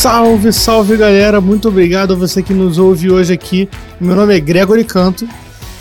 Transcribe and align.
Salve, 0.00 0.50
salve 0.50 0.96
galera, 0.96 1.42
muito 1.42 1.68
obrigado 1.68 2.14
a 2.14 2.16
você 2.16 2.42
que 2.42 2.54
nos 2.54 2.78
ouve 2.78 3.10
hoje 3.10 3.34
aqui. 3.34 3.68
Meu 4.00 4.16
nome 4.16 4.34
é 4.34 4.40
Gregory 4.40 4.82
Canto. 4.82 5.28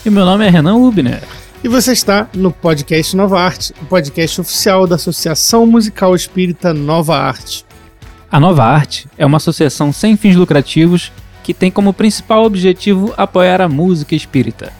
E 0.05 0.09
meu 0.09 0.25
nome 0.25 0.45
é 0.45 0.49
Renan 0.49 0.75
Ubner. 0.75 1.23
E 1.63 1.69
você 1.69 1.93
está 1.93 2.27
no 2.33 2.51
podcast 2.51 3.15
Nova 3.15 3.39
Arte, 3.39 3.73
o 3.81 3.85
podcast 3.85 4.41
oficial 4.41 4.85
da 4.85 4.95
Associação 4.95 5.65
Musical 5.65 6.13
Espírita 6.13 6.73
Nova 6.73 7.17
Arte. 7.17 7.65
A 8.29 8.41
Nova 8.41 8.65
Arte 8.65 9.07
é 9.17 9.25
uma 9.25 9.37
associação 9.37 9.93
sem 9.93 10.17
fins 10.17 10.35
lucrativos 10.35 11.13
que 11.41 11.53
tem 11.53 11.71
como 11.71 11.93
principal 11.93 12.43
objetivo 12.43 13.13
apoiar 13.15 13.61
a 13.61 13.69
música 13.69 14.15
espírita. 14.15 14.73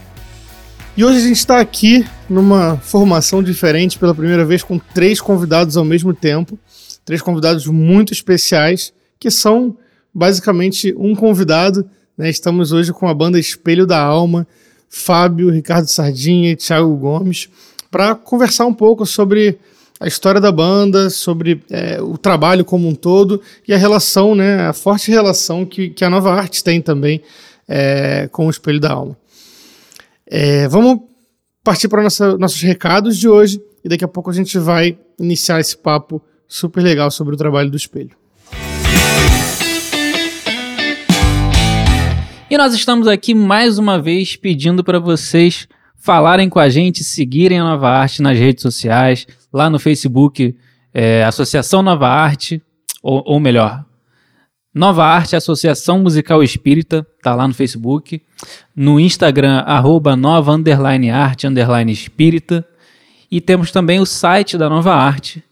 E 0.97 1.05
hoje 1.05 1.19
a 1.19 1.21
gente 1.21 1.37
está 1.37 1.61
aqui 1.61 2.05
numa 2.29 2.75
formação 2.75 3.41
diferente 3.41 3.97
pela 3.97 4.13
primeira 4.13 4.43
vez 4.43 4.63
com 4.63 4.77
três 4.77 5.21
convidados 5.21 5.77
ao 5.77 5.85
mesmo 5.85 6.13
tempo, 6.13 6.59
três 7.05 7.21
convidados 7.21 7.67
muito 7.67 8.11
especiais 8.11 8.91
que 9.19 9.29
são 9.29 9.77
basicamente 10.13 10.93
um 10.97 11.13
convidado. 11.13 11.87
Né? 12.17 12.29
Estamos 12.29 12.71
hoje 12.71 12.93
com 12.93 13.07
a 13.07 13.13
banda 13.13 13.37
Espelho 13.37 13.85
da 13.85 13.99
Alma, 13.99 14.47
Fábio, 14.87 15.51
Ricardo 15.51 15.87
Sardinha 15.87 16.51
e 16.51 16.55
Thiago 16.55 16.95
Gomes, 16.95 17.49
para 17.91 18.15
conversar 18.15 18.65
um 18.65 18.73
pouco 18.73 19.05
sobre 19.05 19.59
a 19.99 20.07
história 20.07 20.39
da 20.39 20.51
banda, 20.51 21.09
sobre 21.09 21.61
é, 21.69 22.01
o 22.01 22.17
trabalho 22.17 22.63
como 22.63 22.87
um 22.87 22.95
todo 22.95 23.41
e 23.67 23.73
a 23.73 23.77
relação, 23.77 24.33
né, 24.33 24.67
a 24.67 24.73
forte 24.73 25.11
relação 25.11 25.65
que, 25.65 25.89
que 25.89 26.05
a 26.05 26.09
nova 26.09 26.31
arte 26.31 26.63
tem 26.63 26.81
também 26.81 27.21
é, 27.67 28.29
com 28.31 28.47
o 28.47 28.49
Espelho 28.49 28.79
da 28.79 28.93
Alma. 28.93 29.17
É, 30.25 30.67
vamos 30.69 31.01
partir 31.63 31.89
para 31.89 32.03
nossos 32.03 32.61
recados 32.61 33.17
de 33.17 33.27
hoje 33.27 33.61
e 33.83 33.89
daqui 33.89 34.05
a 34.05 34.07
pouco 34.07 34.29
a 34.29 34.33
gente 34.33 34.57
vai 34.57 34.97
iniciar 35.19 35.59
esse 35.59 35.75
papo 35.75 36.21
super 36.47 36.81
legal 36.81 37.11
sobre 37.11 37.35
o 37.35 37.37
trabalho 37.37 37.69
do 37.69 37.75
Espelho. 37.75 38.18
E 42.49 42.57
nós 42.57 42.73
estamos 42.73 43.07
aqui 43.07 43.35
mais 43.35 43.77
uma 43.77 44.01
vez 44.01 44.35
pedindo 44.35 44.83
para 44.83 44.97
vocês 44.97 45.67
falarem 45.95 46.49
com 46.49 46.57
a 46.57 46.67
gente, 46.67 47.03
seguirem 47.03 47.59
a 47.59 47.63
Nova 47.63 47.87
Arte 47.87 48.23
nas 48.23 48.39
redes 48.39 48.63
sociais, 48.63 49.27
lá 49.53 49.69
no 49.69 49.77
Facebook, 49.77 50.57
é, 50.91 51.23
Associação 51.25 51.83
Nova 51.83 52.07
Arte, 52.07 52.59
ou, 53.03 53.21
ou, 53.23 53.39
melhor, 53.39 53.85
Nova 54.73 55.05
Arte 55.05 55.35
Associação 55.35 55.99
Musical 55.99 56.41
Espírita, 56.41 57.05
tá 57.21 57.35
lá 57.35 57.47
no 57.47 57.53
Facebook, 57.53 58.19
no 58.75 58.99
Instagram, 58.99 59.59
arroba 59.59 60.15
nova 60.15 60.51
underline 60.51 61.11
arte 61.11 61.45
underline 61.45 61.91
espírita, 61.91 62.65
e 63.29 63.39
temos 63.39 63.71
também 63.71 63.99
o 63.99 64.07
site 64.07 64.57
da 64.57 64.67
Nova 64.67 64.95
Arte, 64.95 65.43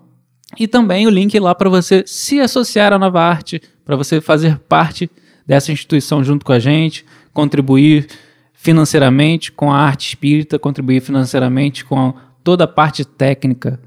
e 0.59 0.67
também 0.67 1.07
o 1.07 1.09
link 1.09 1.37
lá 1.39 1.55
para 1.55 1.69
você 1.69 2.03
se 2.05 2.39
associar 2.39 2.93
à 2.93 2.99
Nova 2.99 3.21
Arte, 3.21 3.61
para 3.83 3.95
você 3.95 4.21
fazer 4.21 4.57
parte 4.59 5.09
dessa 5.45 5.71
instituição 5.71 6.23
junto 6.23 6.45
com 6.45 6.51
a 6.51 6.59
gente, 6.59 7.05
contribuir 7.33 8.07
financeiramente 8.53 9.51
com 9.51 9.71
a 9.71 9.77
arte 9.77 10.07
espírita, 10.07 10.57
contribuir 10.57 11.01
financeiramente 11.01 11.85
com 11.85 12.15
toda 12.43 12.63
a 12.63 12.67
parte 12.67 13.05
técnica 13.05 13.79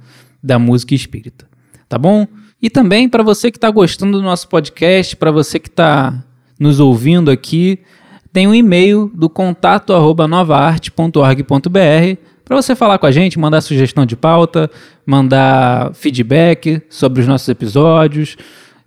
da 0.43 0.59
música 0.59 0.95
espírita. 0.95 1.49
Tá 1.89 1.99
bom? 1.99 2.27
E 2.61 2.69
também 2.69 3.09
para 3.09 3.23
você 3.23 3.51
que 3.51 3.57
está 3.57 3.71
gostando 3.71 4.19
do 4.19 4.23
nosso 4.23 4.49
podcast, 4.49 5.15
para 5.17 5.31
você 5.31 5.59
que 5.59 5.69
está 5.69 6.25
nos 6.59 6.81
ouvindo 6.81 7.31
aqui, 7.31 7.79
tem 8.33 8.47
um 8.49 8.55
e-mail 8.55 9.11
do 9.15 9.31
contato 9.31 9.93
novaarte.org.br 10.29 12.21
para 12.45 12.57
você 12.57 12.75
falar 12.75 12.99
com 12.99 13.07
a 13.07 13.11
gente, 13.11 13.39
mandar 13.39 13.61
sugestão 13.61 14.07
de 14.07 14.17
pauta, 14.17 14.71
mandar 15.05 15.93
feedback 15.95 16.81
sobre 16.89 17.21
os 17.21 17.29
nossos 17.29 17.47
episódios, 17.49 18.37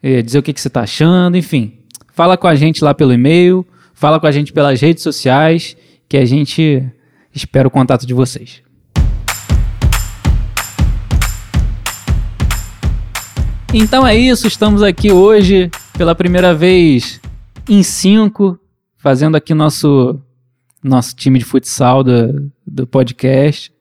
eh, 0.01 0.21
dizer 0.21 0.39
o 0.39 0.43
que, 0.43 0.51
que 0.51 0.59
você 0.59 0.67
está 0.67 0.81
achando, 0.81 1.37
enfim. 1.37 1.73
Fala 2.11 2.35
com 2.35 2.47
a 2.47 2.55
gente 2.55 2.83
lá 2.83 2.93
pelo 2.93 3.13
e-mail, 3.13 3.65
fala 3.93 4.19
com 4.19 4.25
a 4.25 4.31
gente 4.31 4.51
pelas 4.51 4.81
redes 4.81 5.03
sociais, 5.03 5.77
que 6.09 6.17
a 6.17 6.25
gente 6.25 6.83
espera 7.33 7.67
o 7.67 7.71
contato 7.71 8.05
de 8.05 8.13
vocês. 8.13 8.63
Então 13.73 14.05
é 14.05 14.13
isso, 14.17 14.47
estamos 14.47 14.83
aqui 14.83 15.13
hoje 15.13 15.71
pela 15.97 16.13
primeira 16.13 16.53
vez 16.53 17.21
em 17.69 17.81
cinco, 17.81 18.59
fazendo 18.97 19.37
aqui 19.37 19.53
nosso 19.53 20.19
nosso 20.83 21.15
time 21.15 21.39
de 21.39 21.45
futsal 21.45 22.03
do, 22.03 22.51
do 22.67 22.85
podcast, 22.85 23.71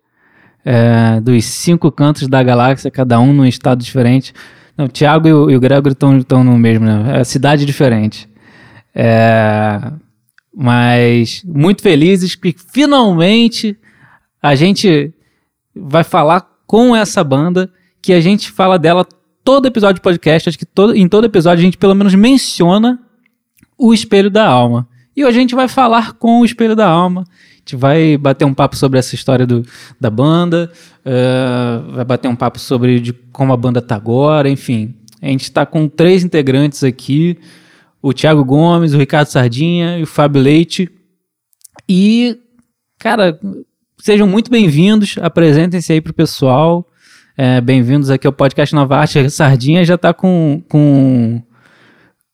é, 0.65 1.21
dos 1.21 1.45
cinco 1.45 1.91
cantos 1.91 2.29
da 2.29 2.41
galáxia, 2.41 2.89
cada 2.89 3.19
um 3.19 3.33
num 3.33 3.45
estado 3.45 3.83
diferente. 3.83 4.33
Não, 4.77 4.85
o 4.85 4.89
Thiago 4.89 5.27
e 5.27 5.33
o, 5.33 5.51
e 5.51 5.57
o 5.57 5.61
Gregor 5.61 5.91
estão 5.91 6.45
no 6.45 6.57
mesmo, 6.57 6.87
né? 6.87 7.21
É 7.21 7.25
cidade 7.25 7.67
diferente. 7.67 8.29
É, 8.95 9.81
mas 10.55 11.43
muito 11.45 11.83
felizes 11.83 12.37
que 12.37 12.55
finalmente 12.73 13.77
a 14.41 14.55
gente 14.55 15.13
vai 15.75 16.05
falar 16.05 16.47
com 16.65 16.95
essa 16.95 17.25
banda, 17.25 17.69
que 18.01 18.13
a 18.13 18.21
gente 18.21 18.53
fala 18.53 18.79
dela 18.79 19.05
todo 19.45 19.67
episódio 19.67 19.97
de 19.97 20.01
podcast, 20.01 20.49
acho 20.49 20.59
que 20.59 20.67
todo, 20.67 20.95
em 20.95 21.09
todo 21.09 21.25
episódio 21.25 21.61
a 21.61 21.65
gente 21.65 21.79
pelo 21.79 21.95
menos 21.95 22.15
menciona 22.15 23.01
o 23.79 23.95
espelho 23.95 24.31
da 24.31 24.47
alma. 24.47 24.89
E 25.17 25.25
hoje 25.25 25.39
a 25.39 25.41
gente 25.41 25.55
vai 25.55 25.69
falar 25.69 26.13
com 26.15 26.41
o 26.41 26.45
espelho 26.45 26.77
da 26.77 26.87
alma. 26.87 27.23
A 27.23 27.57
gente 27.59 27.77
vai 27.77 28.17
bater 28.17 28.45
um 28.45 28.55
papo 28.55 28.77
sobre 28.77 28.99
essa 28.99 29.15
história 29.15 29.47
do, 29.47 29.65
da 30.01 30.11
banda, 30.11 30.71
uh, 31.01 31.93
vai 31.93 32.05
bater 32.05 32.29
um 32.29 32.37
papo 32.37 32.59
sobre 32.59 33.01
de 33.01 33.13
como 33.13 33.53
a 33.53 33.57
banda 33.57 33.83
tá 33.83 33.97
agora, 33.97 34.49
enfim. 34.49 34.95
A 35.21 35.27
gente 35.27 35.43
está 35.43 35.67
com 35.67 35.89
três 35.89 36.25
integrantes 36.25 36.83
aqui: 36.83 37.39
o 38.01 38.13
Thiago 38.13 38.45
Gomes, 38.45 38.95
o 38.95 38.99
Ricardo 38.99 39.29
Sardinha 39.29 39.99
e 39.99 40.03
o 40.03 40.07
Fábio 40.07 40.41
Leite. 40.41 40.91
E, 41.89 42.39
cara, 42.99 43.39
sejam 43.99 44.27
muito 44.27 44.51
bem-vindos, 44.51 45.17
apresentem-se 45.21 45.93
aí 45.93 46.01
pro 46.01 46.15
pessoal. 46.15 46.90
É, 47.37 47.61
Bem-vindos 47.61 48.11
aqui 48.11 48.27
ao 48.27 48.33
podcast 48.33 48.75
Nova 48.75 48.97
Arte. 48.99 49.31
Sardinha 49.31 49.85
já 49.85 49.95
está 49.95 50.13
com, 50.13 50.63
com, 50.69 51.41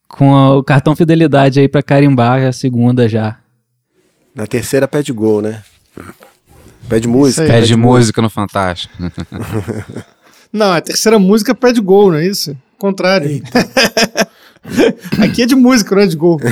com 0.08 0.32
o 0.56 0.64
cartão 0.64 0.96
fidelidade 0.96 1.60
aí 1.60 1.68
para 1.68 1.82
carimbar 1.82 2.42
a 2.42 2.52
segunda 2.52 3.08
já. 3.08 3.38
Na 4.34 4.46
terceira 4.46 4.88
pede 4.88 5.12
gol, 5.12 5.42
né? 5.42 5.62
Pede 6.88 7.06
música. 7.06 7.42
Aí, 7.42 7.48
pede, 7.48 7.60
pede 7.60 7.76
música 7.76 8.22
no 8.22 8.30
Fantástico. 8.30 8.94
não, 10.52 10.72
a 10.72 10.80
terceira 10.80 11.18
música 11.18 11.54
pede 11.54 11.80
gol, 11.80 12.12
não 12.12 12.18
é 12.18 12.26
isso? 12.26 12.56
Contrário. 12.78 13.42
Aqui 15.22 15.42
é 15.42 15.46
de 15.46 15.54
música, 15.54 15.94
não 15.94 16.02
é 16.02 16.06
de 16.06 16.16
gol. 16.16 16.40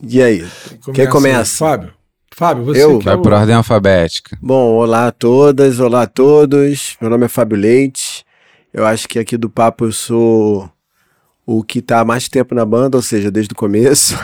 e 0.00 0.22
aí? 0.22 0.46
Quem 0.94 1.08
começa? 1.08 1.56
Fábio. 1.56 1.97
Fábio, 2.38 2.66
você 2.66 2.84
eu? 2.84 3.00
Vai 3.00 3.18
por 3.18 3.32
ordem 3.32 3.52
alfabética. 3.52 4.38
Bom, 4.40 4.74
olá 4.74 5.08
a 5.08 5.10
todas, 5.10 5.80
olá 5.80 6.02
a 6.02 6.06
todos. 6.06 6.96
Meu 7.00 7.10
nome 7.10 7.24
é 7.24 7.28
Fábio 7.28 7.58
Leite. 7.58 8.24
Eu 8.72 8.86
acho 8.86 9.08
que 9.08 9.18
aqui 9.18 9.36
do 9.36 9.50
papo 9.50 9.86
eu 9.86 9.90
sou 9.90 10.70
o 11.44 11.64
que 11.64 11.80
está 11.80 11.98
há 11.98 12.04
mais 12.04 12.28
tempo 12.28 12.54
na 12.54 12.64
banda, 12.64 12.96
ou 12.96 13.02
seja, 13.02 13.28
desde 13.28 13.54
o 13.54 13.56
começo. 13.56 14.16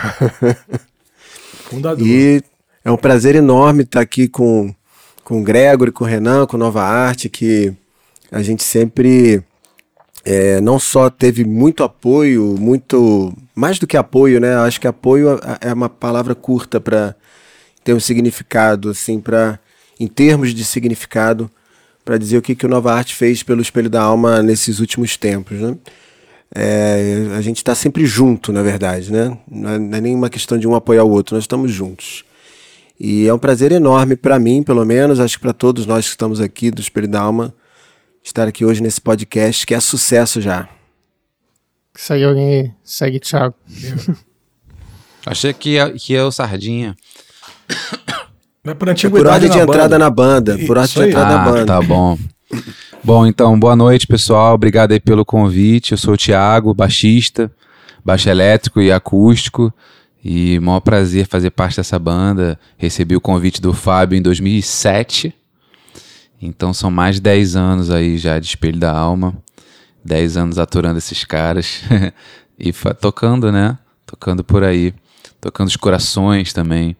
Fundador. 1.69 2.07
E 2.07 2.41
é 2.85 2.91
um 2.93 2.97
prazer 2.97 3.35
enorme 3.35 3.83
estar 3.83 4.03
aqui 4.03 4.29
com, 4.29 4.73
com 5.25 5.41
o 5.41 5.43
Gregory, 5.43 5.91
com 5.91 6.05
o 6.05 6.07
Renan, 6.07 6.47
com 6.47 6.57
Nova 6.57 6.85
Arte, 6.85 7.29
que 7.29 7.75
a 8.31 8.41
gente 8.43 8.63
sempre 8.63 9.43
é, 10.25 10.61
não 10.61 10.79
só 10.79 11.11
teve 11.11 11.45
muito 11.45 11.83
apoio, 11.83 12.55
muito. 12.61 13.37
Mais 13.57 13.81
do 13.81 13.89
que 13.89 13.97
apoio, 13.97 14.39
né? 14.39 14.55
Acho 14.59 14.81
que 14.81 14.87
apoio 14.87 15.41
é, 15.61 15.71
é 15.71 15.75
uma 15.75 15.89
palavra 15.89 16.33
curta 16.33 16.81
para 16.81 17.17
tem 17.85 17.95
um 17.95 18.01
significado, 18.01 18.91
assim, 18.91 19.21
para 19.21 19.59
em 20.01 20.09
termos 20.09 20.53
de 20.55 20.65
significado, 20.65 21.51
para 22.05 22.19
dizer 22.19 22.39
o 22.39 22.43
que, 22.43 22.55
que 22.55 22.67
o 22.67 22.69
Nova 22.69 22.93
Arte 22.93 23.15
fez 23.15 23.43
pelo 23.43 23.63
Espelho 23.63 23.89
da 23.89 24.03
Alma 24.03 24.43
nesses 24.43 24.81
últimos 24.81 25.17
tempos, 25.17 25.61
né? 25.61 25.77
É, 26.55 27.29
a 27.37 27.41
gente 27.41 27.59
está 27.59 27.75
sempre 27.75 28.07
junto, 28.07 28.53
na 28.53 28.63
verdade, 28.63 29.13
né? 29.13 29.37
Não 29.49 29.71
é, 29.71 29.79
não 29.79 29.99
é 29.99 30.01
nem 30.01 30.15
uma 30.15 30.31
questão 30.31 30.59
de 30.59 30.67
um 30.67 30.75
apoiar 30.75 31.05
o 31.05 31.11
outro, 31.11 31.35
nós 31.35 31.45
estamos 31.45 31.73
juntos. 31.73 32.25
E 32.99 33.27
é 33.27 33.35
um 33.35 33.39
prazer 33.39 33.73
enorme 33.73 34.15
para 34.17 34.39
mim, 34.39 34.63
pelo 34.63 34.85
menos, 34.85 35.19
acho 35.19 35.37
que 35.37 35.43
para 35.43 35.53
todos 35.53 35.85
nós 35.85 36.05
que 36.05 36.11
estamos 36.11 36.41
aqui 36.41 36.71
do 36.71 36.81
Espelho 36.81 37.09
da 37.09 37.21
Alma, 37.21 37.55
estar 38.23 38.47
aqui 38.47 38.65
hoje 38.65 38.83
nesse 38.83 39.01
podcast 39.01 39.67
que 39.67 39.75
é 39.75 39.81
sucesso 39.81 40.41
já. 40.41 40.69
Segue 41.95 42.25
alguém 42.25 42.49
aí, 42.49 42.73
segue 42.85 43.21
Thiago. 43.21 43.55
Achei 45.27 45.55
que 45.55 45.71
ia, 45.71 45.91
que 45.93 46.13
ia 46.13 46.27
o 46.27 46.31
Sardinha. 46.31 46.95
Não 48.65 48.73
é 48.73 48.75
por 48.75 48.89
antiguidade. 48.89 49.25
Por 49.25 49.33
ordem 49.33 49.51
de 49.51 49.57
na 49.57 49.63
entrada 49.63 49.83
banda. 49.83 49.99
na 49.99 50.11
banda. 50.11 50.59
Por 50.67 50.79
ordem 50.79 50.95
de 50.95 51.09
entrada 51.09 51.35
ah, 51.35 51.39
na 51.39 51.45
banda. 51.45 51.67
Tá 51.67 51.83
bom. 51.83 52.19
Bom, 53.03 53.27
então, 53.27 53.59
boa 53.59 53.77
noite, 53.77 54.07
pessoal. 54.07 54.55
Obrigado 54.55 54.93
aí 54.93 55.01
pelo 55.01 55.25
convite. 55.25 55.93
Eu 55.93 55.99
sou 55.99 56.15
o 56.15 56.17
Thiago, 56.17 56.73
baixista, 56.73 57.53
baixo 58.03 58.31
elétrico 58.31 58.81
e 58.81 58.91
acústico. 58.91 59.73
E 60.25 60.59
maior 60.61 60.81
prazer 60.81 61.27
fazer 61.27 61.51
parte 61.51 61.77
dessa 61.77 61.99
banda. 61.99 62.59
Recebi 62.79 63.15
o 63.15 63.21
convite 63.21 63.61
do 63.61 63.75
Fábio 63.75 64.17
em 64.17 64.23
2007. 64.23 65.35
Então 66.41 66.73
são 66.73 66.91
mais 66.91 67.17
de 67.17 67.21
10 67.21 67.57
anos 67.57 67.91
aí 67.91 68.17
já 68.17 68.39
de 68.39 68.47
Espelho 68.47 68.79
da 68.79 68.91
Alma. 68.91 69.37
10 70.03 70.39
anos 70.39 70.59
aturando 70.59 70.97
esses 70.97 71.25
caras. 71.25 71.83
e 72.59 72.73
tocando, 72.99 73.53
né? 73.53 73.77
Tocando 74.07 74.43
por 74.43 74.65
aí. 74.65 74.95
Tocando 75.41 75.69
os 75.69 75.77
corações 75.77 76.55
também. 76.55 76.97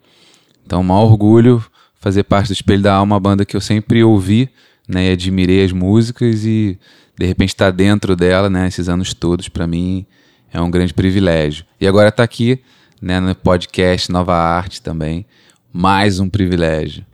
Então, 0.65 0.81
um 0.81 0.85
maior 0.85 1.05
orgulho 1.05 1.65
fazer 1.97 2.25
parte 2.25 2.49
do 2.49 2.53
Espelho 2.53 2.83
da 2.83 2.95
Alma, 2.95 3.15
uma 3.15 3.21
banda 3.21 3.45
que 3.45 3.57
eu 3.57 3.61
sempre 3.61 4.05
ouvi 4.05 4.51
né, 4.89 5.07
e 5.07 5.13
admirei 5.13 5.65
as 5.65 5.73
músicas 5.73 6.45
e 6.45 6.79
de 7.19 7.27
repente 7.27 7.51
estar 7.51 7.67
tá 7.67 7.71
dentro 7.71 8.15
dela, 8.17 8.51
né, 8.51 8.67
esses 8.67 8.89
anos 8.89 9.15
todos, 9.15 9.49
para 9.49 9.67
mim 9.67 10.07
é 10.53 10.61
um 10.61 10.71
grande 10.71 10.95
privilégio. 10.95 11.65
E 11.81 11.87
agora 11.87 12.13
tá 12.13 12.23
aqui, 12.23 12.63
né, 13.01 13.21
no 13.21 13.35
podcast 13.35 14.11
Nova 14.11 14.35
Arte 14.35 14.81
também, 14.81 15.27
mais 15.73 16.21
um 16.21 16.29
privilégio. 16.29 17.05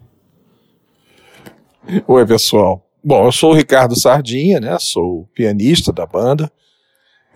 Oi, 2.07 2.27
pessoal. 2.27 2.87
Bom, 3.03 3.25
eu 3.25 3.33
sou 3.33 3.53
o 3.53 3.57
Ricardo 3.57 3.99
Sardinha, 3.99 4.61
né, 4.61 4.77
sou 4.79 5.29
pianista 5.35 5.93
da 5.93 6.05
banda. 6.05 6.51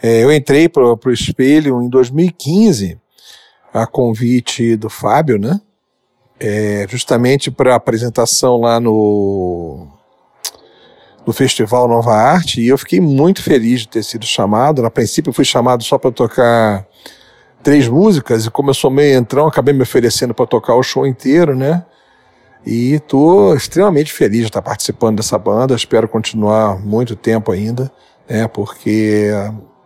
É, 0.03 0.23
eu 0.23 0.33
entrei 0.33 0.69
para 0.69 0.83
o 0.85 0.99
Espelho 1.11 1.81
em 1.81 1.89
2015, 1.89 2.99
a 3.73 3.87
convite 3.87 4.77
do 4.77 4.91
Fábio, 4.91 5.39
né, 5.39 5.61
é, 6.39 6.87
justamente 6.89 7.51
para 7.51 7.75
apresentação 7.75 8.61
lá 8.61 8.81
no 8.81 9.89
do 11.25 11.33
Festival 11.33 11.89
Nova 11.89 12.13
Arte 12.13 12.61
e 12.61 12.69
eu 12.69 12.77
fiquei 12.77 13.01
muito 13.01 13.43
feliz 13.43 13.81
de 13.81 13.89
ter 13.89 14.03
sido 14.03 14.27
chamado. 14.27 14.83
Na 14.83 14.91
princípio, 14.91 15.31
eu 15.31 15.35
fui 15.35 15.45
chamado 15.45 15.83
só 15.83 15.97
para 15.97 16.11
tocar 16.11 16.87
três 17.63 17.89
músicas 17.89 18.45
e 18.45 18.51
como 18.51 18.71
eu 18.71 18.75
sou 18.75 18.91
meio 18.91 19.17
entrão, 19.17 19.47
acabei 19.47 19.73
me 19.73 19.83
oferecendo 19.83 20.35
para 20.35 20.47
tocar 20.47 20.75
o 20.75 20.83
show 20.83 21.07
inteiro, 21.07 21.57
né? 21.57 21.85
E 22.67 22.95
estou 22.95 23.55
extremamente 23.55 24.13
feliz 24.13 24.41
de 24.41 24.47
estar 24.47 24.63
participando 24.63 25.17
dessa 25.17 25.39
banda. 25.39 25.75
Espero 25.75 26.09
continuar 26.09 26.79
muito 26.79 27.17
tempo 27.17 27.51
ainda, 27.53 27.91
né? 28.29 28.47
Porque 28.47 29.31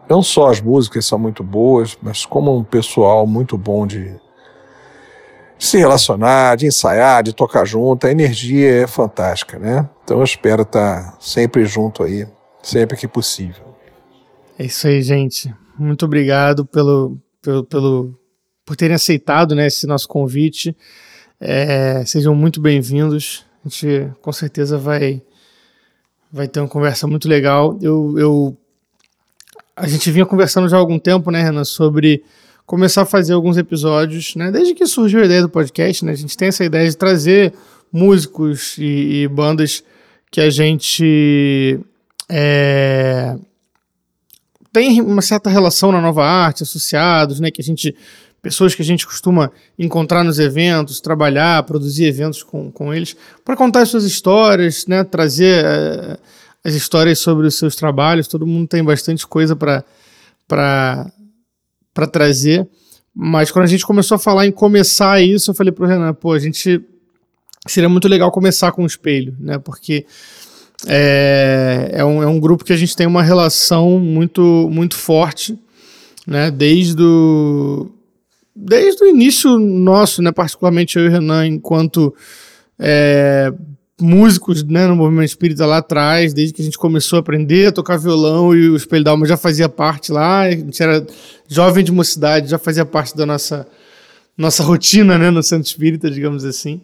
não 0.08 0.22
só 0.22 0.50
as 0.50 0.60
músicas 0.60 1.06
são 1.06 1.18
muito 1.18 1.44
boas, 1.44 1.96
mas 2.02 2.26
como 2.26 2.56
um 2.56 2.64
pessoal 2.64 3.26
muito 3.26 3.56
bom 3.56 3.86
de 3.86 4.16
se 5.58 5.76
relacionar, 5.76 6.56
de 6.56 6.66
ensaiar, 6.66 7.22
de 7.22 7.32
tocar 7.32 7.64
junto. 7.64 8.06
A 8.06 8.10
energia 8.10 8.82
é 8.82 8.86
fantástica, 8.86 9.58
né? 9.58 9.88
Então 10.04 10.18
eu 10.18 10.24
espero 10.24 10.62
estar 10.62 11.16
sempre 11.20 11.64
junto 11.64 12.02
aí, 12.02 12.26
sempre 12.62 12.96
que 12.96 13.08
possível. 13.08 13.76
É 14.58 14.64
isso 14.64 14.86
aí, 14.86 15.02
gente. 15.02 15.52
Muito 15.78 16.04
obrigado 16.04 16.64
pelo, 16.64 17.18
pelo, 17.42 17.64
pelo 17.64 18.18
por 18.64 18.76
terem 18.76 18.94
aceitado 18.94 19.54
né, 19.54 19.66
esse 19.66 19.86
nosso 19.86 20.06
convite. 20.06 20.76
É, 21.40 22.04
sejam 22.04 22.34
muito 22.34 22.60
bem-vindos. 22.60 23.46
A 23.64 23.68
gente 23.68 24.10
com 24.20 24.32
certeza 24.32 24.76
vai, 24.76 25.22
vai 26.30 26.48
ter 26.48 26.60
uma 26.60 26.68
conversa 26.68 27.06
muito 27.06 27.28
legal. 27.28 27.78
Eu, 27.80 28.18
eu, 28.18 28.56
a 29.76 29.86
gente 29.86 30.10
vinha 30.10 30.26
conversando 30.26 30.68
já 30.68 30.76
há 30.76 30.80
algum 30.80 30.98
tempo, 30.98 31.30
né, 31.30 31.42
Renan, 31.42 31.64
sobre 31.64 32.24
começar 32.68 33.00
a 33.00 33.06
fazer 33.06 33.32
alguns 33.32 33.56
episódios, 33.56 34.36
né? 34.36 34.52
Desde 34.52 34.74
que 34.74 34.86
surgiu 34.86 35.22
a 35.22 35.24
ideia 35.24 35.40
do 35.40 35.48
podcast, 35.48 36.04
né? 36.04 36.12
A 36.12 36.14
gente 36.14 36.36
tem 36.36 36.48
essa 36.48 36.62
ideia 36.62 36.86
de 36.86 36.94
trazer 36.94 37.54
músicos 37.90 38.76
e, 38.76 39.22
e 39.22 39.28
bandas 39.28 39.82
que 40.30 40.38
a 40.38 40.50
gente 40.50 41.80
é, 42.28 43.34
tem 44.70 45.00
uma 45.00 45.22
certa 45.22 45.48
relação 45.48 45.90
na 45.90 45.98
nova 45.98 46.22
arte, 46.26 46.62
associados, 46.62 47.40
né? 47.40 47.50
Que 47.50 47.62
a 47.62 47.64
gente 47.64 47.96
pessoas 48.42 48.74
que 48.74 48.82
a 48.82 48.84
gente 48.84 49.06
costuma 49.06 49.50
encontrar 49.78 50.22
nos 50.22 50.38
eventos, 50.38 51.00
trabalhar, 51.00 51.62
produzir 51.62 52.04
eventos 52.04 52.42
com, 52.42 52.70
com 52.70 52.92
eles, 52.92 53.16
para 53.46 53.56
contar 53.56 53.80
as 53.80 53.88
suas 53.88 54.04
histórias, 54.04 54.86
né? 54.86 55.02
Trazer 55.04 55.64
é, 55.64 56.18
as 56.62 56.74
histórias 56.74 57.18
sobre 57.18 57.46
os 57.46 57.54
seus 57.54 57.74
trabalhos. 57.74 58.28
Todo 58.28 58.46
mundo 58.46 58.68
tem 58.68 58.84
bastante 58.84 59.26
coisa 59.26 59.56
para 59.56 59.82
para 60.46 61.10
para 61.98 62.06
trazer. 62.06 62.64
Mas 63.12 63.50
quando 63.50 63.64
a 63.64 63.68
gente 63.68 63.84
começou 63.84 64.14
a 64.14 64.18
falar 64.20 64.46
em 64.46 64.52
começar 64.52 65.20
isso, 65.20 65.50
eu 65.50 65.54
falei 65.54 65.72
pro 65.72 65.84
Renan, 65.84 66.14
pô, 66.14 66.32
a 66.32 66.38
gente 66.38 66.80
seria 67.66 67.88
muito 67.88 68.06
legal 68.06 68.30
começar 68.30 68.70
com 68.70 68.84
o 68.84 68.86
espelho, 68.86 69.34
né? 69.40 69.58
Porque 69.58 70.06
é, 70.86 71.90
é, 71.94 72.04
um, 72.04 72.22
é 72.22 72.26
um 72.28 72.38
grupo 72.38 72.64
que 72.64 72.72
a 72.72 72.76
gente 72.76 72.94
tem 72.94 73.04
uma 73.04 73.20
relação 73.20 73.98
muito, 73.98 74.68
muito 74.70 74.94
forte, 74.94 75.58
né? 76.24 76.52
Desde 76.52 77.02
o, 77.02 77.90
desde 78.54 79.02
o 79.02 79.08
início 79.08 79.58
nosso, 79.58 80.22
né? 80.22 80.30
Particularmente 80.30 80.96
eu 80.96 81.06
e 81.06 81.08
o 81.08 81.10
Renan, 81.10 81.48
enquanto 81.48 82.14
é, 82.78 83.52
músicos 84.00 84.62
né, 84.62 84.86
no 84.86 84.94
movimento 84.94 85.28
espírita 85.28 85.66
lá 85.66 85.78
atrás, 85.78 86.32
desde 86.32 86.54
que 86.54 86.62
a 86.62 86.64
gente 86.64 86.78
começou 86.78 87.16
a 87.16 87.20
aprender 87.20 87.66
a 87.66 87.72
tocar 87.72 87.96
violão 87.96 88.54
e 88.54 88.68
o 88.68 88.76
Espelho 88.76 89.02
da 89.02 89.10
Alma 89.10 89.26
já 89.26 89.36
fazia 89.36 89.68
parte 89.68 90.12
lá, 90.12 90.42
a 90.42 90.50
gente 90.50 90.80
era 90.80 91.04
jovem 91.48 91.84
de 91.84 91.90
mocidade, 91.90 92.48
já 92.48 92.58
fazia 92.58 92.84
parte 92.84 93.16
da 93.16 93.26
nossa, 93.26 93.66
nossa 94.36 94.62
rotina 94.62 95.18
né, 95.18 95.30
no 95.30 95.42
Centro 95.42 95.66
Espírita, 95.66 96.10
digamos 96.10 96.44
assim. 96.44 96.80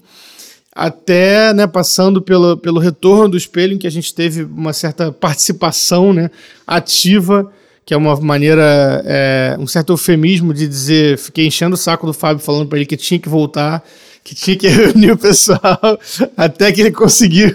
Até 0.75 1.55
né, 1.55 1.69
passando 1.69 2.20
pelo, 2.20 2.56
pelo 2.56 2.81
retorno 2.81 3.28
do 3.28 3.37
espelho, 3.37 3.75
em 3.75 3.78
que 3.78 3.87
a 3.87 3.90
gente 3.90 4.12
teve 4.12 4.43
uma 4.43 4.72
certa 4.72 5.12
participação 5.12 6.12
né, 6.12 6.28
ativa, 6.67 7.52
que 7.87 7.94
é 7.94 7.96
uma 7.96 8.20
maneira, 8.20 9.02
é, 9.06 9.56
um 9.60 9.69
certo 9.69 9.93
eufemismo 9.93 10.52
de 10.52 10.67
dizer, 10.67 11.17
fiquei 11.17 11.46
enchendo 11.46 11.75
o 11.75 11.78
saco 11.78 12.06
do 12.06 12.12
Fábio 12.12 12.43
falando 12.43 12.67
para 12.67 12.78
ele 12.78 12.87
que 12.87 12.96
tinha 12.96 13.20
que 13.20 13.28
voltar 13.28 13.84
que 14.25 14.35
tinha 14.35 14.56
que 14.56 14.67
reunir 14.69 15.12
o 15.12 15.19
pessoal 15.19 16.00
até 16.35 16.73
que 16.73 16.81
ele 16.81 16.91
conseguiu. 16.91 17.53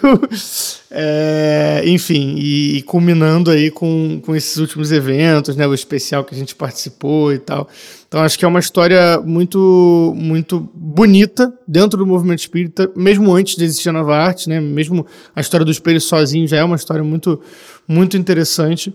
É, 0.92 1.84
enfim, 1.86 2.36
e, 2.38 2.78
e, 2.78 2.82
culminando 2.84 3.52
aí 3.52 3.70
com, 3.70 4.22
com 4.24 4.36
esses 4.36 4.58
últimos 4.58 4.92
eventos, 4.92 5.56
né, 5.56 5.68
o 5.68 5.74
especial 5.74 6.24
que 6.24 6.34
a 6.34 6.38
gente 6.38 6.56
participou 6.56 7.34
e 7.34 7.40
tal. 7.40 7.68
Então 8.08 8.22
acho 8.22 8.38
que 8.40 8.46
é 8.46 8.48
uma 8.48 8.60
história 8.60 9.20
muito 9.20 10.14
muito 10.16 10.68
bonita 10.74 11.54
dentro 11.68 12.00
do 12.00 12.08
movimento 12.08 12.40
espírita, 12.40 12.90
mesmo 12.96 13.34
antes 13.34 13.56
de 13.56 13.66
existir 13.66 13.90
a 13.90 13.94
Nova 13.94 14.16
Arte, 14.16 14.50
né, 14.50 14.60
mesmo 14.60 15.06
a 15.36 15.42
história 15.42 15.66
do 15.66 15.72
espelho 15.72 16.02
sozinho 16.02 16.48
já 16.48 16.58
é 16.58 16.64
uma 16.64 16.76
história 16.76 17.04
muito 17.04 17.42
muito 17.88 18.16
interessante. 18.16 18.94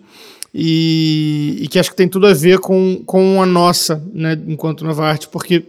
E, 0.57 1.59
e 1.63 1.69
que 1.69 1.81
acho 1.81 1.91
que 1.91 1.97
tem 1.97 2.09
tudo 2.09 2.29
a 2.29 2.33
ver 2.33 2.61
com, 2.61 3.03
com 3.05 3.43
a 3.43 3.47
nossa, 3.47 4.01
né, 4.15 4.41
enquanto 4.47 4.85
Nova 4.85 5.05
Arte, 5.05 5.27
porque 5.27 5.65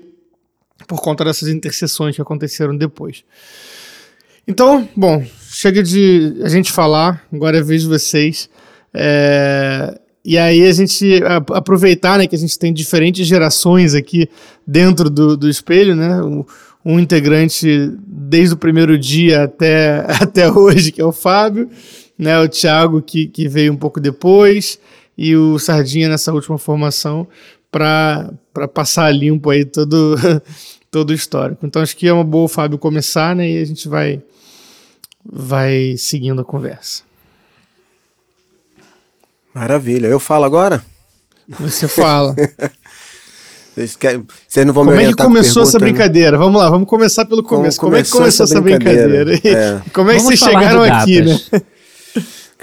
por 0.87 1.01
conta 1.01 1.25
dessas 1.25 1.49
interseções 1.49 2.15
que 2.15 2.21
aconteceram 2.21 2.75
depois. 2.75 3.23
Então, 4.47 4.87
bom, 4.95 5.25
chega 5.49 5.81
de 5.81 6.39
a 6.43 6.49
gente 6.49 6.71
falar, 6.71 7.25
agora 7.33 7.57
é 7.57 7.61
vez 7.61 7.81
de 7.81 7.87
vocês. 7.87 8.49
É, 8.93 9.99
e 10.23 10.37
aí 10.37 10.65
a 10.65 10.71
gente 10.71 11.21
aproveitar 11.53 12.17
né, 12.17 12.27
que 12.27 12.35
a 12.35 12.39
gente 12.39 12.57
tem 12.57 12.73
diferentes 12.73 13.27
gerações 13.27 13.93
aqui 13.93 14.29
dentro 14.65 15.09
do, 15.09 15.35
do 15.35 15.49
espelho, 15.49 15.95
né? 15.95 16.21
Um, 16.21 16.43
um 16.85 16.99
integrante 16.99 17.91
desde 18.07 18.53
o 18.53 18.57
primeiro 18.57 18.97
dia 18.97 19.43
até, 19.43 20.05
até 20.21 20.51
hoje, 20.51 20.91
que 20.91 21.01
é 21.01 21.05
o 21.05 21.11
Fábio, 21.11 21.69
né? 22.17 22.39
O 22.39 22.47
Thiago, 22.47 23.01
que, 23.01 23.27
que 23.27 23.47
veio 23.47 23.73
um 23.73 23.77
pouco 23.77 23.99
depois, 23.99 24.79
e 25.17 25.35
o 25.35 25.57
Sardinha 25.57 26.09
nessa 26.09 26.33
última 26.33 26.57
formação, 26.57 27.27
para 27.75 28.67
passar 28.73 29.11
limpo 29.11 29.49
aí 29.49 29.65
todo, 29.65 30.15
todo 30.89 31.09
o 31.09 31.13
histórico. 31.13 31.65
Então 31.65 31.81
acho 31.81 31.97
que 31.97 32.07
é 32.07 32.13
uma 32.13 32.23
boa 32.23 32.45
o 32.45 32.47
Fábio 32.47 32.77
começar, 32.77 33.35
né? 33.35 33.49
E 33.49 33.61
a 33.61 33.65
gente 33.65 33.89
vai, 33.89 34.21
vai 35.25 35.95
seguindo 35.97 36.41
a 36.41 36.45
conversa. 36.45 37.03
Maravilha. 39.53 40.07
Eu 40.07 40.21
falo 40.21 40.45
agora? 40.45 40.85
Você 41.59 41.85
fala. 41.89 42.33
Vocês, 43.75 43.93
querem, 43.97 44.25
vocês 44.47 44.65
não 44.65 44.73
vão 44.73 44.85
Como 44.85 44.95
me 44.95 45.03
é 45.03 45.07
que 45.07 45.15
começou 45.15 45.63
essa 45.63 45.77
né? 45.77 45.83
brincadeira? 45.83 46.37
Vamos 46.37 46.61
lá, 46.61 46.69
vamos 46.69 46.87
começar 46.87 47.25
pelo 47.25 47.43
começo. 47.43 47.77
Como, 47.77 47.91
Como 47.91 47.99
é 47.99 48.03
que 48.05 48.09
começou 48.09 48.45
essa 48.45 48.61
brincadeira? 48.61 49.25
brincadeira? 49.25 49.81
É. 49.83 49.89
Como 49.91 50.09
é 50.11 50.13
que 50.13 50.23
vamos 50.23 50.39
vocês 50.39 50.39
chegaram 50.39 50.81
aqui, 50.81 51.21
né? 51.21 51.37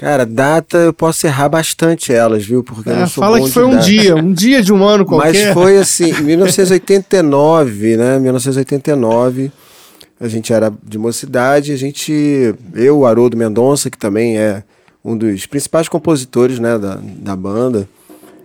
Cara, 0.03 0.25
data 0.25 0.77
eu 0.79 0.91
posso 0.91 1.25
errar 1.25 1.47
bastante 1.47 2.11
elas, 2.11 2.45
viu? 2.45 2.61
Porque 2.61 2.89
é, 2.89 2.91
eu 2.91 2.97
não 2.97 3.07
sou 3.07 3.23
Fala 3.23 3.39
que 3.39 3.49
foi 3.49 3.63
um 3.63 3.79
dia, 3.79 4.13
um 4.17 4.33
dia 4.33 4.61
de 4.61 4.73
um 4.73 4.83
ano 4.83 5.05
qualquer. 5.07 5.45
Mas 5.45 5.53
foi 5.53 5.77
assim, 5.77 6.09
em 6.19 6.23
1989, 6.23 7.95
né? 7.95 8.19
1989, 8.19 9.49
a 10.19 10.27
gente 10.27 10.51
era 10.51 10.73
de 10.83 10.97
mocidade, 10.97 11.71
a 11.71 11.77
gente, 11.77 12.53
eu, 12.75 12.99
o 12.99 13.05
Haroldo 13.05 13.37
Mendonça, 13.37 13.89
que 13.89 13.97
também 13.97 14.37
é 14.37 14.61
um 15.05 15.17
dos 15.17 15.45
principais 15.45 15.87
compositores, 15.87 16.59
né, 16.59 16.77
da, 16.77 16.99
da 17.01 17.35
banda, 17.37 17.87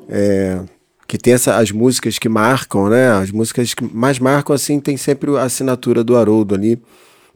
é, 0.09 0.61
que 1.09 1.19
tem 1.19 1.33
essa, 1.33 1.57
as 1.57 1.73
músicas 1.73 2.21
que 2.21 2.29
marcam, 2.29 2.89
né? 2.89 3.11
As 3.11 3.33
músicas 3.33 3.75
que 3.75 3.83
mais 3.83 4.21
marcam, 4.21 4.55
assim, 4.55 4.79
tem 4.79 4.97
sempre 4.97 5.37
a 5.37 5.43
assinatura 5.43 6.05
do 6.05 6.17
Haroldo 6.17 6.55
ali. 6.55 6.81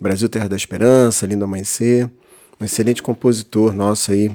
Brasil 0.00 0.28
Terra 0.28 0.48
da 0.48 0.54
Esperança, 0.54 1.26
Lindo 1.26 1.44
Amanhecer 1.44 2.08
um 2.60 2.64
excelente 2.64 3.02
compositor 3.02 3.72
nosso 3.72 4.12
aí. 4.12 4.30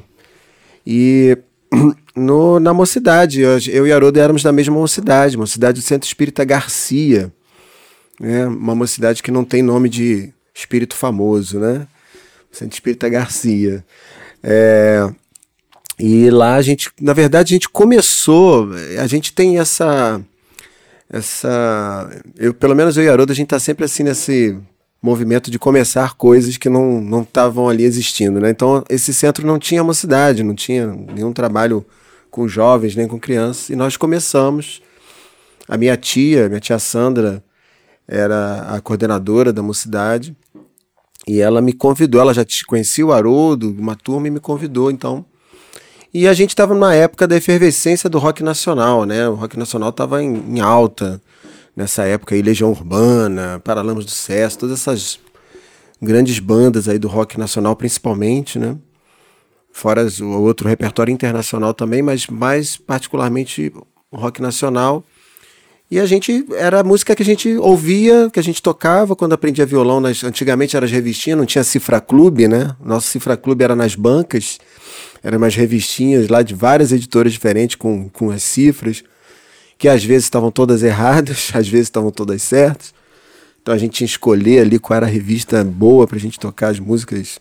E 0.86 1.38
no, 2.16 2.60
na 2.60 2.74
mocidade, 2.74 3.42
eu, 3.42 3.58
eu 3.68 3.88
e 3.88 3.92
Haroldo 3.92 4.20
éramos 4.20 4.44
da 4.44 4.52
mesma 4.52 4.76
mocidade, 4.76 5.38
mocidade 5.38 5.80
do 5.80 5.86
Centro 5.86 6.08
Espírita 6.08 6.44
Garcia, 6.44 7.32
né? 8.20 8.46
uma 8.48 8.76
mocidade 8.76 9.22
que 9.22 9.32
não 9.32 9.44
tem 9.44 9.62
nome 9.62 9.90
de 9.90 10.34
espírito 10.54 10.96
famoso, 10.96 11.60
né? 11.60 11.88
Centro 12.52 12.74
Espírita 12.74 13.08
Garcia. 13.08 13.86
É, 14.42 15.08
e 16.00 16.30
lá 16.30 16.56
a 16.56 16.62
gente, 16.62 16.90
na 17.02 17.14
verdade, 17.14 17.54
a 17.54 17.56
gente 17.56 17.70
começou, 17.70 18.70
a 19.00 19.08
gente 19.08 19.34
tem 19.34 19.60
essa. 19.60 20.22
essa 21.10 22.10
eu, 22.38 22.54
pelo 22.54 22.76
menos 22.76 22.98
eu 22.98 23.04
e 23.04 23.10
Haroldo, 23.10 23.32
a 23.32 23.36
gente 23.36 23.48
tá 23.48 23.60
sempre 23.60 23.86
assim 23.86 24.04
nesse 24.04 24.58
movimento 25.02 25.52
de 25.52 25.60
começar 25.60 26.16
coisas 26.16 26.58
que 26.58 26.70
não 26.70 27.22
estavam 27.22 27.70
ali 27.70 27.84
existindo, 27.84 28.40
né? 28.40 28.50
Então, 28.50 28.84
esse 28.90 29.14
centro 29.14 29.46
não 29.46 29.60
tinha 29.60 29.84
mocidade, 29.84 30.44
não 30.44 30.56
tinha 30.56 30.88
nenhum 30.88 31.32
trabalho 31.32 31.86
com 32.30 32.48
jovens, 32.48 32.96
nem 32.96 33.08
com 33.08 33.20
crianças, 33.20 33.70
e 33.70 33.76
nós 33.76 33.96
começamos. 33.98 34.82
A 35.68 35.78
minha 35.78 35.98
tia, 35.98 36.48
minha 36.48 36.60
tia 36.60 36.80
Sandra, 36.80 37.44
era 38.08 38.62
a 38.70 38.82
coordenadora 38.82 39.52
da 39.52 39.62
mocidade, 39.62 40.36
e 41.28 41.42
ela 41.42 41.62
me 41.62 41.74
convidou, 41.74 42.22
ela 42.22 42.34
já 42.34 42.46
conhecia 42.66 43.06
o 43.06 43.12
Haroldo, 43.12 43.76
uma 43.78 43.96
turma, 43.96 44.28
e 44.28 44.32
me 44.32 44.40
convidou, 44.40 44.90
então. 44.90 45.26
E 46.14 46.26
a 46.28 46.34
gente 46.34 46.52
estava 46.52 46.74
numa 46.74 46.96
época 46.96 47.28
da 47.28 47.36
efervescência 47.36 48.10
do 48.10 48.18
rock 48.18 48.42
nacional, 48.42 49.04
né? 49.04 49.28
O 49.28 49.36
rock 49.36 49.60
nacional 49.60 49.90
estava 49.90 50.24
em, 50.24 50.56
em, 50.56 50.60
alta 50.62 51.22
nessa 51.78 52.04
época 52.06 52.34
aí, 52.34 52.42
Legião 52.42 52.72
Urbana, 52.72 53.62
Paralamas 53.64 54.04
do 54.04 54.10
Sucesso, 54.10 54.58
todas 54.58 54.80
essas 54.82 55.20
grandes 56.02 56.40
bandas 56.40 56.90
aí 56.90 56.98
do 56.98 57.08
rock 57.08 57.40
nacional 57.40 57.76
principalmente, 57.76 58.58
né? 58.58 58.76
Fora 59.72 60.08
o 60.22 60.42
outro 60.42 60.68
repertório 60.68 61.12
internacional 61.14 61.72
também, 61.76 62.02
mas 62.02 62.26
mais 62.26 62.78
particularmente 62.78 63.72
o 64.12 64.18
rock 64.18 64.42
nacional. 64.42 65.04
E 65.90 66.00
a 66.00 66.06
gente, 66.08 66.46
era 66.56 66.80
a 66.80 66.84
música 66.84 67.16
que 67.16 67.22
a 67.22 67.26
gente 67.26 67.56
ouvia, 67.58 68.28
que 68.34 68.40
a 68.40 68.44
gente 68.44 68.62
tocava 68.62 69.16
quando 69.16 69.34
aprendia 69.34 69.66
violão. 69.66 70.02
Nas, 70.02 70.24
antigamente 70.24 70.76
era 70.76 70.86
as 70.86 70.92
revistinhas, 70.92 71.38
não 71.38 71.46
tinha 71.46 71.64
Cifra 71.64 72.02
Clube, 72.02 72.48
né? 72.48 72.76
Nosso 72.84 73.08
Cifra 73.08 73.38
Clube 73.38 73.64
era 73.64 73.76
nas 73.76 73.94
bancas, 73.94 74.58
eram 75.24 75.38
umas 75.38 75.54
revistinhas 75.54 76.28
lá 76.28 76.42
de 76.42 76.56
várias 76.56 76.92
editoras 76.92 77.32
diferentes 77.32 77.76
com, 77.76 78.10
com 78.10 78.32
as 78.32 78.42
cifras, 78.42 79.04
que 79.78 79.88
às 79.88 80.04
vezes 80.04 80.24
estavam 80.26 80.52
todas 80.52 80.84
erradas, 80.84 81.50
às 81.56 81.68
vezes 81.68 81.88
estavam 81.88 82.12
todas 82.12 82.42
certas. 82.42 82.94
Então 83.62 83.74
a 83.74 83.78
gente 83.78 83.92
tinha 83.94 84.08
que 84.08 84.12
escolher 84.14 84.62
ali 84.62 84.80
qual 84.80 84.96
era 84.98 85.06
a 85.06 85.10
revista 85.10 85.64
boa 85.64 86.08
para 86.08 86.18
a 86.18 86.20
gente 86.20 86.40
tocar 86.40 86.70
as 86.70 86.80
músicas 86.80 87.40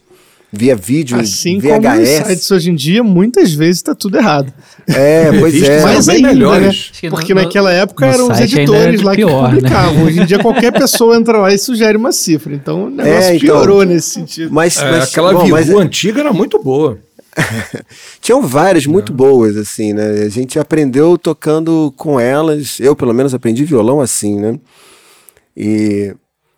via 0.53 0.75
vídeo, 0.75 1.19
assim 1.19 1.59
VHS. 1.59 1.71
como 1.71 2.03
os 2.03 2.09
sites 2.09 2.51
hoje 2.51 2.71
em 2.71 2.75
dia, 2.75 3.03
muitas 3.05 3.53
vezes 3.53 3.77
está 3.77 3.95
tudo 3.95 4.17
errado. 4.17 4.53
É, 4.89 5.31
pois 5.39 5.61
é. 5.63 5.83
Bem 6.03 6.17
ainda, 6.17 6.29
melhores. 6.29 6.93
né? 7.03 7.11
Porque 7.11 7.35
no, 7.35 7.43
naquela 7.43 7.73
época 7.73 8.07
eram 8.07 8.31
os 8.31 8.41
editores 8.41 9.01
era 9.01 9.05
lá 9.05 9.15
pior, 9.15 9.51
que 9.51 9.55
publicavam. 9.57 9.95
né? 9.95 10.05
Hoje 10.05 10.21
em 10.21 10.27
dia 10.27 10.39
qualquer 10.39 10.73
pessoa 10.73 11.17
entra 11.17 11.39
lá 11.39 11.53
e 11.53 11.59
sugere 11.59 11.97
uma 11.97 12.11
cifra. 12.13 12.55
Então 12.55 12.87
o 12.87 12.91
negócio 12.91 13.13
É, 13.31 13.37
então, 13.37 13.47
piorou 13.57 13.85
nesse 13.85 14.11
sentido. 14.11 14.53
Mas, 14.53 14.77
É, 14.79 14.91
mas- 14.91 15.05
aquela 15.11 15.33
bom, 15.33 15.49
mas- 15.49 15.69
antiga 15.69 16.21
era 16.21 16.33
muito 16.33 16.59
boa. 16.63 16.99
Tinham 18.21 18.43
várias 18.43 18.87
muito 18.87 19.13
boas, 19.13 19.57
assim, 19.57 19.93
né? 19.93 20.23
A 20.25 20.29
gente 20.29 20.59
aprendeu 20.59 21.19
tocando 21.19 21.93
com 21.97 22.19
elas. 22.19 22.81
Eu, 22.81 22.97
pelo 22.97 23.13
menos, 23.13 23.35
aprendi 23.35 23.65
violão 23.65 24.01
assim, 24.01 24.41
né? 24.41 24.59
E, 25.57 26.15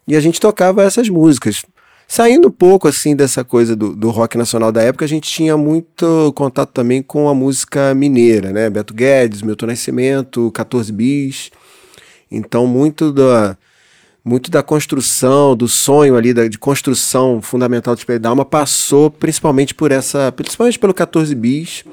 e 0.07 0.17
a 0.17 0.21
gente 0.21 0.41
tocava 0.41 0.83
essas 0.83 1.09
músicas. 1.09 1.65
Saindo 2.07 2.49
um 2.49 2.51
pouco, 2.51 2.89
assim, 2.89 3.15
dessa 3.15 3.45
coisa 3.45 3.77
do, 3.77 3.95
do 3.95 4.09
rock 4.09 4.39
nacional 4.39 4.73
da 4.73 4.83
época, 4.83 5.05
a 5.05 5.09
gente 5.09 5.31
tinha 5.31 5.57
muito 5.59 6.33
contato 6.35 6.71
também 6.71 7.03
com 7.03 7.29
a 7.29 7.35
música 7.35 7.95
mineira, 7.95 8.51
né? 8.51 8.71
Beto 8.71 8.95
Guedes, 8.95 9.43
Milton 9.43 9.67
Nascimento, 9.67 10.51
14 10.53 10.91
Bis. 10.91 11.51
Então, 12.31 12.67
muito 12.67 13.13
da, 13.13 13.59
muito 14.29 14.51
da 14.51 14.63
construção, 14.63 15.57
do 15.57 15.67
sonho 15.67 16.15
ali, 16.15 16.35
da, 16.35 16.47
de 16.47 16.59
construção 16.59 17.41
fundamental 17.41 17.95
do 17.95 17.99
Espelho 17.99 18.21
da 18.21 18.29
Alma 18.29 18.45
passou 18.45 19.11
principalmente 19.11 19.75
por 19.75 19.91
essa, 19.91 20.31
principalmente 20.31 20.79
pelo 20.79 20.93
14 20.93 21.35
Bis 21.35 21.85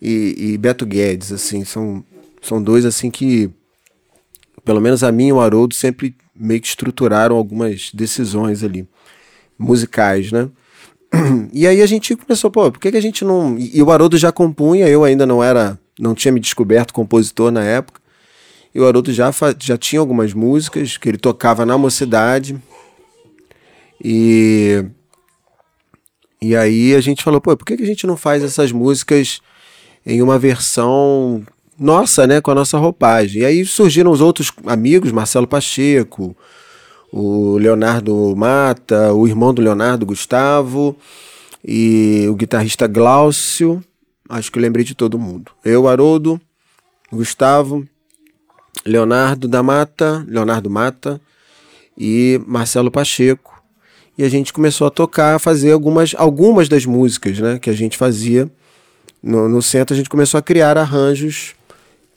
e, 0.00 0.34
e 0.52 0.58
Beto 0.58 0.84
Guedes, 0.84 1.32
assim, 1.32 1.64
são, 1.64 2.04
são 2.42 2.62
dois 2.62 2.84
assim 2.84 3.10
que, 3.10 3.50
pelo 4.64 4.80
menos 4.80 5.02
a 5.02 5.10
mim 5.10 5.28
e 5.28 5.32
o 5.32 5.40
Haroldo 5.40 5.74
sempre 5.74 6.14
meio 6.38 6.60
que 6.60 6.68
estruturaram 6.68 7.34
algumas 7.34 7.90
decisões 7.94 8.62
ali, 8.62 8.86
musicais, 9.58 10.30
né? 10.30 10.48
E 11.52 11.66
aí 11.66 11.80
a 11.80 11.86
gente 11.86 12.14
começou, 12.14 12.50
pô, 12.50 12.70
por 12.70 12.78
que, 12.78 12.90
que 12.90 12.96
a 12.96 13.02
gente 13.02 13.24
não. 13.24 13.56
E 13.58 13.82
o 13.82 13.90
Haroldo 13.90 14.18
já 14.18 14.30
compunha, 14.30 14.86
eu 14.86 15.02
ainda 15.02 15.24
não 15.24 15.42
era, 15.42 15.78
não 15.98 16.14
tinha 16.14 16.30
me 16.30 16.38
descoberto 16.38 16.92
compositor 16.92 17.50
na 17.50 17.64
época. 17.64 17.98
E 18.78 18.80
o 18.80 18.86
Haroldo 18.86 19.12
já, 19.12 19.28
já 19.58 19.76
tinha 19.76 19.98
algumas 19.98 20.32
músicas 20.32 20.96
que 20.96 21.08
ele 21.08 21.18
tocava 21.18 21.66
na 21.66 21.76
mocidade. 21.76 22.56
E. 24.00 24.84
E 26.40 26.54
aí 26.54 26.94
a 26.94 27.00
gente 27.00 27.24
falou, 27.24 27.40
pô, 27.40 27.56
por 27.56 27.64
que 27.64 27.72
a 27.72 27.84
gente 27.84 28.06
não 28.06 28.16
faz 28.16 28.44
essas 28.44 28.70
músicas 28.70 29.40
em 30.06 30.22
uma 30.22 30.38
versão 30.38 31.44
nossa, 31.76 32.24
né? 32.24 32.40
Com 32.40 32.52
a 32.52 32.54
nossa 32.54 32.78
roupagem. 32.78 33.42
E 33.42 33.44
aí 33.44 33.64
surgiram 33.64 34.12
os 34.12 34.20
outros 34.20 34.52
amigos, 34.64 35.10
Marcelo 35.10 35.48
Pacheco, 35.48 36.36
o 37.12 37.58
Leonardo 37.58 38.32
Mata, 38.36 39.12
o 39.12 39.26
irmão 39.26 39.52
do 39.52 39.60
Leonardo, 39.60 40.06
Gustavo, 40.06 40.96
e 41.66 42.28
o 42.30 42.36
guitarrista 42.36 42.86
Glaucio. 42.86 43.82
Acho 44.28 44.52
que 44.52 44.58
eu 44.58 44.62
lembrei 44.62 44.84
de 44.84 44.94
todo 44.94 45.18
mundo. 45.18 45.50
Eu, 45.64 45.88
Haroldo, 45.88 46.40
Gustavo, 47.10 47.84
Leonardo 48.84 49.48
da 49.48 49.62
Mata, 49.62 50.24
Leonardo 50.28 50.70
Mata 50.70 51.20
e 51.96 52.40
Marcelo 52.46 52.90
Pacheco. 52.90 53.62
E 54.16 54.24
a 54.24 54.28
gente 54.28 54.52
começou 54.52 54.86
a 54.86 54.90
tocar, 54.90 55.36
a 55.36 55.38
fazer 55.38 55.72
algumas, 55.72 56.14
algumas 56.16 56.68
das 56.68 56.84
músicas 56.84 57.38
né, 57.38 57.58
que 57.58 57.70
a 57.70 57.72
gente 57.72 57.96
fazia 57.96 58.50
no, 59.22 59.48
no 59.48 59.62
centro. 59.62 59.94
A 59.94 59.96
gente 59.96 60.08
começou 60.10 60.38
a 60.38 60.42
criar 60.42 60.76
arranjos 60.76 61.54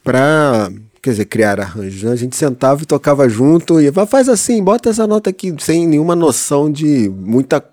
para. 0.03 0.72
Quer 1.01 1.12
dizer, 1.12 1.25
criar 1.25 1.60
arranjos. 1.60 2.03
Né? 2.03 2.12
A 2.12 2.15
gente 2.15 2.36
sentava 2.36 2.84
e 2.84 2.86
tocava 2.86 3.27
junto 3.27 3.82
e 3.82 3.89
"Vai, 3.89 4.06
faz 4.06 4.30
assim, 4.30 4.63
bota 4.63 4.89
essa 4.89 5.08
nota 5.08 5.32
aqui, 5.32 5.53
sem 5.60 5.88
nenhuma 5.88 6.15
noção 6.15 6.72
de 6.72 7.10
muita. 7.10 7.63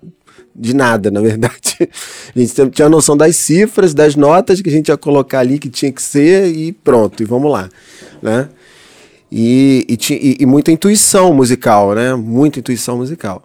de 0.55 0.75
nada, 0.75 1.11
na 1.11 1.21
verdade. 1.21 1.77
A 2.35 2.39
gente 2.39 2.69
tinha 2.71 2.87
a 2.87 2.89
noção 2.89 3.15
das 3.15 3.35
cifras, 3.35 3.93
das 3.93 4.15
notas 4.15 4.61
que 4.61 4.69
a 4.69 4.71
gente 4.71 4.89
ia 4.89 4.97
colocar 4.97 5.39
ali 5.39 5.57
que 5.57 5.69
tinha 5.69 5.91
que 5.91 6.01
ser 6.01 6.47
e 6.47 6.71
pronto, 6.71 7.23
e 7.23 7.25
vamos 7.25 7.51
lá. 7.51 7.69
Né? 8.21 8.49
E, 9.31 9.85
e, 9.87 10.37
e- 10.39 10.45
muita 10.45 10.71
intuição 10.71 11.33
musical, 11.33 11.93
né? 11.93 12.15
Muita 12.15 12.59
intuição 12.59 12.97
musical. 12.97 13.43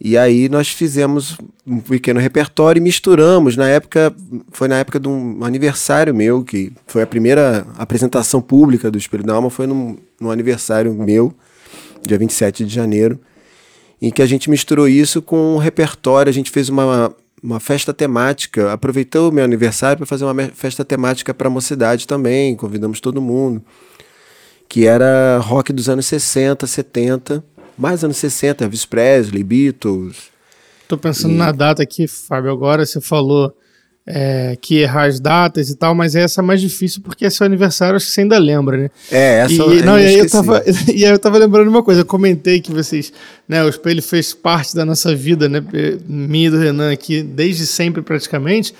E 0.00 0.18
aí 0.18 0.48
nós 0.48 0.68
fizemos 0.68 1.38
um 1.64 1.78
pequeno 1.78 2.18
repertório 2.18 2.80
e 2.80 2.82
misturamos. 2.82 3.56
Na 3.56 3.68
época, 3.68 4.14
foi 4.50 4.66
na 4.66 4.76
época 4.76 4.98
de 4.98 5.08
um 5.08 5.44
aniversário 5.44 6.14
meu, 6.14 6.42
que 6.42 6.72
foi 6.86 7.02
a 7.02 7.06
primeira 7.06 7.64
apresentação 7.78 8.42
pública 8.42 8.90
do 8.90 8.98
Espírito 8.98 9.26
da 9.26 9.34
Alma, 9.34 9.50
foi 9.50 9.66
num, 9.66 9.96
num 10.20 10.30
aniversário 10.30 10.92
meu, 10.92 11.32
dia 12.02 12.18
27 12.18 12.64
de 12.64 12.74
janeiro, 12.74 13.20
em 14.02 14.10
que 14.10 14.20
a 14.20 14.26
gente 14.26 14.50
misturou 14.50 14.88
isso 14.88 15.22
com 15.22 15.54
um 15.54 15.58
repertório, 15.58 16.28
a 16.28 16.34
gente 16.34 16.50
fez 16.50 16.68
uma, 16.68 17.14
uma 17.40 17.60
festa 17.60 17.94
temática, 17.94 18.72
aproveitou 18.72 19.30
o 19.30 19.32
meu 19.32 19.44
aniversário 19.44 19.98
para 19.98 20.06
fazer 20.06 20.24
uma 20.24 20.48
festa 20.48 20.84
temática 20.84 21.32
para 21.32 21.46
a 21.46 21.50
mocidade 21.50 22.06
também, 22.06 22.56
convidamos 22.56 23.00
todo 23.00 23.22
mundo 23.22 23.62
que 24.68 24.86
era 24.86 25.38
rock 25.38 25.72
dos 25.72 25.88
anos 25.88 26.06
60, 26.06 26.66
70, 26.66 27.44
mais 27.76 28.02
anos 28.04 28.16
60, 28.16 28.64
Elvis 28.64 28.84
Presley, 28.84 29.42
Beatles. 29.44 30.32
Tô 30.88 30.98
pensando 30.98 31.34
E- 31.34 31.38
na 31.38 31.52
data 31.52 31.82
aqui, 31.82 32.06
Fábio. 32.06 32.50
Agora 32.50 32.84
você 32.84 33.00
falou 33.00 33.52
é, 34.06 34.56
que 34.60 34.76
errar 34.80 35.04
as 35.04 35.18
datas 35.18 35.70
e 35.70 35.76
tal, 35.76 35.94
mas 35.94 36.14
essa 36.14 36.42
é 36.42 36.44
mais 36.44 36.60
difícil 36.60 37.00
porque 37.02 37.24
é 37.24 37.30
seu 37.30 37.46
aniversário, 37.46 37.96
acho 37.96 38.06
que 38.06 38.12
você 38.12 38.20
ainda 38.20 38.38
lembra, 38.38 38.76
né? 38.76 38.90
É, 39.10 39.40
essa 39.40 39.54
e, 39.54 39.58
eu 39.58 39.84
não, 39.84 39.98
e 39.98 40.04
aí 40.04 40.18
eu 40.18 40.28
tava, 40.28 40.62
e 40.94 41.06
aí 41.06 41.10
eu 41.10 41.18
tava 41.18 41.38
lembrando 41.38 41.68
uma 41.68 41.82
coisa, 41.82 42.02
eu 42.02 42.04
comentei 42.04 42.60
que 42.60 42.70
vocês, 42.70 43.12
né, 43.48 43.64
o 43.64 43.68
espelho 43.68 44.02
fez 44.02 44.34
parte 44.34 44.76
da 44.76 44.84
nossa 44.84 45.14
vida, 45.16 45.48
né, 45.48 45.62
minha 46.06 46.48
e 46.48 46.50
do 46.50 46.58
Renan 46.58 46.92
aqui, 46.92 47.22
desde 47.22 47.66
sempre 47.66 48.02
praticamente, 48.02 48.74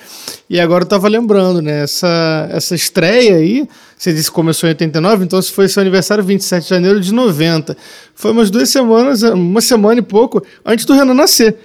e 0.48 0.60
agora 0.60 0.84
eu 0.84 0.88
tava 0.88 1.08
lembrando, 1.08 1.62
né, 1.62 1.84
essa, 1.84 2.48
essa 2.50 2.74
estreia 2.74 3.36
aí, 3.36 3.66
você 3.96 4.12
disse 4.12 4.28
que 4.28 4.34
começou 4.34 4.68
em 4.68 4.72
89, 4.72 5.24
então 5.24 5.40
se 5.40 5.50
foi 5.50 5.68
seu 5.68 5.80
aniversário 5.80 6.22
27 6.22 6.64
de 6.64 6.68
janeiro 6.68 7.00
de 7.00 7.14
90, 7.14 7.74
foi 8.14 8.30
umas 8.30 8.50
duas 8.50 8.68
semanas, 8.68 9.22
uma 9.22 9.62
semana 9.62 10.00
e 10.00 10.02
pouco, 10.02 10.44
antes 10.66 10.84
do 10.84 10.92
Renan 10.92 11.14
nascer. 11.14 11.56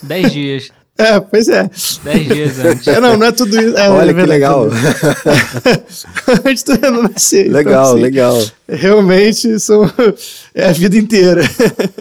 Dez 0.00 0.32
dias. 0.32 0.70
É, 0.96 1.18
pois 1.18 1.48
é. 1.48 1.68
Dez 2.04 2.28
dias 2.28 2.58
antes. 2.60 2.86
É, 2.94 3.00
não, 3.00 3.16
não 3.16 3.26
é 3.26 3.32
tudo 3.32 3.60
isso. 3.60 3.76
É, 3.76 3.90
Olha 3.90 4.12
é 4.12 4.14
que 4.14 4.22
legal. 4.22 4.68
Antes 6.44 6.62
do 6.62 6.72
Renan 6.74 7.02
nascer. 7.02 7.46
então, 7.46 7.56
legal, 7.56 7.92
assim, 7.92 8.00
legal. 8.02 8.46
Realmente 8.68 9.58
são, 9.58 9.90
é 10.54 10.68
a 10.68 10.72
vida 10.72 10.96
inteira. 10.96 11.42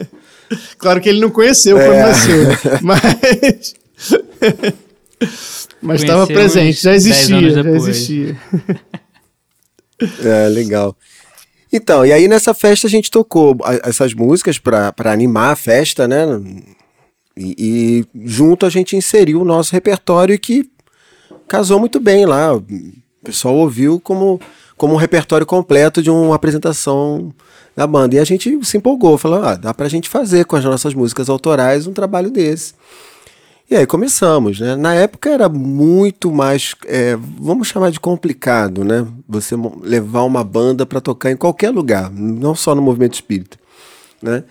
claro 0.78 1.02
que 1.02 1.10
ele 1.10 1.20
não 1.20 1.32
conheceu 1.32 1.76
quando 1.76 1.92
É. 1.92 2.04
nasceu, 2.04 2.44
mas, 2.82 3.74
Mas 5.82 6.02
estava 6.02 6.28
presente, 6.28 6.82
já 6.82 6.92
10 6.92 7.06
existia, 7.06 7.50
já 7.50 7.70
existia. 7.72 8.38
É, 10.24 10.48
legal. 10.50 10.96
Então, 11.72 12.06
e 12.06 12.12
aí 12.14 12.28
nessa 12.28 12.54
festa 12.54 12.86
a 12.86 12.90
gente 12.90 13.10
tocou 13.10 13.58
essas 13.84 14.14
músicas 14.14 14.60
pra 14.60 14.94
animar 15.06 15.54
a 15.54 15.56
festa, 15.56 16.08
né? 16.08 16.26
E, 17.36 17.56
e 18.14 18.28
junto 18.28 18.66
a 18.66 18.70
gente 18.70 18.96
inseriu 18.96 19.42
o 19.42 19.46
nosso 19.46 19.72
repertório 19.74 20.38
que 20.40 20.70
casou 21.48 21.80
muito 21.80 22.00
bem 22.00 22.26
lá. 22.26 22.56
O 22.56 22.64
pessoal 23.24 23.56
ouviu 23.56 24.00
como, 24.00 24.40
como 24.78 24.94
um 24.94 24.98
repertório 24.98 25.46
completo 25.46 26.02
de 26.02 26.10
uma 26.10 26.36
apresentação 26.36 27.34
da 27.76 27.88
banda. 27.88 28.16
E 28.16 28.20
a 28.20 28.24
gente 28.24 28.64
se 28.64 28.78
empolgou, 28.78 29.18
falou: 29.18 29.44
ah, 29.44 29.56
dá 29.56 29.74
pra 29.74 29.90
gente 29.90 30.10
fazer 30.10 30.46
com 30.46 30.56
as 30.56 30.64
nossas 30.64 30.94
músicas 30.94 31.30
autorais 31.30 31.88
um 31.88 31.94
trabalho 31.94 32.30
desse. 32.30 32.74
E 33.70 33.76
aí 33.76 33.88
começamos, 33.88 34.60
né? 34.60 34.76
Na 34.76 34.94
época 34.94 35.30
era 35.30 35.48
muito 35.48 36.32
mais, 36.32 36.76
é, 36.86 37.16
vamos 37.16 37.70
chamar 37.70 37.92
de 37.92 38.00
complicado, 38.00 38.84
né? 38.84 39.08
Você 39.28 39.56
levar 39.82 40.24
uma 40.24 40.44
banda 40.44 40.86
para 40.86 41.02
tocar 41.02 41.32
em 41.32 41.38
qualquer 41.38 41.72
lugar, 41.72 42.12
não 42.12 42.54
só 42.54 42.76
no 42.76 42.82
movimento 42.82 43.14
espírita, 43.14 43.58
né? 44.22 44.44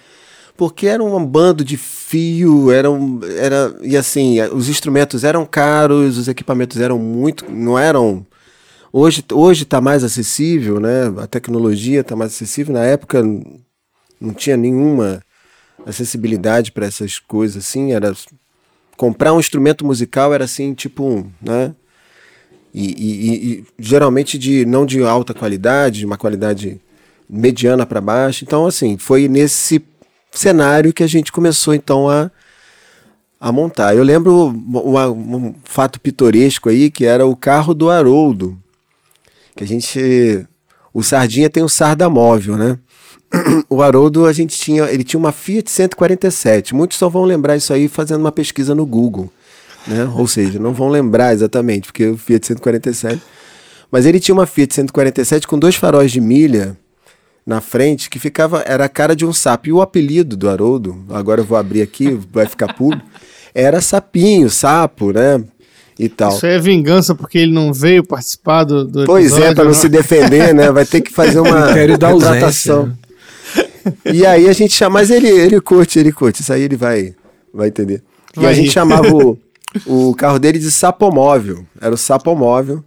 Porque 0.57 0.87
era 0.87 1.03
um 1.03 1.25
bando 1.25 1.65
de 1.65 1.77
fio, 1.77 2.71
era, 2.71 2.91
um, 2.91 3.21
era 3.39 3.75
e 3.83 3.97
assim, 3.97 4.41
os 4.53 4.69
instrumentos 4.69 5.25
eram 5.25 5.47
caros, 5.47 6.19
os 6.19 6.29
equipamentos 6.29 6.79
eram 6.81 6.99
muito, 6.99 7.51
não 7.51 7.79
eram 7.79 8.27
hoje 8.93 9.25
hoje 9.33 9.63
está 9.63 9.81
mais 9.81 10.05
acessível, 10.05 10.79
né? 10.79 11.13
A 11.19 11.27
tecnologia 11.27 12.01
está 12.01 12.15
mais 12.15 12.33
acessível. 12.33 12.75
Na 12.75 12.85
época 12.85 13.23
não 14.21 14.35
tinha 14.35 14.57
nenhuma 14.57 15.23
acessibilidade 15.87 16.71
para 16.71 16.87
essas 16.87 17.19
coisas 17.19 17.65
assim, 17.65 17.93
era 17.93 18.15
comprar 18.97 19.33
um 19.33 19.41
instrumento 19.41 19.85
musical 19.85 20.33
era 20.33 20.45
assim, 20.45 20.75
tipo, 20.75 21.27
né? 21.41 21.75
E- 22.75 22.87
e- 22.87 23.53
e 23.53 23.65
geralmente 23.79 24.39
de 24.39 24.65
não 24.65 24.87
de 24.87 25.03
alta 25.03 25.35
qualidade, 25.35 26.01
de 26.01 26.07
uma 26.07 26.17
qualidade 26.17 26.81
mediana 27.29 27.85
para 27.85 28.01
baixo. 28.01 28.45
Então, 28.45 28.67
assim, 28.67 28.97
foi 28.97 29.29
nesse 29.29 29.83
cenário 30.33 30.93
que 30.93 31.03
a 31.03 31.07
gente 31.07 31.31
começou 31.31 31.75
então 31.75 32.09
a, 32.09 32.31
a 33.41 33.53
montar. 33.53 33.95
Eu 33.95 34.03
lembro 34.03 34.49
um 34.49 35.55
fato 35.65 36.01
pitoresco 36.01 36.69
aí 36.69 36.91
que 36.91 37.05
era 37.05 37.27
o 37.27 37.37
carro 37.37 37.75
do 37.75 37.91
Haroldo, 37.91 38.59
que 39.57 39.63
a 39.63 39.67
gente 39.67 40.47
o 40.95 41.03
Sardinha 41.03 41.49
tem 41.49 41.63
o 41.63 41.69
Sarda 41.69 42.09
móvel, 42.09 42.57
né? 42.57 42.79
o 43.69 43.83
Haroldo, 43.83 44.27
a 44.27 44.33
gente 44.33 44.59
tinha, 44.59 44.85
ele 44.85 45.05
tinha 45.05 45.19
uma 45.19 45.33
Fiat 45.33 45.71
147. 45.71 46.75
Muitos 46.75 46.99
só 46.99 47.09
vão 47.09 47.25
lembrar 47.25 47.57
isso 47.57 47.73
aí 47.73 47.89
fazendo 47.89 48.21
uma 48.21 48.33
pesquisa 48.33 48.75
no 48.75 48.85
Google, 48.85 49.33
né? 49.87 50.05
Ou 50.17 50.27
seja, 50.27 50.59
não 50.59 50.75
vão 50.75 50.89
lembrar 50.89 51.33
exatamente, 51.33 51.87
porque 51.87 52.09
o 52.09 52.19
Fiat 52.19 52.47
147. 52.47 53.23
Mas 53.91 54.07
ele 54.07 54.21
tinha 54.21 54.35
uma 54.35 54.47
Fiat 54.47 54.75
147 54.75 55.47
com 55.47 55.59
dois 55.59 55.75
faróis 55.75 56.13
de 56.13 56.21
milha 56.21 56.77
na 57.47 57.61
frente 57.61 58.09
que 58.09 58.19
ficava, 58.19 58.63
era 58.67 58.85
a 58.85 58.89
cara 58.89 59.15
de 59.17 59.27
um 59.27 59.33
sapo. 59.33 59.69
E 59.69 59.73
o 59.73 59.81
apelido 59.83 60.37
do 60.37 60.49
Haroldo, 60.49 61.05
agora 61.11 61.41
eu 61.41 61.45
vou 61.45 61.59
abrir 61.59 61.83
aqui, 61.83 62.19
vai 62.33 62.47
ficar 62.47 62.75
público, 62.75 63.05
era 63.55 63.81
Sapinho, 63.81 64.49
sapo, 64.49 65.13
né? 65.13 65.43
E 65.99 66.09
tal. 66.09 66.35
Isso 66.35 66.47
aí 66.47 66.55
é 66.55 66.59
vingança 66.59 67.15
porque 67.15 67.39
ele 67.39 67.53
não 67.53 67.73
veio 67.73 68.03
participar 68.03 68.65
do, 68.65 68.85
do 68.85 69.05
Pois 69.05 69.25
é, 69.27 69.35
episódio, 69.35 69.55
para 69.55 69.65
não 69.65 69.71
né? 69.73 69.77
se 69.77 69.89
defender, 69.89 70.55
né? 70.55 70.73
Vai 70.73 70.87
ter 70.87 71.01
que 71.01 71.13
fazer 71.13 71.39
uma 71.41 71.67
retratação. 71.73 72.87
né? 72.87 72.95
E 74.07 74.25
aí 74.25 74.49
a 74.49 74.53
gente 74.53 74.73
chama, 74.75 74.95
mas 75.01 75.11
ele, 75.11 75.29
ele 75.29 75.61
curte, 75.61 75.99
ele 75.99 76.11
curte. 76.11 76.41
Isso 76.41 76.53
aí 76.53 76.63
ele 76.63 76.77
vai, 76.77 77.15
vai 77.53 77.69
entender. 77.69 78.03
E 78.37 78.41
Vai 78.41 78.53
a 78.53 78.55
gente 78.55 78.67
rir. 78.67 78.73
chamava 78.73 79.07
o, 79.13 79.39
o 79.87 80.15
carro 80.15 80.39
dele 80.39 80.59
de 80.59 80.71
sapomóvel. 80.71 81.65
Era 81.81 81.95
o 81.95 81.99
sapomóvel 81.99 82.83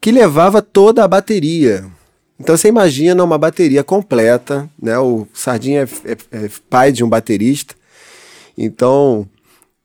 que 0.00 0.10
levava 0.10 0.62
toda 0.62 1.04
a 1.04 1.08
bateria. 1.08 1.84
Então 2.40 2.56
você 2.56 2.68
imagina 2.68 3.22
uma 3.24 3.36
bateria 3.38 3.82
completa, 3.82 4.68
né? 4.80 4.98
O 4.98 5.26
Sardinha 5.32 5.88
é, 6.04 6.12
é- 6.12 6.44
é 6.44 6.50
pai 6.70 6.92
de 6.92 7.02
um 7.02 7.08
baterista. 7.08 7.74
Então, 8.56 9.26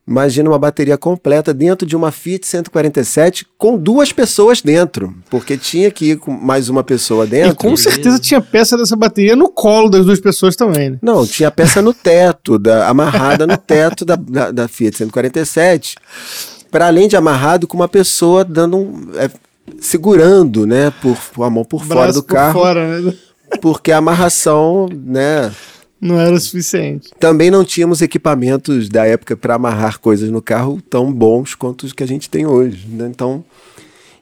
imagina 0.07 0.49
uma 0.49 0.59
bateria 0.59 0.97
completa 0.97 1.53
dentro 1.53 1.87
de 1.87 1.95
uma 1.95 2.11
Fiat 2.11 2.45
147 2.45 3.45
com 3.57 3.77
duas 3.77 4.11
pessoas 4.11 4.61
dentro, 4.61 5.15
porque 5.29 5.57
tinha 5.57 5.89
que 5.91 6.11
ir 6.11 6.17
com 6.17 6.31
mais 6.31 6.69
uma 6.69 6.83
pessoa 6.83 7.25
E 7.25 7.29
dentro. 7.29 7.55
com 7.55 7.75
certeza 7.77 8.19
tinha 8.19 8.41
peça 8.41 8.77
dessa 8.77 8.95
bateria 8.95 9.35
no 9.35 9.49
colo 9.49 9.89
das 9.89 10.05
duas 10.05 10.19
pessoas 10.19 10.55
também, 10.55 10.91
né? 10.91 10.99
Não, 11.01 11.25
tinha 11.25 11.49
peça 11.51 11.81
no 11.81 11.93
teto, 11.93 12.59
da, 12.59 12.87
amarrada 12.87 13.47
no 13.47 13.57
teto 13.57 14.03
da, 14.05 14.15
da, 14.15 14.51
da 14.51 14.67
Fiat 14.67 14.97
147. 14.97 15.95
Para 16.69 16.87
além 16.87 17.07
de 17.07 17.15
amarrado, 17.15 17.67
com 17.67 17.77
uma 17.77 17.87
pessoa 17.87 18.43
dando 18.43 18.77
um. 18.77 19.07
é, 19.15 19.29
segurando, 19.80 20.65
né? 20.65 20.91
Por, 21.02 21.17
por 21.34 21.43
a 21.43 21.49
mão 21.49 21.63
por 21.63 21.84
fora 21.84 22.02
Braço 22.02 22.19
do 22.21 22.23
por 22.23 22.34
carro. 22.34 22.60
fora, 22.60 23.02
né? 23.02 23.13
Porque 23.62 23.91
a 23.91 23.97
amarração, 23.97 24.88
né? 24.91 25.52
Não 26.02 26.19
era 26.19 26.36
o 26.36 26.39
suficiente. 26.39 27.12
Também 27.17 27.49
não 27.49 27.63
tínhamos 27.63 28.02
equipamentos 28.02 28.89
da 28.89 29.06
época 29.06 29.38
para 29.38 29.56
amarrar 29.56 29.99
coisas 29.99 30.30
no 30.30 30.41
carro 30.41 30.82
tão 30.89 31.12
bons 31.13 31.56
quanto 31.56 31.84
os 31.84 31.93
que 31.93 32.04
a 32.04 32.08
gente 32.08 32.30
tem 32.30 32.45
hoje. 32.45 32.88
né? 32.89 33.08
Então. 33.10 33.43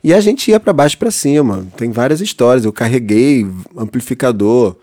E 0.04 0.14
a 0.14 0.20
gente 0.20 0.50
ia 0.52 0.60
para 0.60 0.74
baixo 0.74 0.96
e 0.96 1.00
para 1.00 1.12
cima. 1.12 1.66
Tem 1.78 1.92
várias 1.92 2.22
histórias. 2.22 2.66
Eu 2.66 2.74
carreguei 2.74 3.48
amplificador 3.76 4.76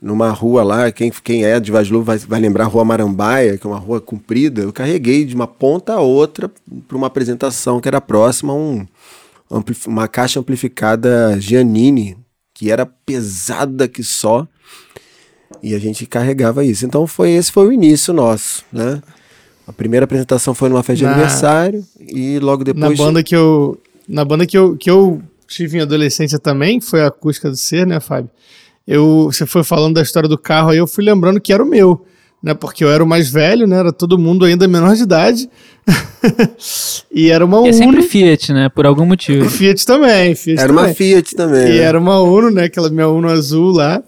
numa 0.00 0.30
rua 0.30 0.64
lá. 0.64 0.90
Quem, 0.90 1.12
quem 1.22 1.44
é 1.44 1.60
de 1.60 1.70
Vaslu 1.70 2.02
vai, 2.02 2.18
vai 2.18 2.40
lembrar 2.40 2.64
a 2.64 2.68
Rua 2.68 2.84
Marambaia, 2.84 3.56
que 3.56 3.66
é 3.66 3.70
uma 3.70 3.78
rua 3.78 4.00
comprida. 4.00 4.62
Eu 4.62 4.72
carreguei 4.72 5.24
de 5.24 5.34
uma 5.34 5.46
ponta 5.46 5.94
a 5.94 6.00
outra 6.00 6.50
para 6.88 6.96
uma 6.96 7.06
apresentação 7.06 7.80
que 7.80 7.88
era 7.88 8.00
próxima 8.00 8.52
a 8.52 8.56
um, 8.56 8.86
uma 9.86 10.08
caixa 10.08 10.40
amplificada 10.40 11.38
Giannini, 11.40 12.16
que 12.54 12.70
era 12.70 12.86
pesada 12.86 13.86
que 13.88 14.02
só. 14.02 14.46
E 15.62 15.74
a 15.74 15.78
gente 15.78 16.06
carregava 16.06 16.64
isso. 16.64 16.84
Então 16.86 17.06
foi 17.06 17.30
esse 17.30 17.52
foi 17.52 17.68
o 17.68 17.72
início 17.72 18.12
nosso, 18.12 18.64
né? 18.72 19.00
A 19.66 19.72
primeira 19.72 20.04
apresentação 20.04 20.54
foi 20.54 20.68
numa 20.68 20.82
festa 20.82 20.98
de 20.98 21.04
Na- 21.04 21.12
aniversário 21.12 21.84
e 22.00 22.38
logo 22.40 22.64
Na 22.64 22.72
depois 22.72 22.98
banda 22.98 23.22
que 23.22 23.34
eu. 23.36 23.80
Na 24.08 24.24
banda 24.24 24.44
que 24.44 24.58
eu, 24.58 24.76
que 24.76 24.90
eu 24.90 25.22
tive 25.46 25.78
em 25.78 25.80
adolescência 25.82 26.38
também, 26.38 26.80
foi 26.80 27.02
a 27.02 27.06
acústica 27.06 27.48
do 27.48 27.56
ser, 27.56 27.86
né, 27.86 28.00
Fábio? 28.00 28.30
Eu, 28.86 29.26
você 29.32 29.46
foi 29.46 29.62
falando 29.62 29.94
da 29.94 30.02
história 30.02 30.28
do 30.28 30.36
carro, 30.36 30.70
aí 30.70 30.78
eu 30.78 30.86
fui 30.88 31.04
lembrando 31.04 31.40
que 31.40 31.52
era 31.52 31.62
o 31.62 31.66
meu, 31.66 32.04
né? 32.42 32.54
Porque 32.54 32.82
eu 32.82 32.90
era 32.90 33.04
o 33.04 33.06
mais 33.06 33.30
velho, 33.30 33.66
né? 33.66 33.78
Era 33.78 33.92
todo 33.92 34.18
mundo 34.18 34.44
ainda 34.44 34.66
menor 34.66 34.96
de 34.96 35.02
idade. 35.02 35.48
e 37.10 37.30
era 37.30 37.44
uma 37.44 37.58
E 37.58 37.60
é 37.60 37.70
Uno. 37.70 37.72
sempre 37.72 38.02
Fiat, 38.02 38.52
né? 38.52 38.68
Por 38.68 38.84
algum 38.84 39.06
motivo. 39.06 39.48
Fiat 39.48 39.86
também, 39.86 40.34
Fiat 40.34 40.60
era 40.60 40.72
uma 40.72 40.82
também. 40.82 40.94
Fiat 40.94 41.36
também. 41.36 41.66
E 41.68 41.70
né? 41.70 41.76
era 41.78 41.98
uma 41.98 42.20
Uno, 42.20 42.50
né? 42.50 42.64
Aquela 42.64 42.90
minha 42.90 43.08
Uno 43.08 43.28
azul 43.28 43.70
lá. 43.70 44.02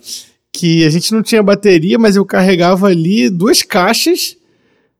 Que 0.52 0.84
a 0.84 0.90
gente 0.90 1.12
não 1.12 1.22
tinha 1.22 1.42
bateria, 1.42 1.98
mas 1.98 2.16
eu 2.16 2.24
carregava 2.24 2.86
ali 2.86 3.28
duas 3.28 3.62
caixas, 3.62 4.36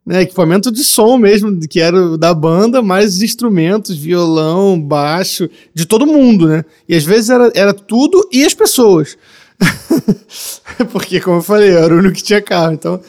né? 0.05 0.23
Equipamento 0.23 0.71
de 0.71 0.83
som 0.83 1.17
mesmo, 1.17 1.59
que 1.69 1.81
era 1.81 1.97
o 1.97 2.19
da 2.19 2.35
banda, 2.35 2.83
mais 2.83 3.23
instrumentos, 3.23 3.97
violão, 3.97 4.81
baixo, 4.81 5.49
de 5.73 5.87
todo 5.87 6.07
mundo, 6.07 6.49
né? 6.49 6.65
E 6.89 6.95
às 6.97 7.05
vezes 7.05 7.31
era, 7.31 7.53
era 7.55 7.73
tudo 7.73 8.29
e 8.33 8.45
as 8.45 8.53
pessoas. 8.53 9.17
Porque, 10.93 11.21
como 11.21 11.39
eu 11.39 11.43
falei, 11.43 11.71
eu 11.73 11.79
era 11.85 11.95
o 11.95 11.99
único 11.99 12.15
que 12.17 12.23
tinha 12.23 12.43
carro. 12.43 12.73
Então, 12.73 13.01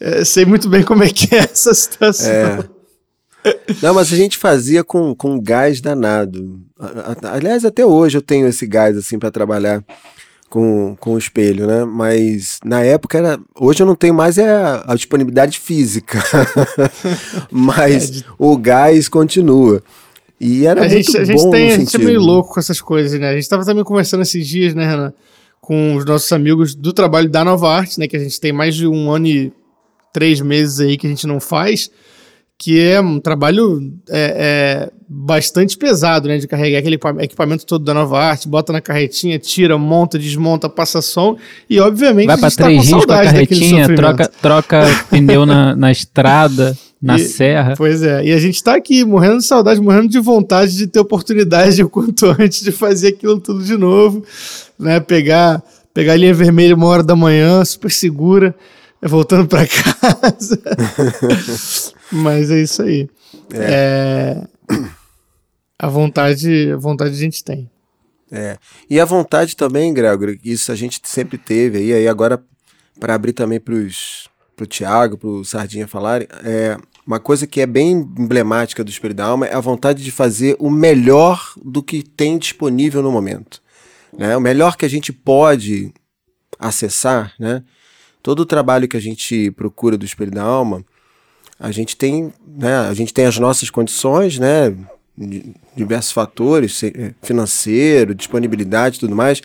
eh, 0.00 0.24
sei 0.24 0.44
muito 0.44 0.68
bem 0.68 0.82
como 0.82 1.02
é 1.04 1.08
que 1.10 1.34
é 1.34 1.38
essa 1.38 1.72
situação. 1.74 2.30
É. 2.30 2.58
Não, 3.82 3.92
mas 3.94 4.12
a 4.12 4.16
gente 4.16 4.38
fazia 4.38 4.82
com, 4.82 5.14
com 5.14 5.40
gás 5.40 5.80
danado. 5.80 6.60
A- 6.78 7.16
a- 7.28 7.34
Aliás, 7.34 7.64
até 7.64 7.84
hoje 7.84 8.16
eu 8.16 8.22
tenho 8.22 8.46
esse 8.46 8.66
gás 8.66 8.96
assim 8.96 9.18
para 9.18 9.30
trabalhar 9.30 9.84
com, 10.48 10.96
com 10.98 11.14
o 11.14 11.18
espelho, 11.18 11.66
né? 11.66 11.84
Mas 11.84 12.58
na 12.64 12.82
época 12.82 13.18
era. 13.18 13.38
Hoje 13.58 13.82
eu 13.82 13.86
não 13.86 13.94
tenho 13.94 14.14
mais 14.14 14.38
é 14.38 14.48
a, 14.50 14.84
a 14.88 14.94
disponibilidade 14.94 15.58
física. 15.60 16.22
mas 17.50 18.08
É, 18.08 18.12
de- 18.12 18.24
o 18.38 18.56
gás 18.56 19.08
continua. 19.08 19.82
E 20.40 20.66
era 20.66 20.82
a 20.84 20.88
muito 20.88 20.96
gente, 21.12 21.16
a 21.16 21.20
bom 21.20 21.26
gente 21.26 21.50
tem, 21.50 21.68
no 21.68 21.74
a 21.74 21.78
gente 21.78 21.96
é 21.96 21.98
meio 21.98 22.20
louco 22.20 22.54
com 22.54 22.60
essas 22.60 22.80
coisas, 22.80 23.18
né? 23.18 23.30
A 23.30 23.34
gente 23.34 23.48
tava 23.48 23.64
também 23.64 23.84
conversando 23.84 24.22
esses 24.22 24.46
dias, 24.46 24.74
né, 24.74 24.84
Renan, 24.86 25.12
com 25.66 25.96
os 25.96 26.04
nossos 26.04 26.30
amigos 26.30 26.74
do 26.74 26.92
trabalho 26.92 27.28
da 27.30 27.42
Nova 27.42 27.70
Arte, 27.74 27.98
né? 27.98 28.06
Que 28.06 28.16
a 28.16 28.20
gente 28.20 28.38
tem 28.38 28.52
mais 28.52 28.74
de 28.74 28.86
um 28.86 29.10
ano 29.10 29.26
e 29.26 29.50
três 30.12 30.38
meses 30.42 30.78
aí 30.78 30.98
que 30.98 31.06
a 31.06 31.10
gente 31.10 31.26
não 31.26 31.40
faz, 31.40 31.90
que 32.58 32.78
é 32.78 33.00
um 33.00 33.18
trabalho 33.18 33.80
é, 34.10 34.88
é, 34.90 34.90
bastante 35.08 35.76
pesado, 35.78 36.28
né? 36.28 36.36
De 36.36 36.46
carregar 36.46 36.80
aquele 36.80 36.96
equipa- 36.96 37.24
equipamento 37.24 37.64
todo 37.64 37.82
da 37.82 37.94
Nova 37.94 38.18
Arte, 38.22 38.46
bota 38.46 38.74
na 38.74 38.80
carretinha, 38.82 39.38
tira, 39.38 39.78
monta, 39.78 40.18
desmonta, 40.18 40.68
passa 40.68 41.00
som 41.00 41.36
e, 41.68 41.80
obviamente, 41.80 42.26
Vai 42.26 42.36
a 42.36 42.38
pra 42.38 42.48
gente 42.50 42.58
tá 42.58 42.64
três 42.64 42.78
com 42.82 42.84
saudade 43.00 43.32
daquele 43.32 43.46
carretinha, 43.46 43.86
sofrimento. 43.86 43.96
troca, 43.96 44.32
troca 44.42 44.82
pneu 45.08 45.46
na, 45.46 45.74
na 45.74 45.90
estrada, 45.90 46.76
na 47.04 47.16
E- 47.16 47.20
serra. 47.20 47.74
Pois 47.76 48.02
é, 48.02 48.24
e 48.24 48.32
a 48.32 48.38
gente 48.38 48.62
tá 48.64 48.74
aqui 48.76 49.04
morrendo 49.04 49.38
de 49.38 49.44
saudade, 49.44 49.80
morrendo 49.80 50.08
de 50.08 50.18
vontade 50.18 50.74
de 50.74 50.86
ter 50.86 50.98
oportunidade 51.00 51.82
o 51.84 51.88
quanto 51.88 52.26
antes 52.26 52.62
de 52.62 52.72
fazer 52.72 53.08
aquilo 53.08 53.38
tudo 53.38 53.62
de 53.62 53.76
novo, 53.76 54.24
né? 54.78 54.98
Pegar, 55.00 55.62
pegar 55.92 56.14
a 56.14 56.16
linha 56.16 56.32
vermelha 56.32 56.74
uma 56.74 56.86
hora 56.86 57.02
da 57.02 57.14
manhã, 57.14 57.62
super 57.64 57.90
segura, 57.92 58.54
voltando 59.02 59.46
para 59.46 59.66
casa. 59.68 60.60
Mas 62.10 62.50
é 62.50 62.62
isso 62.62 62.82
aí. 62.82 63.08
É. 63.52 64.42
A 65.78 65.88
vontade, 65.88 66.72
a 66.72 66.76
vontade 66.76 67.10
a 67.14 67.18
gente 67.18 67.44
tem. 67.44 67.68
É. 68.32 68.56
E 68.88 68.98
a 68.98 69.04
vontade 69.04 69.54
também, 69.54 69.92
Gregor, 69.92 70.36
isso 70.42 70.72
a 70.72 70.74
gente 70.74 71.00
sempre 71.04 71.36
teve 71.36 71.78
aí, 71.78 71.92
aí 71.92 72.08
agora 72.08 72.42
para 72.98 73.14
abrir 73.14 73.32
também 73.34 73.60
para 73.60 73.74
o 73.74 74.66
Tiago, 74.66 75.18
para 75.18 75.28
o 75.28 75.44
Sardinha 75.44 75.86
falarem, 75.86 76.26
é, 76.44 76.76
uma 77.06 77.20
coisa 77.20 77.46
que 77.46 77.60
é 77.60 77.66
bem 77.66 77.92
emblemática 77.92 78.82
do 78.82 78.90
Espírito 78.90 79.18
da 79.18 79.26
Alma 79.26 79.46
é 79.46 79.54
a 79.54 79.60
vontade 79.60 80.02
de 80.02 80.10
fazer 80.10 80.56
o 80.58 80.70
melhor 80.70 81.52
do 81.62 81.82
que 81.82 82.02
tem 82.02 82.38
disponível 82.38 83.02
no 83.02 83.12
momento. 83.12 83.62
Né? 84.16 84.36
O 84.36 84.40
melhor 84.40 84.76
que 84.76 84.84
a 84.84 84.88
gente 84.88 85.12
pode 85.12 85.92
acessar, 86.58 87.34
né? 87.38 87.62
todo 88.22 88.40
o 88.40 88.46
trabalho 88.46 88.88
que 88.88 88.96
a 88.96 89.00
gente 89.00 89.50
procura 89.50 89.98
do 89.98 90.04
Espírito 90.06 90.34
da 90.34 90.42
Alma, 90.42 90.82
a 91.60 91.70
gente 91.70 91.96
tem, 91.96 92.32
né, 92.46 92.78
a 92.78 92.94
gente 92.94 93.12
tem 93.12 93.26
as 93.26 93.38
nossas 93.38 93.70
condições, 93.70 94.38
né, 94.38 94.74
diversos 95.76 96.10
fatores, 96.10 96.82
eh, 96.82 97.14
financeiro, 97.22 98.14
disponibilidade, 98.14 98.98
tudo 98.98 99.14
mais. 99.14 99.40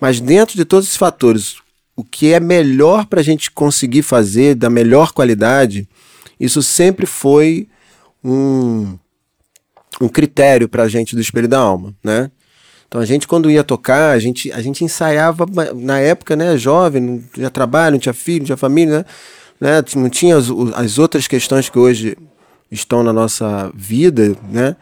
Mas 0.00 0.20
dentro 0.20 0.56
de 0.56 0.64
todos 0.64 0.86
esses 0.86 0.96
fatores, 0.96 1.56
o 1.96 2.04
que 2.04 2.32
é 2.32 2.38
melhor 2.38 3.06
para 3.06 3.20
a 3.20 3.24
gente 3.24 3.50
conseguir 3.50 4.02
fazer 4.02 4.54
da 4.54 4.70
melhor 4.70 5.12
qualidade, 5.12 5.88
isso 6.42 6.60
sempre 6.60 7.06
foi 7.06 7.68
um, 8.24 8.98
um 10.00 10.08
critério 10.08 10.68
para 10.68 10.82
a 10.82 10.88
gente 10.88 11.14
do 11.14 11.20
Espelho 11.20 11.46
da 11.46 11.60
Alma, 11.60 11.94
né? 12.02 12.32
Então 12.88 13.00
a 13.00 13.04
gente 13.06 13.28
quando 13.28 13.48
ia 13.48 13.62
tocar, 13.62 14.10
a 14.10 14.18
gente, 14.18 14.50
a 14.50 14.60
gente 14.60 14.84
ensaiava 14.84 15.46
na 15.74 16.00
época, 16.00 16.34
né, 16.34 16.58
jovem, 16.58 17.00
não 17.00 17.22
tinha 17.32 17.48
trabalho, 17.48 17.92
não 17.92 18.00
tinha 18.00 18.12
filho, 18.12 18.40
não 18.40 18.46
tinha 18.46 18.56
família, 18.56 19.06
né, 19.60 19.80
né 19.80 19.84
não 19.94 20.10
tinha 20.10 20.36
as, 20.36 20.48
as 20.74 20.98
outras 20.98 21.28
questões 21.28 21.68
que 21.68 21.78
hoje 21.78 22.18
estão 22.72 23.04
na 23.04 23.12
nossa 23.12 23.70
vida, 23.74 24.36
né? 24.50 24.74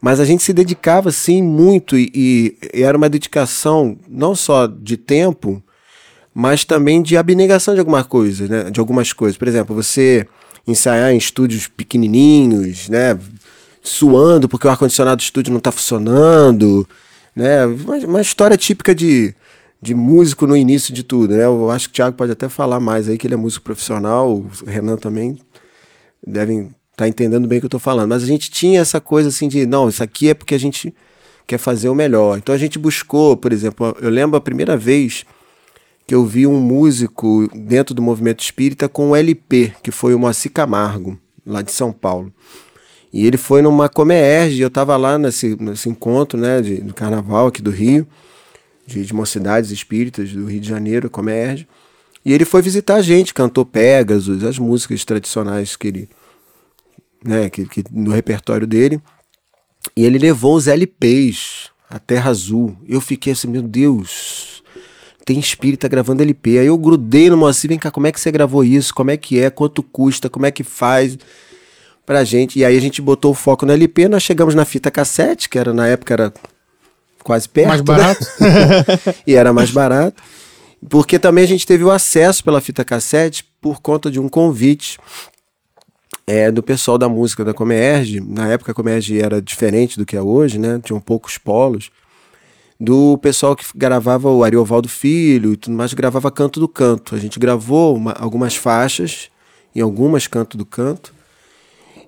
Mas 0.00 0.18
a 0.18 0.24
gente 0.24 0.42
se 0.42 0.52
dedicava 0.52 1.12
sim 1.12 1.42
muito 1.42 1.96
e, 1.96 2.10
e, 2.14 2.82
era 2.82 2.96
uma 2.96 3.08
dedicação 3.08 3.96
não 4.08 4.34
só 4.34 4.66
de 4.66 4.96
tempo, 4.96 5.62
mas 6.34 6.64
também 6.64 7.02
de 7.02 7.16
abnegação 7.16 7.74
de 7.74 7.80
alguma 7.80 8.04
coisa, 8.04 8.48
né? 8.48 8.70
De 8.70 8.80
algumas 8.80 9.12
coisas. 9.12 9.38
Por 9.38 9.46
exemplo, 9.46 9.74
você 9.74 10.26
ensaiar 10.70 11.12
em 11.12 11.16
estúdios 11.16 11.66
pequenininhos, 11.66 12.88
né? 12.88 13.18
Suando 13.82 14.48
porque 14.48 14.66
o 14.66 14.70
ar-condicionado 14.70 15.16
do 15.16 15.22
estúdio 15.22 15.50
não 15.50 15.58
está 15.58 15.72
funcionando, 15.72 16.86
né? 17.34 17.64
Uma, 17.66 17.96
uma, 17.98 18.20
história 18.20 18.56
típica 18.56 18.94
de, 18.94 19.34
de 19.80 19.94
músico 19.94 20.46
no 20.46 20.56
início 20.56 20.92
de 20.92 21.02
tudo, 21.02 21.34
né? 21.34 21.44
Eu 21.44 21.70
acho 21.70 21.88
que 21.88 21.92
o 21.92 21.96
Thiago 21.96 22.16
pode 22.16 22.32
até 22.32 22.48
falar 22.48 22.80
mais 22.80 23.08
aí, 23.08 23.16
que 23.16 23.26
ele 23.26 23.34
é 23.34 23.36
músico 23.36 23.64
profissional, 23.64 24.30
o 24.30 24.50
Renan 24.66 24.96
também 24.96 25.38
devem 26.26 26.60
estar 26.60 26.74
tá 26.96 27.08
entendendo 27.08 27.48
bem 27.48 27.58
o 27.58 27.60
que 27.60 27.66
eu 27.66 27.68
estou 27.68 27.80
falando. 27.80 28.10
Mas 28.10 28.22
a 28.22 28.26
gente 28.26 28.50
tinha 28.50 28.80
essa 28.80 29.00
coisa 29.00 29.28
assim 29.28 29.48
de, 29.48 29.64
não, 29.66 29.88
isso 29.88 30.02
aqui 30.02 30.28
é 30.28 30.34
porque 30.34 30.54
a 30.54 30.60
gente 30.60 30.94
quer 31.46 31.58
fazer 31.58 31.88
o 31.88 31.94
melhor. 31.94 32.36
Então 32.36 32.54
a 32.54 32.58
gente 32.58 32.78
buscou, 32.78 33.36
por 33.36 33.52
exemplo, 33.52 33.96
eu 34.00 34.10
lembro 34.10 34.36
a 34.36 34.40
primeira 34.40 34.76
vez 34.76 35.24
que 36.08 36.14
eu 36.14 36.24
vi 36.24 36.46
um 36.46 36.58
músico 36.58 37.46
dentro 37.54 37.94
do 37.94 38.00
movimento 38.00 38.42
espírita 38.42 38.88
com 38.88 39.10
o 39.10 39.14
LP, 39.14 39.74
que 39.82 39.90
foi 39.90 40.14
o 40.14 40.18
Moacir 40.18 40.50
Camargo, 40.50 41.20
lá 41.44 41.60
de 41.60 41.70
São 41.70 41.92
Paulo. 41.92 42.32
E 43.12 43.26
ele 43.26 43.36
foi 43.36 43.60
numa 43.60 43.90
Comerge, 43.90 44.62
eu 44.62 44.68
estava 44.68 44.96
lá 44.96 45.18
nesse, 45.18 45.54
nesse 45.60 45.86
encontro 45.90 46.40
né, 46.40 46.62
de, 46.62 46.76
do 46.76 46.94
carnaval 46.94 47.48
aqui 47.48 47.60
do 47.60 47.70
Rio, 47.70 48.08
de, 48.86 49.04
de 49.04 49.12
mocidades 49.12 49.70
espíritas 49.70 50.32
do 50.32 50.46
Rio 50.46 50.60
de 50.60 50.68
Janeiro, 50.70 51.10
Comerge. 51.10 51.68
E 52.24 52.32
ele 52.32 52.46
foi 52.46 52.62
visitar 52.62 52.94
a 52.94 53.02
gente, 53.02 53.34
cantou 53.34 53.66
Pegasus, 53.66 54.42
as 54.44 54.58
músicas 54.58 55.04
tradicionais 55.04 55.76
que 55.76 55.88
ele, 55.88 56.08
né, 57.22 57.50
que, 57.50 57.66
que, 57.66 57.84
no 57.92 58.12
repertório 58.12 58.66
dele. 58.66 58.98
E 59.94 60.06
ele 60.06 60.18
levou 60.18 60.56
os 60.56 60.68
LPs, 60.68 61.68
a 61.90 61.98
Terra 61.98 62.30
Azul. 62.30 62.78
Eu 62.88 62.98
fiquei 62.98 63.34
assim, 63.34 63.48
meu 63.48 63.60
Deus, 63.60 64.62
tem 65.28 65.38
espírita 65.38 65.86
gravando 65.88 66.22
LP. 66.22 66.58
Aí 66.58 66.66
eu 66.68 66.78
grudei 66.78 67.28
no 67.28 67.36
Moacir, 67.36 67.68
vem 67.68 67.78
cá, 67.78 67.90
como 67.90 68.06
é 68.06 68.12
que 68.12 68.18
você 68.18 68.32
gravou 68.32 68.64
isso? 68.64 68.94
Como 68.94 69.10
é 69.10 69.16
que 69.18 69.38
é? 69.38 69.50
Quanto 69.50 69.82
custa? 69.82 70.30
Como 70.30 70.46
é 70.46 70.50
que 70.50 70.64
faz? 70.64 71.18
pra 72.06 72.24
gente. 72.24 72.58
E 72.58 72.64
aí 72.64 72.74
a 72.74 72.80
gente 72.80 73.02
botou 73.02 73.32
o 73.32 73.34
foco 73.34 73.66
no 73.66 73.72
LP, 73.72 74.08
nós 74.08 74.22
chegamos 74.22 74.54
na 74.54 74.64
fita 74.64 74.90
cassete, 74.90 75.46
que 75.46 75.58
era 75.58 75.74
na 75.74 75.86
época 75.86 76.14
era 76.14 76.32
quase 77.22 77.46
perto. 77.46 77.68
Mais 77.68 77.82
barato. 77.82 78.26
Né? 78.40 79.14
e 79.26 79.34
era 79.34 79.52
mais 79.52 79.70
barato. 79.70 80.22
Porque 80.88 81.18
também 81.18 81.44
a 81.44 81.46
gente 81.46 81.66
teve 81.66 81.84
o 81.84 81.90
acesso 81.90 82.42
pela 82.42 82.62
fita 82.62 82.82
cassete 82.82 83.44
por 83.60 83.82
conta 83.82 84.10
de 84.10 84.18
um 84.18 84.26
convite 84.26 84.98
é, 86.26 86.50
do 86.50 86.62
pessoal 86.62 86.96
da 86.96 87.10
música 87.10 87.44
da 87.44 87.52
Comerge. 87.52 88.20
Na 88.20 88.48
época 88.48 88.72
a 88.72 88.74
Comerge 88.74 89.20
era 89.20 89.42
diferente 89.42 89.98
do 89.98 90.06
que 90.06 90.16
é 90.16 90.22
hoje, 90.22 90.58
né? 90.58 90.80
Tinham 90.82 91.00
poucos 91.00 91.36
polos. 91.36 91.90
Do 92.80 93.18
pessoal 93.18 93.56
que 93.56 93.64
gravava 93.74 94.30
o 94.30 94.44
Ariovaldo 94.44 94.88
Filho 94.88 95.52
e 95.52 95.56
tudo 95.56 95.76
mais, 95.76 95.92
gravava 95.92 96.30
Canto 96.30 96.60
do 96.60 96.68
Canto. 96.68 97.14
A 97.14 97.18
gente 97.18 97.38
gravou 97.38 97.96
uma, 97.96 98.12
algumas 98.12 98.54
faixas 98.54 99.30
em 99.74 99.80
algumas 99.80 100.28
Canto 100.28 100.56
do 100.56 100.64
Canto. 100.64 101.12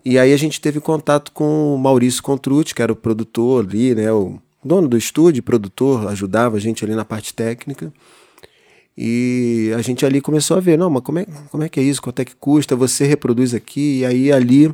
E 0.04 0.18
aí 0.18 0.33
a 0.33 0.37
gente 0.37 0.61
teve 0.61 0.80
contato 0.80 1.33
com 1.33 1.74
o 1.74 1.78
Maurício 1.78 2.22
Contrucci, 2.22 2.74
que 2.74 2.83
era 2.83 2.92
o 2.92 2.96
produtor 2.96 3.64
ali, 3.64 3.94
né? 3.94 4.12
O 4.12 4.40
dono 4.64 4.87
do 4.87 4.96
estúdio, 4.96 5.42
produtor, 5.42 6.06
ajudava 6.09 6.56
a 6.56 6.61
gente 6.61 6.85
ali 6.85 6.94
na 6.94 7.04
parte 7.04 7.35
técnica. 7.35 7.92
E 8.96 9.72
a 9.76 9.83
gente 9.83 10.06
ali 10.06 10.20
começou 10.20 10.56
a 10.56 10.61
ver, 10.61 10.78
não, 10.78 10.88
mas 10.88 11.02
como 11.02 11.18
é, 11.18 11.26
como 11.50 11.64
é 11.64 11.68
que 11.68 11.80
é 11.80 11.83
isso? 11.83 12.00
Quanto 12.00 12.20
é 12.20 12.24
que 12.24 12.37
custa? 12.37 12.76
Você 12.76 13.04
reproduz 13.06 13.54
aqui. 13.54 14.00
E 14.00 14.06
aí 14.06 14.33
ali 14.33 14.72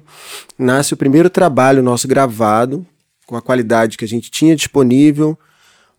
nasce 0.58 0.92
o 0.92 0.96
primeiro 0.96 1.30
trabalho 1.30 1.82
nosso 1.82 2.06
gravado, 2.06 2.86
com 3.24 3.34
a 3.34 3.42
qualidade 3.42 3.96
que 3.96 4.04
a 4.04 4.08
gente 4.08 4.30
tinha 4.30 4.54
disponível. 4.54 5.38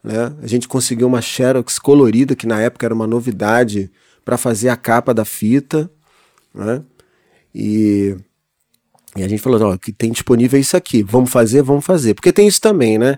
Né? 0.04 0.34
A 0.42 0.48
gente 0.48 0.68
conseguiu 0.68 1.08
uma 1.08 1.22
Xerox 1.22 1.80
colorida, 1.80 2.36
que 2.36 2.48
na 2.48 2.62
época 2.62 2.86
era 2.86 2.94
uma 2.94 3.08
novidade, 3.08 3.92
para 4.24 4.38
fazer 4.38 4.70
a 4.70 4.76
capa 4.76 5.14
da 5.14 5.26
fita. 5.26 5.90
Né? 6.54 6.82
E 7.54 8.18
e 9.18 9.24
a 9.24 9.28
gente 9.28 9.42
falou, 9.42 9.60
ó, 9.62 9.78
que 9.78 9.92
tem 9.92 10.12
disponível 10.12 10.60
isso 10.60 10.78
aqui, 10.78 11.02
vamos 11.02 11.32
fazer, 11.32 11.64
vamos 11.64 11.84
fazer. 11.84 12.14
Porque 12.14 12.32
tem 12.32 12.48
isso 12.48 12.62
também, 12.62 13.00
né? 13.00 13.18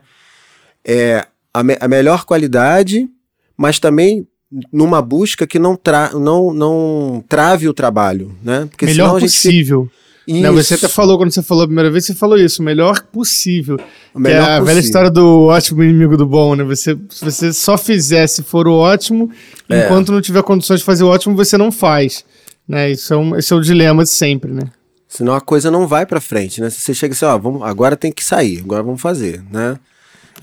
É 0.86 1.28
a, 1.54 1.62
me 1.62 1.78
a 1.80 1.88
melhor 1.90 2.24
qualidade, 2.24 3.10
mas 3.58 3.80
também 3.80 4.26
numa 4.72 5.02
busca 5.02 5.46
que 5.46 5.60
não, 5.60 5.76
tra 5.76 6.12
não, 6.14 6.54
não 6.54 7.24
trave 7.28 7.68
o 7.68 7.74
trabalho, 7.74 8.34
né? 8.42 8.66
Porque 8.70 8.86
melhor 8.86 9.20
possível. 9.20 9.90
Gente... 10.30 10.42
Não, 10.42 10.54
você 10.54 10.76
até 10.76 10.88
falou, 10.88 11.18
quando 11.18 11.32
você 11.32 11.42
falou 11.42 11.64
a 11.64 11.68
primeira 11.68 11.90
vez, 11.90 12.06
você 12.06 12.14
falou 12.14 12.38
isso, 12.38 12.62
o 12.62 12.66
melhor 12.66 13.02
possível. 13.12 13.80
O 14.14 14.20
melhor 14.20 14.44
que 14.44 14.50
é 14.50 14.54
a 14.54 14.60
possível. 14.60 14.66
velha 14.66 14.80
história 14.80 15.10
do 15.10 15.46
ótimo 15.46 15.84
inimigo 15.84 16.16
do 16.16 16.26
bom, 16.26 16.56
né? 16.56 16.64
Você, 16.64 16.96
se 17.10 17.26
você 17.26 17.52
só 17.52 17.78
fizer 17.80 18.28
se 18.28 18.44
for 18.44 18.68
o 18.68 18.76
ótimo, 18.76 19.32
é. 19.68 19.86
enquanto 19.86 20.12
não 20.12 20.22
tiver 20.22 20.44
condições 20.44 20.82
de 20.82 20.86
fazer 20.86 21.04
o 21.04 21.08
ótimo, 21.08 21.36
você 21.36 21.58
não 21.58 21.72
faz. 21.72 22.24
Né? 22.68 22.92
Isso 22.92 23.12
é 23.12 23.18
um, 23.18 23.36
esse 23.36 23.52
é 23.52 23.56
o 23.56 23.60
dilema 23.60 24.04
de 24.04 24.12
sempre, 24.12 24.52
né? 24.52 24.64
Senão 25.08 25.34
a 25.34 25.42
coisa 25.42 25.72
não 25.72 25.88
vai 25.88 26.06
para 26.06 26.22
frente, 26.22 26.62
né? 26.62 26.70
Se 26.70 26.80
você 26.80 26.94
chega 26.94 27.16
assim, 27.16 27.26
ó, 27.26 27.36
vamos, 27.36 27.64
agora 27.64 27.98
tem 27.98 28.12
que 28.12 28.24
sair, 28.24 28.60
agora 28.60 28.84
vamos 28.84 29.02
fazer, 29.02 29.44
né? 29.52 29.80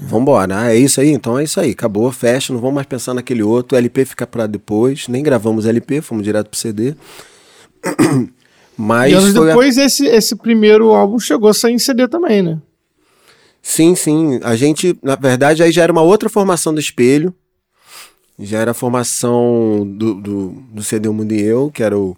Vamos 0.01 0.23
embora. 0.23 0.63
Ah, 0.63 0.75
é 0.75 0.77
isso 0.77 1.01
aí? 1.01 1.11
Então 1.11 1.39
é 1.39 1.45
isso 1.45 1.61
aí. 1.61 1.71
Acabou, 1.71 2.11
fecha, 2.11 2.53
não 2.53 2.61
vamos 2.61 2.75
mais 2.75 2.87
pensar 2.87 3.15
naquele 3.15 3.43
outro. 3.43 3.77
O 3.77 3.79
LP 3.79 4.05
fica 4.05 4.27
para 4.27 4.47
depois. 4.47 5.09
Nem 5.09 5.23
gravamos 5.23 5.65
LP, 5.65 6.03
fomos 6.03 6.23
direto 6.23 6.51
pro 6.51 6.59
CD. 6.59 6.95
Mas. 8.77 9.13
E 9.13 9.15
anos 9.15 9.33
depois, 9.33 9.79
a... 9.79 9.85
esse, 9.85 10.07
esse 10.07 10.37
primeiro 10.37 10.91
álbum 10.91 11.19
chegou 11.19 11.49
a 11.49 11.55
sair 11.55 11.75
em 11.75 11.79
CD 11.79 12.07
também, 12.07 12.43
né? 12.43 12.59
Sim, 13.63 13.95
sim. 13.97 14.39
A 14.45 14.55
gente, 14.55 14.97
na 15.03 15.17
verdade, 15.17 15.63
aí 15.63 15.73
já 15.73 15.83
era 15.83 15.93
uma 15.93 16.03
outra 16.03 16.29
formação 16.29 16.73
do 16.73 16.79
espelho. 16.81 17.35
Já 18.39 18.59
era 18.59 18.73
a 18.73 18.75
formação 18.75 19.83
do, 19.97 20.15
do, 20.15 20.49
do 20.71 20.83
CD 20.85 21.09
O 21.09 21.15
Mundo 21.15 21.33
e 21.33 21.41
Eu, 21.41 21.71
que 21.71 21.83
era 21.83 21.99
o. 21.99 22.17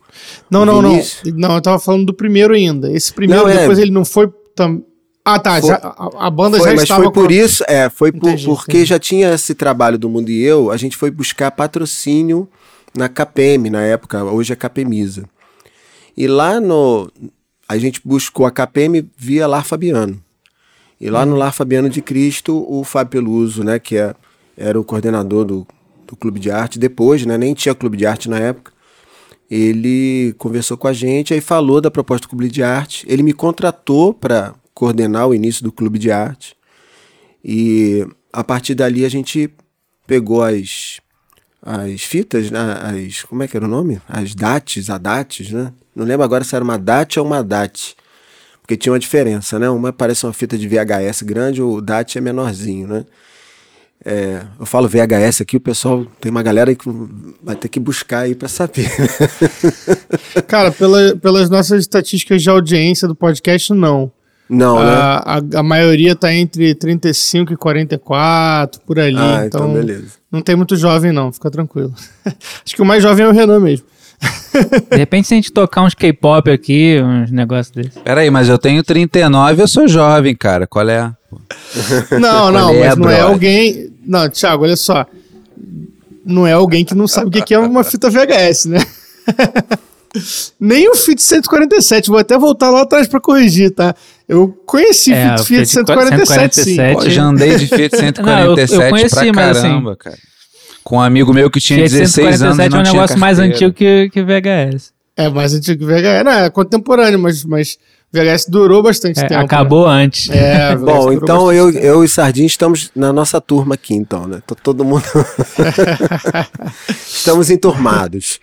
Não, 0.50 0.62
o 0.62 0.66
não, 0.66 0.82
não. 0.82 1.00
Não, 1.34 1.54
eu 1.54 1.60
tava 1.62 1.78
falando 1.78 2.06
do 2.06 2.12
primeiro 2.12 2.52
ainda. 2.52 2.92
Esse 2.92 3.12
primeiro, 3.12 3.44
não, 3.44 3.50
é. 3.50 3.58
depois 3.58 3.78
é... 3.78 3.82
ele 3.82 3.92
não 3.92 4.04
foi. 4.04 4.28
Tam... 4.54 4.82
Ah, 5.24 5.38
tá. 5.38 5.60
Foi, 5.60 5.70
já, 5.70 5.76
a, 5.76 6.26
a, 6.26 6.30
banda 6.30 6.58
foi, 6.58 6.68
já 6.68 6.74
mas 6.74 6.82
estava. 6.82 7.04
Foi 7.04 7.12
por 7.12 7.30
isso, 7.30 7.62
é, 7.68 7.88
foi 7.88 8.10
por, 8.10 8.28
entendi, 8.28 8.46
porque 8.46 8.72
entendi. 8.72 8.86
já 8.86 8.98
tinha 8.98 9.32
esse 9.32 9.54
trabalho 9.54 9.96
do 9.96 10.08
Mundo 10.10 10.30
e 10.30 10.42
Eu, 10.42 10.72
a 10.72 10.76
gente 10.76 10.96
foi 10.96 11.10
buscar 11.10 11.50
patrocínio 11.52 12.48
na 12.94 13.08
KPM, 13.08 13.70
na 13.70 13.82
época, 13.82 14.24
hoje 14.24 14.52
é 14.52 14.56
KPMisa. 14.56 15.24
E 16.18 16.26
lá 16.26 16.60
no. 16.60 17.10
A 17.68 17.78
gente 17.78 18.00
buscou 18.04 18.44
a 18.44 18.50
KPM 18.50 19.08
via 19.16 19.46
Lar 19.46 19.64
Fabiano. 19.64 20.20
E 21.00 21.08
lá 21.08 21.24
no 21.24 21.36
Lar 21.36 21.52
Fabiano 21.52 21.88
de 21.88 22.02
Cristo, 22.02 22.66
o 22.68 22.82
Fábio 22.82 23.12
Peluso, 23.12 23.62
né, 23.62 23.78
que 23.78 23.96
é, 23.96 24.14
era 24.56 24.80
o 24.80 24.82
coordenador 24.82 25.44
do 25.44 25.66
do 26.08 26.16
Clube 26.16 26.40
de 26.40 26.50
Arte, 26.50 26.78
depois, 26.78 27.26
né, 27.26 27.36
nem 27.36 27.52
tinha 27.52 27.74
Clube 27.74 27.96
de 27.98 28.06
Arte 28.06 28.30
na 28.30 28.38
época, 28.38 28.72
ele 29.50 30.34
conversou 30.38 30.76
com 30.76 30.88
a 30.88 30.92
gente, 30.92 31.34
aí 31.34 31.40
falou 31.40 31.80
da 31.80 31.90
proposta 31.90 32.26
do 32.26 32.30
Clube 32.30 32.48
de 32.48 32.62
Arte. 32.62 33.06
Ele 33.08 33.22
me 33.22 33.32
contratou 33.32 34.12
para 34.12 34.54
coordenar 34.74 35.28
o 35.28 35.34
início 35.34 35.62
do 35.62 35.72
Clube 35.72 35.98
de 35.98 36.10
Arte. 36.10 36.56
E 37.44 38.06
a 38.32 38.42
partir 38.42 38.74
dali 38.74 39.04
a 39.04 39.08
gente 39.08 39.50
pegou 40.06 40.42
as, 40.42 41.00
as 41.62 42.02
fitas, 42.02 42.50
né? 42.50 42.60
As, 42.82 43.22
como 43.22 43.42
é 43.42 43.48
que 43.48 43.56
era 43.56 43.66
o 43.66 43.68
nome? 43.68 44.00
As 44.08 44.34
DATs, 44.34 44.90
a 44.90 44.98
DATs, 44.98 45.50
né? 45.50 45.72
Não 45.94 46.04
lembro 46.04 46.24
agora 46.24 46.44
se 46.44 46.54
era 46.54 46.64
uma 46.64 46.78
DAT 46.78 47.18
ou 47.18 47.26
uma 47.26 47.42
DAT. 47.42 47.96
Porque 48.62 48.76
tinha 48.76 48.92
uma 48.92 48.98
diferença, 48.98 49.58
né? 49.58 49.68
Uma 49.68 49.92
parece 49.92 50.26
uma 50.26 50.32
fita 50.32 50.56
de 50.56 50.68
VHS 50.68 51.22
grande, 51.22 51.62
o 51.62 51.80
DAT 51.80 52.16
é 52.16 52.20
menorzinho, 52.20 52.86
né? 52.86 53.04
É, 54.04 54.42
eu 54.58 54.64
falo 54.64 54.88
VHS 54.88 55.40
aqui, 55.40 55.56
o 55.56 55.60
pessoal 55.60 56.06
tem 56.20 56.30
uma 56.30 56.42
galera 56.42 56.72
que 56.74 56.88
vai 57.42 57.56
ter 57.56 57.68
que 57.68 57.80
buscar 57.80 58.20
aí 58.20 58.34
para 58.34 58.46
saber. 58.46 58.88
Né? 58.98 60.42
Cara, 60.46 60.70
pela, 60.70 61.16
pelas 61.16 61.50
nossas 61.50 61.80
estatísticas 61.80 62.42
de 62.42 62.48
audiência 62.48 63.08
do 63.08 63.14
podcast, 63.14 63.72
não. 63.72 64.10
Não, 64.48 64.78
a, 64.78 64.84
né? 64.84 65.56
a, 65.56 65.60
a, 65.60 65.62
maioria 65.62 66.14
tá 66.14 66.32
entre 66.32 66.74
35 66.74 67.52
e 67.52 67.56
44, 67.56 68.80
por 68.82 68.98
ali. 68.98 69.16
Ah, 69.18 69.44
então, 69.44 69.68
então 69.68 69.74
beleza. 69.74 70.17
Não 70.30 70.42
tem 70.42 70.54
muito 70.54 70.76
jovem, 70.76 71.12
não, 71.12 71.32
fica 71.32 71.50
tranquilo. 71.50 71.94
Acho 72.26 72.74
que 72.76 72.82
o 72.82 72.84
mais 72.84 73.02
jovem 73.02 73.24
é 73.24 73.28
o 73.28 73.32
Renan 73.32 73.60
mesmo. 73.60 73.86
De 74.90 74.96
repente, 74.96 75.28
se 75.28 75.34
a 75.34 75.36
gente 75.36 75.52
tocar 75.52 75.82
uns 75.82 75.94
K-pop 75.94 76.50
aqui, 76.50 77.00
uns 77.00 77.30
negócios 77.30 77.70
desses. 77.70 78.02
Peraí, 78.02 78.30
mas 78.30 78.48
eu 78.48 78.58
tenho 78.58 78.82
39 78.82 79.62
eu 79.62 79.68
sou 79.68 79.86
jovem, 79.86 80.34
cara. 80.34 80.66
Qual 80.66 80.88
é? 80.88 81.12
Não, 82.20 82.50
não, 82.52 82.70
é, 82.70 82.88
mas 82.88 82.96
não 82.96 83.10
é 83.10 83.20
alguém. 83.20 83.90
Não, 84.04 84.28
Thiago, 84.28 84.64
olha 84.64 84.76
só. 84.76 85.06
Não 86.24 86.46
é 86.46 86.52
alguém 86.52 86.84
que 86.84 86.94
não 86.94 87.06
sabe 87.06 87.28
o 87.28 87.30
que 87.30 87.42
que 87.42 87.54
é 87.54 87.58
uma 87.58 87.84
fita 87.84 88.10
VHS, 88.10 88.66
né? 88.66 88.84
Nem 90.58 90.88
o 90.88 90.94
Fit 90.94 91.22
147, 91.22 92.08
vou 92.08 92.18
até 92.18 92.38
voltar 92.38 92.70
lá 92.70 92.82
atrás 92.82 93.06
pra 93.06 93.20
corrigir, 93.20 93.70
tá? 93.74 93.94
Eu 94.28 94.48
conheci 94.66 95.12
É, 95.12 95.36
Fit, 95.38 95.46
Fit 95.46 95.58
Fit 95.60 95.68
147, 95.70 96.54
sim. 96.54 96.62
147. 96.76 96.94
Pô, 97.04 97.10
já 97.10 97.22
andei 97.24 97.56
de 97.56 97.66
Fiat 97.66 97.96
147 97.96 98.22
Não, 98.22 98.40
eu- 98.40 98.84
eu 98.84 98.90
conheci, 98.90 99.14
pra 99.14 99.32
mas 99.32 99.56
assim- 99.56 99.68
caramba, 99.68 99.96
cara. 99.96 100.16
Com 100.84 100.96
um 100.96 101.00
amigo 101.00 101.34
meu 101.34 101.50
que 101.50 101.60
tinha 101.60 101.78
Fiat 101.80 101.90
16 101.92 102.42
anos 102.42 102.58
e 102.58 102.62
147 102.62 102.70
não 102.70 102.78
é 102.78 102.80
um 102.80 102.92
negócio 102.94 103.18
mais 103.18 103.36
carteira. 103.38 103.56
antigo 103.56 103.72
que, 103.74 104.10
que 104.10 104.22
VHS. 104.22 104.92
É 105.16 105.28
mais 105.28 105.52
antigo 105.52 105.78
que 105.80 105.84
VHS. 105.84 106.24
Não, 106.24 106.32
é 106.32 106.48
contemporâneo, 106.50 107.18
mas, 107.18 107.44
mas 107.44 107.76
VHS 108.10 108.46
durou 108.48 108.82
bastante 108.82 109.20
É, 109.20 109.26
tempo. 109.26 109.44
acabou 109.44 109.86
antes. 109.86 110.28
Né? 110.28 110.38
É, 110.38 110.76
VHS 110.76 110.80
Bom, 110.86 111.12
então 111.12 111.52
eu, 111.52 111.70
tempo. 111.72 111.84
eu 111.84 112.04
e 112.04 112.08
Sardinha 112.08 112.46
estamos 112.46 112.90
na 112.96 113.12
nossa 113.12 113.38
turma 113.40 113.74
aqui, 113.74 113.94
então, 113.94 114.26
né? 114.26 114.40
Tô 114.46 114.54
todo 114.54 114.82
mundo. 114.84 115.04
estamos 117.06 117.50
enturmados. 117.50 118.40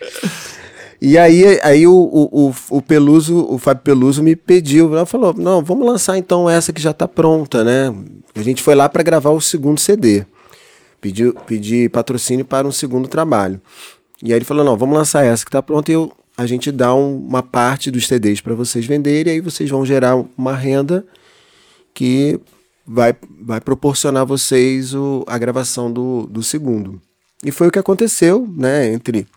E 1.08 1.20
aí, 1.20 1.60
aí 1.62 1.86
o, 1.86 1.94
o, 1.94 2.56
o, 2.68 2.82
Peluso, 2.82 3.46
o 3.48 3.60
Fábio 3.60 3.84
Peluso 3.84 4.24
me 4.24 4.36
pediu, 4.36 4.92
ela 4.92 5.06
falou: 5.06 5.36
não, 5.38 5.64
vamos 5.64 5.86
lançar 5.86 6.18
então 6.18 6.50
essa 6.50 6.74
que 6.74 6.82
já 6.82 6.94
tá 6.94 7.08
pronta, 7.08 7.64
né? 7.64 7.94
A 8.34 8.42
gente 8.42 8.64
foi 8.64 8.74
lá 8.74 8.90
para 8.90 9.04
gravar 9.04 9.30
o 9.30 9.40
segundo 9.40 9.80
CD. 9.80 10.26
Pedi, 11.00 11.32
pedi 11.46 11.90
patrocínio 11.90 12.44
para 12.44 12.68
um 12.68 12.72
segundo 12.72 13.08
trabalho. 13.08 13.62
E 14.24 14.34
aí 14.34 14.40
ele 14.40 14.46
falou: 14.46 14.66
não, 14.66 14.76
vamos 14.76 14.98
lançar 14.98 15.24
essa 15.24 15.46
que 15.46 15.52
tá 15.52 15.62
pronta 15.62 15.92
e 15.92 15.94
eu, 15.94 16.12
a 16.36 16.48
gente 16.48 16.72
dá 16.72 16.96
um- 16.96 17.18
uma 17.18 17.44
parte 17.44 17.92
dos 17.92 18.08
CDs 18.08 18.42
para 18.42 18.56
vocês 18.56 18.84
venderem, 18.88 19.32
e 19.32 19.36
aí 19.36 19.42
vocês 19.42 19.70
vão 19.70 19.86
gerar 19.86 20.16
uma 20.36 20.56
renda 20.56 21.06
que 21.94 22.40
vai, 22.84 23.16
vai 23.42 23.62
proporcionar 23.62 24.24
a 24.24 24.26
vocês 24.26 24.96
o, 24.96 25.24
a 25.28 25.38
gravação 25.38 25.92
do, 25.92 26.26
do 26.26 26.42
segundo. 26.42 27.00
E 27.44 27.52
foi 27.52 27.68
o 27.68 27.72
que 27.72 27.78
aconteceu, 27.78 28.52
né? 28.58 28.92
Entre. 28.92 29.28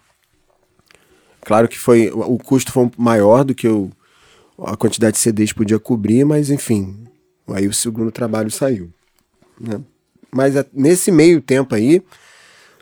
Claro 1.44 1.68
que 1.68 1.78
foi. 1.78 2.10
O 2.12 2.38
custo 2.38 2.72
foi 2.72 2.90
maior 2.96 3.44
do 3.44 3.54
que 3.54 3.66
a 4.58 4.76
quantidade 4.76 5.14
de 5.14 5.18
CDs 5.22 5.52
podia 5.52 5.78
cobrir, 5.78 6.24
mas 6.24 6.50
enfim. 6.50 7.04
Aí 7.48 7.66
o 7.66 7.72
segundo 7.72 8.10
trabalho 8.10 8.50
saiu. 8.50 8.90
Né? 9.60 9.80
Mas 10.30 10.56
a- 10.56 10.66
nesse 10.72 11.10
meio 11.10 11.40
tempo 11.40 11.74
aí, 11.74 12.02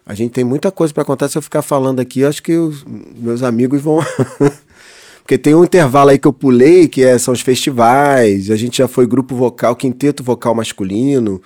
a 0.04 0.14
gente 0.14 0.32
tem 0.32 0.44
muita 0.44 0.70
coisa 0.72 0.92
para 0.92 1.04
contar. 1.04 1.28
Se 1.28 1.38
eu 1.38 1.42
ficar 1.42 1.62
falando 1.62 2.00
aqui, 2.00 2.24
acho 2.24 2.42
que 2.42 2.56
os 2.56 2.84
meus 3.16 3.42
amigos 3.42 3.80
vão. 3.80 4.00
Porque 5.22 5.36
tem 5.38 5.54
um 5.54 5.64
intervalo 5.64 6.10
aí 6.10 6.18
que 6.18 6.26
eu 6.28 6.32
pulei, 6.32 6.86
que 6.88 7.02
é- 7.02 7.18
são 7.18 7.34
os 7.34 7.40
festivais. 7.40 8.50
A 8.50 8.56
gente 8.56 8.78
já 8.78 8.88
foi 8.88 9.06
grupo 9.06 9.34
vocal, 9.34 9.74
quinteto 9.76 10.22
vocal 10.22 10.54
masculino. 10.54 11.40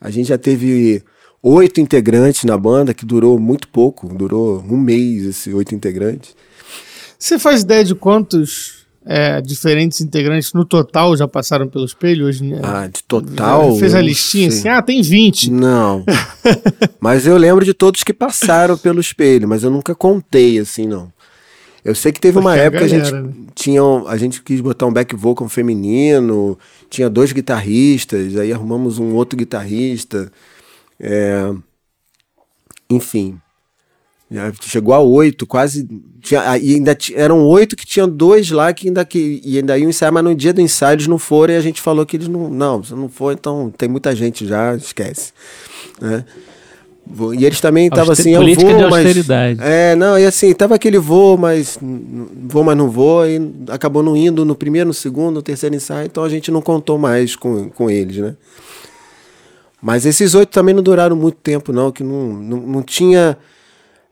A 0.00 0.10
gente 0.10 0.28
já 0.28 0.38
teve 0.38 1.02
oito 1.42 1.80
integrantes 1.80 2.44
na 2.44 2.56
banda, 2.56 2.94
que 2.94 3.04
durou 3.04 3.38
muito 3.38 3.68
pouco. 3.68 4.06
Durou 4.08 4.64
um 4.68 4.76
mês, 4.76 5.24
esses 5.24 5.52
oito 5.52 5.74
integrantes. 5.74 6.34
Você 7.18 7.38
faz 7.38 7.62
ideia 7.62 7.84
de 7.84 7.94
quantos 7.94 8.82
é, 9.04 9.40
diferentes 9.40 10.00
integrantes 10.00 10.52
no 10.52 10.64
total 10.64 11.16
já 11.16 11.26
passaram 11.26 11.68
pelo 11.68 11.84
espelho 11.84 12.26
hoje? 12.26 12.44
né? 12.44 12.60
Ah, 12.62 12.86
de 12.86 13.02
total. 13.02 13.76
Fez 13.76 13.94
a 13.94 14.00
listinha 14.00 14.48
assim? 14.48 14.68
Ah, 14.68 14.80
tem 14.80 15.02
20. 15.02 15.50
Não. 15.50 16.04
mas 17.00 17.26
eu 17.26 17.36
lembro 17.36 17.64
de 17.64 17.74
todos 17.74 18.02
que 18.02 18.12
passaram 18.12 18.76
pelo 18.78 19.00
espelho, 19.00 19.48
mas 19.48 19.62
eu 19.62 19.70
nunca 19.70 19.94
contei 19.94 20.58
assim, 20.58 20.86
não. 20.86 21.12
Eu 21.84 21.96
sei 21.96 22.12
que 22.12 22.20
teve 22.20 22.38
uma 22.38 22.50
Porque 22.50 22.60
a 22.60 22.64
época 22.64 22.86
que 22.86 22.94
a 22.94 22.98
gente 22.98 23.12
né? 23.12 23.32
tinha, 23.56 23.82
a 24.06 24.16
gente 24.16 24.40
quis 24.40 24.60
botar 24.60 24.86
um 24.86 24.92
back 24.92 25.16
vocal 25.16 25.48
feminino, 25.48 26.56
tinha 26.88 27.10
dois 27.10 27.32
guitarristas, 27.32 28.36
aí 28.36 28.52
arrumamos 28.52 28.98
um 28.98 29.14
outro 29.14 29.36
guitarrista. 29.36 30.30
É, 31.02 31.52
enfim. 32.88 33.38
Chegou 34.62 34.94
a 34.94 35.00
oito, 35.00 35.46
quase. 35.46 35.86
Tinha, 36.22 36.52
ah, 36.52 36.56
e 36.56 36.76
ainda 36.76 36.96
eram 37.14 37.44
oito 37.46 37.76
que 37.76 37.84
tinham 37.84 38.08
dois 38.08 38.50
lá 38.50 38.72
que 38.72 38.88
ainda, 38.88 39.04
que, 39.04 39.42
e 39.44 39.58
ainda 39.58 39.76
iam 39.76 39.90
ensaiar, 39.90 40.10
mas 40.10 40.24
no 40.24 40.34
dia 40.34 40.54
do 40.54 40.60
ensaio 40.60 40.94
eles 40.94 41.06
não 41.06 41.18
foram 41.18 41.52
e 41.52 41.56
a 41.58 41.60
gente 41.60 41.82
falou 41.82 42.06
que 42.06 42.16
eles 42.16 42.28
não. 42.28 42.48
Não, 42.48 42.82
se 42.82 42.94
não 42.94 43.10
for, 43.10 43.34
então 43.34 43.70
tem 43.76 43.90
muita 43.90 44.16
gente 44.16 44.46
já, 44.46 44.74
esquece. 44.74 45.32
Né? 46.00 46.24
E 47.36 47.44
eles 47.44 47.60
também 47.60 47.88
estavam 47.88 48.12
assim, 48.12 48.30
eu 48.30 48.40
vou, 48.40 48.54
de 48.54 48.64
mas... 48.64 49.04
austeridade. 49.04 49.60
É, 49.60 49.94
não, 49.96 50.18
e 50.18 50.24
assim, 50.24 50.54
tava 50.54 50.76
aquele 50.76 50.98
voo, 50.98 51.36
mas 51.36 51.76
vou, 52.48 52.62
mas 52.64 52.76
não 52.76 52.88
vou, 52.88 53.26
e 53.26 53.38
acabou 53.68 54.02
não 54.02 54.16
indo 54.16 54.44
no 54.44 54.54
primeiro, 54.54 54.86
no 54.86 54.94
segundo, 54.94 55.34
no 55.34 55.42
terceiro 55.42 55.74
ensaio, 55.74 56.06
então 56.06 56.22
a 56.22 56.28
gente 56.28 56.50
não 56.50 56.62
contou 56.62 56.96
mais 56.96 57.34
com, 57.34 57.68
com 57.70 57.90
eles, 57.90 58.16
né? 58.16 58.34
Mas 59.82 60.06
esses 60.06 60.34
oito 60.34 60.50
também 60.50 60.72
não 60.74 60.82
duraram 60.82 61.16
muito 61.16 61.38
tempo, 61.38 61.72
não, 61.72 61.90
que 61.90 62.04
não, 62.04 62.28
não, 62.32 62.56
não 62.58 62.82
tinha. 62.82 63.36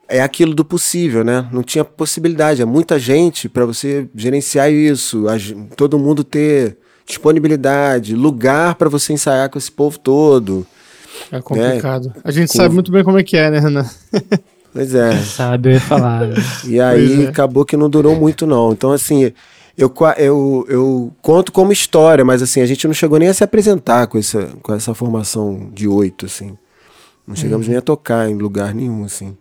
É 0.08 0.20
aquilo 0.20 0.52
do 0.52 0.64
possível, 0.64 1.22
né? 1.22 1.48
Não 1.52 1.62
tinha 1.62 1.84
possibilidade. 1.84 2.60
É 2.60 2.64
muita 2.64 2.98
gente 2.98 3.48
para 3.48 3.64
você 3.64 4.08
gerenciar 4.12 4.72
isso, 4.72 5.26
todo 5.76 5.96
mundo 5.96 6.24
ter 6.24 6.76
disponibilidade, 7.06 8.16
lugar 8.16 8.74
para 8.74 8.88
você 8.88 9.12
ensaiar 9.12 9.48
com 9.48 9.56
esse 9.58 9.70
povo 9.70 9.96
todo. 9.98 10.66
É 11.30 11.40
complicado. 11.40 12.12
A 12.24 12.32
gente 12.32 12.50
Com- 12.50 12.56
sabe 12.56 12.74
muito 12.74 12.90
bem 12.90 13.04
como 13.04 13.18
é 13.18 13.22
que 13.22 13.36
é, 13.36 13.50
né, 13.50 13.60
Renan? 13.60 13.88
Pois 14.72 14.94
é. 14.94 15.16
Sabe, 15.18 15.68
eu 15.68 15.72
ia 15.74 15.80
falar. 15.80 16.26
né? 16.26 16.34
E 16.66 16.80
aí 16.80 17.24
é. 17.26 17.28
acabou 17.28 17.64
que 17.64 17.76
não 17.76 17.90
durou 17.90 18.16
muito, 18.16 18.46
não. 18.46 18.72
Então, 18.72 18.92
assim, 18.92 19.32
eu, 19.80 19.94
eu, 20.18 20.66
eu 20.68 21.12
conto 21.22 21.50
como 21.50 21.72
história, 21.72 22.22
mas 22.22 22.42
assim, 22.42 22.60
a 22.60 22.66
gente 22.66 22.86
não 22.86 22.92
chegou 22.92 23.18
nem 23.18 23.28
a 23.28 23.34
se 23.34 23.42
apresentar 23.42 24.06
com 24.08 24.18
essa, 24.18 24.48
com 24.62 24.74
essa 24.74 24.92
formação 24.92 25.70
de 25.72 25.88
oito, 25.88 26.26
assim. 26.26 26.58
Não 27.26 27.34
chegamos 27.34 27.66
nem 27.66 27.78
a 27.78 27.80
tocar 27.80 28.28
em 28.28 28.34
lugar 28.34 28.74
nenhum, 28.74 29.04
assim. 29.04 29.38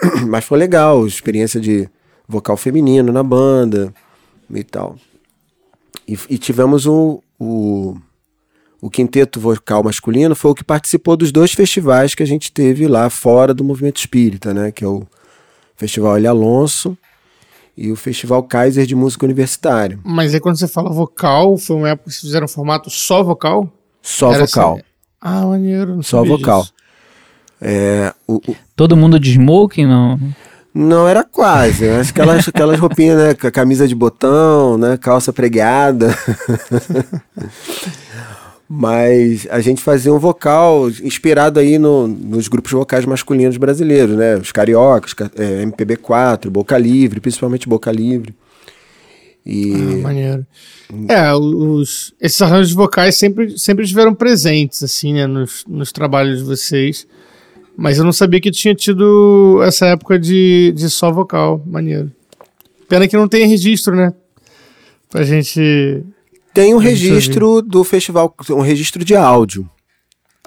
Mas 0.26 0.44
foi 0.44 0.58
legal, 0.58 1.06
experiência 1.06 1.60
de 1.60 1.88
vocal 2.26 2.56
feminino 2.56 3.12
na 3.12 3.22
banda 3.22 3.94
e 4.52 4.64
tal. 4.64 4.96
E, 6.08 6.18
e 6.28 6.38
tivemos 6.38 6.84
o, 6.84 7.22
o, 7.38 7.96
o 8.80 8.90
quinteto 8.90 9.38
vocal 9.38 9.84
masculino, 9.84 10.34
foi 10.34 10.50
o 10.50 10.54
que 10.56 10.64
participou 10.64 11.16
dos 11.16 11.30
dois 11.30 11.52
festivais 11.52 12.16
que 12.16 12.22
a 12.22 12.26
gente 12.26 12.50
teve 12.50 12.88
lá 12.88 13.08
fora 13.08 13.54
do 13.54 13.62
movimento 13.62 13.98
espírita, 13.98 14.52
né? 14.52 14.72
Que 14.72 14.82
é 14.82 14.88
o 14.88 15.06
Festival 15.76 16.16
L. 16.16 16.26
Alonso 16.26 16.98
e 17.76 17.90
o 17.92 17.96
Festival 17.96 18.42
Kaiser 18.42 18.86
de 18.86 18.94
Música 18.94 19.24
Universitária. 19.26 19.98
Mas 20.04 20.32
aí 20.34 20.40
quando 20.40 20.58
você 20.58 20.66
fala 20.68 20.90
vocal, 20.90 21.56
foi 21.58 21.76
uma 21.76 21.90
época 21.90 22.08
que 22.08 22.12
vocês 22.14 22.22
fizeram 22.22 22.44
um 22.46 22.48
formato 22.48 22.88
só 22.90 23.22
vocal? 23.22 23.70
Só 24.02 24.32
Era 24.32 24.46
vocal. 24.46 24.74
assim- 24.74 24.82
Ah, 25.20 25.46
maneiro. 25.46 25.96
Não 25.96 26.02
Só 26.02 26.24
vocal. 26.24 26.66
É, 27.60 28.12
o, 28.26 28.36
o- 28.36 28.56
Todo 28.74 28.96
mundo 28.96 29.18
de 29.18 29.32
smoking, 29.32 29.86
não? 29.86 30.18
não 30.74 31.08
era 31.08 31.24
quase, 31.24 31.86
né? 31.86 32.00
aquelas, 32.02 32.46
aquelas 32.48 32.78
roupinhas, 32.78 33.16
né? 33.16 33.34
Com 33.34 33.46
a 33.46 33.50
camisa 33.50 33.88
de 33.88 33.94
botão, 33.94 34.76
né? 34.78 34.96
Calça 34.98 35.32
pregueada. 35.32 36.14
Mas 38.68 39.46
a 39.50 39.60
gente 39.60 39.80
fazia 39.80 40.12
um 40.12 40.18
vocal 40.18 40.88
inspirado 41.02 41.60
aí 41.60 41.78
no- 41.78 42.08
nos 42.08 42.48
grupos 42.48 42.72
vocais 42.72 43.04
masculinos 43.04 43.56
brasileiros, 43.56 44.16
né? 44.16 44.36
Os 44.36 44.50
cariocas, 44.50 45.12
ca- 45.14 45.30
é, 45.36 45.62
MPB4, 45.62 46.50
Boca 46.50 46.76
Livre, 46.76 47.20
principalmente 47.20 47.68
Boca 47.68 47.92
Livre. 47.92 48.34
E 49.44 49.72
Ah, 49.72 50.02
maneiro. 50.02 50.46
É, 51.08 51.32
os, 51.32 52.12
esses 52.20 52.42
arranjos 52.42 52.72
vocais 52.72 53.14
sempre, 53.16 53.56
sempre 53.56 53.84
estiveram 53.84 54.12
presentes, 54.12 54.82
assim, 54.82 55.12
né, 55.14 55.26
nos, 55.28 55.64
nos 55.68 55.92
trabalhos 55.92 56.38
de 56.40 56.44
vocês. 56.44 57.06
Mas 57.76 57.98
eu 57.98 58.04
não 58.04 58.12
sabia 58.12 58.40
que 58.40 58.50
tinha 58.50 58.74
tido 58.74 59.60
essa 59.62 59.86
época 59.86 60.18
de, 60.18 60.72
de 60.74 60.90
só 60.90 61.12
vocal. 61.12 61.62
Maneiro. 61.64 62.10
Pena 62.88 63.06
que 63.06 63.16
não 63.16 63.28
tem 63.28 63.46
registro, 63.46 63.94
né? 63.94 64.12
Pra 65.08 65.22
gente. 65.22 66.02
Tem 66.56 66.74
um 66.74 66.78
registro 66.78 67.60
do 67.60 67.84
festival, 67.84 68.34
um 68.50 68.60
registro 68.60 69.04
de 69.04 69.14
áudio. 69.14 69.68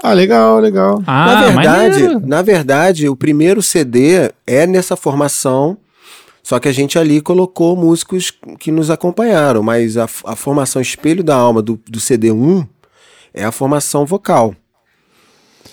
Ah, 0.02 0.14
legal, 0.14 0.60
legal. 0.60 1.04
Ah, 1.06 1.26
na 1.26 1.42
verdade, 1.48 2.02
maneiro. 2.02 2.22
na 2.26 2.42
verdade, 2.42 3.08
o 3.10 3.16
primeiro 3.16 3.62
CD 3.62 4.32
é 4.48 4.66
nessa 4.66 4.96
formação, 4.96 5.78
só 6.42 6.58
que 6.58 6.68
a 6.68 6.72
gente 6.72 6.98
ali 6.98 7.22
colocou 7.22 7.76
músicos 7.76 8.32
que 8.58 8.72
nos 8.72 8.90
acompanharam, 8.90 9.62
mas 9.62 9.98
a, 9.98 10.06
a 10.26 10.36
formação 10.36 10.82
Espelho 10.82 11.24
da 11.24 11.36
Alma 11.36 11.62
do, 11.62 11.80
do 11.88 12.00
CD1 12.00 12.68
é 13.34 13.44
a 13.44 13.52
formação 13.52 14.06
vocal. 14.06 14.56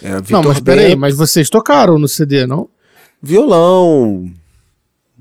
É 0.03 0.11
não, 0.31 0.43
mas 0.43 0.61
peraí, 0.61 0.89
Bento, 0.91 1.01
mas 1.01 1.17
vocês 1.17 1.49
tocaram 1.49 1.99
no 1.99 2.09
CD, 2.09 2.47
não? 2.47 2.69
violão, 3.23 4.31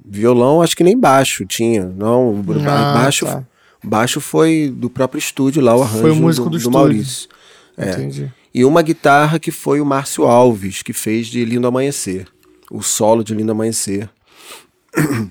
violão 0.05 0.61
acho 0.61 0.75
que 0.75 0.83
nem 0.83 0.99
baixo 0.99 1.45
tinha, 1.45 1.85
não, 1.85 2.43
Ah, 2.67 2.93
baixo, 2.93 3.25
tá. 3.25 3.43
Baixo 3.85 4.19
foi 4.19 4.73
do 4.75 4.89
próprio 4.89 5.19
estúdio 5.19 5.61
lá, 5.61 5.75
o 5.75 5.81
arranjo 5.81 6.01
Foi 6.01 6.11
o 6.11 6.15
músico 6.15 6.45
do 6.45 6.51
do, 6.51 6.57
estúdio. 6.57 6.79
Maurício. 6.79 7.29
Entendi. 7.77 8.31
E 8.53 8.63
uma 8.63 8.81
guitarra 8.81 9.37
que 9.37 9.51
foi 9.51 9.81
o 9.81 9.85
Márcio 9.85 10.25
Alves, 10.25 10.81
que 10.81 10.93
fez 10.93 11.27
de 11.27 11.43
Lindo 11.43 11.67
Amanhecer. 11.67 12.27
O 12.71 12.81
solo 12.81 13.23
de 13.23 13.35
Lindo 13.35 13.51
Amanhecer. 13.51 14.09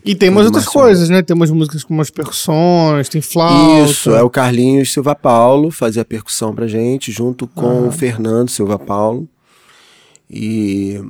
E 0.04 0.14
tem 0.14 0.28
umas 0.28 0.44
do 0.44 0.48
outras 0.48 0.66
Marcelo. 0.66 0.84
coisas, 0.84 1.08
né? 1.08 1.22
Tem 1.22 1.34
umas 1.34 1.50
músicas 1.50 1.82
com 1.82 1.94
umas 1.94 2.10
percussões, 2.10 3.08
tem 3.08 3.22
flauta. 3.22 3.90
Isso, 3.90 4.10
é 4.14 4.22
o 4.22 4.28
Carlinhos 4.28 4.92
Silva 4.92 5.14
Paulo, 5.14 5.70
fazia 5.70 6.02
a 6.02 6.04
percussão 6.04 6.54
pra 6.54 6.66
gente, 6.66 7.10
junto 7.10 7.46
com 7.46 7.88
o 7.88 7.90
Fernando 7.90 8.50
Silva 8.50 8.78
Paulo. 8.78 9.26
E. 10.30 11.00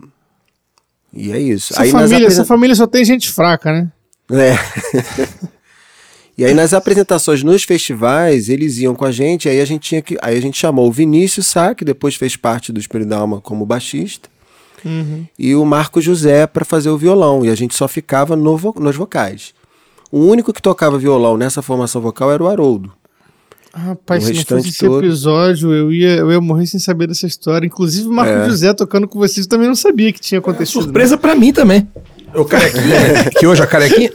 E 1.12 1.32
é 1.32 1.38
isso. 1.38 1.72
Essa, 1.72 1.82
nas 1.82 1.90
família, 1.90 2.26
essa 2.26 2.44
família 2.44 2.76
só 2.76 2.86
tem 2.86 3.04
gente 3.04 3.30
fraca, 3.30 3.72
né? 3.72 3.92
É. 4.30 4.54
e 6.36 6.44
aí 6.44 6.52
nas 6.54 6.72
apresentações 6.74 7.42
nos 7.42 7.62
festivais, 7.64 8.48
eles 8.48 8.78
iam 8.78 8.94
com 8.94 9.04
a 9.04 9.12
gente, 9.12 9.48
aí 9.48 9.60
a 9.60 9.64
gente 9.64 9.82
tinha 9.88 10.02
que. 10.02 10.16
Aí 10.20 10.36
a 10.36 10.40
gente 10.40 10.58
chamou 10.58 10.88
o 10.88 10.92
Vinícius 10.92 11.46
Sá, 11.46 11.74
que 11.74 11.84
depois 11.84 12.14
fez 12.16 12.36
parte 12.36 12.72
do 12.72 12.80
Espírito 12.80 13.08
da 13.08 13.18
Alma 13.18 13.40
como 13.40 13.64
baixista, 13.64 14.28
e 15.38 15.54
o 15.54 15.64
Marco 15.64 16.00
José 16.00 16.46
para 16.46 16.64
fazer 16.64 16.90
o 16.90 16.98
violão. 16.98 17.44
E 17.44 17.48
a 17.50 17.54
gente 17.54 17.74
só 17.74 17.86
ficava 17.88 18.36
no 18.36 18.56
vo- 18.56 18.74
nos 18.78 18.96
vocais. 18.96 19.54
O 20.12 20.18
único 20.20 20.52
que 20.52 20.60
tocava 20.62 20.98
violão 20.98 21.36
nessa 21.36 21.62
formação 21.62 22.00
vocal 22.02 22.30
era 22.32 22.42
o 22.42 22.48
Haroldo. 22.48 22.92
Rapaz, 23.72 24.22
O 24.22 24.26
se 24.26 24.32
não 24.32 24.38
restante 24.38 24.58
fosse 24.58 24.68
esse 24.70 24.78
todo- 24.86 25.04
episódio, 25.04 25.72
eu 25.74 25.92
ia, 25.92 26.10
eu 26.18 26.30
ia 26.30 26.40
morrer 26.40 26.64
sem 26.66 26.78
saber 26.78 27.08
dessa 27.08 27.26
história. 27.26 27.66
Inclusive, 27.66 28.06
o 28.08 28.12
Marco 28.12 28.32
É. 28.32 28.48
José 28.48 28.72
tocando 28.72 29.08
com 29.08 29.18
vocês 29.18 29.46
também 29.48 29.66
não 29.66 29.74
sabia 29.74 30.12
que 30.12 30.20
tinha 30.20 30.38
acontecido. 30.38 30.76
né? 30.78 30.82
Surpresa 30.84 31.18
pra 31.18 31.34
mim 31.34 31.52
também. 31.52 31.88
O 32.34 32.44
carequinha, 32.44 33.30
que 33.38 33.46
hoje 33.46 33.62
é 33.62 33.66
carequinha. 33.66 34.10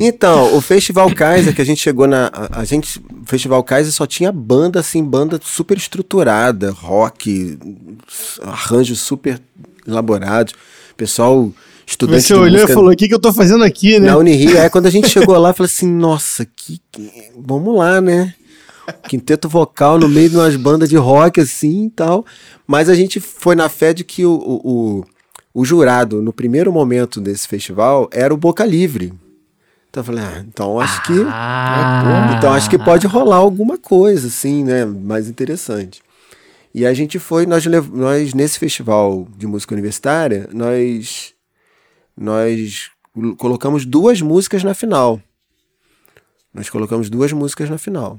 Então, 0.00 0.54
o 0.56 0.60
Festival 0.60 1.12
Kaiser 1.14 1.54
que 1.54 1.62
a 1.62 1.64
gente 1.64 1.80
chegou 1.80 2.06
na. 2.06 2.30
A, 2.32 2.60
a 2.60 2.64
gente. 2.64 2.98
O 2.98 3.26
Festival 3.26 3.62
Kaiser 3.64 3.92
só 3.92 4.06
tinha 4.06 4.30
banda, 4.30 4.80
assim, 4.80 5.02
banda 5.02 5.40
super 5.42 5.76
estruturada, 5.76 6.70
rock, 6.70 7.58
arranjos 8.42 9.00
super 9.00 9.40
elaborados. 9.86 10.54
Pessoal, 10.96 11.50
estudante 11.86 12.22
Você 12.22 12.34
olhou 12.34 12.64
e 12.64 12.72
falou: 12.72 12.92
o 12.92 12.96
que, 12.96 13.08
que 13.08 13.14
eu 13.14 13.18
tô 13.20 13.32
fazendo 13.32 13.64
aqui, 13.64 13.98
né? 13.98 14.08
na 14.08 14.16
Unirio. 14.16 14.58
É 14.58 14.68
quando 14.68 14.86
a 14.86 14.90
gente 14.90 15.08
chegou 15.08 15.36
lá, 15.38 15.50
eu 15.50 15.54
falei 15.54 15.70
assim: 15.72 15.88
nossa, 15.88 16.44
que, 16.44 16.80
que- 16.92 17.10
vamos 17.36 17.76
lá, 17.76 18.00
né? 18.00 18.34
Quinteto 19.08 19.48
vocal 19.48 19.98
no 19.98 20.08
meio 20.08 20.28
de 20.28 20.36
umas 20.36 20.56
bandas 20.56 20.90
de 20.90 20.96
rock 20.96 21.40
assim 21.40 21.86
e 21.86 21.90
tal. 21.90 22.26
Mas 22.66 22.90
a 22.90 22.94
gente 22.94 23.18
foi 23.18 23.54
na 23.54 23.68
fé 23.70 23.94
de 23.94 24.04
que 24.04 24.26
o, 24.26 24.34
o, 24.34 25.04
o, 25.54 25.64
jurado, 25.64 26.20
no 26.20 26.32
primeiro 26.32 26.72
momento 26.72 27.20
desse 27.20 27.46
festival, 27.46 28.10
era 28.12 28.34
o 28.34 28.36
Boca 28.36 28.64
Livre. 28.64 29.14
Então 29.88 30.00
eu 30.00 30.04
falei, 30.04 30.24
ah, 30.24 30.44
então 30.46 30.80
acho 30.80 31.00
que. 31.04 31.12
Ah, 31.28 32.34
Então 32.36 32.52
acho 32.52 32.68
que 32.68 32.76
pode 32.76 33.06
rolar 33.06 33.36
alguma 33.36 33.78
coisa, 33.78 34.26
assim, 34.26 34.64
né? 34.64 34.84
Mais 34.84 35.28
interessante. 35.28 36.02
E 36.74 36.84
a 36.84 36.92
gente 36.92 37.20
foi, 37.20 37.46
nós, 37.46 37.64
nós 37.92 38.34
nesse 38.34 38.58
festival 38.58 39.28
de 39.38 39.46
música 39.46 39.72
universitária, 39.72 40.48
nós, 40.52 41.32
nós 42.16 42.90
colocamos 43.38 43.86
duas 43.86 44.20
músicas 44.20 44.64
na 44.64 44.74
final. 44.74 45.22
Nós 46.52 46.68
colocamos 46.68 47.08
duas 47.08 47.32
músicas 47.32 47.70
na 47.70 47.78
final. 47.78 48.18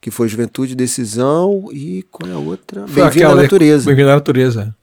Que 0.00 0.12
foi 0.12 0.28
Juventude 0.28 0.74
e 0.74 0.76
Decisão 0.76 1.68
e 1.72 2.04
qual 2.04 2.30
é 2.30 2.34
a 2.34 2.38
outra? 2.38 2.86
Bem-vindo 2.86 3.26
à 3.26 3.34
Natureza. 3.34 3.86
Bem-vindo 3.86 4.10
à 4.10 4.14
natureza. 4.14 4.76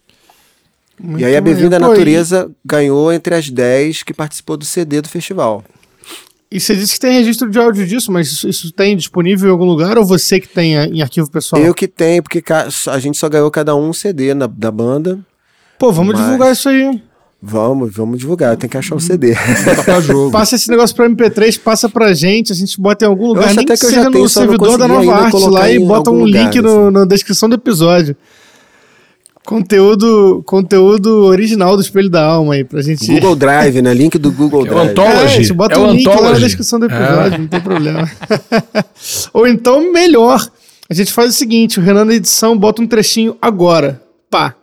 Muito 1.00 1.22
E 1.22 1.26
aí 1.26 1.36
a 1.36 1.42
Bem-vindo 1.42 1.76
à. 1.76 1.80
Pô, 1.80 1.88
Natureza 1.88 2.50
ganhou 2.64 3.12
entre 3.12 3.36
as 3.36 3.50
10 3.50 4.04
que 4.04 4.14
participou 4.14 4.58
do 4.58 4.66
CD 4.66 5.02
do 5.02 5.10
festival. 5.10 5.64
E, 6.52 6.60
você 6.60 6.76
disse 6.76 6.94
que 6.94 7.00
tem 7.00 7.14
registro 7.18 7.50
de 7.50 7.58
áudio 7.58 7.86
disso, 7.88 8.12
mas 8.12 8.28
isso, 8.32 8.48
isso 8.48 8.72
tem 8.72 8.96
disponível 8.96 9.50
em 9.50 9.52
algum 9.52 9.66
lugar 9.66 9.98
ou 9.98 10.06
você 10.06 10.40
que 10.40 10.48
tem 10.48 10.78
eh, 10.78 10.86
em 10.86 11.02
arquivo 11.02 11.28
pessoal? 11.32 11.60
Eu 11.60 11.74
que 11.74 11.88
tenho, 11.88 12.22
porque 12.22 12.44
a 12.54 13.00
gente 13.00 13.18
só 13.18 13.28
ganhou 13.28 13.50
cada 13.50 13.76
um 13.76 13.90
um 13.90 13.94
CD 13.94 14.36
na, 14.36 14.46
da 14.46 14.70
banda. 14.70 15.20
Pô, 15.80 15.92
vamos 15.92 16.14
Mas- 16.14 16.24
divulgar 16.24 16.52
isso 16.54 16.70
aí. 16.70 17.02
Vamos, 17.46 17.94
vamos 17.94 18.20
divulgar, 18.20 18.56
tem 18.56 18.70
que 18.70 18.78
achar 18.78 18.96
o 18.96 19.02
CD. 19.02 19.34
Tá 19.76 19.84
pra 19.84 20.00
jogo. 20.00 20.32
Passa 20.32 20.56
esse 20.56 20.70
negócio 20.70 20.96
pra 20.96 21.10
MP3, 21.10 21.60
passa 21.60 21.90
pra 21.90 22.14
gente, 22.14 22.54
a 22.54 22.56
gente 22.56 22.80
bota 22.80 23.04
em 23.04 23.08
algum 23.10 23.28
lugar, 23.28 23.48
acho 23.48 23.56
nem 23.56 23.66
até 23.66 23.74
que, 23.74 23.80
que 23.82 23.86
eu 23.88 23.92
já 23.92 24.10
tenho, 24.10 24.24
no 24.24 24.30
servidor 24.30 24.78
da 24.78 24.88
Nova 24.88 25.14
Arte 25.14 25.46
lá 25.50 25.70
e 25.70 25.78
bota 25.80 26.10
um 26.10 26.24
lugar, 26.24 26.44
link 26.46 26.62
no- 26.62 26.90
na 26.90 27.04
descrição 27.04 27.50
do 27.50 27.56
episódio. 27.56 28.16
Conteúdo, 29.46 30.42
conteúdo 30.46 31.26
original 31.26 31.76
do 31.76 31.82
Espelho 31.82 32.10
da 32.10 32.24
Alma 32.26 32.54
aí 32.54 32.64
pra 32.64 32.82
gente. 32.82 33.06
Google 33.06 33.36
Drive, 33.36 33.82
né? 33.82 33.94
Link 33.94 34.18
do 34.18 34.32
Google 34.32 34.66
É 34.66 34.70
o 34.70 34.74
Drive. 34.74 34.90
Anthology. 34.92 35.18
É, 35.18 35.24
a 35.24 35.28
gente 35.28 35.54
bota 35.54 35.76
É 35.76 35.78
um 35.80 35.90
o 35.90 35.92
link 35.94 36.08
lá 36.08 36.32
na 36.32 36.40
descrição 36.40 36.80
do 36.80 36.86
episódio, 36.86 37.36
É. 37.36 37.38
não 37.38 37.48
tem 37.48 37.60
problema. 37.62 38.10
Ou 39.34 39.46
então, 39.48 39.92
melhor, 39.92 40.48
a 40.90 40.94
gente 40.94 41.12
faz 41.12 41.30
o 41.32 41.34
seguinte: 41.34 41.80
o 41.80 41.84
Renan 41.84 42.06
na 42.06 42.14
edição 42.14 42.58
bota 42.58 42.82
um 42.82 42.88
trechinho 42.88 43.36
agora. 43.42 44.02
Pá. 44.30 44.56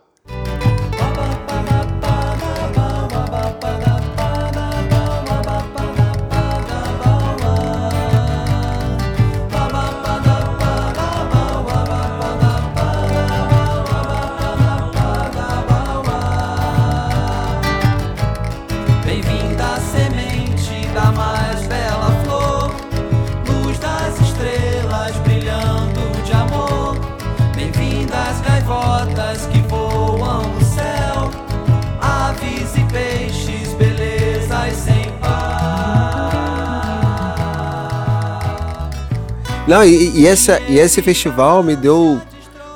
Não, 39.71 39.85
e, 39.85 40.19
e 40.19 40.27
essa, 40.27 40.59
e 40.67 40.77
esse 40.77 41.01
festival 41.01 41.63
me 41.63 41.77
deu. 41.77 42.21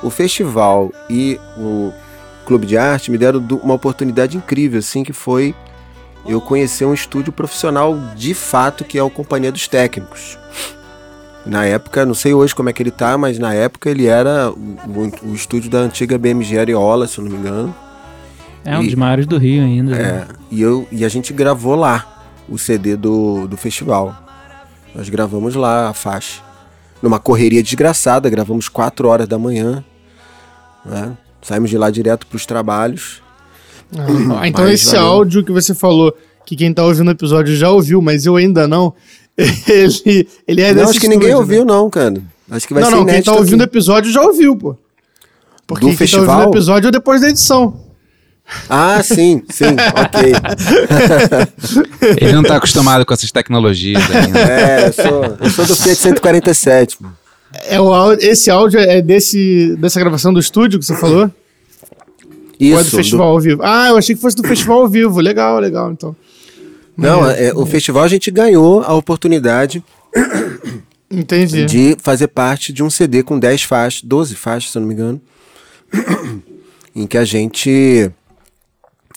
O 0.01 0.09
festival 0.09 0.91
e 1.09 1.37
o 1.57 1.91
Clube 2.45 2.65
de 2.65 2.77
Arte 2.77 3.11
me 3.11 3.17
deram 3.17 3.45
uma 3.61 3.73
oportunidade 3.73 4.37
incrível, 4.37 4.79
assim, 4.79 5.03
que 5.03 5.11
foi 5.11 5.53
eu 6.25 6.39
conhecer 6.39 6.85
um 6.85 6.93
estúdio 6.93 7.33
profissional 7.33 7.97
de 8.15 8.33
fato, 8.33 8.85
que 8.85 8.97
é 8.97 9.03
o 9.03 9.09
Companhia 9.09 9.51
dos 9.51 9.67
Técnicos. 9.67 10.37
Na 11.45 11.65
época, 11.65 12.05
não 12.05 12.13
sei 12.13 12.33
hoje 12.33 12.55
como 12.55 12.69
é 12.69 12.73
que 12.73 12.81
ele 12.81 12.91
tá, 12.91 13.17
mas 13.17 13.37
na 13.37 13.53
época 13.53 13.89
ele 13.89 14.05
era 14.05 14.49
o, 14.51 14.55
o- 14.55 15.31
o 15.31 15.35
estúdio 15.35 15.69
da 15.69 15.79
antiga 15.79 16.17
BMG 16.17 16.57
Ariola, 16.59 17.07
se 17.07 17.17
eu 17.17 17.25
não 17.25 17.31
me 17.31 17.37
engano. 17.37 17.75
é 18.63 18.77
um 18.77 18.83
e- 18.83 18.85
dos 18.85 18.95
maiores 18.95 19.25
do 19.27 19.37
Rio 19.37 19.63
ainda. 19.63 19.91
né? 19.95 20.01
É, 20.01 20.25
e, 20.49 20.61
eu, 20.61 20.87
e 20.91 21.03
a 21.03 21.09
gente 21.09 21.33
gravou 21.33 21.75
lá 21.75 22.23
o 22.47 22.57
CD 22.57 22.95
do, 22.95 23.47
do 23.49 23.57
festival. 23.57 24.15
Nós 24.95 25.09
gravamos 25.09 25.55
lá 25.55 25.89
a 25.89 25.93
faixa. 25.93 26.44
Numa 27.01 27.19
correria 27.19 27.61
desgraçada, 27.61 28.29
gravamos 28.29 28.67
4 28.69 29.07
horas 29.07 29.27
da 29.27 29.37
manhã. 29.37 29.83
né? 30.85 31.15
Saímos 31.41 31.69
de 31.69 31.77
lá 31.77 31.89
direto 31.91 32.25
para 32.25 32.35
os 32.37 32.45
trabalhos. 32.45 33.21
Ah, 34.39 34.47
então 34.47 34.65
Mas 34.65 34.73
esse 34.81 34.95
valeu. 34.95 35.07
áudio 35.11 35.43
que 35.43 35.51
você 35.51 35.75
falou, 35.75 36.15
que 36.45 36.55
quem 36.55 36.73
tá 36.73 36.83
ouvindo 36.83 37.07
o 37.07 37.11
episódio 37.11 37.55
já 37.55 37.69
ouviu, 37.69 38.01
mas 38.01 38.25
eu 38.25 38.35
ainda 38.35 38.67
não, 38.67 38.93
ele, 39.37 40.27
ele 40.47 40.61
é 40.61 40.69
não, 40.73 40.75
desse 40.81 40.91
acho 40.91 40.99
que 41.01 41.07
ninguém 41.07 41.29
né? 41.29 41.35
ouviu, 41.37 41.63
não, 41.63 41.89
cara. 41.89 42.21
Acho 42.49 42.67
que 42.67 42.73
vai 42.73 42.81
não, 42.83 42.89
ser 42.89 42.95
não, 42.95 43.05
quem 43.05 43.13
inédito 43.13 43.31
tá 43.31 43.37
ouvindo 43.37 43.61
o 43.61 43.63
episódio 43.63 44.11
já 44.11 44.21
ouviu, 44.21 44.55
pô. 44.55 44.75
Porque 45.67 45.81
Do 45.81 45.87
quem 45.87 45.95
tá 45.95 45.97
festival? 45.99 46.29
ouvindo 46.29 46.47
o 46.47 46.51
episódio 46.55 46.87
é 46.87 46.91
depois 46.91 47.21
da 47.21 47.29
edição. 47.29 47.79
Ah, 48.69 49.01
sim, 49.03 49.43
sim, 49.49 49.75
ok. 49.95 50.33
Ele 52.21 52.33
não 52.33 52.43
tá 52.43 52.57
acostumado 52.57 53.05
com 53.05 53.13
essas 53.13 53.31
tecnologias 53.31 54.03
ainda. 54.11 54.39
É, 54.39 54.87
eu 54.87 54.93
sou, 54.93 55.37
eu 55.39 55.49
sou 55.49 55.65
do 55.65 55.75
Fiat 55.75 55.95
147. 55.95 56.97
pô. 56.97 57.07
É 57.67 57.79
o 57.79 57.93
áudio, 57.93 58.27
esse 58.27 58.51
áudio 58.51 58.79
é 58.79 59.01
desse, 59.01 59.75
dessa 59.77 59.99
gravação 59.99 60.33
do 60.33 60.39
estúdio 60.39 60.79
que 60.79 60.85
você 60.85 60.95
falou? 60.95 61.31
Isso. 62.59 62.73
Ou 62.73 62.79
é 62.79 62.83
do 62.83 62.89
festival 62.89 63.27
ao 63.29 63.39
vivo? 63.39 63.61
Ah, 63.63 63.87
eu 63.89 63.97
achei 63.97 64.15
que 64.15 64.21
fosse 64.21 64.35
do 64.35 64.47
festival 64.47 64.81
ao 64.81 64.87
vivo. 64.87 65.19
Legal, 65.19 65.59
legal, 65.59 65.91
então. 65.91 66.15
Não, 66.97 67.29
é, 67.29 67.53
o 67.53 67.65
festival 67.65 68.03
a 68.03 68.07
gente 68.07 68.31
ganhou 68.31 68.81
a 68.81 68.93
oportunidade 68.93 69.83
Entendi. 71.11 71.65
de 71.65 71.97
fazer 72.01 72.27
parte 72.27 72.71
de 72.71 72.81
um 72.81 72.89
CD 72.89 73.21
com 73.21 73.37
10 73.37 73.63
faixas, 73.63 74.01
12 74.01 74.35
faixas, 74.35 74.71
se 74.71 74.77
eu 74.77 74.81
não 74.81 74.87
me 74.87 74.93
engano. 74.93 75.21
em 76.95 77.05
que 77.05 77.17
a 77.17 77.25
gente 77.25 78.09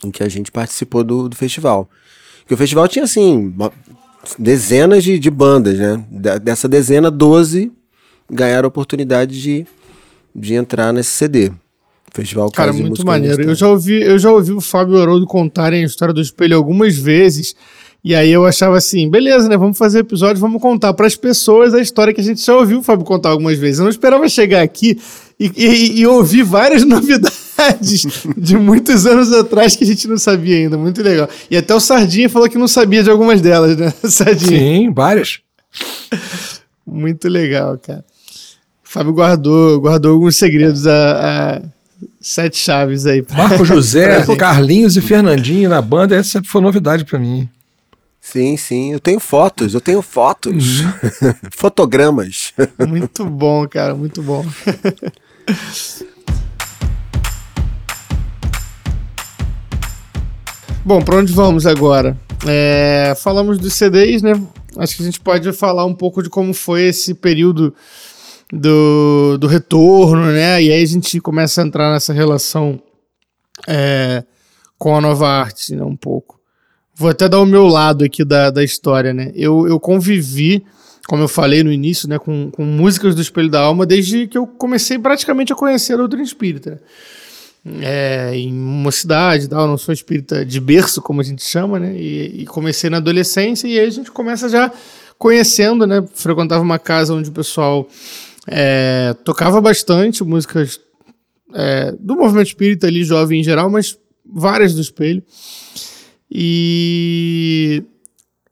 em 0.05 0.11
que 0.11 0.23
a 0.23 0.29
gente 0.29 0.51
participou 0.53 1.03
do, 1.05 1.29
do 1.29 1.37
festival. 1.37 1.89
Que 2.47 2.55
o 2.55 2.57
festival 2.57 2.87
tinha 2.89 3.05
assim 3.05 3.55
dezenas 4.39 5.03
de, 5.05 5.19
de 5.19 5.31
bandas, 5.31 5.79
né? 5.79 6.03
Dessa 6.43 6.69
dezena, 6.69 7.11
12 7.11 7.73
ganharam 8.31 8.67
a 8.67 8.69
oportunidade 8.69 9.41
de, 9.41 9.67
de 10.35 10.55
entrar 10.55 10.93
nesse 10.93 11.11
CD. 11.11 11.51
Festival 12.13 12.51
Cara, 12.51 12.69
Casa 12.71 12.79
de 12.83 12.89
muito 12.89 13.05
maneiro. 13.07 13.43
Eu 13.43 13.55
já 13.55 13.69
ouvi, 13.69 14.03
eu 14.03 14.19
já 14.19 14.31
ouvi 14.33 14.53
o 14.53 14.61
Fábio 14.61 14.97
Haroldo 14.99 15.27
contarem 15.27 15.83
a 15.83 15.87
história 15.87 16.13
do 16.15 16.21
espelho 16.21 16.57
algumas 16.57 16.97
vezes. 16.97 17.55
E 18.03 18.15
aí 18.15 18.31
eu 18.31 18.47
achava 18.47 18.77
assim, 18.79 19.11
beleza, 19.11 19.49
né? 19.49 19.57
Vamos 19.57 19.77
fazer 19.77 20.01
episódio, 20.01 20.41
vamos 20.41 20.61
contar 20.63 20.95
para 20.95 21.07
as 21.07 21.17
pessoas 21.17 21.75
a 21.75 21.81
história 21.81 22.15
que 22.15 22.21
a 22.21 22.25
gente 22.25 22.45
já 22.45 22.55
ouviu 22.57 22.79
o 22.79 22.83
Fábio 22.83 23.05
contar 23.05 23.31
algumas 23.31 23.59
vezes. 23.59 23.79
Eu 23.79 23.85
não 23.85 23.91
esperava 23.91 24.29
chegar 24.29 24.63
aqui 24.63 24.99
e, 25.39 25.51
e- 25.57 26.01
e 26.01 26.07
ouvir 26.07 26.43
várias 26.45 26.85
novidades 26.87 27.48
de 28.37 28.57
muitos 28.57 29.07
anos 29.07 29.33
atrás 29.33 29.75
que 29.77 29.85
a 29.85 29.87
gente 29.87 30.07
não 30.09 30.17
sabia 30.19 30.57
ainda. 30.57 30.77
Muito 30.79 31.03
legal. 31.03 31.29
E 31.51 31.57
até 31.57 31.75
o 31.75 31.81
Sardinha 31.81 32.29
falou 32.29 32.49
que 32.49 32.59
não 32.59 32.69
sabia 32.69 33.03
de 33.03 33.11
algumas 33.11 33.41
delas, 33.41 33.77
né? 33.77 33.93
Sardinha. 34.05 34.59
Sim, 34.59 34.93
várias. 34.93 35.41
Muito 36.87 37.29
legal, 37.29 37.79
cara. 37.79 38.05
O 38.85 38.89
Fábio 38.91 39.13
guardou, 39.13 39.81
guardou 39.81 40.13
alguns 40.13 40.37
segredos, 40.37 40.87
a, 40.87 41.57
a 41.59 41.63
sete 42.21 42.57
chaves 42.57 43.05
aí. 43.05 43.23
pra- 43.23 43.37
Marco 43.37 43.65
José, 43.67 44.25
Carlinhos 44.37 44.97
e 44.97 45.01
Fernandinho 45.03 45.69
na 45.69 45.83
banda, 45.83 46.17
essa 46.17 46.31
sempre 46.31 46.49
foi 46.49 46.61
novidade 46.63 47.05
pra 47.05 47.19
mim. 47.19 47.49
Sim, 48.21 48.57
sim. 48.57 48.93
Eu 48.93 49.01
tenho 49.01 49.21
fotos, 49.21 49.75
eu 49.75 49.81
tenho 49.81 50.03
fotos. 50.03 50.81
Uhum. 50.81 50.93
Fotogramas. 51.53 52.53
Muito 52.87 53.25
bom, 53.25 53.67
cara, 53.69 53.95
muito 53.95 54.23
bom. 54.23 54.45
Bom, 60.85 61.03
para 61.03 61.17
onde 61.17 61.33
vamos 61.33 61.67
agora? 61.67 62.17
É, 62.47 63.15
falamos 63.17 63.59
dos 63.59 63.75
CDs, 63.75 64.23
né? 64.23 64.33
Acho 64.77 64.97
que 64.97 65.03
a 65.03 65.07
gente 65.07 65.21
pode 65.21 65.53
falar 65.53 65.85
um 65.85 65.95
pouco 65.95 66.23
de 66.23 66.31
como 66.31 66.55
foi 66.55 66.85
esse 66.85 67.15
período 67.15 67.75
do, 68.53 69.37
do 69.39 69.47
retorno, 69.47 70.27
né? 70.27 70.63
E 70.63 70.73
aí 70.73 70.83
a 70.83 70.87
gente 70.87 71.21
começa 71.21 71.63
a 71.63 71.67
entrar 71.67 71.93
nessa 71.93 72.13
relação 72.13 72.81
é, 73.67 74.25
com 74.79 74.97
a 74.97 75.01
nova 75.01 75.29
arte, 75.29 75.75
né? 75.75 75.83
Um 75.83 75.97
pouco. 75.97 76.39
Vou 76.95 77.11
até 77.11 77.29
dar 77.29 77.41
o 77.41 77.47
meu 77.47 77.67
lado 77.67 78.05
aqui 78.05 78.25
da, 78.25 78.51
da 78.51 78.65
história, 78.65 79.13
né? 79.13 79.31
Eu, 79.35 79.67
eu 79.69 79.79
convivi, 79.79 80.65
como 81.07 81.23
eu 81.23 81.29
falei 81.29 81.63
no 81.63 81.73
início, 81.73 82.09
né, 82.09 82.19
com, 82.19 82.51
com 82.51 82.65
músicas 82.65 83.15
do 83.15 83.23
Espelho 83.23 83.49
da 83.49 83.61
Alma 83.61 83.87
desde 83.87 84.27
que 84.27 84.37
eu 84.37 84.47
comecei 84.47 84.99
praticamente 84.99 85.53
a 85.53 85.57
conhecer 85.57 85.95
a 85.95 85.97
doutrina 85.97 86.25
espírita. 86.25 86.73
né? 86.73 86.79
É, 87.81 88.35
em 88.35 88.53
mocidade 88.53 89.45
e 89.45 89.49
tal, 89.49 89.67
não 89.67 89.77
sou 89.77 89.93
espírita 89.93 90.45
de 90.45 90.61
berço, 90.61 91.03
como 91.03 91.21
a 91.21 91.25
gente 91.25 91.43
chama, 91.43 91.79
né? 91.79 91.95
E, 91.97 92.43
e 92.43 92.47
comecei 92.47 92.89
na 92.89 92.99
adolescência 92.99 93.67
e 93.67 93.79
aí 93.79 93.87
a 93.87 93.91
gente 93.91 94.11
começa 94.11 94.49
já 94.49 94.73
conhecendo, 95.19 95.87
né? 95.87 96.05
Frequentava 96.15 96.63
uma 96.63 96.79
casa 96.79 97.15
onde 97.15 97.29
o 97.29 97.33
pessoal 97.33 97.89
é, 98.47 99.15
tocava 99.25 99.61
bastante 99.61 100.23
músicas 100.25 100.81
é, 101.55 101.93
do 101.99 102.17
movimento 102.17 102.49
espírita 102.49 102.87
ali, 102.87 103.05
jovem 103.05 103.41
em 103.41 103.45
geral, 103.45 103.69
mas 103.69 103.99
várias 104.25 104.75
do 104.75 104.81
espelho. 104.81 105.23
E, 106.31 107.83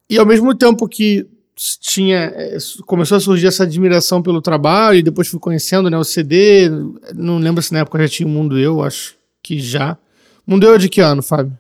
e 0.09 0.19
ao 0.19 0.27
mesmo 0.27 0.55
tempo 0.55 0.89
que 0.89 1.27
tinha 1.81 2.33
é, 2.35 2.59
começou 2.85 3.17
a 3.17 3.21
surgir 3.21 3.47
essa 3.47 3.63
admiração 3.63 4.23
pelo 4.23 4.43
trabalho 4.43 4.99
e 4.99 5.03
depois 5.03 5.29
fui 5.29 5.41
conhecendo 5.41 5.89
né, 5.89 5.97
o 5.97 6.05
CD, 6.05 6.71
não 7.15 7.39
lembro 7.39 7.63
se 7.63 7.73
na 7.73 7.81
época 7.81 7.99
já 8.01 8.09
tinha 8.09 8.27
o 8.27 8.31
Mundo 8.31 8.59
Eu, 8.59 8.83
acho 8.83 9.17
que 9.43 9.59
já. 9.59 9.97
Mundo 10.47 10.67
Eu 10.67 10.75
é 10.75 10.79
de 10.79 10.89
que 10.89 11.01
ano, 11.01 11.23
Fábio? 11.23 11.57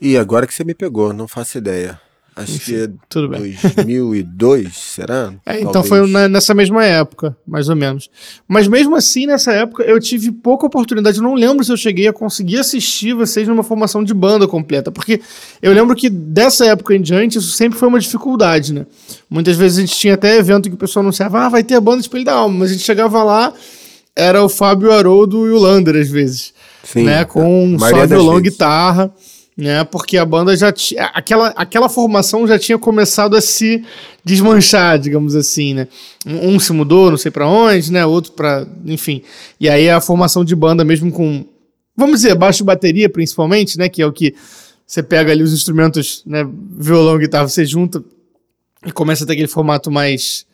E 0.00 0.16
agora 0.16 0.46
que 0.46 0.54
você 0.54 0.64
me 0.64 0.74
pegou, 0.74 1.12
não 1.12 1.26
faço 1.26 1.58
ideia. 1.58 2.00
Acho 2.36 2.58
que 2.58 2.74
é 2.74 2.88
Tudo 3.08 3.28
bem. 3.28 3.56
2002, 3.76 4.76
será? 4.76 5.32
É, 5.46 5.60
então 5.60 5.70
Talvez. 5.72 5.88
foi 5.88 6.10
na- 6.10 6.28
nessa 6.28 6.52
mesma 6.52 6.84
época, 6.84 7.36
mais 7.46 7.68
ou 7.68 7.76
menos. 7.76 8.10
Mas 8.48 8.66
mesmo 8.66 8.96
assim, 8.96 9.24
nessa 9.26 9.52
época, 9.52 9.84
eu 9.84 10.00
tive 10.00 10.32
pouca 10.32 10.66
oportunidade. 10.66 11.18
Eu 11.18 11.22
não 11.22 11.34
lembro 11.34 11.64
se 11.64 11.70
eu 11.70 11.76
cheguei 11.76 12.08
a 12.08 12.12
conseguir 12.12 12.58
assistir 12.58 13.14
vocês 13.14 13.46
numa 13.46 13.62
formação 13.62 14.02
de 14.02 14.12
banda 14.12 14.48
completa. 14.48 14.90
Porque 14.90 15.20
eu 15.62 15.72
lembro 15.72 15.94
que 15.94 16.10
dessa 16.10 16.66
época 16.66 16.94
em 16.96 17.00
diante, 17.00 17.38
isso 17.38 17.52
sempre 17.52 17.78
foi 17.78 17.86
uma 17.88 18.00
dificuldade, 18.00 18.72
né? 18.72 18.84
Muitas 19.30 19.56
vezes 19.56 19.78
a 19.78 19.80
gente 19.82 19.94
tinha 19.96 20.14
até 20.14 20.36
evento 20.36 20.68
que 20.68 20.74
o 20.74 20.78
pessoal 20.78 21.02
anunciava, 21.04 21.38
ah, 21.46 21.48
vai 21.48 21.62
ter 21.62 21.74
a 21.76 21.80
banda 21.80 22.00
Espelho 22.00 22.24
da 22.24 22.32
Alma. 22.34 22.58
Mas 22.60 22.70
a 22.70 22.72
gente 22.72 22.84
chegava 22.84 23.22
lá, 23.22 23.52
era 24.16 24.42
o 24.42 24.48
Fábio 24.48 24.90
Haroldo 24.92 25.46
e 25.46 25.50
o 25.50 25.58
Lander, 25.58 25.94
às 25.96 26.08
vezes. 26.08 26.52
Sim, 26.82 27.04
né? 27.04 27.24
Com 27.24 27.76
só 27.78 28.06
violão 28.06 28.38
e 28.38 28.42
vezes. 28.42 28.52
guitarra, 28.52 29.12
né? 29.56 29.84
Porque 29.84 30.16
a 30.16 30.24
banda 30.24 30.56
já 30.56 30.72
tinha. 30.72 31.04
Aquela, 31.06 31.48
aquela 31.50 31.88
formação 31.88 32.46
já 32.46 32.58
tinha 32.58 32.78
começado 32.78 33.36
a 33.36 33.40
se 33.40 33.84
desmanchar, 34.24 34.98
digamos 34.98 35.34
assim, 35.36 35.74
né? 35.74 35.88
Um, 36.26 36.54
um 36.54 36.60
se 36.60 36.72
mudou, 36.72 37.10
não 37.10 37.18
sei 37.18 37.30
pra 37.30 37.46
onde, 37.46 37.92
né? 37.92 38.04
Outro 38.04 38.32
pra. 38.32 38.66
Enfim. 38.86 39.22
E 39.60 39.68
aí 39.68 39.88
a 39.88 40.00
formação 40.00 40.44
de 40.44 40.54
banda, 40.56 40.84
mesmo 40.84 41.10
com. 41.12 41.44
Vamos 41.96 42.20
dizer, 42.22 42.34
baixo 42.34 42.64
bateria, 42.64 43.08
principalmente, 43.08 43.78
né? 43.78 43.88
Que 43.88 44.02
é 44.02 44.06
o 44.06 44.12
que 44.12 44.34
você 44.86 45.02
pega 45.02 45.30
ali 45.32 45.42
os 45.42 45.52
instrumentos, 45.52 46.22
né? 46.26 46.44
Violão 46.76 47.16
guitarra, 47.18 47.48
você 47.48 47.64
junta 47.64 48.02
e 48.84 48.90
começa 48.92 49.24
a 49.24 49.26
ter 49.26 49.34
aquele 49.34 49.48
formato 49.48 49.90
mais 49.90 50.44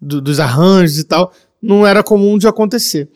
do- 0.00 0.20
dos 0.20 0.40
arranjos 0.40 0.98
e 0.98 1.04
tal. 1.04 1.32
Não 1.60 1.86
era 1.86 2.02
comum 2.02 2.38
de 2.38 2.48
acontecer. 2.48 3.08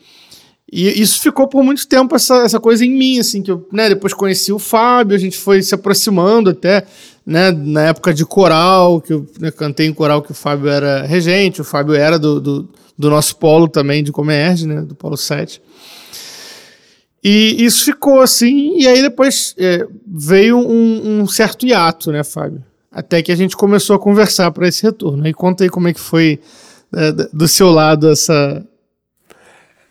E 0.72 1.02
isso 1.02 1.20
ficou 1.20 1.46
por 1.46 1.62
muito 1.62 1.86
tempo, 1.86 2.16
essa, 2.16 2.36
essa 2.38 2.58
coisa 2.58 2.82
em 2.82 2.90
mim, 2.90 3.18
assim, 3.18 3.42
que 3.42 3.50
eu, 3.50 3.68
né, 3.70 3.90
depois 3.90 4.14
conheci 4.14 4.50
o 4.50 4.58
Fábio, 4.58 5.14
a 5.14 5.18
gente 5.18 5.36
foi 5.36 5.60
se 5.60 5.74
aproximando 5.74 6.48
até, 6.48 6.86
né, 7.26 7.50
na 7.50 7.88
época 7.88 8.14
de 8.14 8.24
coral, 8.24 8.98
que 8.98 9.12
eu 9.12 9.26
né, 9.38 9.50
cantei 9.50 9.86
em 9.86 9.92
coral 9.92 10.22
que 10.22 10.30
o 10.30 10.34
Fábio 10.34 10.70
era 10.70 11.02
regente, 11.02 11.60
o 11.60 11.64
Fábio 11.64 11.94
era 11.94 12.18
do, 12.18 12.40
do, 12.40 12.68
do 12.96 13.10
nosso 13.10 13.36
polo 13.36 13.68
também 13.68 14.02
de 14.02 14.10
Comerge, 14.10 14.66
né, 14.66 14.80
do 14.80 14.94
polo 14.94 15.14
7. 15.14 15.60
E 17.22 17.62
isso 17.62 17.84
ficou 17.84 18.22
assim, 18.22 18.78
e 18.78 18.88
aí 18.88 19.02
depois 19.02 19.54
é, 19.58 19.86
veio 20.06 20.56
um, 20.56 21.20
um 21.20 21.26
certo 21.26 21.66
hiato, 21.66 22.10
né, 22.10 22.24
Fábio? 22.24 22.64
Até 22.90 23.20
que 23.20 23.30
a 23.30 23.36
gente 23.36 23.54
começou 23.58 23.94
a 23.94 23.98
conversar 23.98 24.50
para 24.50 24.66
esse 24.66 24.82
retorno. 24.82 25.26
E 25.28 25.34
conta 25.34 25.64
aí 25.64 25.70
como 25.70 25.88
é 25.88 25.92
que 25.92 26.00
foi 26.00 26.40
é, 26.94 27.12
do 27.12 27.46
seu 27.46 27.70
lado 27.70 28.10
essa, 28.10 28.66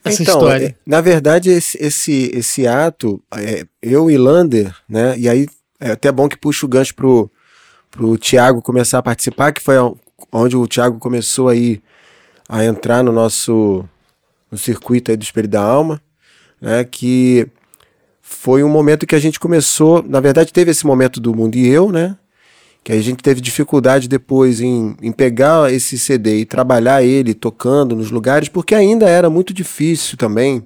essa 0.04 0.22
então, 0.22 0.36
história. 0.36 0.68
é, 0.68 0.76
na 0.86 1.02
verdade, 1.02 1.49
esse, 1.49 1.78
esse, 1.82 2.32
esse 2.34 2.68
ato, 2.68 3.22
é, 3.36 3.66
eu 3.82 4.10
e 4.10 4.18
Lander, 4.18 4.76
né? 4.89 5.18
E 5.18 5.30
aí 5.30 5.47
é 5.80 5.91
até 5.91 6.12
bom 6.12 6.28
que 6.28 6.38
puxa 6.38 6.66
o 6.66 6.70
gancho 6.70 6.95
pro, 6.95 7.30
pro 7.89 8.18
Thiago 8.18 8.62
começar 8.62 8.97
a 8.99 9.04
participar, 9.04 9.52
que 9.52 9.62
foi 9.62 9.76
onde 10.32 10.56
o 10.56 10.68
Thiago 10.68 10.97
começou 10.99 11.49
aí 11.49 11.82
a 12.49 12.66
entrar 12.66 13.04
no 13.04 13.12
nosso 13.12 13.88
no 14.52 14.58
circuito 14.58 15.12
aí 15.12 15.18
do 15.18 15.24
Espelho 15.24 15.47
da 15.47 15.62
Alma, 15.62 16.02
né? 16.60 16.84
Que 16.84 17.47
foi 18.22 18.64
um 18.64 18.70
momento 18.70 19.06
que 19.06 19.16
a 19.16 19.20
gente 19.20 19.39
começou, 19.39 20.04
na 20.04 20.20
verdade, 20.20 20.54
teve 20.54 20.72
esse 20.72 20.86
momento 20.86 21.20
do 21.20 21.36
Mundo 21.36 21.56
e 21.56 21.68
Eu, 21.68 21.91
né? 21.91 22.18
Que 22.84 22.93
a 22.93 23.01
gente 23.01 23.21
teve 23.21 23.39
dificuldade 23.39 24.07
depois 24.07 24.59
em, 24.59 24.95
em 25.01 25.11
pegar 25.11 25.71
esse 25.71 25.99
CD 25.99 26.39
e 26.39 26.45
trabalhar 26.45 27.03
ele 27.03 27.34
tocando 27.34 27.95
nos 27.95 28.09
lugares, 28.09 28.49
porque 28.49 28.73
ainda 28.73 29.07
era 29.07 29.29
muito 29.29 29.53
difícil 29.53 30.17
também 30.17 30.63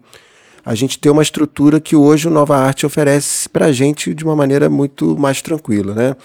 a 0.65 0.73
gente 0.73 0.97
ter 0.97 1.09
uma 1.09 1.21
estrutura 1.21 1.79
que 1.79 1.95
hoje 1.95 2.27
o 2.27 2.31
Nova 2.31 2.57
Arte 2.57 2.85
oferece 2.85 3.47
pra 3.49 3.71
gente 3.71 4.13
de 4.13 4.23
uma 4.23 4.35
maneira 4.35 4.69
muito 4.69 5.17
mais 5.17 5.41
tranquila, 5.41 5.93
né? 5.93 6.15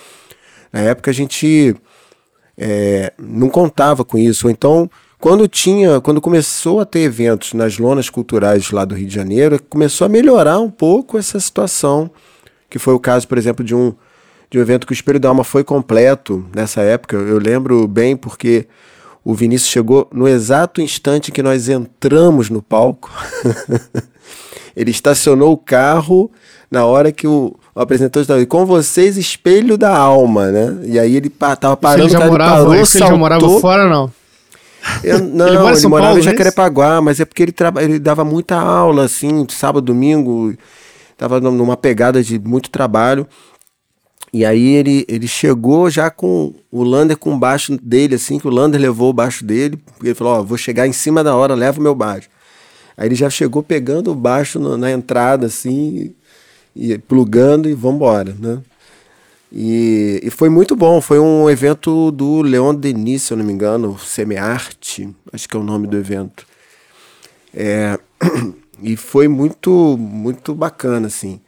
Na 0.72 0.80
época 0.80 1.11
a 1.11 1.14
gente 1.14 1.76
é, 2.57 3.12
não 3.18 3.51
contava 3.51 4.05
com 4.05 4.16
isso, 4.16 4.49
então 4.49 4.88
quando 5.20 5.47
tinha, 5.47 6.01
quando 6.01 6.18
começou 6.18 6.80
a 6.80 6.86
ter 6.86 7.01
eventos 7.01 7.53
nas 7.53 7.76
lonas 7.76 8.09
culturais 8.09 8.70
lá 8.70 8.86
do 8.86 8.95
Rio 8.95 9.07
de 9.07 9.14
Janeiro, 9.14 9.62
começou 9.68 10.07
a 10.07 10.09
melhorar 10.09 10.59
um 10.61 10.70
pouco 10.70 11.18
essa 11.18 11.38
situação, 11.38 12.11
que 12.70 12.78
foi 12.78 12.95
o 12.95 12.99
caso, 12.99 13.28
por 13.28 13.36
exemplo, 13.36 13.62
de 13.62 13.74
um 13.74 13.95
de 14.51 14.59
um 14.59 14.61
evento 14.63 14.87
que 14.87 14.93
o 14.93 14.95
Espelho 14.95 15.21
da 15.21 15.29
Alma 15.29 15.45
foi 15.45 15.63
completo 15.63 16.45
nessa 16.55 16.81
época. 16.83 17.17
Eu 17.17 17.39
lembro 17.39 17.87
bem 17.87 18.17
porque 18.17 18.67
o 19.25 19.33
Vinícius 19.35 19.71
chegou 19.71 20.09
no 20.13 20.27
exato 20.27 20.81
instante 20.81 21.31
que 21.31 21.43
nós 21.43 21.69
entramos 21.69 22.51
no 22.51 22.61
palco. 22.61 23.11
Ele 24.77 24.91
estacionou 24.91 25.53
o 25.53 25.57
carro 25.57 26.31
na 26.71 26.85
hora 26.85 27.11
que 27.11 27.27
o, 27.27 27.55
o 27.75 27.81
apresentador 27.81 28.23
estava 28.23 28.47
com 28.47 28.65
vocês, 28.65 29.17
Espelho 29.17 29.77
da 29.77 29.95
Alma, 29.97 30.47
né? 30.51 30.79
E 30.85 30.99
aí 30.99 31.17
ele 31.17 31.29
pa, 31.29 31.57
tava 31.57 31.77
parando, 31.77 32.05
ele 32.05 32.11
já 32.13 32.19
o 32.19 32.21
cara, 32.21 32.29
ele 32.31 32.39
morava, 32.39 32.57
parou, 32.65 32.83
isso 32.83 32.97
ele 32.99 33.07
já 33.07 33.17
morava 33.17 33.41
saltou. 33.41 33.61
fora, 33.61 33.89
não? 33.89 34.13
Eu- 35.05 35.19
não, 35.19 35.47
Ele 35.47 35.57
ele, 35.57 35.63
mora 35.63 35.77
em 35.77 35.81
São 35.81 35.91
morava 35.91 36.07
Paulo, 36.11 36.21
em 36.21 36.23
é 36.23 36.31
Jacarepaguá, 36.31 37.01
mas 37.03 37.19
é 37.21 37.25
porque 37.25 37.43
ele, 37.43 37.55
ele 37.83 37.99
dava 37.99 38.25
muita 38.25 38.57
aula, 38.57 39.05
assim, 39.05 39.45
sábado, 39.51 39.85
domingo, 39.85 40.55
tava 41.19 41.41
num- 41.41 41.51
numa 41.51 41.77
pegada 41.77 42.23
de 42.23 42.39
muito 42.39 42.71
trabalho. 42.71 43.27
E 44.33 44.45
aí 44.45 44.64
ele, 44.68 45.05
ele 45.09 45.26
chegou 45.26 45.91
já 45.91 46.09
com 46.09 46.55
o 46.70 46.85
Lander 46.85 47.16
com 47.16 47.35
o 47.35 47.39
baixo 47.39 47.76
dele, 47.83 48.14
assim, 48.14 48.39
que 48.39 48.47
o 48.47 48.51
Lander 48.51 48.81
levou 48.81 49.11
o 49.11 49.12
baixo 49.12 49.45
dele, 49.45 49.76
porque 49.76 50.09
ele 50.09 50.14
falou, 50.14 50.35
ó, 50.35 50.43
vou 50.43 50.57
chegar 50.57 50.87
em 50.87 50.93
cima 50.93 51.24
da 51.24 51.35
hora, 51.35 51.55
leva 51.55 51.81
o 51.81 51.83
meu 51.83 51.95
baixo. 51.95 52.28
Aí 52.97 53.09
ele 53.09 53.14
já 53.16 53.28
chegou 53.28 53.62
pegando 53.62 54.12
o 54.12 54.14
baixo 54.14 54.59
no- 54.61 54.76
na 54.76 54.91
entrada, 54.93 55.47
assim, 55.47 56.14
e, 56.76 56.93
e 56.93 56.99
plugando 56.99 57.68
e 57.68 57.74
vambora, 57.74 58.37
né? 58.39 58.61
E, 59.53 60.20
e 60.22 60.31
foi 60.31 60.49
muito 60.49 60.76
bom. 60.76 61.01
Foi 61.01 61.18
um 61.18 61.51
evento 61.51 62.11
do 62.12 62.41
Leon 62.43 62.74
Denis, 62.74 63.22
se 63.22 63.33
eu 63.33 63.37
não 63.37 63.45
me 63.45 63.53
engano, 63.53 63.99
Semearte, 63.99 65.09
acho 65.33 65.49
que 65.49 65.57
é 65.57 65.61
o 65.61 65.62
nome 65.64 65.87
do 65.87 65.97
evento. 65.97 66.47
É, 67.53 67.99
e 68.83 68.97
foi 68.97 69.26
muito, 69.28 69.97
muito 69.99 70.55
bacana, 70.55 71.09
assim. 71.09 71.41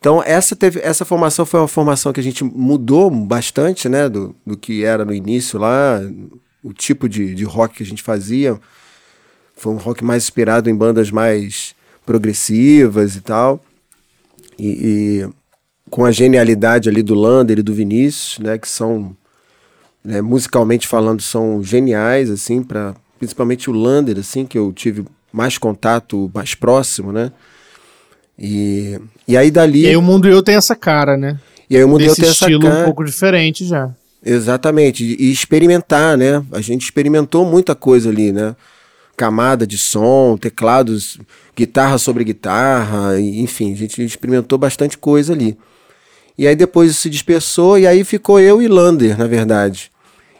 Então, 0.00 0.22
essa, 0.24 0.56
teve, 0.56 0.80
essa 0.80 1.04
formação 1.04 1.44
foi 1.44 1.60
uma 1.60 1.68
formação 1.68 2.10
que 2.10 2.20
a 2.20 2.22
gente 2.22 2.42
mudou 2.42 3.10
bastante, 3.10 3.86
né, 3.86 4.08
do, 4.08 4.34
do 4.46 4.56
que 4.56 4.82
era 4.82 5.04
no 5.04 5.12
início 5.12 5.58
lá, 5.58 6.00
o 6.64 6.72
tipo 6.72 7.06
de, 7.06 7.34
de 7.34 7.44
rock 7.44 7.76
que 7.76 7.82
a 7.82 7.86
gente 7.86 8.02
fazia. 8.02 8.58
Foi 9.54 9.74
um 9.74 9.76
rock 9.76 10.02
mais 10.02 10.24
inspirado 10.24 10.70
em 10.70 10.74
bandas 10.74 11.10
mais 11.10 11.74
progressivas 12.06 13.14
e 13.14 13.20
tal. 13.20 13.62
E, 14.58 14.68
e 14.68 15.28
com 15.90 16.06
a 16.06 16.10
genialidade 16.10 16.88
ali 16.88 17.02
do 17.02 17.14
Lander 17.14 17.58
e 17.58 17.62
do 17.62 17.74
Vinícius, 17.74 18.38
né, 18.38 18.56
que 18.56 18.68
são, 18.68 19.14
né, 20.02 20.22
musicalmente 20.22 20.88
falando, 20.88 21.20
são 21.20 21.62
geniais, 21.62 22.30
assim, 22.30 22.62
para 22.62 22.94
principalmente 23.18 23.68
o 23.68 23.74
Lander, 23.74 24.18
assim, 24.18 24.46
que 24.46 24.56
eu 24.56 24.72
tive 24.72 25.04
mais 25.30 25.58
contato, 25.58 26.30
mais 26.34 26.54
próximo, 26.54 27.12
né? 27.12 27.30
E, 28.40 28.98
e 29.28 29.36
aí 29.36 29.50
dali. 29.50 29.82
E 29.82 29.88
aí 29.88 29.96
o 29.96 30.02
Mundo 30.02 30.26
Eu 30.26 30.42
tem 30.42 30.54
essa 30.54 30.74
cara, 30.74 31.16
né? 31.16 31.38
e 31.70 31.76
aí 31.76 31.84
o 31.84 31.88
Mundial 31.88 32.08
Desse 32.08 32.20
tem 32.22 32.30
essa 32.30 32.44
estilo 32.46 32.62
cara. 32.62 32.80
um 32.80 32.84
pouco 32.84 33.04
diferente 33.04 33.64
já. 33.64 33.90
Exatamente, 34.24 35.04
e 35.04 35.30
experimentar, 35.30 36.18
né? 36.18 36.44
A 36.52 36.60
gente 36.60 36.82
experimentou 36.82 37.44
muita 37.46 37.74
coisa 37.74 38.10
ali, 38.10 38.32
né? 38.32 38.56
Camada 39.16 39.66
de 39.66 39.78
som, 39.78 40.36
teclados, 40.36 41.18
guitarra 41.56 41.96
sobre 41.96 42.24
guitarra, 42.24 43.18
enfim, 43.20 43.72
a 43.72 43.76
gente 43.76 44.02
experimentou 44.02 44.58
bastante 44.58 44.98
coisa 44.98 45.32
ali. 45.32 45.56
E 46.36 46.46
aí 46.46 46.56
depois 46.56 46.96
se 46.96 47.08
dispersou 47.08 47.78
e 47.78 47.86
aí 47.86 48.02
ficou 48.02 48.40
eu 48.40 48.60
e 48.60 48.68
Lander, 48.68 49.16
na 49.16 49.26
verdade. 49.26 49.90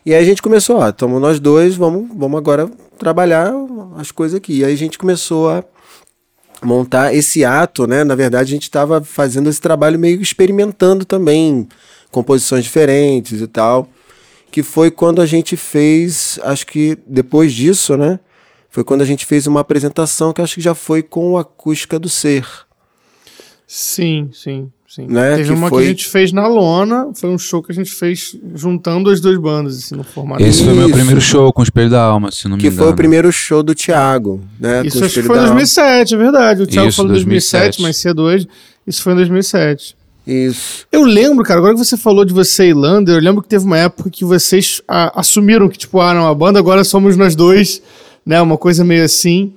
E 0.05 0.13
aí 0.13 0.23
a 0.23 0.27
gente 0.27 0.43
começou, 0.43 0.79
ó, 0.79 0.89
estamos 0.89 1.21
nós 1.21 1.39
dois, 1.39 1.75
vamos, 1.75 2.09
vamos 2.15 2.39
agora 2.39 2.69
trabalhar 2.99 3.53
as 3.97 4.11
coisas 4.11 4.37
aqui. 4.37 4.59
E 4.59 4.65
aí 4.65 4.73
a 4.73 4.77
gente 4.77 4.99
começou 4.99 5.51
a 5.51 5.65
montar 6.63 7.15
esse 7.15 7.45
ato, 7.45 7.87
né? 7.87 8.05
Na 8.05 8.15
verdade, 8.15 8.51
a 8.51 8.55
gente 8.55 8.65
estava 8.65 9.03
fazendo 9.03 9.49
esse 9.49 9.61
trabalho 9.61 9.99
meio 9.99 10.21
experimentando 10.21 11.05
também 11.05 11.69
composições 12.11 12.65
diferentes 12.65 13.41
e 13.41 13.47
tal, 13.47 13.89
que 14.51 14.63
foi 14.63 14.91
quando 14.91 15.23
a 15.23 15.27
gente 15.27 15.57
fez, 15.57 16.39
acho 16.43 16.67
que 16.67 16.99
depois 17.07 17.53
disso, 17.53 17.97
né? 17.97 18.19
Foi 18.69 18.85
quando 18.85 19.03
a 19.03 19.05
gente 19.05 19.27
fez 19.27 19.47
uma 19.47 19.61
apresentação 19.61 20.33
que 20.33 20.41
acho 20.41 20.55
que 20.57 20.61
já 20.61 20.75
foi 20.75 21.03
com 21.03 21.37
a 21.37 21.41
acústica 21.41 21.99
do 21.99 22.09
ser. 22.09 22.47
Sim, 23.67 24.31
sim, 24.33 24.71
sim. 24.91 25.07
Né, 25.09 25.37
Teve 25.37 25.49
que 25.49 25.55
uma 25.55 25.69
foi- 25.69 25.83
que 25.83 25.87
a 25.87 25.89
gente 25.91 26.09
fez 26.09 26.33
na 26.33 26.47
lona, 26.47 27.09
foi 27.15 27.31
um 27.31 27.39
show 27.39 27.63
que 27.63 27.71
a 27.73 27.75
gente 27.75 27.91
fez 27.93 28.37
juntando 28.55 29.09
as 29.11 29.21
duas 29.21 29.39
bandas, 29.39 29.79
assim, 29.79 29.95
no 29.95 30.03
formato. 30.05 30.43
Esse 30.43 30.65
foi 30.65 30.75
meu 30.75 30.87
Isso. 30.87 30.95
primeiro 30.97 31.21
show 31.21 31.53
com 31.53 31.61
o 31.61 31.65
Espelho 31.65 31.89
da 31.91 32.03
Alma, 32.03 32.31
se 32.33 32.49
não 32.49 32.57
me 32.57 32.61
Que 32.63 32.69
engano. 32.69 32.83
foi 32.83 32.93
o 32.93 32.97
primeiro 32.97 33.33
show 33.33 33.63
do 33.63 33.75
Thiago, 33.75 34.41
né? 34.59 34.83
Isso 34.85 34.99
com 34.99 35.03
o 35.03 35.07
acho 35.07 35.15
que 35.15 35.23
foi 35.23 35.37
em 35.37 35.39
da 35.41 35.45
Alma. 35.47 35.55
2007, 35.55 36.15
é 36.15 36.19
verdade. 36.19 36.63
O 36.63 36.67
Thiago 36.67 36.89
Isso, 36.89 36.97
falou 36.97 37.13
2007, 37.13 37.63
2007. 37.79 37.83
mas 37.83 37.97
cedo 37.97 38.23
hoje. 38.23 38.49
Isso 38.87 39.03
foi 39.03 39.13
em 39.13 39.17
2007. 39.17 39.97
Isso. 40.27 40.87
Eu 40.93 41.03
lembro, 41.03 41.43
cara, 41.45 41.59
agora 41.59 41.75
que 41.75 41.85
você 41.85 41.97
falou 41.97 42.25
de 42.25 42.33
você 42.33 42.69
e 42.69 42.75
Lander, 42.75 43.17
eu 43.17 43.21
lembro 43.23 43.43
que 43.43 43.49
teve 43.49 43.65
uma 43.65 43.79
época 43.79 44.11
que 44.11 44.25
vocês 44.25 44.81
ah, 44.87 45.13
assumiram 45.19 45.69
que, 45.69 45.79
tipo, 45.79 45.99
ah, 46.01 46.13
não, 46.15 46.29
a 46.29 46.35
banda 46.35 46.59
agora 46.59 46.85
somos 46.85 47.17
nós 47.17 47.35
dois, 47.35 47.83
né? 48.25 48.41
Uma 48.41 48.59
coisa 48.59 48.85
meio 48.85 49.03
assim. 49.05 49.53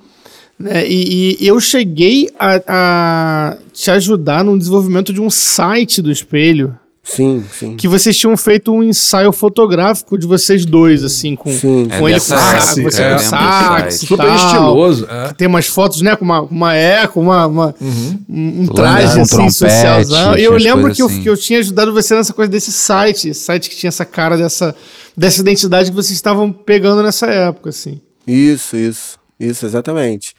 Né? 0.59 0.87
E, 0.87 1.37
e 1.43 1.47
eu 1.47 1.59
cheguei 1.59 2.29
a, 2.39 2.61
a 2.67 3.57
te 3.73 3.89
ajudar 3.91 4.43
no 4.43 4.57
desenvolvimento 4.57 5.11
de 5.11 5.19
um 5.21 5.29
site 5.29 6.01
do 6.01 6.11
espelho. 6.11 6.77
Sim, 7.05 7.43
sim. 7.51 7.75
Que 7.75 7.85
vocês 7.85 8.17
tinham 8.17 8.37
feito 8.37 8.71
um 8.71 8.81
ensaio 8.81 9.33
fotográfico 9.33 10.17
de 10.17 10.25
vocês 10.25 10.65
dois, 10.65 11.03
assim, 11.03 11.35
com, 11.35 11.51
Sim. 11.51 11.89
com 11.99 12.07
É 12.07 12.11
ele 12.11 12.19
com 12.19 12.25
sax, 12.25 12.75
você 12.77 13.01
é, 13.01 13.07
com 13.09 13.13
eu 13.15 13.19
sax, 13.19 13.95
e 14.03 14.05
Super 14.07 14.25
tal. 14.25 14.35
estiloso. 14.37 15.07
é. 15.09 15.33
Tem 15.33 15.45
umas 15.45 15.67
fotos, 15.67 16.01
né, 16.01 16.15
com 16.15 16.23
uma, 16.23 16.41
uma 16.43 16.73
eco, 16.73 17.19
uma, 17.19 17.45
uma- 17.45 17.75
um, 17.81 18.61
um 18.61 18.67
traje 18.67 19.19
assim, 19.19 19.35
trompete, 19.35 19.53
socialzão. 19.53 20.37
E 20.37 20.45
eu 20.45 20.53
lembro 20.53 20.93
que 20.93 21.01
eu, 21.01 21.07
assim. 21.07 21.21
que 21.21 21.29
eu 21.29 21.35
tinha 21.35 21.59
ajudado 21.59 21.91
você 21.91 22.15
nessa 22.15 22.31
coisa 22.33 22.49
desse 22.49 22.71
site, 22.71 23.27
esse 23.27 23.41
site 23.41 23.69
que 23.69 23.75
tinha 23.75 23.89
essa 23.89 24.05
cara 24.05 24.37
dessa, 24.37 24.73
dessa 25.17 25.41
identidade 25.41 25.89
que 25.89 25.95
vocês 25.97 26.15
estavam 26.15 26.53
pegando 26.53 27.03
nessa 27.03 27.25
época, 27.25 27.69
assim. 27.71 27.99
Isso, 28.25 28.77
isso, 28.77 29.19
isso, 29.39 29.65
exatamente. 29.65 30.35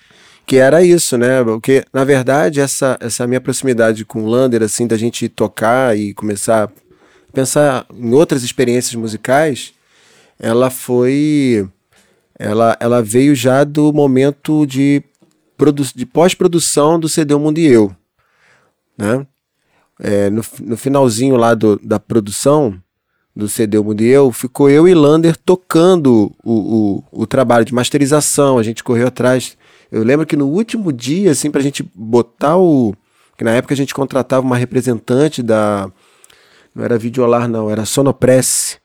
Que 0.46 0.56
era 0.56 0.84
isso, 0.84 1.16
né? 1.16 1.42
Porque, 1.42 1.84
na 1.92 2.04
verdade, 2.04 2.60
essa, 2.60 2.98
essa 3.00 3.26
minha 3.26 3.40
proximidade 3.40 4.04
com 4.04 4.24
o 4.24 4.26
Lander, 4.26 4.62
assim, 4.62 4.86
da 4.86 4.96
gente 4.96 5.28
tocar 5.28 5.96
e 5.96 6.12
começar 6.12 6.64
a 6.64 6.68
pensar 7.32 7.86
em 7.94 8.12
outras 8.12 8.42
experiências 8.42 8.94
musicais, 8.94 9.72
ela 10.38 10.70
foi. 10.70 11.68
Ela, 12.38 12.76
ela 12.80 13.02
veio 13.02 13.34
já 13.34 13.64
do 13.64 13.92
momento 13.92 14.66
de, 14.66 15.02
de 15.94 16.04
pós-produção 16.04 16.98
do 16.98 17.08
CD 17.08 17.32
O 17.32 17.38
Mundo 17.38 17.58
e 17.58 17.66
Eu. 17.66 17.94
Né? 18.98 19.26
É, 20.00 20.28
no, 20.28 20.42
no 20.62 20.76
finalzinho 20.76 21.36
lá 21.36 21.54
do, 21.54 21.78
da 21.78 22.00
produção 22.00 22.82
do 23.34 23.48
CD 23.48 23.78
Eu, 24.00 24.30
ficou 24.30 24.70
eu 24.70 24.86
e 24.86 24.94
Lander 24.94 25.36
tocando 25.36 26.32
o, 26.42 27.02
o, 27.12 27.22
o 27.22 27.26
trabalho 27.26 27.64
de 27.64 27.74
masterização, 27.74 28.58
a 28.58 28.62
gente 28.62 28.84
correu 28.84 29.08
atrás. 29.08 29.56
Eu 29.90 30.04
lembro 30.04 30.26
que 30.26 30.36
no 30.36 30.46
último 30.46 30.92
dia, 30.92 31.32
assim, 31.32 31.50
pra 31.50 31.62
gente 31.62 31.82
botar 31.94 32.56
o. 32.56 32.94
Que 33.36 33.44
na 33.44 33.50
época 33.50 33.74
a 33.74 33.76
gente 33.76 33.94
contratava 33.94 34.46
uma 34.46 34.56
representante 34.56 35.42
da. 35.42 35.90
Não 36.74 36.84
era 36.84 36.98
Videolar, 36.98 37.48
não, 37.48 37.70
era 37.70 37.84
Sonopress. 37.84 38.78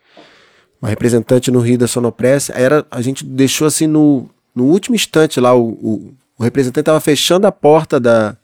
Uma 0.82 0.90
representante 0.90 1.52
no 1.52 1.60
Rio 1.60 1.78
da 1.78 1.88
Sonopress. 1.88 2.52
Era, 2.52 2.86
a 2.90 3.02
gente 3.02 3.26
deixou 3.26 3.68
assim 3.68 3.86
no, 3.86 4.30
no 4.56 4.66
último 4.66 4.96
instante 4.96 5.40
lá, 5.40 5.54
o, 5.54 5.70
o, 5.70 6.14
o 6.38 6.44
representante 6.44 6.82
estava 6.82 7.00
fechando 7.00 7.46
a 7.48 7.52
porta 7.52 8.00
da, 8.00 8.36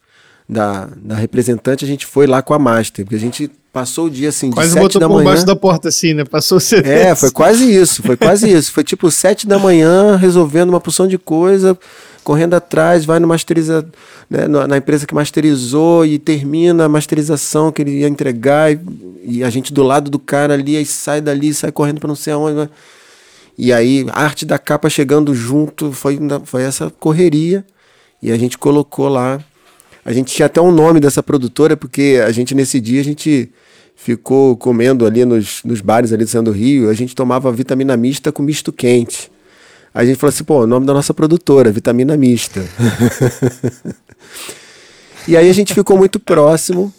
da, 0.47 0.89
da 0.97 1.15
representante, 1.15 1.85
a 1.85 1.87
gente 1.87 2.05
foi 2.05 2.27
lá 2.27 2.41
com 2.41 2.53
a 2.53 2.59
Master, 2.59 3.05
porque 3.05 3.15
a 3.15 3.19
gente 3.19 3.51
passou 3.75 4.05
o 4.05 4.09
dia 4.09 4.29
assim, 4.29 4.47
de 4.49 4.55
Quase 4.55 4.71
sete 4.71 4.81
botou 4.81 5.01
da 5.01 5.07
por 5.09 5.15
manhã. 5.15 5.25
baixo 5.25 5.45
da 5.45 5.53
porta, 5.53 5.89
assim, 5.89 6.13
né? 6.13 6.23
Passou 6.23 6.59
o. 6.59 6.61
É, 6.87 7.13
foi 7.13 7.29
quase 7.29 7.69
isso, 7.69 8.01
foi 8.01 8.15
quase 8.15 8.49
isso. 8.49 8.71
Foi 8.71 8.85
tipo 8.85 9.11
sete 9.11 9.45
da 9.45 9.59
manhã, 9.59 10.15
resolvendo 10.15 10.69
uma 10.69 10.79
porção 10.79 11.05
de 11.05 11.17
coisa, 11.17 11.77
correndo 12.23 12.53
atrás, 12.53 13.03
vai 13.03 13.19
no 13.19 13.27
masteriza, 13.27 13.85
né, 14.29 14.47
na 14.47 14.77
empresa 14.77 15.05
que 15.05 15.13
masterizou 15.13 16.05
e 16.05 16.17
termina 16.17 16.85
a 16.85 16.89
masterização 16.89 17.69
que 17.69 17.81
ele 17.81 17.99
ia 17.99 18.07
entregar 18.07 18.71
e, 18.71 18.79
e 19.25 19.43
a 19.43 19.49
gente 19.49 19.73
do 19.73 19.83
lado 19.83 20.09
do 20.09 20.19
cara 20.19 20.53
ali, 20.53 20.77
aí 20.77 20.85
sai 20.85 21.19
dali, 21.19 21.53
sai 21.53 21.69
correndo 21.69 21.99
para 21.99 22.07
não 22.07 22.15
sei 22.15 22.31
aonde. 22.31 22.55
né? 22.55 22.69
E 23.57 23.73
aí, 23.73 24.05
a 24.13 24.23
arte 24.23 24.45
da 24.45 24.57
capa 24.57 24.89
chegando 24.89 25.35
junto, 25.35 25.91
foi, 25.91 26.17
foi 26.45 26.63
essa 26.63 26.89
correria. 26.97 27.65
E 28.23 28.31
a 28.31 28.37
gente 28.37 28.57
colocou 28.57 29.09
lá. 29.09 29.41
A 30.05 30.13
gente 30.13 30.33
tinha 30.33 30.45
até 30.45 30.61
um 30.61 30.71
nome 30.71 31.01
dessa 31.01 31.21
produtora, 31.21 31.75
porque 31.75 32.21
a 32.25 32.31
gente, 32.31 32.55
nesse 32.55 32.79
dia, 32.79 33.01
a 33.01 33.03
gente 33.03 33.51
ficou 33.95 34.55
comendo 34.57 35.05
ali 35.05 35.25
nos, 35.25 35.63
nos 35.63 35.81
bares 35.81 36.11
ali 36.11 36.23
do 36.23 36.29
Centro 36.29 36.51
do 36.51 36.57
Rio, 36.57 36.89
a 36.89 36.93
gente 36.93 37.15
tomava 37.15 37.51
vitamina 37.51 37.95
mista 37.97 38.31
com 38.31 38.43
misto 38.43 38.71
quente. 38.71 39.31
Aí 39.93 40.03
a 40.03 40.09
gente 40.09 40.19
falou 40.19 40.29
assim, 40.29 40.43
pô, 40.43 40.63
o 40.63 40.67
nome 40.67 40.85
da 40.85 40.93
nossa 40.93 41.13
produtora, 41.13 41.71
Vitamina 41.71 42.17
Mista. 42.17 42.61
e 45.25 45.37
aí 45.37 45.49
a 45.49 45.53
gente 45.53 45.73
ficou 45.73 45.97
muito 45.97 46.19
próximo 46.19 46.93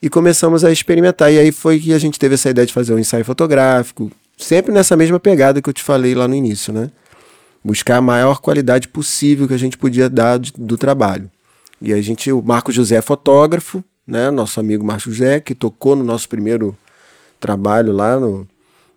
e 0.00 0.08
começamos 0.08 0.64
a 0.64 0.72
experimentar. 0.72 1.30
E 1.30 1.38
aí 1.38 1.52
foi 1.52 1.78
que 1.78 1.92
a 1.92 1.98
gente 1.98 2.18
teve 2.18 2.36
essa 2.36 2.48
ideia 2.48 2.66
de 2.66 2.72
fazer 2.72 2.94
um 2.94 2.98
ensaio 2.98 3.22
fotográfico, 3.22 4.10
sempre 4.38 4.72
nessa 4.72 4.96
mesma 4.96 5.20
pegada 5.20 5.60
que 5.60 5.68
eu 5.68 5.74
te 5.74 5.82
falei 5.82 6.14
lá 6.14 6.26
no 6.26 6.34
início, 6.34 6.72
né? 6.72 6.90
Buscar 7.62 7.98
a 7.98 8.00
maior 8.00 8.40
qualidade 8.40 8.88
possível 8.88 9.46
que 9.46 9.52
a 9.52 9.58
gente 9.58 9.76
podia 9.76 10.08
dar 10.08 10.38
de- 10.38 10.54
do 10.56 10.78
trabalho. 10.78 11.30
E 11.82 11.92
a 11.92 12.00
gente, 12.00 12.32
o 12.32 12.40
Marco 12.40 12.72
José 12.72 12.96
é 12.96 13.02
fotógrafo, 13.02 13.84
né? 14.08 14.30
Nosso 14.30 14.58
amigo 14.58 14.82
Marco 14.82 15.10
José, 15.10 15.38
que 15.38 15.54
tocou 15.54 15.94
no 15.94 16.02
nosso 16.02 16.26
primeiro 16.26 16.74
trabalho 17.38 17.92
lá 17.92 18.18
no, 18.18 18.48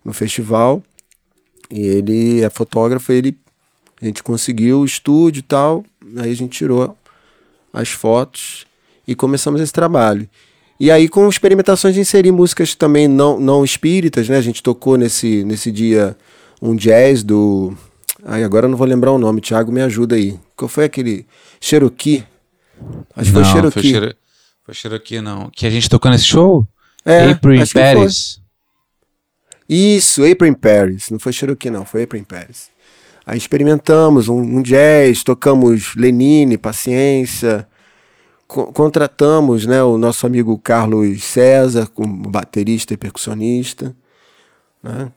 no 0.02 0.14
festival. 0.14 0.82
E 1.70 1.80
ele 1.80 2.40
é 2.40 2.48
fotógrafo, 2.48 3.12
ele 3.12 3.36
a 4.00 4.06
gente 4.06 4.22
conseguiu 4.22 4.80
o 4.80 4.84
estúdio 4.84 5.40
e 5.40 5.42
tal, 5.42 5.84
aí 6.16 6.32
a 6.32 6.34
gente 6.34 6.58
tirou 6.58 6.96
as 7.72 7.90
fotos 7.90 8.66
e 9.06 9.14
começamos 9.14 9.60
esse 9.60 9.72
trabalho. 9.72 10.28
E 10.80 10.90
aí 10.90 11.08
com 11.08 11.28
experimentações 11.28 11.94
de 11.94 12.00
inserir 12.00 12.32
músicas 12.32 12.74
também 12.74 13.06
não, 13.06 13.38
não 13.38 13.64
espíritas, 13.64 14.28
né? 14.28 14.38
A 14.38 14.42
gente 14.42 14.60
tocou 14.62 14.96
nesse, 14.96 15.44
nesse 15.44 15.70
dia 15.70 16.16
um 16.60 16.74
jazz 16.74 17.22
do... 17.22 17.72
Ai, 18.24 18.42
agora 18.42 18.66
eu 18.66 18.70
não 18.70 18.76
vou 18.76 18.86
lembrar 18.86 19.12
o 19.12 19.18
nome, 19.18 19.40
Thiago 19.40 19.70
me 19.70 19.80
ajuda 19.80 20.16
aí. 20.16 20.38
Qual 20.56 20.68
foi 20.68 20.84
aquele... 20.84 21.24
Cherokee? 21.60 22.24
Acho 23.14 23.30
que 23.30 23.32
foi 23.32 23.44
Cherokee. 23.44 23.72
Foi, 23.80 23.82
Chero... 23.82 24.16
foi 24.64 24.74
Cherokee, 24.74 25.20
não. 25.20 25.50
Que 25.50 25.66
a 25.66 25.70
gente 25.70 25.88
tocou 25.88 26.10
nesse 26.10 26.24
show? 26.24 26.66
É, 27.04 27.30
April 27.30 27.62
in. 27.62 27.66
Paris. 27.66 28.40
Isso, 29.68 30.22
April 30.24 30.50
in 30.50 30.54
Paris. 30.54 31.10
Não 31.10 31.18
foi 31.18 31.32
Cherokee, 31.32 31.70
não, 31.70 31.84
foi 31.84 32.02
April 32.04 32.20
in 32.20 32.24
Paris. 32.24 32.70
Aí 33.24 33.38
experimentamos 33.38 34.28
um, 34.28 34.40
um 34.40 34.62
jazz, 34.62 35.22
tocamos 35.22 35.94
Lenine, 35.94 36.58
Paciência, 36.58 37.66
co- 38.48 38.72
contratamos 38.72 39.64
né, 39.64 39.82
o 39.82 39.96
nosso 39.96 40.26
amigo 40.26 40.58
Carlos 40.58 41.22
César 41.22 41.86
como 41.86 42.28
baterista 42.28 42.92
e 42.94 42.96
percussionista. 42.96 43.94
né? 44.82 45.10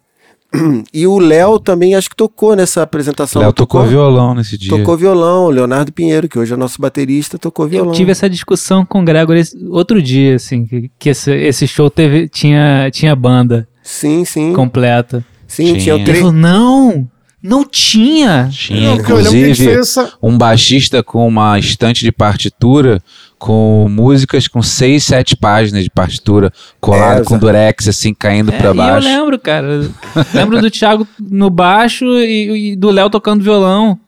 E 0.94 1.06
o 1.08 1.18
Léo 1.20 1.60
também 1.60 1.96
acho 1.96 2.10
que 2.10 2.16
tocou 2.16 2.56
nessa 2.56 2.82
apresentação. 2.84 3.40
Léo 3.42 3.48
não 3.50 3.54
tocou 3.54 3.84
violão 3.86 4.34
nesse 4.36 4.58
dia. 4.58 4.70
Tocou 4.70 4.96
violão, 4.98 5.46
o 5.46 5.50
Leonardo 5.50 5.92
Pinheiro, 5.92 6.28
que 6.30 6.38
hoje 6.40 6.54
é 6.54 6.58
nosso 6.58 6.82
baterista, 6.82 7.38
tocou 7.38 7.68
violão. 7.68 7.92
Eu 7.92 7.96
tive 7.98 8.12
essa 8.12 8.30
discussão 8.30 8.86
com 8.86 9.02
o 9.02 9.06
Gregor 9.06 9.36
esse- 9.36 9.58
outro 9.70 10.02
dia, 10.02 10.36
assim, 10.36 10.66
que, 10.66 10.90
que 10.98 11.10
esse, 11.10 11.32
esse 11.32 11.68
show 11.68 11.90
teve, 11.90 12.28
tinha, 12.30 12.90
tinha 12.92 13.16
banda 13.16 13.68
Sim, 13.84 14.24
sim. 14.26 14.54
completa. 14.54 15.24
Sim, 15.48 15.78
tinha, 15.78 15.96
Tinha. 16.04 16.16
Falou, 16.16 16.32
não, 16.32 17.08
não 17.42 17.64
tinha. 17.64 18.50
Tinha, 18.52 18.94
inclusive, 18.96 19.80
um 20.22 20.38
baixista 20.38 21.04
com 21.04 21.28
uma 21.28 21.58
estante 21.60 22.04
de 22.04 22.12
partitura 22.12 23.02
com 23.38 23.88
músicas 23.90 24.48
com 24.48 24.62
seis, 24.62 25.04
sete 25.04 25.36
páginas 25.36 25.84
de 25.84 25.90
partitura 25.90 26.52
colado 26.80 27.22
É, 27.22 27.24
com 27.26 27.38
durex 27.38 27.88
assim 27.88 28.14
caindo 28.14 28.52
É, 28.52 28.58
pra 28.58 28.68
e 28.68 28.72
eu 28.72 28.76
baixo. 28.76 29.08
lembro, 29.08 29.38
cara. 29.40 29.90
lembro 30.34 30.62
do 30.62 30.72
Thiago 30.72 31.08
no 31.20 31.50
baixo 31.50 32.06
e, 32.20 32.72
e 32.72 32.76
do 32.76 32.90
Léo 32.90 33.10
tocando 33.10 33.44
violão. 33.44 34.00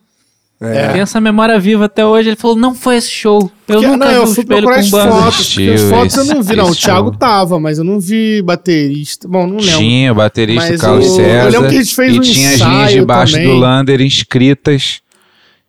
É. 0.59 0.87
Tem 0.93 1.01
essa 1.01 1.21
memória 1.21 1.59
viva 1.59 1.85
até 1.85 2.03
hoje. 2.03 2.29
Ele 2.29 2.35
falou, 2.35 2.57
não 2.57 2.73
foi 2.73 2.95
esse 2.95 3.11
show. 3.11 3.41
Eu 3.67 3.75
Porque- 3.75 3.85
nunca 3.87 4.05
não, 4.05 4.11
vi 4.11 4.15
eu 4.17 4.23
o 4.23 4.25
fui 4.27 4.41
espelho 4.43 4.61
procurar 4.63 4.73
com 4.75 4.79
as 4.79 4.89
banda. 4.89 5.11
fotos. 5.11 5.57
as 5.75 5.81
fotos 5.83 6.17
eu 6.17 6.25
não 6.25 6.41
vi, 6.41 6.55
não. 6.55 6.69
O 6.71 6.75
Thiago 6.75 7.09
show. 7.09 7.17
tava, 7.19 7.59
mas 7.59 7.77
eu 7.77 7.83
não 7.83 7.99
vi 7.99 8.41
baterista. 8.41 9.27
Bom, 9.27 9.45
não 9.45 9.57
lembro. 9.57 9.77
Tinha 9.77 10.11
o 10.11 10.15
baterista 10.15 10.69
Mas 10.71 10.81
Carlos 10.81 11.05
o- 11.05 11.09
eu 11.09 11.15
César 11.15 11.49
lembro 11.49 11.69
que 11.69 11.75
a 11.75 11.79
gente 11.83 11.95
fez 11.95 12.15
e 12.15 12.17
um 12.17 12.21
tinha 12.21 12.49
as 12.49 12.55
linhas 12.55 12.55
de 12.55 12.63
ensaio 12.63 13.05
baixo 13.05 13.33
também. 13.33 13.47
do 13.49 13.53
Lander 13.53 14.01
inscritas 14.01 14.99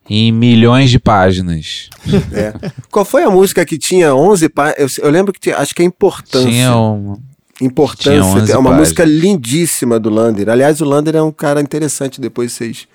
em 0.09 0.31
milhões 0.31 0.89
de 0.89 0.99
páginas. 0.99 1.89
É. 2.33 2.53
Qual 2.89 3.05
foi 3.05 3.23
a 3.23 3.29
música 3.29 3.63
que 3.63 3.77
tinha 3.77 4.15
11 4.15 4.49
páginas? 4.49 4.97
Eu, 4.97 5.05
eu 5.05 5.11
lembro 5.11 5.31
que 5.31 5.39
tinha, 5.39 5.57
acho 5.57 5.75
que 5.75 5.83
é 5.83 5.85
Importância. 5.85 6.49
Tinha 6.49 6.75
um... 6.75 7.17
Importância. 7.61 8.11
tinha 8.11 8.23
11 8.23 8.51
é 8.51 8.57
uma 8.57 8.71
páginas. 8.71 8.79
música 8.79 9.05
lindíssima 9.05 9.99
do 9.99 10.09
Lander. 10.09 10.49
Aliás, 10.49 10.81
o 10.81 10.85
Lander 10.85 11.15
é 11.15 11.21
um 11.21 11.31
cara 11.31 11.61
interessante, 11.61 12.19
depois 12.19 12.53
vocês 12.53 12.87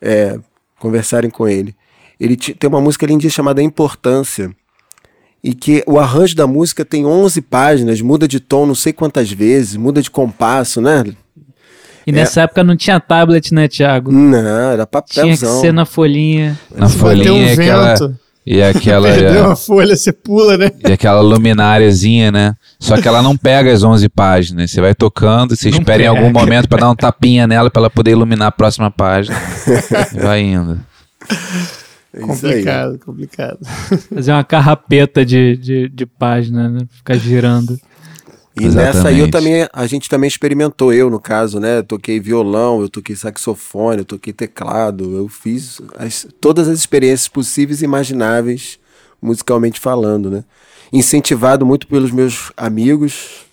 é, 0.00 0.38
conversarem 0.78 1.30
com 1.30 1.48
ele. 1.48 1.74
Ele 2.18 2.36
tem 2.36 2.68
uma 2.68 2.80
música 2.80 3.06
lindíssima 3.06 3.36
chamada 3.36 3.62
Importância. 3.62 4.54
E 5.42 5.54
que 5.54 5.82
o 5.86 5.98
arranjo 5.98 6.36
da 6.36 6.46
música 6.46 6.84
tem 6.84 7.06
11 7.06 7.40
páginas, 7.40 8.00
muda 8.02 8.28
de 8.28 8.38
tom 8.38 8.66
não 8.66 8.74
sei 8.74 8.92
quantas 8.92 9.32
vezes, 9.32 9.74
muda 9.74 10.02
de 10.02 10.10
compasso, 10.10 10.82
né? 10.82 11.02
E 12.06 12.12
nessa 12.12 12.42
época 12.42 12.64
não 12.64 12.76
tinha 12.76 12.98
tablet, 12.98 13.52
né, 13.52 13.68
Thiago? 13.68 14.10
Não, 14.10 14.38
era 14.38 14.86
Tinha 14.86 15.02
que 15.02 15.40
papelzão. 15.40 15.60
ser 15.60 15.72
na 15.72 15.84
folhinha. 15.84 16.58
Na 16.74 16.88
folhinha 16.88 17.32
um 17.32 17.38
e 17.42 17.50
aquela, 17.52 17.94
vento, 17.94 18.18
e 18.46 18.62
aquela, 18.62 19.08
perdeu 19.12 19.44
uma 19.46 19.56
folha, 19.56 19.94
você 19.94 20.12
pula, 20.12 20.56
né? 20.56 20.70
e 20.88 20.92
aquela 20.92 21.20
lumináriazinha, 21.20 22.32
né? 22.32 22.54
Só 22.78 23.00
que 23.00 23.06
ela 23.06 23.22
não 23.22 23.36
pega 23.36 23.72
as 23.72 23.82
11 23.82 24.08
páginas. 24.08 24.70
Você 24.70 24.80
vai 24.80 24.94
tocando, 24.94 25.54
você 25.54 25.70
Não 25.70 25.78
espera 25.78 26.02
em 26.02 26.06
algum 26.06 26.32
pega. 26.32 26.38
momento 26.40 26.68
pra 26.68 26.78
dar 26.80 26.90
um 26.90 26.96
tapinha 26.96 27.46
nela 27.46 27.70
pra 27.70 27.80
ela 27.80 27.90
poder 27.90 28.12
iluminar 28.12 28.48
a 28.48 28.52
próxima 28.52 28.90
página. 28.90 29.36
e 30.16 30.18
vai 30.18 30.40
indo. 30.40 30.80
É. 32.12 32.20
Complicado, 32.20 32.98
complicado. 32.98 33.58
Fazer 34.12 34.32
uma 34.32 34.42
carrapeta 34.42 35.24
de, 35.24 35.56
de, 35.56 35.88
de 35.88 36.06
página, 36.06 36.68
né? 36.68 36.80
Ficar 36.90 37.16
girando. 37.16 37.78
E 38.60 38.68
nessa 38.68 39.08
aí 39.08 39.18
eu 39.18 39.26
Exatamente. 39.26 39.30
também, 39.30 39.68
a 39.72 39.86
gente 39.86 40.08
também 40.08 40.28
experimentou, 40.28 40.92
eu 40.92 41.08
no 41.08 41.18
caso, 41.20 41.58
né? 41.58 41.78
Eu 41.78 41.84
toquei 41.84 42.20
violão, 42.20 42.80
eu 42.80 42.88
toquei 42.88 43.16
saxofone, 43.16 43.98
eu 43.98 44.04
toquei 44.04 44.32
teclado, 44.32 45.16
eu 45.16 45.28
fiz 45.28 45.80
as- 45.98 46.26
todas 46.40 46.68
as 46.68 46.78
experiências 46.78 47.28
possíveis 47.28 47.80
e 47.82 47.84
imagináveis, 47.84 48.78
musicalmente 49.20 49.80
falando, 49.80 50.30
né? 50.30 50.44
Incentivado 50.92 51.64
muito 51.64 51.86
pelos 51.86 52.10
meus 52.10 52.52
amigos, 52.56 53.46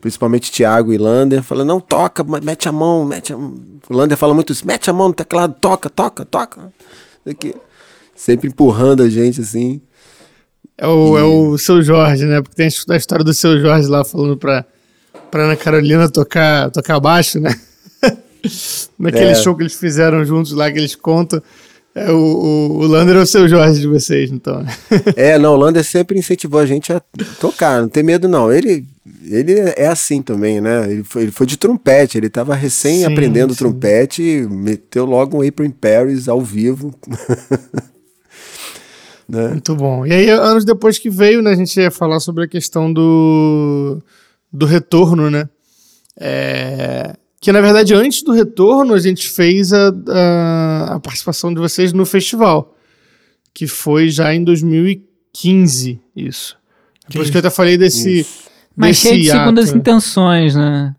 principalmente 0.00 0.50
Thiago 0.50 0.92
e 0.92 0.98
Lander, 0.98 1.42
falando, 1.42 1.68
não, 1.68 1.80
toca, 1.80 2.24
mete 2.42 2.68
a 2.68 2.72
mão, 2.72 3.04
mete 3.04 3.32
a 3.32 3.36
mão. 3.36 3.54
O 3.88 3.96
Lander 3.96 4.16
fala 4.16 4.34
muito 4.34 4.52
isso, 4.52 4.66
mete 4.66 4.88
a 4.88 4.92
mão 4.92 5.08
no 5.08 5.14
teclado, 5.14 5.54
toca, 5.60 5.90
toca, 5.90 6.24
toca. 6.24 6.72
Aqui. 7.28 7.54
Sempre 8.14 8.48
empurrando 8.48 9.02
a 9.02 9.08
gente 9.08 9.40
assim. 9.40 9.80
É 10.82 10.86
o, 10.88 11.16
é 11.18 11.22
o 11.22 11.56
seu 11.58 11.80
Jorge, 11.80 12.24
né? 12.24 12.42
Porque 12.42 12.56
tem 12.56 12.66
a 12.66 12.96
história 12.96 13.24
do 13.24 13.32
seu 13.32 13.60
Jorge 13.60 13.86
lá 13.88 14.04
falando 14.04 14.36
pra, 14.36 14.64
pra 15.30 15.44
Ana 15.44 15.54
Carolina 15.56 16.08
tocar, 16.08 16.70
tocar 16.72 16.98
baixo, 16.98 17.38
né? 17.38 17.54
Naquele 18.98 19.30
É. 19.30 19.34
show 19.36 19.54
que 19.54 19.62
eles 19.62 19.74
fizeram 19.74 20.24
juntos 20.24 20.50
lá, 20.52 20.70
que 20.72 20.78
eles 20.78 20.96
contam. 20.96 21.40
É, 21.94 22.10
o, 22.10 22.16
o, 22.16 22.78
o 22.78 22.86
Lander 22.86 23.16
é 23.16 23.20
o 23.20 23.26
seu 23.26 23.46
Jorge 23.48 23.80
de 23.80 23.86
vocês, 23.86 24.30
então. 24.32 24.64
É, 25.14 25.38
não, 25.38 25.52
o 25.54 25.56
Lander 25.56 25.84
sempre 25.84 26.18
incentivou 26.18 26.58
a 26.58 26.66
gente 26.66 26.92
a 26.92 27.00
tocar, 27.38 27.80
não 27.82 27.88
tem 27.88 28.02
medo 28.02 28.26
não. 28.26 28.52
Ele, 28.52 28.84
ele 29.24 29.52
é 29.76 29.86
assim 29.86 30.20
também, 30.22 30.60
né? 30.60 30.90
Ele 30.90 31.04
foi, 31.04 31.22
ele 31.22 31.30
foi 31.30 31.46
de 31.46 31.56
trompete, 31.58 32.16
ele 32.18 32.28
tava 32.30 32.54
recém 32.56 33.00
Sim, 33.00 33.04
aprendendo 33.04 33.52
sim. 33.52 33.58
trompete 33.58 34.22
e 34.22 34.48
meteu 34.48 35.04
logo 35.04 35.36
um 35.40 35.46
April 35.46 35.68
in 35.68 35.70
Paris 35.70 36.28
ao 36.28 36.40
vivo. 36.40 36.92
né? 39.28 39.48
Muito 39.48 39.74
bom. 39.74 40.06
E 40.06 40.12
aí, 40.12 40.30
anos 40.30 40.64
depois 40.64 40.98
que 40.98 41.10
veio, 41.10 41.42
né, 41.42 41.52
a 41.52 41.56
gente 41.56 41.78
ia 41.78 41.90
falar 41.90 42.20
sobre 42.20 42.44
a 42.44 42.48
questão 42.48 42.92
do, 42.92 44.00
do 44.52 44.66
retorno, 44.66 45.30
né? 45.30 45.48
É, 46.18 47.16
que 47.40 47.50
na 47.50 47.60
verdade, 47.60 47.94
antes 47.94 48.22
do 48.22 48.32
retorno, 48.32 48.94
a 48.94 48.98
gente 49.00 49.28
fez 49.28 49.72
a, 49.72 49.92
a, 50.08 50.94
a 50.94 51.00
participação 51.00 51.52
de 51.52 51.60
vocês 51.60 51.92
no 51.92 52.06
festival, 52.06 52.76
que 53.52 53.66
foi 53.66 54.08
já 54.08 54.34
em 54.34 54.44
2015, 54.44 56.00
isso. 56.14 56.56
Isso 57.12 57.30
que 57.30 57.36
eu 57.36 57.40
até 57.40 57.50
falei 57.50 57.76
desse. 57.76 58.26
Mas 58.74 58.96
desse 58.96 59.08
cheio 59.08 59.22
de 59.22 59.30
segundas 59.30 59.72
intenções, 59.72 60.54
né? 60.54 60.94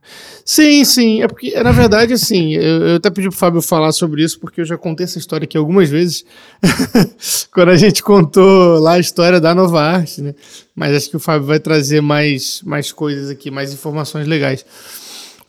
Sim, 0.46 0.84
sim. 0.84 1.22
É 1.22 1.28
porque, 1.28 1.52
na 1.64 1.72
verdade, 1.72 2.14
assim, 2.14 2.54
eu, 2.54 2.88
eu 2.88 2.96
até 2.98 3.10
pedi 3.10 3.30
pro 3.30 3.38
Fábio 3.38 3.62
falar 3.62 3.92
sobre 3.92 4.24
isso, 4.24 4.40
porque 4.40 4.62
eu 4.62 4.66
já 4.66 4.78
contei 4.78 5.06
essa 5.06 5.18
história 5.18 5.46
aqui 5.46 5.58
algumas 5.58 5.90
vezes, 5.90 6.26
quando 7.52 7.70
a 7.70 7.78
gente 7.78 8.04
contou 8.04 8.80
lá 8.80 8.94
a 8.94 9.00
história 9.00 9.40
da 9.40 9.56
Nova 9.56 9.82
Arte, 9.82 10.22
né? 10.22 10.36
Mas 10.76 10.96
acho 10.96 11.10
que 11.10 11.18
o 11.18 11.20
Fábio 11.20 11.48
vai 11.48 11.60
trazer 11.60 12.02
mais, 12.02 12.62
mais 12.66 12.92
coisas 12.92 13.30
aqui, 13.30 13.50
mais 13.50 13.72
informações 13.74 14.28
legais. 14.28 14.66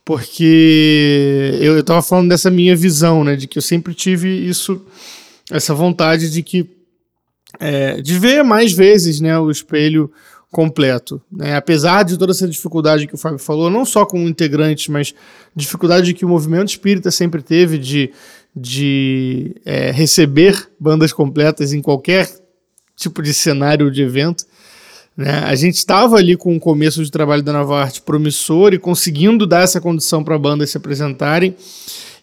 Porque 0.05 1.59
eu, 1.61 1.77
eu 1.77 1.83
tava 1.83 2.03
falando 2.03 2.29
dessa 2.29 2.51
minha 2.51 2.77
visão, 2.77 3.25
né? 3.25 3.37
De 3.37 3.49
que 3.49 3.59
eu 3.59 3.63
sempre 3.63 3.95
tive 3.95 4.29
isso, 4.29 4.85
essa 5.51 5.75
vontade 5.75 6.31
de 6.31 6.43
que. 6.43 6.69
é, 7.59 8.01
de 8.01 8.19
ver 8.19 8.45
mais 8.45 8.73
vezes, 8.73 9.21
né? 9.21 9.39
O 9.39 9.51
espelho 9.51 10.13
completo. 10.55 11.21
Né? 11.31 11.57
Apesar 11.57 12.05
de 12.05 12.17
toda 12.17 12.31
essa 12.31 12.47
dificuldade 12.47 13.09
que 13.09 13.15
o 13.17 13.19
Fábio 13.19 13.41
falou, 13.41 13.69
não 13.69 13.85
só 13.85 14.07
como 14.07 14.29
integrante, 14.29 14.89
mas 14.89 15.13
dificuldade 15.55 16.15
que 16.15 16.25
o 16.25 16.29
movimento 16.29 16.69
espírita 16.69 17.11
sempre 17.11 17.43
teve 17.43 17.77
de, 17.77 18.13
de 18.55 19.57
é, 19.67 19.91
receber 19.91 20.71
bandas 20.79 21.13
completas 21.13 21.73
em 21.73 21.83
qualquer 21.83 22.31
tipo 22.95 23.21
de 23.21 23.35
cenário 23.35 23.91
de 23.91 24.03
evento. 24.03 24.45
Né? 25.17 25.41
A 25.45 25.57
gente 25.57 25.75
estava 25.75 26.17
ali 26.17 26.37
com 26.37 26.57
o 26.57 26.61
começo 26.61 27.03
de 27.03 27.11
trabalho 27.11 27.43
da 27.43 27.53
Nova 27.53 27.81
Arte 27.81 28.01
promissor 28.01 28.73
e 28.73 28.79
conseguindo 28.79 29.49
dar 29.49 29.65
essa 29.65 29.81
condição 29.81 30.23
para 30.23 30.39
bandas 30.39 30.71
se 30.71 30.77
apresentarem. 30.77 31.57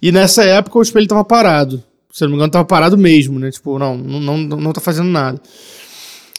E 0.01 0.09
nessa 0.09 0.45
época 0.45 0.79
o 0.79 0.81
espelho 0.81 1.03
estava 1.03 1.25
parado. 1.25 1.83
Se 2.13 2.23
não 2.23 2.29
me 2.29 2.35
engano, 2.35 2.47
estava 2.47 2.65
parado 2.65 2.97
mesmo, 2.97 3.39
né? 3.39 3.51
Tipo, 3.51 3.77
não, 3.77 3.97
não, 3.97 4.37
não, 4.37 4.57
não 4.57 4.73
tá 4.73 4.79
fazendo 4.79 5.09
nada. 5.09 5.41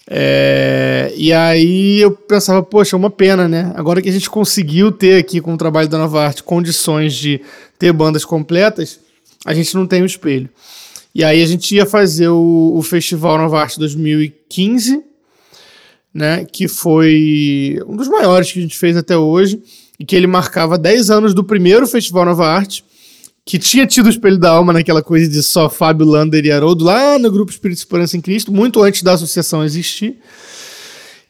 É, 0.08 1.12
e 1.16 1.32
aí 1.32 2.00
eu 2.00 2.10
pensava, 2.10 2.62
poxa, 2.62 2.96
é 2.96 2.98
uma 2.98 3.10
pena, 3.10 3.48
né? 3.48 3.72
Agora 3.76 4.02
que 4.02 4.08
a 4.08 4.12
gente 4.12 4.28
conseguiu 4.28 4.90
ter 4.90 5.18
aqui 5.18 5.40
com 5.40 5.54
o 5.54 5.56
trabalho 5.56 5.88
da 5.88 5.98
Nova 5.98 6.24
Arte 6.24 6.42
condições 6.42 7.14
de 7.14 7.40
ter 7.78 7.92
bandas 7.92 8.24
completas, 8.24 9.00
a 9.44 9.54
gente 9.54 9.74
não 9.74 9.86
tem 9.86 10.02
o 10.02 10.06
espelho. 10.06 10.48
E 11.14 11.22
aí 11.22 11.42
a 11.42 11.46
gente 11.46 11.74
ia 11.74 11.86
fazer 11.86 12.28
o, 12.28 12.72
o 12.74 12.82
Festival 12.82 13.38
Nova 13.38 13.60
Arte 13.60 13.78
2015, 13.78 15.02
né? 16.12 16.44
Que 16.44 16.66
foi 16.66 17.78
um 17.86 17.96
dos 17.96 18.08
maiores 18.08 18.50
que 18.50 18.58
a 18.58 18.62
gente 18.62 18.78
fez 18.78 18.96
até 18.96 19.16
hoje, 19.16 19.62
e 19.98 20.04
que 20.04 20.16
ele 20.16 20.26
marcava 20.26 20.76
10 20.76 21.10
anos 21.10 21.34
do 21.34 21.44
primeiro 21.44 21.86
Festival 21.86 22.24
Nova 22.24 22.46
Arte, 22.46 22.84
que 23.44 23.58
tinha 23.58 23.86
tido 23.86 24.06
o 24.06 24.08
Espelho 24.08 24.38
da 24.38 24.50
Alma 24.50 24.72
naquela 24.72 25.02
coisa 25.02 25.28
de 25.28 25.42
só 25.42 25.68
Fábio 25.68 26.06
Lander 26.06 26.44
e 26.44 26.50
Haroldo, 26.50 26.84
lá 26.84 27.18
no 27.18 27.30
Grupo 27.30 27.50
Espírito 27.50 27.78
e 27.78 27.80
Esperança 27.80 28.16
em 28.16 28.20
Cristo, 28.20 28.52
muito 28.52 28.82
antes 28.82 29.02
da 29.02 29.12
associação 29.12 29.64
existir. 29.64 30.16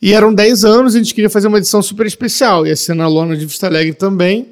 E 0.01 0.13
eram 0.13 0.35
10 0.35 0.65
anos, 0.65 0.95
a 0.95 0.99
gente 0.99 1.15
queria 1.15 1.31
fazer 1.31 1.49
uma 1.49 1.59
edição 1.59 1.81
super 1.81 2.07
especial, 2.07 2.67
ia 2.67 2.77
ser 2.77 2.95
na 2.95 3.07
lona 3.07 3.37
de 3.37 3.47
Vista 3.47 3.67
Alegre 3.67 3.95
também. 3.95 4.49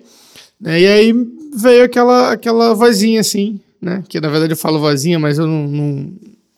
né? 0.60 0.80
E 0.80 0.86
aí 0.86 1.14
veio 1.54 1.84
aquela, 1.84 2.32
aquela 2.32 2.72
vozinha 2.72 3.20
assim, 3.20 3.60
né? 3.80 4.02
Que 4.08 4.20
na 4.20 4.28
verdade 4.28 4.52
eu 4.52 4.56
falo 4.56 4.78
vozinha, 4.78 5.18
mas 5.18 5.38
eu 5.38 5.46
não, 5.46 5.66
não, 5.66 6.12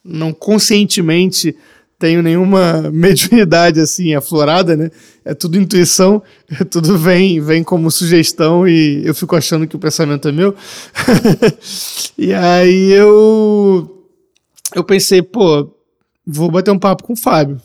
não 0.05 0.33
conscientemente 0.33 1.57
tenho 2.03 2.21
nenhuma 2.21 2.83
mediunidade 2.93 3.79
assim 3.79 4.13
aflorada, 4.13 4.77
né? 4.77 4.91
É 5.25 5.33
tudo 5.35 5.57
intuição, 5.57 6.21
é 6.51 6.65
tudo 6.67 6.99
vem, 6.99 7.41
vem 7.41 7.63
como 7.63 7.93
sugestão 7.93 8.67
e 8.67 9.07
eu 9.07 9.15
fico 9.15 9.37
achando 9.37 9.69
que 9.69 9.77
o 9.77 9.79
pensamento 9.79 10.27
é 10.27 10.33
meu. 10.33 10.53
e 12.19 12.35
aí 12.35 12.91
eu 12.91 14.05
eu 14.75 14.83
pensei, 14.83 15.23
pô, 15.23 15.73
vou 16.27 16.51
bater 16.51 16.73
um 16.73 16.79
papo 16.79 17.05
com 17.05 17.13
o 17.13 17.17
Fábio. 17.17 17.61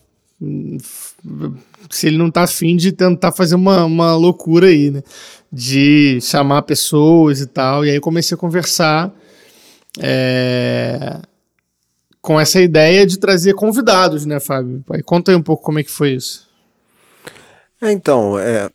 Se 1.90 2.06
ele 2.06 2.18
não 2.18 2.30
tá 2.30 2.44
afim 2.44 2.76
de 2.76 2.92
tentar 2.92 3.32
fazer 3.32 3.56
uma, 3.56 3.86
uma 3.86 4.16
loucura 4.16 4.68
aí, 4.68 4.92
né? 4.92 5.02
De 5.52 6.20
chamar 6.22 6.62
pessoas 6.62 7.42
e 7.42 7.48
tal. 7.48 7.84
E 7.84 7.90
aí 7.90 8.00
comecei 8.00 8.36
a 8.36 8.38
conversar 8.38 9.12
é, 10.00 11.22
com 12.28 12.38
essa 12.38 12.60
ideia 12.60 13.06
de 13.08 13.18
trazer 13.18 13.54
convidados, 13.54 14.26
né, 14.26 14.38
Fábio? 14.38 14.84
Aí 14.90 15.02
conta 15.02 15.32
aí 15.32 15.38
um 15.38 15.42
pouco 15.42 15.64
como 15.64 15.80
é 15.80 15.84
que 15.84 15.90
foi 15.90 16.12
isso. 16.12 16.46
É, 17.82 17.90
então, 17.90 18.38
é, 18.38 18.70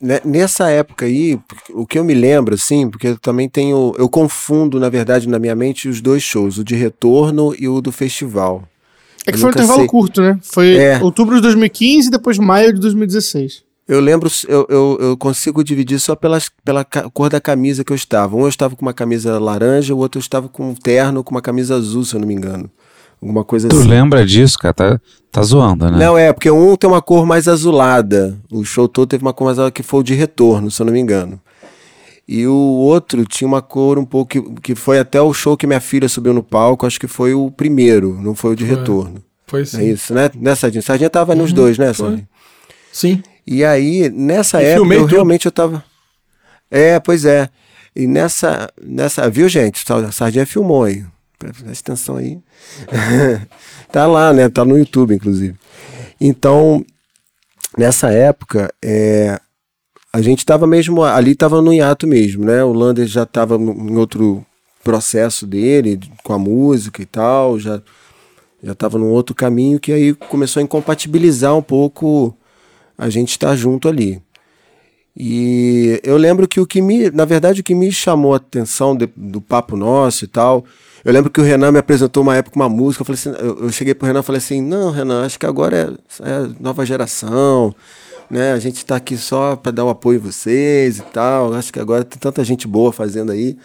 ne- 0.00 0.22
nessa 0.24 0.70
época 0.70 1.04
aí, 1.04 1.38
o 1.74 1.86
que 1.86 1.98
eu 1.98 2.04
me 2.04 2.14
lembro, 2.14 2.54
assim, 2.54 2.88
porque 2.88 3.08
eu 3.08 3.18
também 3.18 3.46
tenho. 3.46 3.92
Eu 3.98 4.08
confundo, 4.08 4.80
na 4.80 4.88
verdade, 4.88 5.28
na 5.28 5.38
minha 5.38 5.54
mente, 5.54 5.86
os 5.86 6.00
dois 6.00 6.22
shows, 6.22 6.56
o 6.56 6.64
de 6.64 6.74
retorno 6.74 7.54
e 7.58 7.68
o 7.68 7.82
do 7.82 7.92
festival. 7.92 8.66
É 9.26 9.32
que 9.32 9.36
Eu 9.36 9.40
foi 9.40 9.48
um 9.48 9.52
intervalo 9.52 9.80
sei. 9.80 9.88
curto, 9.88 10.22
né? 10.22 10.38
Foi 10.42 10.76
É. 10.78 11.02
outubro 11.02 11.34
de 11.36 11.42
2015 11.42 12.08
e 12.08 12.10
depois 12.10 12.38
maio 12.38 12.72
de 12.72 12.80
2016. 12.80 13.65
Eu 13.88 14.00
lembro, 14.00 14.28
eu, 14.48 14.66
eu, 14.68 14.98
eu 15.00 15.16
consigo 15.16 15.62
dividir 15.62 16.00
só 16.00 16.16
pelas, 16.16 16.50
pela 16.64 16.84
cor 16.84 17.30
da 17.30 17.40
camisa 17.40 17.84
que 17.84 17.92
eu 17.92 17.96
estava. 17.96 18.34
Um 18.36 18.42
eu 18.42 18.48
estava 18.48 18.74
com 18.74 18.82
uma 18.82 18.92
camisa 18.92 19.38
laranja, 19.38 19.94
o 19.94 19.98
outro 19.98 20.18
eu 20.18 20.22
estava 20.22 20.48
com 20.48 20.70
um 20.70 20.74
terno 20.74 21.22
com 21.22 21.30
uma 21.32 21.42
camisa 21.42 21.76
azul, 21.76 22.04
se 22.04 22.14
eu 22.14 22.20
não 22.20 22.26
me 22.26 22.34
engano. 22.34 22.68
Alguma 23.22 23.44
coisa 23.44 23.68
Tu 23.68 23.76
assim. 23.76 23.88
lembra 23.88 24.26
disso, 24.26 24.58
cara? 24.58 24.74
Tá, 24.74 25.00
tá 25.30 25.42
zoando, 25.42 25.88
né? 25.90 25.98
Não, 25.98 26.18
é, 26.18 26.32
porque 26.32 26.50
um 26.50 26.76
tem 26.76 26.90
uma 26.90 27.00
cor 27.00 27.24
mais 27.24 27.46
azulada. 27.48 28.36
O 28.50 28.64
show 28.64 28.88
todo 28.88 29.08
teve 29.08 29.22
uma 29.24 29.32
cor 29.32 29.46
mais 29.46 29.56
azulada 29.56 29.70
que 29.72 29.82
foi 29.82 30.00
o 30.00 30.02
de 30.02 30.14
retorno, 30.14 30.70
se 30.70 30.82
eu 30.82 30.86
não 30.86 30.92
me 30.92 31.00
engano. 31.00 31.40
E 32.28 32.44
o 32.46 32.52
outro 32.52 33.24
tinha 33.24 33.46
uma 33.46 33.62
cor 33.62 33.98
um 33.98 34.04
pouco. 34.04 34.28
Que, 34.30 34.42
que 34.60 34.74
foi 34.74 34.98
até 34.98 35.22
o 35.22 35.32
show 35.32 35.56
que 35.56 35.66
minha 35.66 35.80
filha 35.80 36.08
subiu 36.08 36.34
no 36.34 36.42
palco, 36.42 36.84
acho 36.84 36.98
que 36.98 37.06
foi 37.06 37.34
o 37.34 37.50
primeiro, 37.52 38.20
não 38.20 38.34
foi 38.34 38.52
o 38.52 38.56
de 38.56 38.64
retorno. 38.64 39.22
Foi 39.46 39.62
É 39.62 39.64
sim. 39.64 39.88
isso, 39.90 40.12
né? 40.12 40.28
Né, 40.34 40.54
Sardinha? 40.56 40.82
Sardinha 40.82 41.08
tava 41.08 41.36
nos 41.36 41.52
dois, 41.52 41.78
né, 41.78 41.92
Sardinha? 41.92 42.28
Sim. 42.92 43.22
E 43.46 43.64
aí, 43.64 44.10
nessa 44.10 44.60
época, 44.60 44.94
eu 44.94 45.00
tudo. 45.02 45.10
realmente 45.12 45.46
eu 45.46 45.52
tava. 45.52 45.84
É, 46.70 46.98
pois 46.98 47.24
é. 47.24 47.48
E 47.94 48.06
nessa. 48.06 48.70
nessa 48.82 49.30
viu, 49.30 49.48
gente? 49.48 49.84
A 49.92 50.10
Sardinha 50.10 50.44
filmou 50.44 50.84
aí. 50.84 51.04
Presta 51.38 51.92
atenção 51.92 52.16
aí. 52.16 52.38
tá 53.92 54.06
lá, 54.06 54.32
né? 54.32 54.48
Tá 54.48 54.64
no 54.64 54.76
YouTube, 54.76 55.14
inclusive. 55.14 55.54
Então, 56.20 56.84
nessa 57.76 58.10
época, 58.10 58.72
é, 58.82 59.38
a 60.12 60.20
gente 60.20 60.44
tava 60.44 60.66
mesmo. 60.66 61.04
Ali 61.04 61.34
tava 61.34 61.62
no 61.62 61.72
hiato 61.72 62.06
mesmo, 62.06 62.44
né? 62.44 62.64
O 62.64 62.72
Lander 62.72 63.06
já 63.06 63.24
tava 63.24 63.56
em 63.56 63.96
outro 63.96 64.44
processo 64.82 65.46
dele, 65.46 66.00
com 66.22 66.32
a 66.32 66.38
música 66.38 67.02
e 67.02 67.06
tal, 67.06 67.58
já 67.58 67.80
já 68.62 68.72
estava 68.72 68.98
num 68.98 69.10
outro 69.10 69.34
caminho 69.34 69.78
que 69.78 69.92
aí 69.92 70.14
começou 70.14 70.60
a 70.60 70.64
incompatibilizar 70.64 71.54
um 71.54 71.62
pouco 71.62 72.36
a 72.96 73.08
gente 73.08 73.30
estar 73.30 73.54
junto 73.56 73.88
ali. 73.88 74.20
E 75.18 75.98
eu 76.04 76.16
lembro 76.16 76.46
que 76.46 76.60
o 76.60 76.66
que 76.66 76.82
me, 76.82 77.10
na 77.10 77.24
verdade, 77.24 77.60
o 77.60 77.64
que 77.64 77.74
me 77.74 77.90
chamou 77.90 78.34
a 78.34 78.36
atenção 78.36 78.94
de- 78.94 79.08
do 79.16 79.40
papo 79.40 79.74
nosso 79.76 80.24
e 80.24 80.28
tal, 80.28 80.64
eu 81.04 81.12
lembro 81.12 81.30
que 81.30 81.40
o 81.40 81.44
Renan 81.44 81.72
me 81.72 81.78
apresentou 81.78 82.22
uma 82.22 82.36
época 82.36 82.56
uma 82.56 82.68
música, 82.68 83.00
eu 83.00 83.06
falei 83.06 83.18
assim, 83.18 83.30
eu, 83.46 83.64
eu 83.64 83.72
cheguei 83.72 83.94
pro 83.94 84.06
Renan 84.06 84.20
e 84.20 84.22
falei 84.22 84.38
assim, 84.38 84.60
não, 84.60 84.90
Renan, 84.90 85.24
acho 85.24 85.38
que 85.38 85.46
agora 85.46 85.96
é, 86.22 86.28
é 86.28 86.48
nova 86.60 86.84
geração, 86.84 87.74
né? 88.30 88.52
A 88.52 88.58
gente 88.58 88.76
está 88.76 88.96
aqui 88.96 89.16
só 89.16 89.56
para 89.56 89.72
dar 89.72 89.84
o 89.86 89.88
apoio 89.88 90.16
em 90.18 90.20
vocês 90.20 90.98
e 90.98 91.02
tal. 91.02 91.54
Acho 91.54 91.72
que 91.72 91.80
agora 91.80 92.04
tem 92.04 92.18
tanta 92.18 92.44
gente 92.44 92.66
boa 92.68 92.92
fazendo 92.92 93.32
aí. 93.32 93.56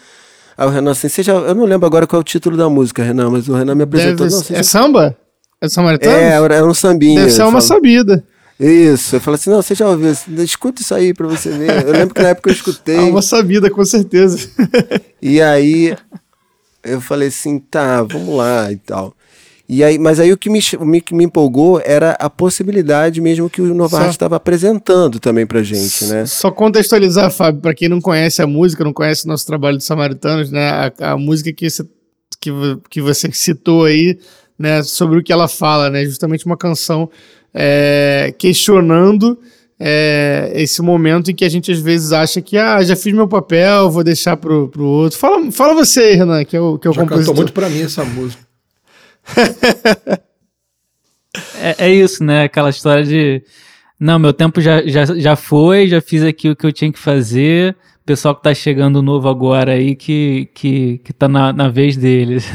Aí 0.56 0.66
o 0.66 0.70
Renan 0.70 0.92
assim, 0.92 1.08
já, 1.22 1.32
eu 1.34 1.54
não 1.54 1.64
lembro 1.66 1.84
agora 1.86 2.06
qual 2.06 2.18
é 2.18 2.22
o 2.22 2.24
título 2.24 2.56
da 2.56 2.70
música, 2.70 3.02
Renan, 3.02 3.28
mas 3.28 3.46
o 3.48 3.54
Renan 3.54 3.74
me 3.74 3.82
apresentou. 3.82 4.26
Deve 4.26 4.36
não, 4.36 4.42
é 4.42 4.62
já- 4.62 4.62
samba? 4.62 5.16
É 5.60 5.68
samaritano? 5.68 6.16
é, 6.16 6.30
era 6.32 6.66
um 6.66 6.72
sambinha. 6.74 7.20
Deve 7.20 7.32
ser 7.32 7.42
uma 7.42 7.52
falo. 7.52 7.62
sabida. 7.62 8.24
Isso, 8.62 9.16
eu 9.16 9.20
falo 9.20 9.34
assim, 9.34 9.50
não, 9.50 9.60
você 9.60 9.74
já 9.74 9.88
ouviu, 9.88 10.12
escuta 10.38 10.80
isso 10.82 10.94
aí 10.94 11.12
pra 11.12 11.26
você 11.26 11.50
ver. 11.50 11.84
Eu 11.84 11.92
lembro 11.92 12.14
que 12.14 12.22
na 12.22 12.28
época 12.28 12.48
eu 12.48 12.54
escutei, 12.54 12.96
uma 13.10 13.20
sabida, 13.20 13.68
com 13.68 13.84
certeza. 13.84 14.48
e 15.20 15.40
aí 15.42 15.96
eu 16.84 17.00
falei 17.00 17.26
assim, 17.28 17.58
tá, 17.58 18.04
vamos 18.04 18.36
lá 18.36 18.70
e 18.70 18.76
tal. 18.76 19.14
E 19.68 19.82
aí, 19.82 19.98
mas 19.98 20.20
aí 20.20 20.32
o 20.32 20.36
que 20.36 20.50
me, 20.50 20.58
o 20.58 21.00
que 21.00 21.14
me 21.14 21.24
empolgou 21.24 21.80
era 21.84 22.12
a 22.20 22.28
possibilidade 22.28 23.20
mesmo 23.20 23.48
que 23.50 23.62
o 23.62 23.74
Novartis 23.74 24.08
Só- 24.08 24.12
estava 24.12 24.36
apresentando 24.36 25.18
também 25.18 25.46
pra 25.46 25.62
gente, 25.62 26.04
né? 26.04 26.26
Só 26.26 26.50
contextualizar, 26.50 27.30
Fábio, 27.32 27.60
para 27.62 27.74
quem 27.74 27.88
não 27.88 28.00
conhece 28.00 28.42
a 28.42 28.46
música, 28.46 28.84
não 28.84 28.92
conhece 28.92 29.24
o 29.24 29.28
nosso 29.28 29.46
trabalho 29.46 29.78
de 29.78 29.84
Samaritanos, 29.84 30.50
né? 30.52 30.92
A, 31.00 31.12
a 31.12 31.16
música 31.16 31.52
que 31.52 31.70
você, 31.70 31.84
que, 32.38 32.50
que 32.90 33.00
você 33.00 33.32
citou 33.32 33.86
aí, 33.86 34.18
né? 34.58 34.82
Sobre 34.82 35.18
o 35.18 35.22
que 35.22 35.32
ela 35.32 35.48
fala, 35.48 35.88
né? 35.88 36.04
Justamente 36.04 36.44
uma 36.44 36.56
canção 36.56 37.08
é, 37.54 38.34
questionando 38.38 39.38
é, 39.78 40.52
esse 40.54 40.80
momento 40.80 41.30
em 41.30 41.34
que 41.34 41.44
a 41.44 41.48
gente 41.48 41.72
às 41.72 41.80
vezes 41.80 42.12
acha 42.12 42.40
que, 42.40 42.56
ah, 42.56 42.82
já 42.82 42.94
fiz 42.94 43.12
meu 43.12 43.26
papel, 43.26 43.90
vou 43.90 44.04
deixar 44.04 44.36
pro, 44.36 44.68
pro 44.68 44.84
outro. 44.84 45.18
Fala, 45.18 45.50
fala 45.50 45.74
você 45.74 46.00
aí, 46.00 46.14
Renan, 46.14 46.44
que 46.44 46.56
é 46.56 46.60
o, 46.60 46.78
que 46.78 46.86
é 46.86 46.90
o 46.90 46.92
Já 46.92 47.00
cantou 47.00 47.18
compositor. 47.18 47.36
muito 47.36 47.52
pra 47.52 47.68
mim 47.68 47.82
essa 47.82 48.04
música. 48.04 48.42
É, 51.60 51.86
é 51.86 51.94
isso, 51.94 52.22
né? 52.22 52.44
Aquela 52.44 52.70
história 52.70 53.04
de. 53.04 53.42
Não, 53.98 54.18
meu 54.18 54.32
tempo 54.32 54.60
já, 54.60 54.86
já, 54.86 55.06
já 55.06 55.36
foi, 55.36 55.88
já 55.88 56.00
fiz 56.00 56.22
aqui 56.22 56.50
o 56.50 56.56
que 56.56 56.66
eu 56.66 56.72
tinha 56.72 56.92
que 56.92 56.98
fazer. 56.98 57.76
O 58.02 58.04
pessoal 58.04 58.34
que 58.34 58.42
tá 58.42 58.52
chegando 58.52 59.00
novo 59.00 59.28
agora 59.28 59.72
aí 59.72 59.94
que, 59.94 60.50
que, 60.54 60.98
que 60.98 61.12
tá 61.12 61.28
na, 61.28 61.52
na 61.52 61.68
vez 61.68 61.96
deles. 61.96 62.46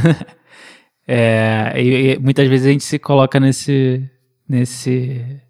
é, 1.08 1.74
e, 1.78 2.12
e 2.12 2.20
muitas 2.20 2.48
vezes 2.48 2.68
a 2.68 2.70
gente 2.70 2.84
se 2.84 3.00
coloca 3.00 3.40
nesse, 3.40 4.04
nesse, 4.48 5.42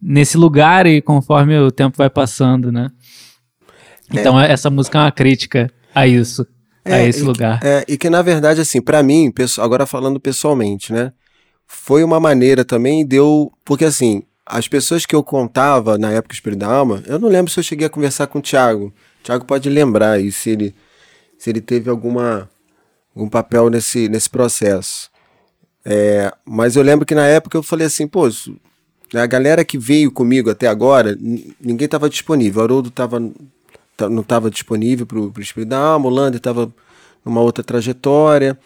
nesse 0.00 0.36
lugar 0.36 0.86
e 0.86 1.00
conforme 1.02 1.58
o 1.58 1.70
tempo 1.70 1.96
vai 1.96 2.10
passando, 2.10 2.70
né? 2.70 2.90
Então 4.10 4.38
essa 4.40 4.70
música 4.70 4.98
é 4.98 5.02
uma 5.02 5.12
crítica 5.12 5.70
a 5.94 6.06
isso, 6.06 6.46
a 6.84 6.96
É, 6.98 7.06
esse 7.08 7.20
e- 7.20 7.24
lugar. 7.24 7.60
É, 7.62 7.84
e 7.88 7.96
que 7.98 8.08
na 8.08 8.22
verdade, 8.22 8.60
assim, 8.60 8.80
pra 8.80 9.02
mim, 9.02 9.32
agora 9.58 9.86
falando 9.86 10.18
pessoalmente, 10.20 10.92
né? 10.92 11.12
Foi 11.66 12.02
uma 12.02 12.18
maneira 12.18 12.64
também, 12.64 13.04
deu. 13.06 13.52
Porque 13.64 13.84
assim, 13.84 14.22
as 14.46 14.66
pessoas 14.66 15.04
que 15.04 15.14
eu 15.14 15.22
contava 15.22 15.98
na 15.98 16.10
época 16.10 16.28
do 16.32 16.34
Espírito 16.34 16.60
da 16.60 16.68
Alma, 16.68 17.02
eu 17.06 17.18
não 17.18 17.28
lembro 17.28 17.52
se 17.52 17.60
eu 17.60 17.64
cheguei 17.64 17.86
a 17.86 17.90
conversar 17.90 18.26
com 18.28 18.38
o 18.38 18.42
Thiago. 18.42 18.86
O 19.20 19.24
Thiago 19.24 19.44
pode 19.44 19.68
lembrar 19.68 20.12
aí 20.12 20.32
se 20.32 20.48
ele, 20.48 20.74
se 21.38 21.50
ele 21.50 21.60
teve 21.60 21.90
alguma, 21.90 22.48
algum 23.14 23.28
papel 23.28 23.68
nesse, 23.68 24.08
nesse 24.08 24.30
processo. 24.30 25.10
É, 25.90 26.30
mas 26.44 26.76
eu 26.76 26.82
lembro 26.82 27.06
que 27.06 27.14
na 27.14 27.26
época 27.26 27.56
eu 27.56 27.62
falei 27.62 27.86
assim, 27.86 28.06
pô, 28.06 28.28
isso- 28.28 28.54
a 29.14 29.24
galera 29.24 29.64
que 29.64 29.78
veio 29.78 30.12
comigo 30.12 30.50
até 30.50 30.68
agora, 30.68 31.16
ninguém 31.58 31.86
estava 31.86 32.10
disponível. 32.10 32.60
O 32.60 32.64
Haroldo 32.64 32.90
tava, 32.90 33.18
não 33.18 34.20
estava 34.20 34.50
disponível 34.50 35.06
para 35.06 35.18
o 35.18 35.32
Espírito 35.38 35.70
da 35.70 35.78
Alma, 35.78 36.06
o 36.08 36.10
Lander 36.10 36.36
estava 36.36 36.70
numa 37.24 37.40
outra 37.40 37.64
trajetória, 37.64 38.58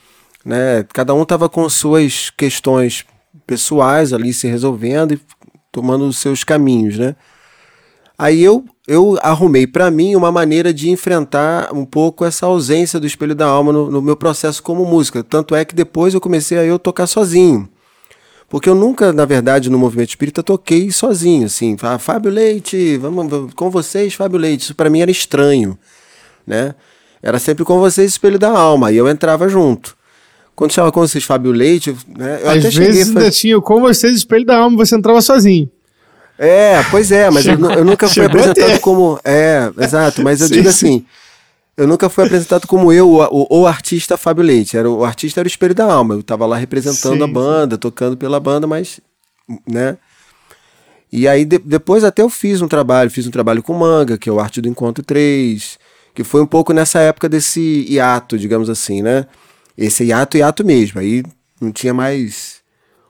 né? 0.45 0.85
Cada 0.93 1.14
um 1.14 1.23
estava 1.23 1.49
com 1.49 1.68
suas 1.68 2.29
questões 2.31 3.05
pessoais 3.47 4.12
ali 4.12 4.33
se 4.33 4.49
resolvendo 4.49 5.14
e 5.14 5.20
tomando 5.70 6.05
os 6.09 6.18
seus 6.18 6.43
caminhos, 6.43 6.99
né? 6.99 7.14
Aí 8.18 8.43
eu, 8.43 8.64
eu 8.87 9.16
arrumei 9.22 9.66
para 9.66 9.91
mim 9.91 10.16
uma 10.16 10.33
maneira 10.33 10.72
de 10.72 10.91
enfrentar 10.91 11.72
um 11.72 11.85
pouco 11.85 12.24
essa 12.24 12.47
ausência 12.47 12.99
do 12.99 13.07
Espelho 13.07 13.35
da 13.35 13.47
Alma 13.47 13.72
no, 13.72 13.91
no 13.91 14.03
meu 14.03 14.16
processo 14.16 14.62
como 14.62 14.85
música. 14.85 15.22
Tanto 15.22 15.55
é 15.55 15.64
que 15.64 15.74
depois 15.74 16.14
eu 16.14 16.20
comecei 16.20 16.59
a 16.59 16.64
eu 16.64 16.78
tocar 16.78 17.07
sozinho. 17.07 17.68
Porque 18.49 18.68
eu 18.68 18.74
nunca, 18.74 19.12
na 19.12 19.24
verdade, 19.24 19.70
no 19.70 19.78
movimento 19.78 20.11
espírita 20.11 20.43
toquei 20.43 20.91
sozinho, 20.91 21.47
assim. 21.47 21.76
Ah, 21.80 21.99
Fábio 21.99 22.30
Leite, 22.30 22.99
vamos, 22.99 23.55
com 23.55 23.70
vocês, 23.70 24.12
Fábio 24.14 24.39
Leite. 24.39 24.64
Isso 24.64 24.74
para 24.74 24.91
mim 24.91 25.01
era 25.01 25.11
estranho, 25.11 25.78
né? 26.47 26.74
Era 27.22 27.39
sempre 27.39 27.64
com 27.64 27.78
vocês 27.78 28.11
Espelho 28.11 28.39
da 28.39 28.51
Alma, 28.51 28.93
e 28.93 28.97
eu 28.97 29.09
entrava 29.09 29.49
junto. 29.49 29.97
Quando 30.55 30.72
chamava 30.72 30.93
com 30.93 31.01
vocês 31.01 31.24
Fábio 31.24 31.51
Leite, 31.51 31.97
né? 32.07 32.41
Eu 32.43 32.51
Às 32.51 32.59
até 32.59 32.70
cheguei 32.70 32.89
vezes 32.89 33.03
a 33.03 33.09
ainda 33.09 33.20
fazer... 33.20 33.30
tinha 33.30 33.61
com 33.61 33.80
vocês 33.80 34.16
espelho 34.16 34.45
da 34.45 34.59
alma, 34.59 34.76
você 34.76 34.97
entrava 34.97 35.22
sozinho. 35.22 35.70
É, 36.39 36.83
pois 36.91 37.12
é, 37.12 37.30
mas 37.30 37.47
eu, 37.47 37.59
eu 37.70 37.85
nunca 37.85 38.09
fui 38.09 38.24
apresentado 38.24 38.80
como. 38.80 39.18
É, 39.24 39.70
exato, 39.78 40.22
mas 40.22 40.41
eu 40.41 40.49
Sim, 40.49 40.55
digo 40.55 40.72
sim. 40.72 40.87
assim. 40.87 41.07
Eu 41.76 41.87
nunca 41.87 42.09
fui 42.11 42.24
apresentado 42.24 42.66
como 42.66 42.93
eu, 42.93 43.11
o, 43.11 43.61
o, 43.61 43.66
artista 43.66 44.16
Fábio 44.18 44.45
Leite. 44.45 44.76
Era, 44.76 44.91
o 44.91 45.05
artista 45.05 45.41
era 45.41 45.47
o 45.47 45.49
espelho 45.49 45.74
da 45.74 45.85
alma. 45.91 46.14
Eu 46.14 46.22
tava 46.22 46.45
lá 46.45 46.57
representando 46.57 47.16
Sim, 47.16 47.22
a 47.22 47.26
sim. 47.26 47.33
banda, 47.33 47.78
tocando 47.78 48.16
pela 48.16 48.39
banda, 48.39 48.66
mas. 48.66 49.01
né? 49.66 49.97
E 51.11 51.28
aí 51.28 51.45
de- 51.45 51.59
depois 51.59 52.05
até 52.05 52.22
eu 52.22 52.30
fiz 52.30 52.61
um 52.62 52.68
trabalho, 52.68 53.11
fiz 53.11 53.26
um 53.26 53.30
trabalho 53.30 53.62
com 53.62 53.74
Manga, 53.74 54.16
que 54.18 54.28
é 54.28 54.33
o 54.33 54.41
Arte 54.41 54.61
do 54.61 54.68
Encontro 54.68 55.05
3, 55.05 55.78
que 56.14 56.24
foi 56.24 56.41
um 56.43 56.47
pouco 56.47 56.72
nessa 56.72 57.01
época 57.01 57.28
desse 57.28 57.87
hiato, 57.89 58.39
digamos 58.39 58.68
assim, 58.70 59.03
né? 59.03 59.26
Esse 59.76 60.05
hiato, 60.05 60.37
hiato 60.39 60.64
mesmo. 60.64 61.01
Aí 61.01 61.22
não 61.61 61.70
tinha 61.72 61.93
mais 61.95 62.57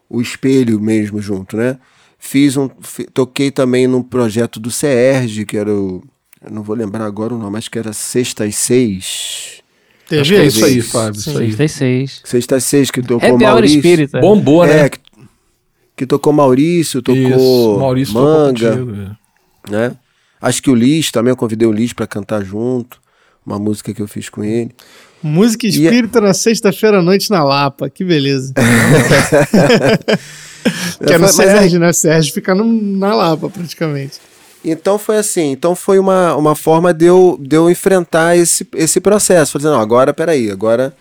o 0.09 0.21
espelho 0.21 0.81
mesmo 0.81 1.21
junto, 1.21 1.57
né? 1.57 1.79
Fiz 2.25 2.57
um, 2.57 2.69
toquei 3.13 3.51
também 3.51 3.89
num 3.89 4.01
projeto 4.01 4.61
do 4.61 4.71
CERJ, 4.71 5.45
que 5.45 5.57
era 5.57 5.75
o, 5.75 6.01
eu 6.41 6.53
não 6.53 6.63
vou 6.63 6.77
lembrar 6.77 7.05
agora 7.05 7.35
o 7.35 7.39
nome, 7.39 7.59
acho 7.59 7.69
que 7.69 7.81
era 7.81 7.93
Sexta 7.93 8.45
às 8.45 8.55
Seis. 8.55 9.61
Teve 10.09 10.37
é 10.37 10.47
isso 10.47 10.65
aí, 10.65 10.81
Fábio. 10.81 11.19
Isso 11.19 11.37
aí. 11.37 11.51
66. 11.51 12.23
Sexta 12.25 12.57
às 12.57 12.65
Seis, 12.65 12.93
que 12.93 13.03
tocou 13.03 13.17
Happy 13.29 13.45
Hour 13.45 13.53
Maurício. 13.55 13.77
Espírita. 13.77 14.21
Bombou, 14.21 14.65
né? 14.65 14.85
É, 14.85 14.89
que, 14.89 15.01
que 15.97 16.07
tocou 16.07 16.33
Maurício, 16.33 17.03
tocou 17.03 17.21
Isso, 17.21 17.79
Maurício 17.81 18.15
tocou 18.15 18.29
Manga, 18.29 18.71
contigo, 18.71 19.17
é. 19.69 19.71
né? 19.71 19.97
Acho 20.41 20.63
que 20.63 20.71
o 20.71 20.77
Liz 20.77 21.11
também, 21.11 21.33
eu 21.33 21.37
convidei 21.37 21.67
o 21.67 21.73
Liz 21.73 21.93
pra 21.93 22.07
cantar 22.07 22.45
junto, 22.45 23.01
uma 23.45 23.59
música 23.59 23.93
que 23.93 24.01
eu 24.01 24.07
fiz 24.07 24.29
com 24.29 24.45
ele. 24.45 24.71
Música 25.23 25.67
espírita 25.67 26.21
na 26.21 26.35
sexta-feira 26.35 26.99
à 26.99 27.03
noite 27.03 27.31
na 27.31 27.45
Lapa. 27.45 27.89
Que 27.89 28.05
beleza. 28.05 28.53
que 31.07 31.13
é 31.13 31.19
no 31.19 31.25
é- 31.27 31.29
Sérgio, 31.29 31.79
né? 31.79 31.93
Sérgio 31.93 32.33
fica 32.33 32.55
no- 32.55 32.65
na 32.99 33.15
Lapa, 33.15 33.49
praticamente. 33.49 34.21
Então 34.65 34.99
foi 34.99 35.17
assim, 35.17 35.51
então 35.51 35.75
foi 35.75 35.99
uma, 35.99 36.37
uma 36.37 36.55
forma 36.55 36.95
de 36.95 37.07
eu, 37.07 37.37
de 37.41 37.57
eu 37.57 37.69
enfrentar 37.69 38.37
esse, 38.37 38.67
esse 38.75 39.01
processo. 39.01 39.53
Falei, 39.53 39.69
não, 39.69 39.81
agora, 39.81 40.13
peraí, 40.13 40.51
agora... 40.51 40.95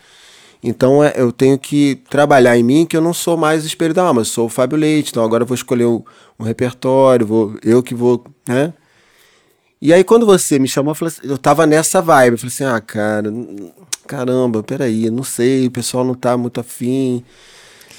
Então 0.64 1.04
é, 1.04 1.14
eu 1.16 1.32
tenho 1.32 1.58
que 1.58 2.00
trabalhar 2.08 2.56
em 2.56 2.62
mim 2.62 2.86
que 2.86 2.96
eu 2.96 3.02
não 3.02 3.16
sou 3.16 3.36
mais 3.36 3.64
o 3.64 3.68
espelho 3.68 3.96
da 3.96 4.04
alma, 4.04 4.22
eu 4.22 4.26
sou 4.26 4.46
o 4.46 4.50
Fábio 4.50 4.78
Leite, 4.78 5.10
então 5.10 5.24
agora 5.24 5.42
eu 5.42 5.48
vou 5.48 5.56
escolher 5.56 5.86
um, 5.86 6.04
um 6.40 6.44
repertório, 6.44 7.26
vou, 7.26 7.56
eu 7.64 7.82
que 7.82 7.96
vou, 7.96 8.24
né? 8.48 8.72
E 9.82 9.92
aí 9.92 10.04
quando 10.04 10.26
você 10.26 10.60
me 10.60 10.68
chamou, 10.68 10.92
eu, 10.92 10.96
falei 10.96 11.14
assim, 11.18 11.28
eu 11.28 11.38
tava 11.38 11.66
nessa 11.66 12.02
vibe, 12.02 12.34
eu 12.34 12.38
falei 12.38 12.54
assim, 12.54 12.64
ah, 12.66 12.80
cara, 12.80 13.34
caramba, 14.08 14.62
peraí, 14.62 15.10
não 15.10 15.24
sei, 15.24 15.66
o 15.68 15.72
pessoal 15.72 16.04
não 16.04 16.14
tá 16.14 16.38
muito 16.38 16.60
afim 16.60 17.24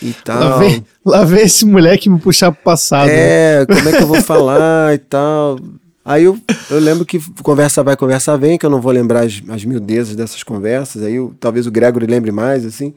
e 0.01 0.13
tal. 0.25 0.39
Lá, 0.41 0.59
vem, 0.59 0.85
lá 1.05 1.25
vem 1.25 1.43
esse 1.43 1.65
moleque 1.65 2.09
me 2.09 2.21
puxar 2.21 2.53
pro 2.53 2.63
passado. 2.63 3.09
né? 3.09 3.63
É, 3.63 3.67
como 3.67 3.89
é 3.89 3.93
que 3.93 4.03
eu 4.03 4.07
vou 4.07 4.23
falar 4.23 4.95
e 4.95 4.99
tal. 4.99 5.59
Aí 6.05 6.25
eu, 6.25 6.37
eu 6.71 6.79
lembro 6.81 7.05
que 7.07 7.21
conversa 7.43 7.83
vai, 7.83 7.97
conversa 7.97 8.37
vem, 8.37 8.59
que 8.59 8.67
eu 8.67 8.71
não 8.71 8.81
vou 8.81 8.91
lembrar 8.93 9.25
as, 9.25 9.41
as 9.49 9.65
miudezas 9.65 10.17
dessas 10.17 10.43
conversas. 10.43 11.03
Aí 11.03 11.15
eu- 11.15 11.33
talvez 11.39 11.67
o 11.67 11.71
Gregory 11.71 12.07
lembre 12.07 12.33
mais, 12.33 12.67
assim. 12.67 12.93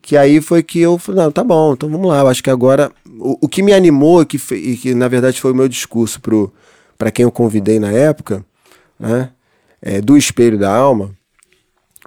Que 0.00 0.16
aí 0.16 0.40
foi 0.40 0.62
que 0.62 0.80
eu 0.80 0.98
falei, 0.98 1.22
não, 1.22 1.30
tá 1.30 1.44
bom, 1.44 1.74
então 1.74 1.88
vamos 1.90 2.08
lá. 2.08 2.20
Eu 2.20 2.28
acho 2.28 2.42
que 2.42 2.50
agora. 2.50 2.90
O, 3.18 3.38
o 3.42 3.48
que 3.48 3.62
me 3.62 3.72
animou, 3.74 4.24
que, 4.24 4.38
e 4.54 4.76
que 4.76 4.94
na 4.94 5.06
verdade 5.06 5.40
foi 5.40 5.52
o 5.52 5.54
meu 5.54 5.68
discurso 5.68 6.18
para 7.02 7.10
quem 7.10 7.24
eu 7.24 7.32
convidei 7.32 7.80
na 7.80 7.90
época, 7.90 8.44
né? 8.96 9.30
é, 9.82 10.00
do 10.00 10.16
Espelho 10.16 10.56
da 10.56 10.72
Alma, 10.72 11.10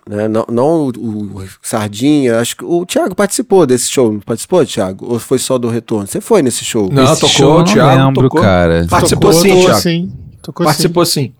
né? 0.07 0.25
Não, 0.29 0.45
não 0.49 0.87
o, 0.87 1.41
o 1.41 1.45
Sardinha, 1.61 2.39
acho 2.39 2.55
que 2.55 2.63
o 2.63 2.85
Thiago 2.85 3.13
participou 3.13 3.67
desse 3.67 3.91
show, 3.91 4.13
não 4.13 4.21
participou, 4.21 4.65
Thiago? 4.65 5.05
Ou 5.11 5.19
foi 5.19 5.37
só 5.37 5.57
do 5.57 5.67
retorno? 5.67 6.07
Você 6.07 6.21
foi 6.21 6.41
nesse 6.41 6.63
show? 6.63 6.89
Não, 6.89 7.03
Esse 7.03 7.15
tocou, 7.15 7.29
show 7.29 7.63
Thiago 7.65 8.05
lembro, 8.05 8.23
tocou. 8.23 8.41
cara. 8.41 8.87
Participou 8.89 9.31
Tocou, 9.31 9.41
sim, 9.41 9.49
tocou 9.49 9.65
Thiago. 9.65 9.81
sim. 9.81 10.13
Tocou 10.41 10.65
Participou 10.65 11.05
sim. 11.05 11.33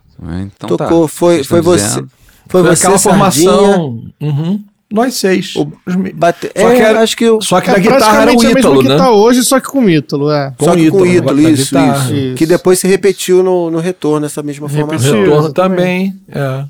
Então 0.58 0.76
Tocou, 0.76 1.04
tá. 1.04 1.08
foi, 1.08 1.42
foi 1.46 1.62
você. 1.62 2.02
Foi, 2.48 2.62
Foi 2.62 2.62
você, 2.64 2.86
aquela 2.86 2.98
Sardinha, 2.98 3.50
formação. 3.54 4.04
Uhum. 4.20 4.64
Nós 4.92 5.16
seis. 5.16 5.56
O- 5.56 5.66
Bate... 6.14 6.52
Só 6.56 6.70
é, 6.70 6.76
que 6.76 6.82
era- 6.82 7.00
acho 7.02 7.18
que 7.18 7.24
eu... 7.24 7.42
Só 7.42 7.60
que 7.60 7.70
É 7.70 7.74
na 7.74 7.80
guitarra 7.80 8.22
era 8.22 8.32
o 8.32 8.44
Ítalo, 8.44 8.82
que 8.82 8.88
né? 8.88 8.98
tá 8.98 9.12
hoje, 9.12 9.44
só 9.44 9.60
que 9.60 9.68
com 9.68 9.80
o 9.84 9.90
Ítalo, 9.90 10.32
é. 10.32 10.54
Só 10.60 10.76
que 10.76 10.90
com 10.92 10.98
o 11.02 11.06
Ítalo, 11.06 11.40
Ítalo, 11.40 11.50
isso, 11.50 11.76
isso. 11.78 12.14
Isso. 12.14 12.36
Que 12.38 12.46
depois 12.46 12.80
se 12.80 12.88
repetiu 12.88 13.42
no, 13.42 13.72
no 13.72 13.80
retorno, 13.80 14.26
essa 14.28 14.44
mesma 14.44 14.68
Repetiu. 14.68 14.86
formação. 14.88 15.22
Retorno 15.22 15.54
também. 15.54 16.16
É. 16.30 16.66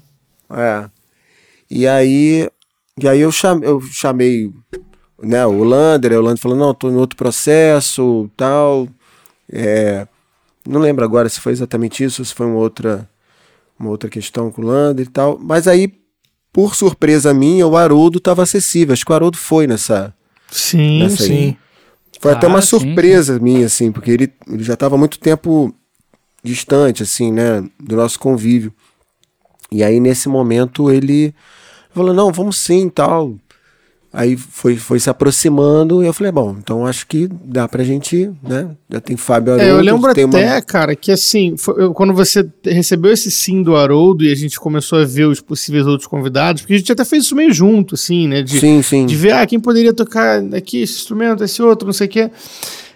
É. 0.58 0.86
E 1.70 1.86
aí, 1.88 2.48
e 3.02 3.08
aí 3.08 3.20
eu, 3.20 3.32
chamei, 3.32 3.68
eu 3.68 3.82
chamei 3.92 4.50
né, 5.22 5.46
o 5.46 5.64
Lander, 5.64 6.14
o 6.14 6.22
Lander 6.22 6.38
falou, 6.40 6.58
não, 6.58 6.74
tô 6.74 6.90
em 6.90 6.96
outro 6.96 7.18
processo, 7.18 8.30
tal. 8.38 8.88
É, 9.52 10.08
não 10.68 10.80
lembro 10.80 11.04
agora 11.04 11.28
se 11.28 11.40
foi 11.42 11.52
exatamente 11.52 12.04
isso, 12.04 12.22
ou 12.22 12.26
se 12.26 12.34
foi 12.34 12.46
uma 12.48 12.58
outra, 12.58 13.08
uma 13.78 13.90
outra 13.90 14.10
questão 14.10 14.50
com 14.50 14.62
o 14.62 14.66
Lander 14.66 15.06
e 15.06 15.10
tal. 15.10 15.38
Mas 15.42 15.68
aí, 15.68 15.94
por 16.56 16.74
surpresa 16.74 17.34
minha, 17.34 17.68
o 17.68 17.76
Haroldo 17.76 18.18
estava 18.18 18.42
acessível. 18.44 18.94
Acho 18.94 19.06
que 19.06 19.12
o 19.12 19.16
Haroldo 19.16 19.38
foi 19.38 19.68
nessa, 19.68 20.16
Sim, 20.50 21.00
nessa 21.00 21.24
aí. 21.24 21.28
Sim. 21.28 21.58
Foi 22.22 22.32
até 22.32 22.48
Ah, 22.48 22.50
uma 22.50 22.62
sim, 22.62 22.68
surpresa 22.68 23.38
minha, 23.40 23.66
assim, 23.66 23.92
porque 23.92 24.10
ele, 24.10 24.32
ele 24.50 24.64
já 24.64 24.76
estava 24.76 24.98
muito 24.98 25.20
tempo 25.20 25.76
distante, 26.42 27.04
assim, 27.04 27.30
né, 27.30 27.62
do 27.78 27.98
nosso 27.98 28.18
convívio. 28.18 28.74
E 29.70 29.84
aí, 29.84 30.00
nesse 30.00 30.30
momento, 30.30 30.90
ele 30.90 31.36
falou, 31.94 32.14
não, 32.14 32.32
vamos 32.32 32.58
sim, 32.58 32.88
tal. 32.88 33.36
Aí 34.18 34.38
foi, 34.38 34.78
foi 34.78 34.98
se 34.98 35.10
aproximando 35.10 36.02
e 36.02 36.08
eu 36.08 36.14
falei, 36.14 36.32
bom, 36.32 36.56
então 36.58 36.86
acho 36.86 37.06
que 37.06 37.28
dá 37.44 37.68
pra 37.68 37.84
gente, 37.84 38.32
né, 38.42 38.70
já 38.90 39.02
tem 39.02 39.18
Fábio 39.18 39.54
Haroldo. 39.54 39.70
É, 39.70 39.72
eu 39.78 39.82
lembro 39.82 40.10
até, 40.10 40.24
uma- 40.26 40.62
cara, 40.62 40.96
que 40.96 41.12
assim, 41.12 41.58
foi- 41.58 41.84
eu- 41.84 41.94
quando 41.94 42.14
você 42.14 42.48
recebeu 42.64 43.12
esse 43.12 43.30
sim 43.30 43.62
do 43.62 43.76
Haroldo 43.76 44.24
e 44.24 44.32
a 44.32 44.36
gente 44.36 44.58
começou 44.58 45.00
a 45.00 45.04
ver 45.06 45.26
os 45.26 45.42
possíveis 45.42 45.86
outros 45.86 46.08
convidados, 46.08 46.62
porque 46.62 46.76
a 46.76 46.78
gente 46.78 46.92
até 46.92 47.04
fez 47.04 47.26
isso 47.26 47.36
meio 47.36 47.52
junto, 47.54 47.96
assim, 47.96 48.26
né? 48.28 48.42
De, 48.42 48.58
Sim, 48.58 48.82
sim. 48.82 49.06
de 49.06 49.16
ver, 49.18 49.34
ah, 49.34 49.46
quem 49.46 49.60
poderia 49.60 49.94
tocar 49.94 50.42
aqui 50.56 50.82
esse 50.82 50.94
instrumento, 50.94 51.44
esse 51.44 51.62
outro, 51.62 51.86
não 51.86 51.94
sei 51.94 52.08
o 52.08 52.10
quê. 52.10 52.32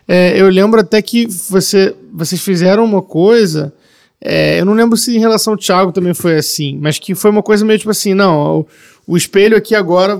É, 0.07 0.39
eu 0.41 0.47
lembro 0.49 0.79
até 0.79 1.01
que 1.01 1.27
você, 1.49 1.93
vocês 2.13 2.41
fizeram 2.41 2.83
uma 2.85 3.01
coisa, 3.01 3.73
é, 4.21 4.59
eu 4.59 4.65
não 4.65 4.73
lembro 4.73 4.97
se 4.97 5.15
em 5.15 5.19
relação 5.19 5.53
ao 5.53 5.57
Thiago 5.59 5.91
também 5.91 6.13
foi 6.13 6.37
assim, 6.37 6.79
mas 6.81 6.97
que 6.97 7.13
foi 7.13 7.29
uma 7.29 7.43
coisa 7.43 7.63
meio 7.65 7.77
tipo 7.77 7.91
assim, 7.91 8.13
não, 8.13 8.61
o, 8.61 8.67
o 9.05 9.17
espelho 9.17 9.55
aqui 9.57 9.75
agora 9.75 10.19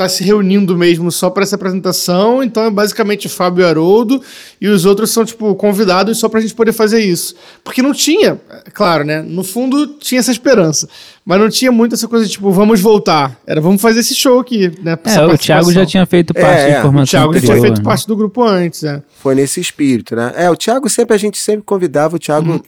tipo, 0.00 0.04
tá 0.04 0.08
se 0.08 0.24
reunindo 0.24 0.76
mesmo 0.76 1.10
só 1.12 1.28
para 1.30 1.42
essa 1.42 1.56
apresentação, 1.56 2.42
então 2.42 2.64
é 2.64 2.70
basicamente 2.70 3.28
Fábio 3.28 3.62
e 3.62 3.64
Haroldo, 3.66 4.20
e 4.60 4.66
os 4.68 4.84
outros 4.84 5.10
são, 5.10 5.24
tipo, 5.24 5.54
convidados 5.54 6.18
só 6.18 6.28
pra 6.28 6.40
gente 6.40 6.54
poder 6.54 6.72
fazer 6.72 7.00
isso. 7.00 7.34
Porque 7.62 7.82
não 7.82 7.92
tinha, 7.92 8.40
é 8.66 8.70
claro, 8.70 9.04
né? 9.04 9.20
No 9.22 9.44
fundo 9.44 9.86
tinha 9.98 10.18
essa 10.20 10.30
esperança, 10.30 10.88
mas 11.24 11.38
não 11.40 11.48
tinha 11.48 11.70
muito 11.70 11.94
essa 11.94 12.08
coisa 12.08 12.24
de, 12.24 12.32
tipo, 12.32 12.50
vamos 12.50 12.80
voltar. 12.80 13.38
Era, 13.46 13.60
vamos 13.60 13.80
fazer 13.82 14.00
esse 14.00 14.14
show 14.14 14.40
aqui, 14.40 14.72
né? 14.82 14.98
É, 15.04 15.20
o 15.26 15.36
Thiago 15.38 15.72
já 15.72 15.84
tinha 15.84 16.06
feito 16.06 16.32
É, 16.36 16.40
parte 16.40 16.60
é, 16.62 16.72
da 16.72 16.78
o 16.78 16.82
formação 16.82 17.02
O 17.02 17.06
Thiago 17.06 17.34
já 17.34 17.40
tinha 17.40 17.52
anterior, 17.52 17.66
feito 17.66 17.78
né? 17.78 17.84
parte 17.84 18.06
do 18.06 18.16
grupo 18.16 18.42
antes, 18.42 18.82
né? 18.82 19.02
Foi 19.20 19.34
nesse 19.34 19.60
espírito, 19.60 20.16
né? 20.16 20.32
É, 20.36 20.50
o 20.50 20.56
Thiago 20.56 20.88
sempre, 20.88 21.14
a 21.14 21.18
gente 21.18 21.38
sempre 21.38 21.62
convidava 21.64 22.16
o 22.16 22.18
Thiago, 22.18 22.52
Uhum. 22.52 22.60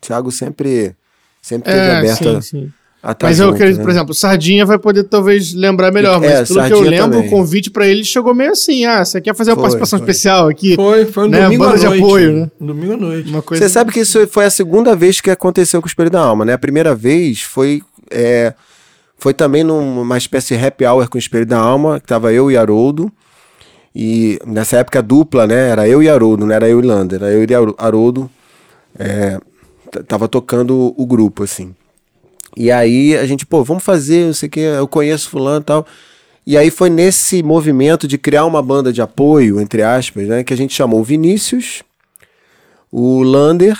Thiago 0.00 0.30
sempre, 0.30 0.94
sempre 1.42 1.70
teve 1.72 1.84
É, 1.86 1.96
aberto 1.96 2.18
sim, 2.24 2.36
a- 2.36 2.42
sim. 2.42 2.72
A 3.02 3.14
tá 3.14 3.26
Mas 3.28 3.38
eu 3.40 3.46
junto, 3.46 3.54
acredito, 3.56 3.78
né? 3.78 3.82
por 3.84 3.90
exemplo, 3.90 4.10
o 4.10 4.14
Sardinha 4.14 4.66
vai 4.66 4.78
poder 4.78 5.04
talvez 5.04 5.54
lembrar 5.54 5.90
melhor, 5.90 6.20
mas 6.20 6.30
É, 6.30 6.34
pelo 6.34 6.46
que 6.46 6.52
eu 6.52 6.56
Sardinha 6.56 6.90
lembro, 6.90 7.10
também. 7.12 7.26
o 7.26 7.30
convite 7.30 7.70
pra 7.70 7.86
ele 7.86 8.04
chegou 8.04 8.34
meio 8.34 8.52
assim, 8.52 8.84
ah, 8.84 9.04
você 9.04 9.20
quer 9.20 9.34
fazer 9.34 9.50
uma 9.52 9.54
Foi, 9.56 9.62
participação 9.62 9.98
foi. 9.98 10.06
especial 10.08 10.48
aqui? 10.48 10.74
Foi, 10.76 11.06
foi 11.06 11.24
um 11.24 11.28
Né, 11.28 11.42
domingo 11.44 11.64
banda 11.64 11.76
à 11.76 11.78
de 11.78 11.86
noite. 11.86 12.02
apoio, 12.02 12.32
né? 12.32 12.50
Domingo 12.60 12.92
à 12.92 12.96
noite. 12.98 13.30
Uma 13.30 13.40
coisa... 13.42 13.62
Você 13.64 13.68
sabe 13.70 13.90
que 13.92 14.00
isso 14.00 14.26
foi 14.28 14.44
a 14.44 14.50
segunda 14.50 14.94
vez 14.94 15.20
que 15.20 15.30
aconteceu 15.30 15.80
com 15.80 15.86
o 15.86 15.88
Espelho 15.88 16.10
da 16.10 16.20
Alma, 16.20 16.44
né? 16.44 16.52
A 16.52 16.58
primeira 16.58 16.94
vez 16.94 17.40
foi, 17.40 17.82
é, 18.10 18.52
foi 19.16 19.32
também 19.32 19.64
numa 19.64 20.18
espécie 20.18 20.56
de 20.56 20.64
happy 20.66 20.84
hour 20.84 21.08
com 21.08 21.16
o 21.16 21.18
Espelho 21.18 21.46
da 21.46 21.58
Alma, 21.58 22.00
que 22.00 22.06
tava 22.06 22.32
eu 22.32 22.50
e 22.50 22.56
Haroldo. 22.56 23.10
E 23.94 24.38
nessa 24.46 24.76
época 24.76 25.02
dupla, 25.02 25.46
né? 25.46 25.70
Era 25.70 25.88
eu 25.88 26.02
e 26.02 26.08
Haroldo, 26.08 26.46
não 26.46 26.54
era 26.54 26.68
eu 26.68 26.78
e 26.80 26.82
Lander, 26.82 27.20
era 27.22 27.32
eu 27.32 27.42
e 27.44 27.54
Haro- 27.54 27.74
Haroldo. 27.78 28.30
É, 28.98 29.38
tava 30.06 30.28
tocando 30.28 30.94
o 30.96 31.06
grupo, 31.06 31.42
assim. 31.42 31.74
E 32.56 32.70
aí 32.70 33.16
a 33.16 33.26
gente, 33.26 33.46
pô, 33.46 33.62
vamos 33.62 33.82
fazer, 33.82 34.26
não 34.26 34.32
sei 34.32 34.48
o 34.48 34.50
que, 34.50 34.60
eu 34.60 34.88
conheço 34.88 35.28
fulano 35.28 35.60
e 35.60 35.64
tal. 35.64 35.86
E 36.46 36.56
aí 36.56 36.70
foi 36.70 36.90
nesse 36.90 37.42
movimento 37.42 38.08
de 38.08 38.18
criar 38.18 38.44
uma 38.44 38.62
banda 38.62 38.92
de 38.92 39.00
apoio, 39.00 39.60
entre 39.60 39.82
aspas, 39.82 40.26
né? 40.26 40.42
Que 40.42 40.52
a 40.52 40.56
gente 40.56 40.74
chamou 40.74 41.00
o 41.00 41.04
Vinícius, 41.04 41.82
o 42.90 43.22
Lander, 43.22 43.78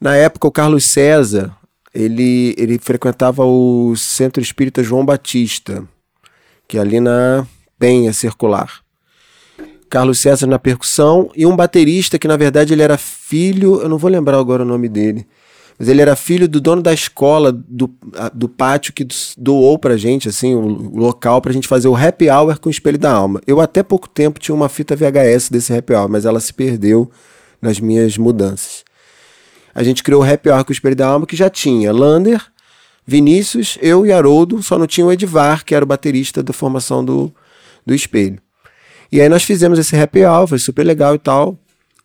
na 0.00 0.14
época 0.14 0.46
o 0.46 0.52
Carlos 0.52 0.84
César, 0.84 1.54
ele, 1.92 2.54
ele 2.58 2.78
frequentava 2.78 3.44
o 3.44 3.96
Centro 3.96 4.42
Espírita 4.42 4.82
João 4.82 5.04
Batista, 5.04 5.82
que 6.68 6.76
é 6.76 6.80
ali 6.80 7.00
na 7.00 7.46
Penha 7.78 8.12
Circular. 8.12 8.82
Carlos 9.88 10.18
César 10.18 10.46
na 10.46 10.58
percussão 10.58 11.30
e 11.34 11.46
um 11.46 11.56
baterista 11.56 12.18
que 12.18 12.28
na 12.28 12.36
verdade 12.36 12.72
ele 12.72 12.82
era 12.82 12.98
filho, 12.98 13.80
eu 13.80 13.88
não 13.88 13.98
vou 13.98 14.10
lembrar 14.10 14.38
agora 14.38 14.62
o 14.62 14.66
nome 14.66 14.88
dele, 14.88 15.26
mas 15.78 15.88
ele 15.88 16.00
era 16.00 16.16
filho 16.16 16.48
do 16.48 16.60
dono 16.60 16.80
da 16.80 16.92
escola 16.92 17.52
do, 17.52 17.90
do 18.32 18.48
pátio 18.48 18.92
que 18.92 19.06
doou 19.36 19.78
pra 19.78 19.96
gente, 19.96 20.28
assim, 20.28 20.54
o, 20.54 20.60
o 20.60 20.98
local 20.98 21.40
pra 21.40 21.52
gente 21.52 21.68
fazer 21.68 21.88
o 21.88 21.96
happy 21.96 22.30
hour 22.30 22.58
com 22.58 22.68
o 22.68 22.72
Espelho 22.72 22.98
da 22.98 23.12
Alma. 23.12 23.40
Eu 23.46 23.60
até 23.60 23.82
pouco 23.82 24.08
tempo 24.08 24.40
tinha 24.40 24.54
uma 24.54 24.68
fita 24.68 24.96
VHS 24.96 25.50
desse 25.50 25.72
happy 25.72 25.92
hour, 25.92 26.08
mas 26.08 26.24
ela 26.24 26.40
se 26.40 26.52
perdeu 26.52 27.10
nas 27.60 27.78
minhas 27.78 28.16
mudanças. 28.16 28.84
A 29.74 29.82
gente 29.82 30.02
criou 30.02 30.22
o 30.22 30.24
happy 30.24 30.48
hour 30.48 30.64
com 30.64 30.70
o 30.70 30.72
Espelho 30.72 30.96
da 30.96 31.06
Alma 31.06 31.26
que 31.26 31.36
já 31.36 31.50
tinha 31.50 31.92
Lander, 31.92 32.42
Vinícius, 33.06 33.78
eu 33.80 34.06
e 34.06 34.12
Haroldo, 34.12 34.62
só 34.62 34.78
não 34.78 34.86
tinha 34.86 35.06
o 35.06 35.12
Edvar, 35.12 35.64
que 35.64 35.74
era 35.74 35.84
o 35.84 35.88
baterista 35.88 36.42
da 36.42 36.52
formação 36.52 37.04
do, 37.04 37.32
do 37.84 37.94
Espelho. 37.94 38.40
E 39.12 39.20
aí 39.20 39.28
nós 39.28 39.44
fizemos 39.44 39.78
esse 39.78 39.96
happy 39.96 40.24
hour, 40.24 40.46
foi 40.46 40.58
super 40.58 40.84
legal 40.84 41.14
e 41.14 41.18
tal. 41.18 41.58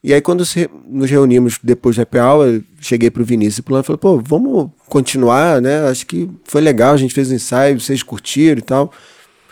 E 0.03 0.13
aí 0.13 0.21
quando 0.21 0.43
se- 0.45 0.69
nos 0.87 1.09
reunimos 1.09 1.59
depois 1.61 1.95
do 1.95 2.01
happy 2.01 2.17
eu 2.17 2.63
cheguei 2.79 3.11
pro 3.11 3.23
Vinícius 3.23 3.59
e 3.59 3.61
pro 3.61 3.73
Lano 3.73 3.83
e 3.83 3.87
falei, 3.87 3.99
pô, 3.99 4.17
vamos 4.19 4.71
continuar, 4.87 5.61
né? 5.61 5.87
Acho 5.87 6.05
que 6.07 6.29
foi 6.43 6.59
legal, 6.61 6.93
a 6.93 6.97
gente 6.97 7.13
fez 7.13 7.29
um 7.31 7.35
ensaio, 7.35 7.79
vocês 7.79 8.01
curtiram 8.01 8.59
e 8.59 8.63
tal. 8.63 8.91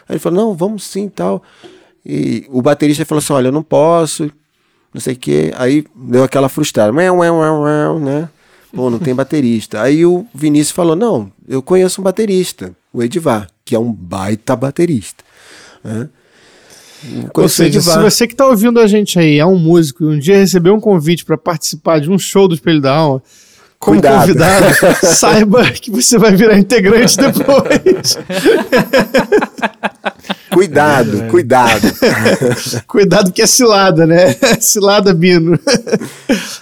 Aí 0.08 0.14
ele 0.14 0.20
falou, 0.20 0.44
não, 0.44 0.56
vamos 0.56 0.84
sim 0.84 1.06
e 1.06 1.10
tal. 1.10 1.44
E 2.06 2.46
o 2.50 2.62
baterista 2.62 3.06
falou 3.06 3.20
assim: 3.20 3.34
olha, 3.34 3.50
eu 3.50 3.52
não 3.52 3.62
posso, 3.62 4.32
não 4.94 5.00
sei 5.00 5.14
o 5.14 5.18
quê. 5.18 5.52
Aí 5.56 5.86
deu 5.96 6.24
aquela 6.24 6.50
frustrada, 6.50 6.92
né? 6.92 8.30
Pô, 8.74 8.90
não 8.90 8.98
tem 9.00 9.14
baterista. 9.14 9.82
Aí 9.82 10.06
o 10.06 10.26
Vinícius 10.34 10.72
falou: 10.72 10.96
não, 10.96 11.32
eu 11.48 11.62
conheço 11.62 12.02
um 12.02 12.04
baterista, 12.04 12.76
o 12.94 13.04
Edivar, 13.04 13.48
que 13.66 13.76
é 13.76 13.80
um 13.80 13.92
baita 13.92 14.56
baterista. 14.56 15.24
né? 15.84 16.10
Ou 17.34 17.50
seja, 17.50 17.82
se 17.82 17.98
você 18.00 18.28
que 18.28 18.36
tá 18.36 18.46
ouvindo 18.48 18.80
a 18.80 18.88
gente 18.88 19.18
aí 19.18 19.40
é 19.40 19.46
um 19.46 19.58
músico 19.58 20.04
e 20.04 20.08
um 20.08 20.20
dia 20.20 20.38
recebeu 20.38 20.74
um 20.74 20.80
convite 20.80 21.24
para 21.24 21.38
participar 21.38 22.00
de 22.00 22.10
um 22.10 22.20
show 22.20 22.48
do 22.48 22.56
Espelho 22.56 22.82
da 22.82 22.94
Alma, 22.94 23.24
como 23.80 23.96
Cuidado. 24.02 24.20
convidado, 24.20 24.66
saiba 25.16 25.72
que 25.72 25.90
você 25.90 26.18
vai 26.18 26.36
virar 26.36 26.58
integrante 26.58 27.16
depois. 27.18 28.18
Cuidado, 30.52 31.28
cuidado. 31.30 31.88
Cuidado 32.88 33.32
que 33.32 33.42
é 33.42 33.48
cilada, 33.48 34.06
né? 34.06 34.36
cilada, 34.60 35.14
Bino. 35.14 35.58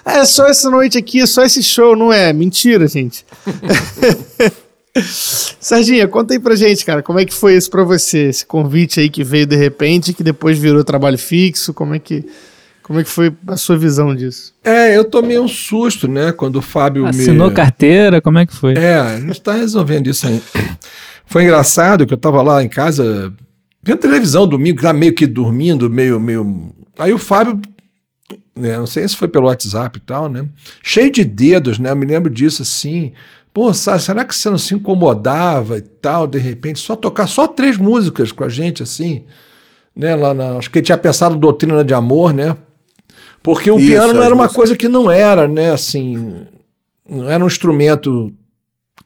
é 0.06 0.26
só 0.26 0.46
essa 0.48 0.70
noite 0.70 0.98
aqui, 0.98 1.26
só 1.26 1.44
esse 1.44 1.64
show, 1.64 1.96
não 1.96 2.14
é? 2.14 2.32
Mentira, 2.34 2.88
gente. 2.88 3.26
Serginha, 5.02 6.08
conta 6.08 6.34
aí 6.34 6.40
pra 6.40 6.56
gente, 6.56 6.86
cara, 6.86 7.02
como 7.04 7.20
é 7.20 7.26
que 7.26 7.34
foi 7.34 7.56
isso 7.56 7.70
pra 7.70 7.84
você? 7.84 8.30
Esse 8.30 8.46
convite 8.46 9.00
aí 9.00 9.10
que 9.10 9.24
veio 9.24 9.46
de 9.46 9.56
repente, 9.56 10.14
que 10.14 10.24
depois 10.24 10.58
virou 10.58 10.84
trabalho 10.84 11.18
fixo, 11.18 11.74
como 11.74 11.94
é 11.94 12.00
que, 12.00 12.26
como 12.84 13.00
é 13.00 13.04
que 13.04 13.10
foi 13.10 13.34
a 13.48 13.58
sua 13.58 13.78
visão 13.78 14.16
disso? 14.16 14.54
É, 14.64 14.96
eu 14.98 15.04
tomei 15.06 15.38
um 15.40 15.48
susto, 15.48 16.08
né? 16.08 16.32
Quando 16.32 16.58
o 16.58 16.62
Fábio 16.62 17.06
Assinou 17.06 17.50
me. 17.50 17.56
carteira, 17.56 18.22
como 18.22 18.40
é 18.40 18.46
que 18.46 18.56
foi? 18.56 18.74
É, 18.76 18.96
a 18.96 19.20
gente 19.20 19.42
tá 19.42 19.54
resolvendo 19.54 20.08
isso 20.08 20.28
aí. 20.28 20.42
Foi 21.26 21.44
engraçado 21.44 22.06
que 22.06 22.14
eu 22.14 22.18
tava 22.18 22.42
lá 22.42 22.64
em 22.64 22.70
casa, 22.70 23.34
vendo 23.84 23.98
televisão 24.00 24.48
domingo, 24.48 24.82
já 24.82 24.94
meio 24.94 25.14
que 25.14 25.28
dormindo, 25.28 25.90
meio, 25.90 26.20
meio. 26.20 26.74
Aí 26.98 27.12
o 27.12 27.18
Fábio, 27.18 27.60
né, 28.56 28.78
não 28.78 28.88
sei 28.88 29.08
se 29.08 29.16
foi 29.16 29.28
pelo 29.28 29.48
WhatsApp 29.48 29.98
e 29.98 30.02
tal, 30.02 30.30
né? 30.30 30.46
Cheio 30.82 31.12
de 31.12 31.26
dedos, 31.26 31.78
né? 31.78 31.92
Eu 31.92 31.96
me 31.96 32.06
lembro 32.06 32.30
disso 32.30 32.62
assim. 32.62 33.12
Pô, 33.58 33.74
Sá, 33.74 33.98
será 33.98 34.24
que 34.24 34.36
você 34.36 34.52
não 34.52 34.58
se 34.60 34.76
incomodava 34.76 35.80
e 35.80 35.82
tal, 35.82 36.28
de 36.28 36.38
repente, 36.38 36.78
só 36.78 36.96
tocar 36.96 37.26
só 37.26 37.48
três 37.48 37.76
músicas 37.76 38.32
com 38.32 38.44
a 38.44 38.50
gente, 38.50 38.84
assim? 38.84 39.26
Né, 39.96 40.16
lá 40.16 40.32
na, 40.32 40.58
acho 40.58 40.70
que 40.70 40.78
ele 40.78 40.86
tinha 40.86 40.98
pensado 40.98 41.36
Doutrina 41.36 41.84
de 41.84 41.92
Amor, 41.92 42.32
né? 42.36 42.56
Porque 43.42 43.72
o 43.72 43.80
Isso, 43.80 43.88
piano 43.88 44.14
não 44.14 44.20
as 44.20 44.26
era 44.28 44.36
uma 44.36 44.44
músicas. 44.44 44.56
coisa 44.56 44.78
que 44.78 44.88
não 44.88 45.10
era, 45.10 45.48
né? 45.48 45.72
Assim, 45.72 46.46
não 47.10 47.28
era 47.28 47.44
um 47.44 47.48
instrumento 47.48 48.32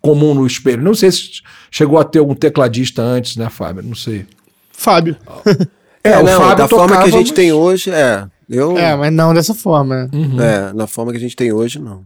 comum 0.01 0.33
no 0.33 0.45
espelho. 0.45 0.83
Não 0.83 0.93
sei 0.95 1.13
se 1.13 1.29
chegou 1.71 1.97
a 1.97 2.03
ter 2.03 2.19
algum 2.19 2.35
tecladista 2.35 3.01
antes, 3.01 3.37
né, 3.37 3.47
Fábio? 3.49 3.83
Não 3.83 3.95
sei. 3.95 4.25
Fábio. 4.73 5.15
É, 6.03 6.17
o 6.17 6.23
não, 6.23 6.41
Fábio 6.41 6.55
da 6.57 6.67
forma 6.67 6.87
que 6.87 6.93
a 6.93 6.95
tocava, 6.97 7.11
gente 7.11 7.27
mas- 7.27 7.35
tem 7.35 7.53
hoje, 7.53 7.91
é. 7.91 8.27
Eu, 8.49 8.75
É, 8.75 8.95
mas 8.97 9.13
não 9.13 9.35
dessa 9.35 9.53
forma. 9.53 10.09
né? 10.11 10.69
é, 10.71 10.73
na 10.73 10.87
forma 10.87 11.11
que 11.11 11.17
a 11.17 11.21
gente 11.21 11.35
tem 11.35 11.53
hoje, 11.53 11.77
não. 11.77 12.03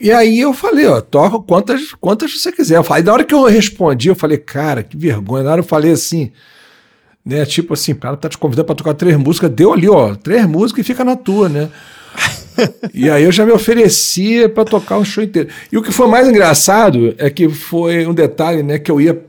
E 0.00 0.10
aí 0.10 0.40
eu 0.40 0.54
falei, 0.54 0.86
ó, 0.86 0.98
toca 1.00 1.38
quantas, 1.40 1.92
quantas 1.92 2.32
você 2.32 2.50
quiser. 2.50 2.82
Falei, 2.82 3.02
na 3.02 3.12
hora 3.12 3.24
que 3.24 3.34
eu 3.34 3.44
respondi, 3.44 4.08
eu 4.08 4.14
falei, 4.14 4.38
cara, 4.38 4.82
que 4.82 4.96
vergonha. 4.96 5.44
Na 5.44 5.52
hora 5.52 5.60
eu 5.60 5.64
falei 5.64 5.92
assim, 5.92 6.32
né, 7.24 7.44
tipo 7.44 7.74
assim, 7.74 7.94
ela 8.02 8.16
tá 8.16 8.26
te 8.26 8.38
convidando 8.38 8.64
pra 8.64 8.74
tocar 8.74 8.94
três 8.94 9.14
músicas, 9.18 9.50
deu 9.50 9.74
ali, 9.74 9.88
ó, 9.90 10.14
três 10.14 10.46
músicas 10.46 10.84
e 10.84 10.86
fica 10.86 11.04
na 11.04 11.16
tua, 11.16 11.50
né? 11.50 11.68
e 12.94 13.10
aí 13.10 13.24
eu 13.24 13.30
já 13.30 13.44
me 13.44 13.52
oferecia 13.52 14.48
pra 14.48 14.64
tocar 14.64 14.96
o 14.96 15.04
show 15.04 15.22
inteiro. 15.22 15.50
E 15.70 15.76
o 15.76 15.82
que 15.82 15.92
foi 15.92 16.08
mais 16.08 16.26
engraçado 16.26 17.14
é 17.18 17.28
que 17.28 17.50
foi 17.50 18.06
um 18.06 18.14
detalhe, 18.14 18.62
né, 18.62 18.78
que 18.78 18.90
eu 18.90 19.02
ia, 19.02 19.22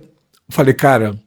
falei, 0.48 0.74
cara, 0.74 1.20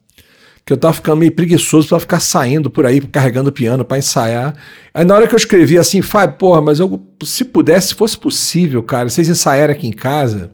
que 0.67 0.73
eu 0.73 0.77
tava 0.77 0.95
ficando 0.95 1.19
meio 1.19 1.33
preguiçoso 1.33 1.89
pra 1.89 2.01
ficar 2.01 2.21
saindo 2.21 2.71
por 2.71 2.87
aí, 2.87 3.01
carregando 3.01 3.51
o 3.51 3.53
piano 3.53 3.85
pra 3.85 3.99
ensaiar. 3.99 4.55
Aí 4.95 5.05
na 5.05 5.15
hora 5.15 5.27
que 5.27 5.35
eu 5.35 5.37
escrevi 5.37 5.77
assim, 5.77 6.01
Fábio, 6.01 6.37
porra, 6.39 6.63
mas 6.63 6.81
eu, 6.81 7.03
se 7.23 7.45
pudesse, 7.45 7.89
se 7.89 7.95
fosse 7.95 8.17
possível, 8.17 8.83
cara, 8.83 9.09
vocês 9.09 9.29
ensaiarem 9.29 9.77
aqui 9.77 9.87
em 9.87 9.93
casa. 9.93 10.51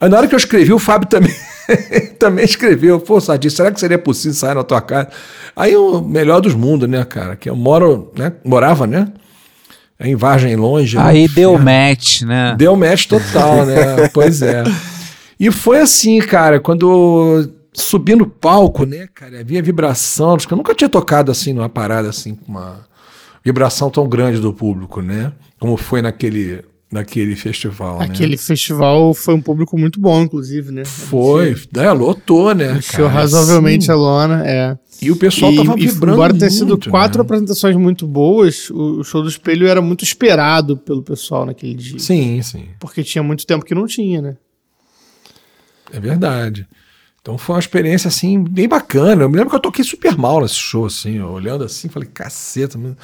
Aí 0.00 0.08
na 0.08 0.16
hora 0.16 0.26
que 0.26 0.34
eu 0.34 0.38
escrevi, 0.38 0.72
o 0.72 0.78
Fábio 0.78 1.06
também, 1.06 1.34
também 2.18 2.44
escreveu, 2.44 2.98
pô, 3.00 3.20
Sardinha, 3.20 3.50
será 3.50 3.70
que 3.70 3.78
seria 3.78 3.98
possível 3.98 4.30
ensaiar 4.30 4.54
na 4.54 4.64
tua 4.64 4.80
casa? 4.80 5.08
Aí 5.54 5.76
o 5.76 6.00
melhor 6.00 6.40
dos 6.40 6.54
mundos, 6.54 6.88
né, 6.88 7.04
cara, 7.04 7.36
que 7.36 7.50
eu 7.50 7.54
moro, 7.54 8.10
né, 8.16 8.32
morava, 8.42 8.86
né, 8.86 9.08
em 10.00 10.16
Vargem 10.16 10.56
Longe. 10.56 10.96
né, 10.96 11.02
Aí 11.04 11.28
deu 11.28 11.50
inferno. 11.52 11.64
match, 11.70 12.22
né? 12.22 12.54
Deu 12.56 12.74
match 12.76 13.04
total, 13.06 13.66
né? 13.66 14.08
pois 14.14 14.40
é. 14.40 14.64
E 15.38 15.50
foi 15.50 15.80
assim, 15.80 16.18
cara, 16.20 16.58
quando 16.58 17.46
subi 17.72 18.14
no 18.14 18.26
palco, 18.26 18.84
né, 18.84 19.08
cara, 19.14 19.40
havia 19.40 19.62
vibração, 19.62 20.34
acho 20.34 20.46
que 20.46 20.52
eu 20.52 20.58
nunca 20.58 20.74
tinha 20.74 20.88
tocado 20.88 21.30
assim 21.30 21.52
numa 21.52 21.68
parada 21.68 22.08
assim, 22.08 22.34
com 22.34 22.50
uma 22.52 22.84
vibração 23.44 23.90
tão 23.90 24.08
grande 24.08 24.40
do 24.40 24.52
público, 24.52 25.00
né? 25.00 25.32
Como 25.58 25.76
foi 25.76 26.02
naquele, 26.02 26.62
naquele 26.90 27.36
festival, 27.36 27.98
né? 27.98 28.06
Aquele 28.06 28.36
festival 28.36 29.14
foi 29.14 29.34
um 29.34 29.40
público 29.40 29.78
muito 29.78 30.00
bom, 30.00 30.22
inclusive, 30.22 30.72
né? 30.72 30.84
Foi, 30.84 31.56
é, 31.74 31.92
lotou, 31.92 32.54
né? 32.54 32.76
Encheu 32.78 33.06
cara, 33.06 33.20
razoavelmente 33.20 33.90
assim. 33.90 33.92
a 33.92 33.94
lona, 33.94 34.46
é. 34.46 34.78
E 35.00 35.10
o 35.10 35.16
pessoal 35.16 35.52
e, 35.52 35.56
tava 35.56 35.78
e 35.78 35.86
vibrando 35.86 36.14
embora 36.14 36.34
ter 36.34 36.50
sido 36.50 36.70
muito, 36.70 36.90
quatro 36.90 37.18
né? 37.18 37.24
apresentações 37.24 37.76
muito 37.76 38.06
boas, 38.06 38.68
o, 38.70 39.00
o 39.00 39.04
show 39.04 39.22
do 39.22 39.28
espelho 39.28 39.66
era 39.66 39.80
muito 39.80 40.04
esperado 40.04 40.76
pelo 40.76 41.02
pessoal 41.02 41.46
naquele 41.46 41.74
dia. 41.74 41.98
Sim, 41.98 42.42
sim. 42.42 42.68
Porque 42.78 43.02
tinha 43.02 43.22
muito 43.22 43.46
tempo 43.46 43.64
que 43.64 43.74
não 43.74 43.86
tinha, 43.86 44.20
né? 44.20 44.36
É 45.92 45.98
verdade. 45.98 46.66
Então 47.22 47.36
foi 47.36 47.54
uma 47.56 47.60
experiência 47.60 48.08
assim 48.08 48.42
bem 48.42 48.66
bacana. 48.68 49.22
Eu 49.22 49.28
me 49.28 49.36
lembro 49.36 49.50
que 49.50 49.56
eu 49.56 49.60
toquei 49.60 49.84
super 49.84 50.16
mal 50.16 50.40
nesse 50.40 50.54
show, 50.54 50.86
assim, 50.86 51.20
olhando 51.20 51.64
assim, 51.64 51.88
falei, 51.88 52.08
caceta, 52.12 52.78
mano. 52.78 52.96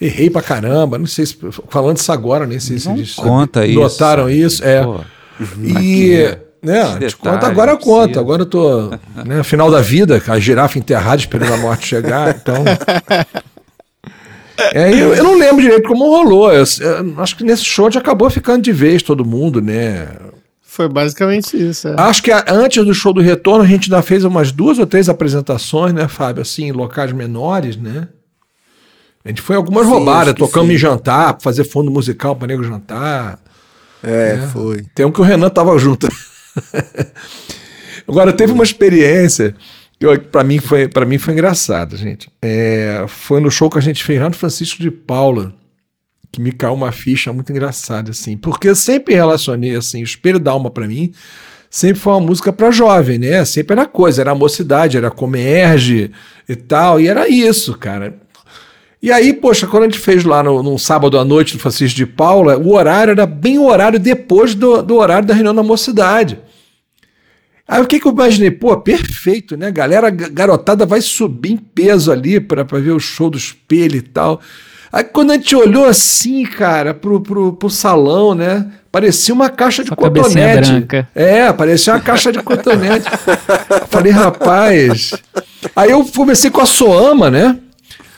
errei 0.00 0.30
pra 0.30 0.40
caramba. 0.42 0.96
Não 0.98 1.06
sei 1.06 1.26
se 1.26 1.36
falando 1.68 1.96
isso 1.96 2.12
agora, 2.12 2.46
nem 2.46 2.60
sei 2.60 2.78
se 2.78 2.88
eles 2.90 3.14
conta 3.14 3.66
isso. 3.66 3.80
notaram 3.80 4.30
isso. 4.30 4.64
É. 4.64 4.82
Pô, 4.84 5.00
e 5.64 6.36
né, 6.62 6.84
te 6.84 6.98
detalhe, 6.98 7.14
conta 7.14 7.46
agora 7.48 7.72
eu 7.72 7.76
precisa. 7.76 7.96
conto. 7.96 8.20
Agora 8.20 8.42
eu 8.42 8.46
tô 8.46 8.90
né, 9.24 9.42
final 9.42 9.70
da 9.70 9.80
vida, 9.80 10.22
a 10.26 10.38
girafa 10.38 10.78
enterrada 10.78 11.16
esperando 11.20 11.52
a 11.54 11.56
morte 11.56 11.86
chegar. 11.86 12.34
Então. 12.40 12.64
É, 14.74 14.90
eu, 14.92 15.14
eu 15.14 15.22
não 15.24 15.38
lembro 15.38 15.62
direito 15.62 15.86
como 15.88 16.04
rolou. 16.08 16.52
Eu- 16.52 16.64
eu 16.80 17.20
acho 17.20 17.36
que 17.36 17.44
nesse 17.44 17.64
show 17.64 17.86
gente 17.90 17.98
acabou 17.98 18.28
ficando 18.28 18.62
de 18.62 18.72
vez 18.72 19.02
todo 19.02 19.24
mundo, 19.24 19.60
né? 19.60 20.08
Foi 20.78 20.88
basicamente 20.88 21.56
isso. 21.56 21.88
é. 21.88 21.94
Acho 21.98 22.22
que 22.22 22.30
a- 22.30 22.44
antes 22.48 22.84
do 22.86 22.94
show 22.94 23.12
do 23.12 23.20
retorno 23.20 23.64
a 23.64 23.66
gente 23.66 23.92
ainda 23.92 24.00
fez 24.00 24.22
umas 24.22 24.52
duas 24.52 24.78
ou 24.78 24.86
três 24.86 25.08
apresentações, 25.08 25.92
né, 25.92 26.06
Fábio? 26.06 26.40
Assim, 26.42 26.66
em 26.68 26.72
locais 26.72 27.10
menores, 27.10 27.76
né? 27.76 28.06
A 29.24 29.28
gente 29.28 29.42
foi 29.42 29.56
algumas 29.56 29.86
Sim, 29.86 29.92
roubadas, 29.92 30.34
tocamos 30.34 30.68
sim. 30.68 30.74
em 30.76 30.78
jantar, 30.78 31.32
pra 31.34 31.42
fazer 31.42 31.64
fundo 31.64 31.90
musical 31.90 32.36
para 32.36 32.46
nego 32.46 32.62
jantar. 32.62 33.40
É, 34.04 34.38
foi. 34.52 34.84
Tem 34.94 35.04
um 35.04 35.10
que 35.10 35.20
o 35.20 35.24
Renan 35.24 35.50
tava 35.50 35.76
junto. 35.78 36.06
Agora, 38.06 38.32
teve 38.32 38.52
uma 38.52 38.62
experiência 38.62 39.56
pra 40.30 40.44
mim 40.44 40.60
foi, 40.60 40.86
pra 40.86 41.04
mim 41.04 41.18
foi 41.18 41.34
engraçada, 41.34 41.96
gente. 41.96 42.30
É, 42.40 43.04
foi 43.08 43.40
no 43.40 43.50
show 43.50 43.68
que 43.68 43.78
a 43.78 43.82
gente 43.82 44.04
fez 44.04 44.20
lá 44.20 44.28
no 44.28 44.34
Francisco 44.36 44.80
de 44.80 44.92
Paula, 44.92 45.52
que 46.30 46.40
me 46.40 46.52
caiu 46.52 46.74
uma 46.74 46.92
ficha 46.92 47.32
muito 47.32 47.50
engraçada, 47.50 48.10
assim. 48.10 48.36
Porque 48.36 48.68
eu 48.68 48.74
sempre 48.76 49.14
relacionei, 49.14 49.74
assim, 49.74 50.00
o 50.02 50.04
Espelho 50.04 50.38
da 50.38 50.50
Alma 50.50 50.70
pra 50.70 50.86
mim 50.86 51.12
sempre 51.70 52.00
foi 52.00 52.12
uma 52.14 52.20
música 52.20 52.52
pra 52.52 52.70
jovem, 52.70 53.18
né? 53.18 53.44
Sempre 53.44 53.74
era 53.74 53.86
coisa, 53.86 54.20
era 54.22 54.34
mocidade, 54.34 54.96
era 54.96 55.10
comerge 55.10 56.10
e 56.48 56.56
tal, 56.56 57.00
e 57.00 57.06
era 57.08 57.28
isso, 57.28 57.76
cara. 57.76 58.18
E 59.00 59.12
aí, 59.12 59.32
poxa, 59.32 59.66
quando 59.66 59.84
a 59.84 59.86
gente 59.86 59.98
fez 59.98 60.24
lá 60.24 60.42
no, 60.42 60.62
num 60.62 60.76
sábado 60.78 61.18
à 61.18 61.24
noite 61.24 61.54
no 61.54 61.60
Francisco 61.60 61.96
de 61.96 62.04
Paula, 62.06 62.56
o 62.58 62.72
horário 62.74 63.12
era 63.12 63.26
bem 63.26 63.58
o 63.58 63.66
horário 63.66 63.98
depois 63.98 64.54
do, 64.54 64.82
do 64.82 64.96
horário 64.96 65.28
da 65.28 65.34
reunião 65.34 65.54
da 65.54 65.62
mocidade. 65.62 66.38
Aí 67.66 67.80
o 67.82 67.86
que, 67.86 68.00
que 68.00 68.08
eu 68.08 68.12
imaginei? 68.12 68.50
Pô, 68.50 68.76
perfeito, 68.78 69.56
né? 69.56 69.70
Galera, 69.70 70.08
ga- 70.10 70.28
garotada 70.30 70.86
vai 70.86 71.00
subir 71.02 71.52
em 71.52 71.56
peso 71.56 72.10
ali 72.10 72.40
pra 72.40 72.62
ver 72.64 72.92
o 72.92 72.98
show 72.98 73.28
do 73.28 73.36
espelho 73.36 73.96
e 73.96 74.02
tal. 74.02 74.40
Aí 74.92 75.04
quando 75.04 75.32
a 75.32 75.34
gente 75.34 75.54
olhou 75.54 75.84
assim, 75.84 76.44
cara, 76.44 76.94
pro, 76.94 77.20
pro, 77.20 77.52
pro 77.52 77.70
salão, 77.70 78.34
né? 78.34 78.66
Parecia 78.90 79.34
uma 79.34 79.50
caixa 79.50 79.82
de 79.82 79.90
Só 79.90 79.96
cotonete. 79.96 80.70
branca. 80.70 81.08
É, 81.14 81.52
parecia 81.52 81.92
uma 81.92 82.00
caixa 82.00 82.32
de 82.32 82.42
cotonete. 82.42 83.06
Falei, 83.88 84.12
rapaz. 84.12 85.12
Aí 85.76 85.90
eu 85.90 86.02
comecei 86.04 86.50
com 86.50 86.60
a 86.62 86.66
Soama, 86.66 87.30
né? 87.30 87.58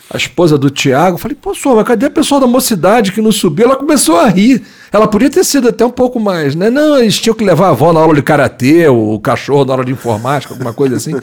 A 0.09 0.17
esposa 0.17 0.57
do 0.57 0.69
Tiago. 0.69 1.17
Falei, 1.17 1.37
pô, 1.39 1.53
Soama, 1.53 1.83
cadê 1.83 2.05
a 2.05 2.09
pessoa 2.09 2.39
da 2.39 2.47
mocidade 2.47 3.11
que 3.11 3.21
não 3.21 3.31
subiu? 3.31 3.65
Ela 3.65 3.75
começou 3.75 4.17
a 4.17 4.27
rir. 4.27 4.63
Ela 4.93 5.07
podia 5.07 5.29
ter 5.29 5.43
sido 5.43 5.69
até 5.69 5.85
um 5.85 5.91
pouco 5.91 6.19
mais, 6.19 6.55
né? 6.55 6.69
Não, 6.69 6.97
eles 6.97 7.19
tinham 7.19 7.35
que 7.35 7.43
levar 7.43 7.67
a 7.67 7.69
avó 7.69 7.91
na 7.91 7.99
aula 7.99 8.15
de 8.15 8.21
karatê, 8.21 8.87
o 8.87 9.19
cachorro 9.19 9.65
na 9.65 9.73
aula 9.73 9.85
de 9.85 9.91
informática, 9.91 10.53
alguma 10.53 10.73
coisa 10.73 10.95
assim. 10.95 11.13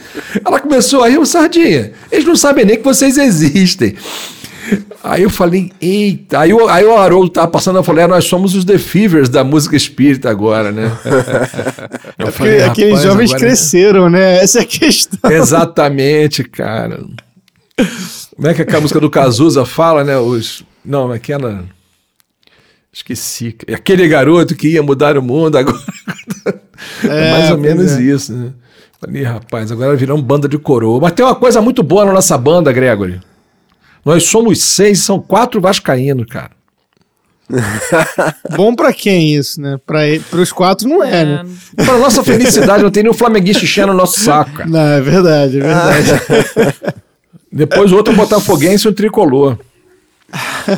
Ela 0.45 0.59
começou 0.59 1.03
a 1.03 1.09
rir, 1.09 1.17
ô 1.17 1.25
Sardinha. 1.25 1.91
Eles 2.11 2.25
não 2.25 2.35
sabem 2.35 2.65
nem 2.65 2.77
que 2.77 2.83
vocês 2.83 3.17
existem. 3.17 3.95
Aí 5.03 5.23
eu 5.23 5.29
falei, 5.29 5.71
eita. 5.79 6.39
Aí, 6.39 6.53
o- 6.53 6.67
aí 6.67 6.83
o 6.83 6.97
Haroldo 6.97 7.29
tava 7.29 7.47
passando, 7.47 7.77
eu 7.77 7.83
falei, 7.83 8.03
é, 8.03 8.07
nós 8.07 8.25
somos 8.25 8.53
os 8.53 8.65
The 8.65 8.77
Fevers 8.77 9.29
da 9.29 9.43
música 9.45 9.75
espírita 9.75 10.29
agora, 10.29 10.71
né? 10.71 10.91
Eu 12.19 12.25
Porque 12.25 12.31
falei, 12.37 12.61
aqueles 12.63 13.01
jovens 13.01 13.29
agora- 13.31 13.39
cresceram, 13.47 14.09
né? 14.09 14.43
Essa 14.43 14.59
é 14.59 14.61
a 14.63 14.65
questão. 14.65 15.31
Exatamente, 15.31 16.43
cara. 16.43 16.99
Como 18.35 18.47
é 18.47 18.53
que 18.53 18.61
aquela 18.61 18.81
música 18.81 18.99
do 18.99 19.09
Cazuza 19.09 19.65
fala, 19.65 20.03
né? 20.03 20.17
Os. 20.17 20.63
Não, 20.83 21.09
aquela. 21.11 21.63
Esqueci. 22.91 23.55
Aquele 23.73 24.07
garoto 24.07 24.55
que 24.55 24.67
ia 24.69 24.83
mudar 24.83 25.17
o 25.17 25.21
mundo 25.21 25.57
agora. 25.57 25.79
É, 27.03 27.31
mais 27.31 27.51
ou 27.51 27.57
menos 27.57 27.91
é. 27.93 28.01
isso, 28.01 28.31
né? 28.33 28.51
Falei, 29.01 29.23
rapaz, 29.23 29.69
agora 29.69 29.95
viramos 29.97 30.23
banda 30.23 30.47
de 30.47 30.57
coroa. 30.57 30.99
Mas 31.01 31.11
tem 31.11 31.25
uma 31.25 31.35
coisa 31.35 31.61
muito 31.61 31.83
boa 31.83 32.05
na 32.05 32.13
nossa 32.13 32.37
banda, 32.37 32.71
Gregory. 32.71 33.19
Nós 34.03 34.23
somos 34.23 34.61
seis, 34.61 34.99
são 34.99 35.19
quatro 35.19 35.59
vascaínos, 35.59 36.25
cara. 36.27 36.51
Bom 38.55 38.75
pra 38.75 38.93
quem 38.93 39.33
isso, 39.33 39.59
né? 39.59 39.77
Ele- 39.89 40.19
pros 40.29 40.51
quatro 40.51 40.87
não 40.87 41.03
é, 41.03 41.25
né? 41.25 41.45
Para 41.75 41.97
nossa 41.97 42.23
felicidade, 42.23 42.83
não 42.83 42.91
tem 42.91 43.03
nenhum 43.03 43.13
flamenguista 43.13 43.63
enchendo 43.63 43.91
o 43.91 43.95
nosso 43.95 44.19
saco, 44.19 44.51
cara. 44.51 44.69
Não, 44.69 44.79
é 44.79 45.01
verdade, 45.01 45.59
é 45.59 45.61
verdade. 45.61 46.09
Depois 47.51 47.91
o 47.91 47.95
outro 47.95 48.13
botafoguense 48.15 48.87
e 48.87 48.89
um 48.91 48.93
tricolor. 48.93 49.57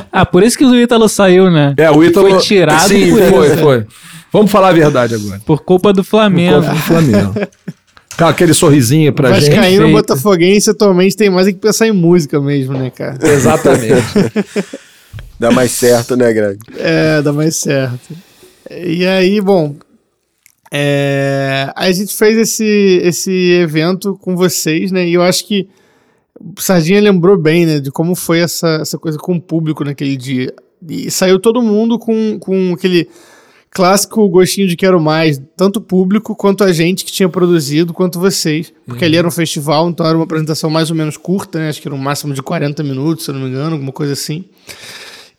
Ah, 0.09 0.25
por 0.25 0.43
isso 0.43 0.57
que 0.57 0.63
o 0.63 0.73
Ítalo 0.73 1.09
saiu, 1.09 1.51
né? 1.51 1.73
É, 1.75 1.91
o 1.91 2.01
Ítalo... 2.01 2.29
Foi 2.29 2.39
tirado 2.39 2.87
Sim, 2.87 3.09
por 3.11 3.23
foi, 3.23 3.47
isso. 3.47 3.57
foi. 3.57 3.85
Vamos 4.31 4.49
falar 4.49 4.69
a 4.69 4.71
verdade 4.71 5.15
agora. 5.15 5.41
Por 5.45 5.61
culpa 5.61 5.91
do 5.91 6.05
Flamengo. 6.05 6.55
Contra 6.55 6.73
o 6.73 6.77
Flamengo. 6.77 7.33
Com 8.21 8.27
aquele 8.27 8.53
sorrisinho 8.53 9.11
pra 9.11 9.33
gente. 9.39 9.55
Vascaíno. 9.55 9.91
Botafoguense 9.91 10.69
atualmente 10.69 11.17
tem 11.17 11.27
mais 11.27 11.47
é 11.47 11.51
que 11.51 11.57
pensar 11.57 11.87
em 11.87 11.91
música 11.91 12.39
mesmo, 12.39 12.73
né, 12.77 12.91
cara? 12.91 13.17
Exatamente. 13.27 14.05
Dá 15.39 15.49
mais 15.49 15.71
certo, 15.71 16.15
né, 16.15 16.31
Greg? 16.31 16.59
É, 16.77 17.19
dá 17.19 17.33
mais 17.33 17.55
certo. 17.55 18.15
E 18.69 19.07
aí, 19.07 19.41
bom, 19.41 19.75
é, 20.71 21.73
a 21.75 21.91
gente 21.91 22.15
fez 22.15 22.37
esse, 22.37 23.01
esse 23.03 23.31
evento 23.53 24.15
com 24.21 24.35
vocês, 24.35 24.91
né? 24.91 25.07
E 25.07 25.15
eu 25.15 25.23
acho 25.23 25.47
que 25.47 25.67
o 26.39 26.61
Sardinha 26.61 27.01
lembrou 27.01 27.39
bem, 27.39 27.65
né? 27.65 27.79
De 27.79 27.89
como 27.89 28.13
foi 28.13 28.37
essa, 28.37 28.77
essa 28.83 28.99
coisa 28.99 29.17
com 29.17 29.33
o 29.33 29.41
público 29.41 29.83
naquele 29.83 30.15
dia. 30.15 30.53
E 30.87 31.09
saiu 31.09 31.39
todo 31.39 31.59
mundo 31.59 31.97
com, 31.97 32.37
com 32.37 32.73
aquele 32.73 33.09
clássico 33.71 34.27
gostinho 34.27 34.67
de 34.67 34.75
quero 34.75 34.99
mais, 34.99 35.41
tanto 35.55 35.77
o 35.77 35.81
público 35.81 36.35
quanto 36.35 36.63
a 36.63 36.73
gente 36.73 37.05
que 37.05 37.11
tinha 37.11 37.29
produzido, 37.29 37.93
quanto 37.93 38.19
vocês. 38.19 38.71
Porque 38.85 39.05
ali 39.05 39.15
era 39.15 39.27
um 39.27 39.31
festival, 39.31 39.89
então 39.89 40.05
era 40.05 40.17
uma 40.17 40.25
apresentação 40.25 40.69
mais 40.69 40.89
ou 40.89 40.95
menos 40.95 41.15
curta, 41.15 41.57
né? 41.57 41.69
Acho 41.69 41.81
que 41.81 41.87
era 41.87 41.95
um 41.95 41.99
máximo 41.99 42.33
de 42.33 42.41
40 42.41 42.83
minutos, 42.83 43.25
se 43.25 43.31
eu 43.31 43.35
não 43.35 43.41
me 43.41 43.49
engano, 43.49 43.73
alguma 43.73 43.93
coisa 43.93 44.13
assim. 44.13 44.43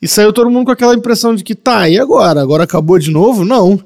E 0.01 0.07
saiu 0.07 0.33
todo 0.33 0.49
mundo 0.49 0.65
com 0.65 0.71
aquela 0.71 0.95
impressão 0.95 1.35
de 1.35 1.43
que, 1.43 1.55
tá, 1.55 1.87
e 1.87 1.97
agora? 1.97 2.41
Agora 2.41 2.63
acabou 2.63 2.97
de 2.97 3.11
novo? 3.11 3.45
Não. 3.45 3.79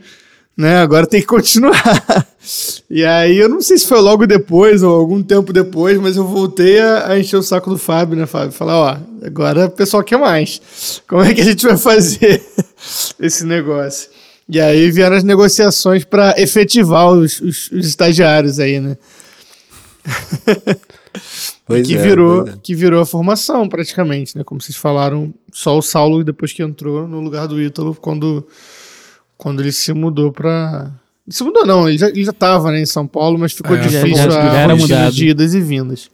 Né, 0.57 0.77
agora 0.77 1.05
tem 1.05 1.21
que 1.21 1.27
continuar. 1.27 2.25
e 2.89 3.05
aí, 3.05 3.37
eu 3.37 3.47
não 3.47 3.61
sei 3.61 3.77
se 3.77 3.85
foi 3.85 3.99
logo 3.99 4.25
depois 4.25 4.81
ou 4.81 4.95
algum 4.95 5.21
tempo 5.21 5.53
depois, 5.53 5.99
mas 5.99 6.17
eu 6.17 6.25
voltei 6.25 6.79
a, 6.79 7.11
a 7.11 7.19
encher 7.19 7.37
o 7.37 7.43
saco 7.43 7.69
do 7.69 7.77
Fábio, 7.77 8.17
né, 8.17 8.25
Fábio? 8.25 8.51
Falar, 8.51 8.75
ó, 8.75 8.97
agora 9.23 9.67
o 9.67 9.69
pessoal 9.69 10.03
quer 10.03 10.17
mais. 10.17 10.59
Como 11.07 11.21
é 11.21 11.31
que 11.35 11.41
a 11.41 11.43
gente 11.43 11.63
vai 11.63 11.77
fazer 11.77 12.43
esse 13.21 13.45
negócio? 13.45 14.09
E 14.49 14.59
aí 14.61 14.89
vieram 14.91 15.15
as 15.17 15.23
negociações 15.23 16.05
para 16.05 16.33
efetivar 16.39 17.09
os, 17.11 17.41
os- 17.41 17.69
os 17.71 17.85
estagiários 17.87 18.59
aí, 18.59 18.79
né? 18.79 18.97
Pois 21.65 21.85
que 21.85 21.95
é, 21.97 22.01
virou 22.01 22.43
pois 22.43 22.55
é. 22.55 22.59
que 22.63 22.75
virou 22.75 23.01
a 23.01 23.05
formação 23.05 23.67
praticamente, 23.67 24.37
né? 24.37 24.43
Como 24.43 24.61
vocês 24.61 24.77
falaram, 24.77 25.33
só 25.51 25.77
o 25.77 25.81
Saulo 25.81 26.23
depois 26.23 26.53
que 26.53 26.63
entrou 26.63 27.07
no 27.07 27.19
lugar 27.19 27.47
do 27.47 27.61
Ítalo 27.61 27.95
quando 27.99 28.47
quando 29.37 29.61
ele 29.61 29.71
se 29.71 29.91
mudou 29.93 30.31
pra 30.31 30.91
se 31.27 31.43
mudou 31.43 31.65
não, 31.65 31.89
ele 31.89 31.97
já, 31.97 32.07
ele 32.07 32.23
já 32.23 32.31
tava 32.31 32.71
né, 32.71 32.79
em 32.81 32.85
São 32.85 33.05
Paulo, 33.05 33.37
mas 33.37 33.51
ficou 33.51 33.75
É, 33.75 33.81
difícil 33.81 34.15
já- 34.15 34.29
já 34.29 34.51
a 34.51 34.55
era 34.55 34.73
rotina 34.73 34.97
mudado. 34.99 35.13
de 35.15 35.27
idas 35.27 35.53
e 35.53 35.59
vindas. 35.59 36.09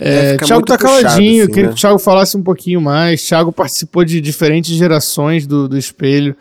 É, 0.00 0.34
É, 0.34 0.36
Thiago 0.38 0.64
tá 0.64 0.78
puxado, 0.78 1.02
caladinho, 1.02 1.42
assim, 1.44 1.52
queria 1.52 1.68
né? 1.68 1.68
que 1.68 1.74
o 1.74 1.80
Thiago 1.80 1.98
falasse 1.98 2.36
um 2.36 2.42
pouquinho 2.42 2.80
mais. 2.80 3.22
Thiago 3.26 3.52
participou 3.52 4.04
de 4.04 4.20
diferentes 4.20 4.74
gerações 4.76 5.46
do, 5.46 5.68
do 5.68 5.76
espelho, 5.78 6.34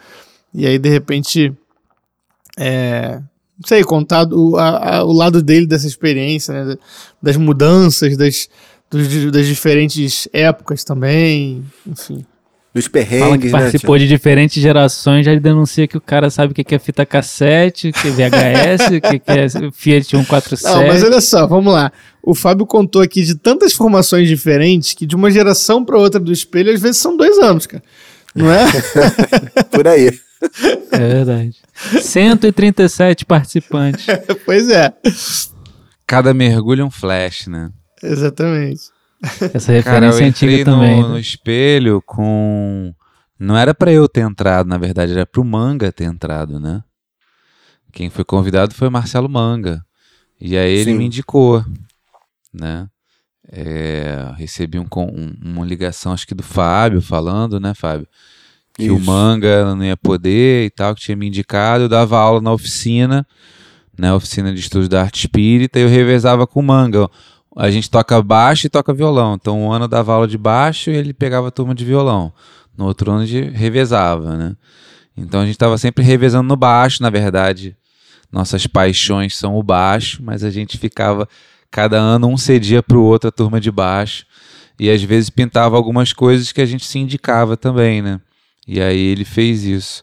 e 0.54 0.66
aí 0.66 0.78
de 0.80 0.90
repente, 0.90 1.54
é, 2.58 3.16
não 3.60 3.68
sei, 3.68 3.84
contar 3.84 4.28
o, 4.32 4.56
a- 4.58 4.98
a- 4.98 5.04
o 5.04 5.12
lado 5.12 5.42
dele 5.44 5.66
dessa 5.68 5.88
experiência, 5.88 6.54
né, 6.66 6.78
das 7.22 7.38
mudanças, 7.38 8.16
das, 8.18 8.50
dos- 8.90 9.32
das 9.32 9.46
diferentes 9.46 10.28
épocas 10.34 10.84
também, 10.84 11.64
enfim. 11.86 12.26
Dos 12.74 12.86
Fala 12.86 13.04
que 13.04 13.10
perrengues, 13.10 13.52
né? 13.52 13.60
participou 13.60 13.98
de 13.98 14.08
diferentes 14.08 14.62
gerações, 14.62 15.26
já 15.26 15.34
denuncia 15.34 15.88
que 15.88 15.98
o 15.98 16.02
cara 16.02 16.30
sabe 16.30 16.52
o 16.52 16.56
que 16.56 16.76
é 16.76 16.80
fita 16.80 17.04
cassete, 17.04 17.90
o 17.90 17.94
que 17.94 18.08
é 18.08 18.12
VHS, 18.12 18.88
o 18.98 19.02
que 19.02 19.22
é 19.26 19.72
Fiat 19.72 20.06
147. 20.06 20.64
Não, 20.78 20.88
mas 20.88 21.04
olha 21.04 21.20
só, 21.20 21.48
vamos 21.48 21.74
lá. 21.74 21.92
O 22.22 22.36
Fábio 22.36 22.68
contou 22.68 23.02
aqui 23.02 23.24
de 23.24 23.36
tantas 23.36 23.74
formações 23.74 24.28
diferentes 24.28 24.94
que 24.94 25.08
de 25.08 25.16
uma 25.16 25.32
geração 25.32 25.84
para 25.84 25.98
outra 25.98 26.20
do 26.20 26.32
espelho, 26.32 26.72
às 26.72 26.80
vezes 26.80 26.98
são 26.98 27.18
dois 27.18 27.40
anos, 27.40 27.66
cara. 27.66 27.84
Não 28.36 28.52
é? 28.52 28.66
Por 29.72 29.88
aí. 29.88 30.12
É 30.92 30.98
verdade. 30.98 31.56
137 32.02 33.26
participantes. 33.26 34.06
pois 34.46 34.70
é, 34.70 34.94
Cada 36.06 36.34
mergulho 36.34 36.82
é 36.82 36.86
um 36.86 36.92
flash, 36.92 37.48
né? 37.48 37.70
exatamente. 38.04 38.82
Essa 39.22 39.82
Cara, 39.84 40.08
referência 40.08 40.22
eu 40.22 40.26
é 40.26 40.30
antiga 40.30 40.52
entrei 40.54 40.64
também. 40.66 41.02
no, 41.02 41.10
no 41.10 41.14
né? 41.16 41.20
espelho 41.20 42.02
com. 42.02 42.94
Não 43.38 43.56
era 43.58 43.74
pra 43.74 43.92
eu 43.92 44.08
ter 44.08 44.22
entrado, 44.22 44.68
na 44.68 44.78
verdade, 44.78 45.12
era 45.14 45.26
pro 45.26 45.44
Manga 45.44 45.92
ter 45.92 46.06
entrado, 46.06 46.60
né? 46.60 46.84
Quem 47.92 48.10
foi 48.10 48.24
convidado 48.24 48.74
foi 48.74 48.88
o 48.88 48.92
Marcelo 48.92 49.30
Manga. 49.30 49.84
E 50.40 50.58
aí 50.58 50.72
ele 50.72 50.92
Sim. 50.92 50.98
me 50.98 51.06
indicou, 51.06 51.64
né? 52.54 52.88
É, 53.52 54.32
recebi 54.38 54.78
um, 54.78 54.86
um- 54.96 55.34
uma 55.44 55.66
ligação, 55.66 56.14
acho 56.14 56.28
que 56.28 56.36
do 56.36 56.44
Fábio, 56.44 57.02
falando, 57.02 57.60
né, 57.60 57.74
Fábio? 57.74 58.08
Que 58.74 58.92
o 58.92 58.98
Isso. 58.98 59.06
Manga 59.06 59.74
não 59.76 59.84
ia 59.84 59.98
poder 59.98 60.66
e 60.66 60.70
tal, 60.70 60.94
que 60.96 61.02
tinha 61.02 61.18
me 61.18 61.28
indicado. 61.28 61.86
Eu 61.86 61.90
dava 61.90 62.18
aula 62.20 62.40
na 62.42 62.52
oficina, 62.54 63.26
né? 63.98 64.14
Oficina 64.14 64.54
de 64.54 64.60
estudos 64.60 64.88
da 64.88 65.02
arte 65.02 65.22
espírita, 65.22 65.80
e 65.80 65.82
eu 65.82 65.90
revezava 65.90 66.46
com 66.46 66.60
o 66.60 66.64
Manga. 66.64 67.10
A 67.62 67.70
gente 67.70 67.90
toca 67.90 68.22
baixo 68.22 68.68
e 68.68 68.70
toca 68.70 68.94
violão. 68.94 69.34
Então, 69.34 69.62
um 69.62 69.70
ano 69.70 69.86
dava 69.86 70.14
aula 70.14 70.26
de 70.26 70.38
baixo 70.38 70.90
e 70.90 70.96
ele 70.96 71.14
pegava 71.14 71.50
a 71.50 71.52
turma 71.52 71.76
de 71.76 71.84
violão. 71.84 72.32
No 72.78 72.86
outro 72.86 73.12
ano 73.12 73.24
a 73.24 73.26
gente 73.26 73.50
revezava, 73.50 74.38
né? 74.38 74.56
Então 75.18 75.42
a 75.42 75.44
gente 75.44 75.56
estava 75.56 75.78
sempre 75.78 76.02
revezando 76.02 76.48
no 76.48 76.56
baixo, 76.56 77.04
na 77.04 77.10
verdade. 77.10 77.76
Nossas 78.32 78.66
paixões 78.66 79.36
são 79.36 79.58
o 79.58 79.62
baixo, 79.62 80.24
mas 80.24 80.42
a 80.42 80.50
gente 80.50 80.78
ficava 80.78 81.28
cada 81.70 81.98
ano 81.98 82.28
um 82.28 82.38
cedia 82.38 82.82
para 82.82 82.98
o 82.98 83.04
outro 83.04 83.28
a 83.28 83.32
turma 83.32 83.60
de 83.60 83.70
baixo 83.70 84.26
e 84.80 84.90
às 84.90 85.04
vezes 85.04 85.30
pintava 85.30 85.76
algumas 85.76 86.14
coisas 86.14 86.54
que 86.54 86.62
a 86.62 86.66
gente 86.66 86.86
se 86.86 86.98
indicava 86.98 87.58
também, 87.58 88.02
né? 88.02 88.22
E 88.66 88.82
aí 88.82 88.98
ele 88.98 89.26
fez 89.26 89.66
isso. 89.66 90.02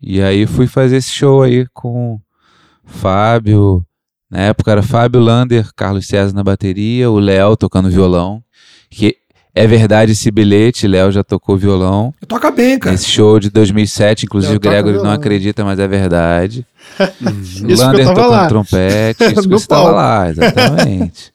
E 0.00 0.22
aí 0.22 0.46
fui 0.46 0.68
fazer 0.68 0.98
esse 0.98 1.10
show 1.10 1.42
aí 1.42 1.66
com 1.74 2.20
Fábio, 2.84 3.84
na 4.30 4.40
época 4.40 4.72
era 4.72 4.82
Fábio 4.82 5.20
Lander, 5.20 5.68
Carlos 5.74 6.06
César 6.06 6.34
na 6.34 6.42
bateria, 6.42 7.10
o 7.10 7.18
Léo 7.18 7.56
tocando 7.56 7.90
violão, 7.90 8.42
que 8.90 9.16
é 9.54 9.66
verdade 9.66 10.12
esse 10.12 10.30
bilhete, 10.30 10.86
Léo 10.86 11.10
já 11.10 11.24
tocou 11.24 11.56
violão. 11.56 12.12
Toca 12.28 12.50
bem, 12.50 12.78
cara. 12.78 12.92
Nesse 12.92 13.08
show 13.08 13.40
de 13.40 13.48
2007, 13.48 14.26
inclusive 14.26 14.52
Léo 14.52 14.58
o 14.58 14.60
Gregory 14.60 14.98
não 14.98 15.10
acredita, 15.10 15.64
mas 15.64 15.78
é 15.78 15.88
verdade. 15.88 16.66
Isso 17.42 17.66
Lander 17.66 18.06
tocando 18.06 18.28
lá. 18.28 18.48
trompete, 18.48 19.24
isso 19.32 19.42
que 19.42 19.48
você 19.48 19.66
tava 19.66 19.90
lá, 19.90 20.28
exatamente. 20.28 21.32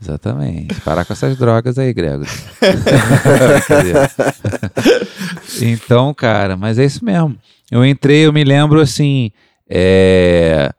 Exatamente. 0.00 0.74
Parar 0.82 1.06
com 1.06 1.14
essas 1.14 1.34
drogas 1.38 1.78
aí, 1.78 1.94
Gregory. 1.94 2.28
então, 5.62 6.12
cara, 6.12 6.58
mas 6.58 6.78
é 6.78 6.84
isso 6.84 7.02
mesmo. 7.02 7.34
Eu 7.70 7.84
entrei, 7.84 8.26
eu 8.26 8.32
me 8.32 8.44
lembro 8.44 8.80
assim, 8.80 9.30
é, 9.68 10.70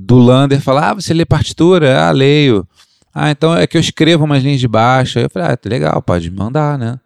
do 0.00 0.16
Lander 0.16 0.60
falar, 0.60 0.90
ah, 0.90 0.94
você 0.94 1.12
lê 1.12 1.24
partitura? 1.24 2.06
Ah, 2.06 2.12
leio. 2.12 2.64
Ah, 3.12 3.32
então 3.32 3.56
é 3.56 3.66
que 3.66 3.76
eu 3.76 3.80
escrevo 3.80 4.24
umas 4.24 4.44
linhas 4.44 4.60
de 4.60 4.68
baixo. 4.68 5.18
Aí 5.18 5.24
eu 5.24 5.30
falei, 5.30 5.48
ah, 5.48 5.56
tá 5.56 5.68
legal, 5.68 6.00
pode 6.00 6.30
mandar, 6.30 6.78
né? 6.78 7.00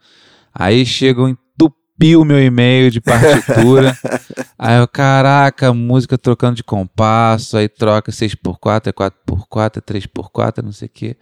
Aí 0.55 0.85
chegam 0.85 1.27
entupir 1.27 2.19
o 2.19 2.25
meu 2.25 2.39
e-mail 2.45 2.91
de 2.91 3.01
partitura. 3.01 3.97
aí 4.59 4.77
eu, 4.79 4.87
caraca, 4.87 5.73
música 5.73 6.19
trocando 6.19 6.57
de 6.57 6.63
compasso, 6.63 7.57
aí 7.57 7.67
troca 7.67 8.13
6x4, 8.13 8.89
é 8.89 8.93
4x4, 8.93 9.79
é 9.79 9.81
3x4, 9.81 10.63
não 10.63 10.73
sei 10.73 10.87
o 10.87 10.91
quê. 10.93 11.17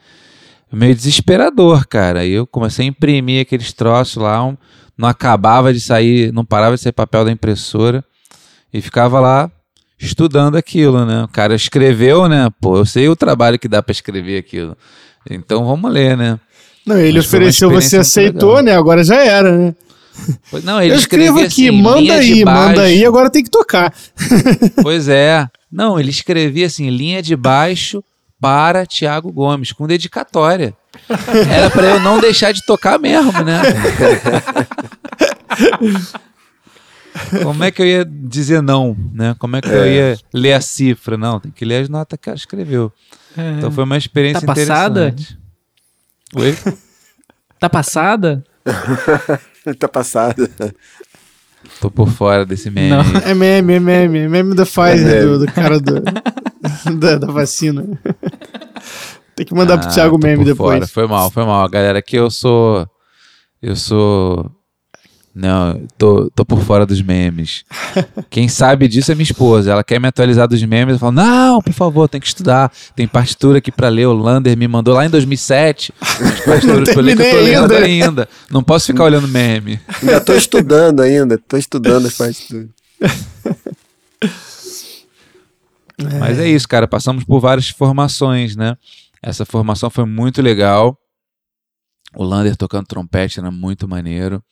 Meio 0.72 0.94
desesperador, 0.94 1.86
cara. 1.86 2.20
Aí 2.20 2.32
eu 2.32 2.48
comecei 2.48 2.84
a 2.84 2.88
imprimir 2.88 3.42
aqueles 3.42 3.72
troços 3.72 4.16
lá, 4.20 4.44
um- 4.44 4.56
não 4.98 5.08
acabava 5.08 5.72
de 5.72 5.80
sair, 5.80 6.32
não 6.32 6.44
parava 6.44 6.74
de 6.74 6.82
sair 6.82 6.92
papel 6.92 7.24
da 7.24 7.30
impressora 7.30 8.04
e 8.72 8.80
ficava 8.80 9.20
lá 9.20 9.48
estudando 10.00 10.56
aquilo, 10.56 11.04
né? 11.04 11.24
O 11.24 11.28
cara 11.28 11.54
escreveu, 11.54 12.28
né? 12.28 12.48
Pô, 12.60 12.78
eu 12.78 12.86
sei 12.86 13.08
o 13.08 13.16
trabalho 13.16 13.58
que 13.58 13.68
dá 13.68 13.82
pra 13.82 13.92
escrever 13.92 14.38
aquilo. 14.38 14.76
Então 15.30 15.64
vamos 15.66 15.92
ler, 15.92 16.16
né? 16.16 16.38
Não, 16.86 16.96
ele 16.96 17.18
Mas 17.18 17.26
ofereceu, 17.26 17.70
você 17.70 17.98
aceitou, 17.98 18.50
legal. 18.56 18.62
né? 18.64 18.74
Agora 18.76 19.04
já 19.04 19.16
era, 19.16 19.52
né? 19.56 19.74
Pois- 20.50 20.64
Não, 20.64 20.82
ele 20.82 20.94
Eu 20.94 20.98
escrevo 20.98 21.38
aqui, 21.38 21.68
assim, 21.68 21.82
manda 21.82 22.14
aí, 22.14 22.44
manda 22.44 22.82
aí, 22.82 23.04
agora 23.04 23.30
tem 23.30 23.44
que 23.44 23.50
tocar. 23.50 23.94
Pois 24.82 25.08
é. 25.08 25.46
Não, 25.70 26.00
ele 26.00 26.10
escrevia 26.10 26.66
assim, 26.66 26.88
linha 26.90 27.22
de 27.22 27.36
baixo, 27.36 28.02
para 28.40 28.84
Tiago 28.86 29.30
Gomes, 29.30 29.70
com 29.72 29.86
dedicatória. 29.86 30.74
Era 31.48 31.70
pra 31.70 31.86
eu 31.86 32.00
não 32.00 32.18
deixar 32.18 32.52
de 32.52 32.64
tocar 32.66 32.98
mesmo, 32.98 33.32
né? 33.44 33.60
Como 37.42 37.64
é 37.64 37.70
que 37.70 37.82
eu 37.82 37.86
ia 37.86 38.04
dizer 38.04 38.62
não, 38.62 38.96
né? 39.12 39.34
Como 39.38 39.56
é 39.56 39.60
que 39.60 39.68
eu 39.68 39.86
ia 39.86 40.18
ler 40.32 40.52
a 40.54 40.60
cifra? 40.60 41.16
Não, 41.16 41.38
tem 41.40 41.50
que 41.52 41.64
ler 41.64 41.82
as 41.82 41.88
notas 41.88 42.18
que 42.20 42.28
ela 42.28 42.36
escreveu. 42.36 42.92
Então 43.58 43.70
foi 43.70 43.84
uma 43.84 43.96
experiência 43.96 44.40
Tá 44.46 44.54
passada? 44.54 45.14
Oi? 46.34 46.56
Tá 47.58 47.68
passada? 47.68 48.44
tá 49.78 49.88
passado. 49.88 50.48
Tô 51.80 51.90
por 51.90 52.08
fora 52.08 52.44
desse 52.46 52.70
meme. 52.70 52.88
Não. 52.90 53.02
É 53.24 53.34
meme, 53.34 53.74
é 53.74 53.80
meme. 53.80 54.18
É 54.20 54.28
meme 54.28 54.54
da 54.54 54.64
Pfizer, 54.64 55.24
meme. 55.24 55.38
do, 55.38 55.38
do 55.46 55.52
cara 55.52 55.78
do, 55.78 56.00
da, 56.98 57.16
da 57.18 57.26
vacina. 57.26 57.84
Tem 59.36 59.46
que 59.46 59.54
mandar 59.54 59.78
pro 59.78 59.88
Ah, 59.88 59.90
Thiago 59.92 60.18
tô 60.18 60.26
meme 60.26 60.38
por 60.38 60.44
depois. 60.44 60.74
fora. 60.78 60.86
Foi 60.86 61.06
mal, 61.06 61.30
foi 61.30 61.44
mal. 61.44 61.68
Galera, 61.68 61.98
aqui 61.98 62.16
eu 62.16 62.30
sou. 62.30 62.88
Eu 63.62 63.76
sou. 63.76 64.50
Não, 65.32 65.86
tô, 65.96 66.28
tô 66.34 66.44
por 66.44 66.60
fora 66.60 66.84
dos 66.84 67.00
memes. 67.00 67.64
Quem 68.28 68.48
sabe 68.48 68.88
disso 68.88 69.12
é 69.12 69.14
minha 69.14 69.22
esposa. 69.22 69.70
Ela 69.70 69.84
quer 69.84 70.00
me 70.00 70.08
atualizar 70.08 70.48
dos 70.48 70.62
memes. 70.64 70.94
Eu 70.94 70.98
falo, 70.98 71.12
não, 71.12 71.60
por 71.62 71.72
favor, 71.72 72.08
tem 72.08 72.20
que 72.20 72.26
estudar. 72.26 72.72
Tem 72.96 73.06
partitura 73.06 73.58
aqui 73.58 73.70
pra 73.70 73.88
ler. 73.88 74.06
O 74.06 74.12
Lander 74.12 74.56
me 74.56 74.66
mandou 74.66 74.94
lá 74.94 75.06
em 75.06 75.10
2007. 75.10 75.94
As 76.00 76.40
partituras 76.44 76.92
pra 76.92 77.02
ler 77.02 77.16
que 77.16 77.22
eu 77.22 77.30
tô 77.30 77.40
lendo 77.40 77.74
ainda. 77.74 78.06
ainda. 78.06 78.28
Não 78.50 78.62
posso 78.62 78.86
ficar 78.86 79.04
olhando 79.04 79.28
meme. 79.28 79.78
Ainda 80.02 80.20
tô 80.20 80.34
estudando 80.34 81.00
ainda, 81.00 81.38
tô 81.38 81.56
estudando 81.56 82.06
as 82.06 82.14
partituras. 82.14 82.68
Mas 86.18 86.38
é 86.40 86.48
isso, 86.48 86.66
cara. 86.66 86.88
Passamos 86.88 87.22
por 87.22 87.40
várias 87.40 87.68
formações, 87.68 88.56
né? 88.56 88.76
Essa 89.22 89.44
formação 89.44 89.90
foi 89.90 90.06
muito 90.06 90.42
legal. 90.42 90.98
O 92.16 92.24
Lander 92.24 92.56
tocando 92.56 92.86
trompete 92.86 93.38
era 93.38 93.50
muito 93.50 93.86
maneiro. 93.86 94.42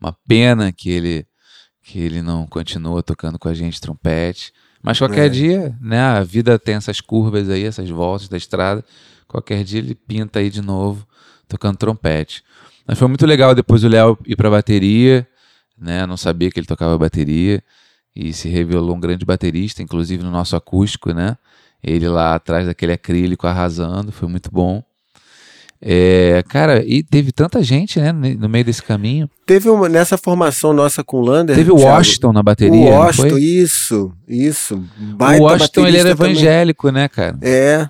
Uma 0.00 0.16
pena 0.26 0.72
que 0.72 0.90
ele 0.90 1.26
que 1.82 2.00
ele 2.00 2.20
não 2.20 2.48
continua 2.48 3.00
tocando 3.00 3.38
com 3.38 3.48
a 3.48 3.54
gente 3.54 3.80
trompete. 3.80 4.52
Mas 4.82 4.98
qualquer 4.98 5.26
É. 5.26 5.28
dia, 5.28 5.76
né? 5.80 6.00
A 6.00 6.22
vida 6.24 6.58
tem 6.58 6.74
essas 6.74 7.00
curvas 7.00 7.48
aí, 7.48 7.62
essas 7.62 7.88
voltas 7.88 8.28
da 8.28 8.36
estrada. 8.36 8.84
Qualquer 9.28 9.62
dia 9.62 9.78
ele 9.78 9.94
pinta 9.94 10.40
aí 10.40 10.50
de 10.50 10.60
novo 10.60 11.06
tocando 11.48 11.76
trompete. 11.76 12.42
Mas 12.86 12.98
foi 12.98 13.06
muito 13.06 13.24
legal 13.24 13.54
depois 13.54 13.84
o 13.84 13.88
Léo 13.88 14.18
ir 14.26 14.34
pra 14.34 14.50
bateria, 14.50 15.26
né? 15.78 16.04
Não 16.06 16.16
sabia 16.16 16.50
que 16.50 16.58
ele 16.58 16.66
tocava 16.66 16.98
bateria 16.98 17.62
e 18.14 18.32
se 18.32 18.48
revelou 18.48 18.96
um 18.96 19.00
grande 19.00 19.24
baterista, 19.24 19.80
inclusive 19.82 20.24
no 20.24 20.30
nosso 20.30 20.56
acústico, 20.56 21.12
né? 21.12 21.36
Ele 21.82 22.08
lá 22.08 22.34
atrás 22.34 22.66
daquele 22.66 22.92
acrílico 22.92 23.46
arrasando, 23.46 24.10
foi 24.10 24.28
muito 24.28 24.50
bom. 24.50 24.82
É, 25.80 26.42
cara, 26.48 26.82
e 26.84 27.02
teve 27.02 27.30
tanta 27.32 27.62
gente, 27.62 28.00
né, 28.00 28.10
no 28.12 28.48
meio 28.48 28.64
desse 28.64 28.82
caminho. 28.82 29.28
Teve 29.44 29.68
uma, 29.68 29.88
nessa 29.88 30.16
formação 30.16 30.72
nossa 30.72 31.04
com 31.04 31.18
o 31.18 31.20
Lander. 31.20 31.54
Teve 31.54 31.70
o 31.70 31.76
Washington 31.76 32.32
na 32.32 32.42
bateria, 32.42 32.76
O 32.76 32.84
Washington, 32.90 33.38
isso, 33.38 34.12
isso. 34.26 34.74
O 34.76 35.14
Baita 35.16 35.42
Washington, 35.42 35.86
ele 35.86 35.98
era 35.98 36.16
também. 36.16 36.32
evangélico, 36.32 36.90
né, 36.90 37.08
cara? 37.08 37.38
É. 37.42 37.88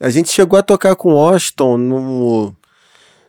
A 0.00 0.10
gente 0.10 0.30
chegou 0.32 0.58
a 0.58 0.62
tocar 0.62 0.96
com 0.96 1.10
o 1.10 1.14
Washington 1.14 1.76
no 1.76 2.54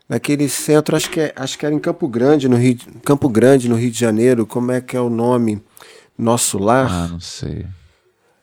naquele 0.09 0.49
centro, 0.49 0.95
acho 0.95 1.09
que 1.09 1.19
é, 1.19 1.33
acho 1.35 1.57
que 1.57 1.65
era 1.65 1.73
em 1.73 1.79
Campo 1.79 2.07
Grande, 2.07 2.49
no 2.49 2.55
Rio, 2.57 2.75
de- 2.75 2.85
Campo 3.05 3.29
Grande, 3.29 3.69
no 3.69 3.75
Rio 3.75 3.89
de 3.91 3.99
Janeiro. 3.99 4.45
Como 4.45 4.71
é 4.71 4.81
que 4.81 4.97
é 4.97 4.99
o 4.99 5.09
nome? 5.09 5.61
Nosso 6.17 6.57
Lar. 6.57 6.87
Ah, 6.91 7.07
não 7.07 7.19
sei. 7.19 7.65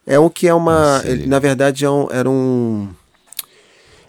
É 0.07 0.19
um 0.19 0.29
que 0.29 0.49
é 0.49 0.55
uma, 0.55 1.03
ele, 1.05 1.27
na 1.27 1.39
verdade 1.39 1.85
é 1.85 1.91
um- 1.91 2.09
era 2.11 2.29
um 2.29 2.89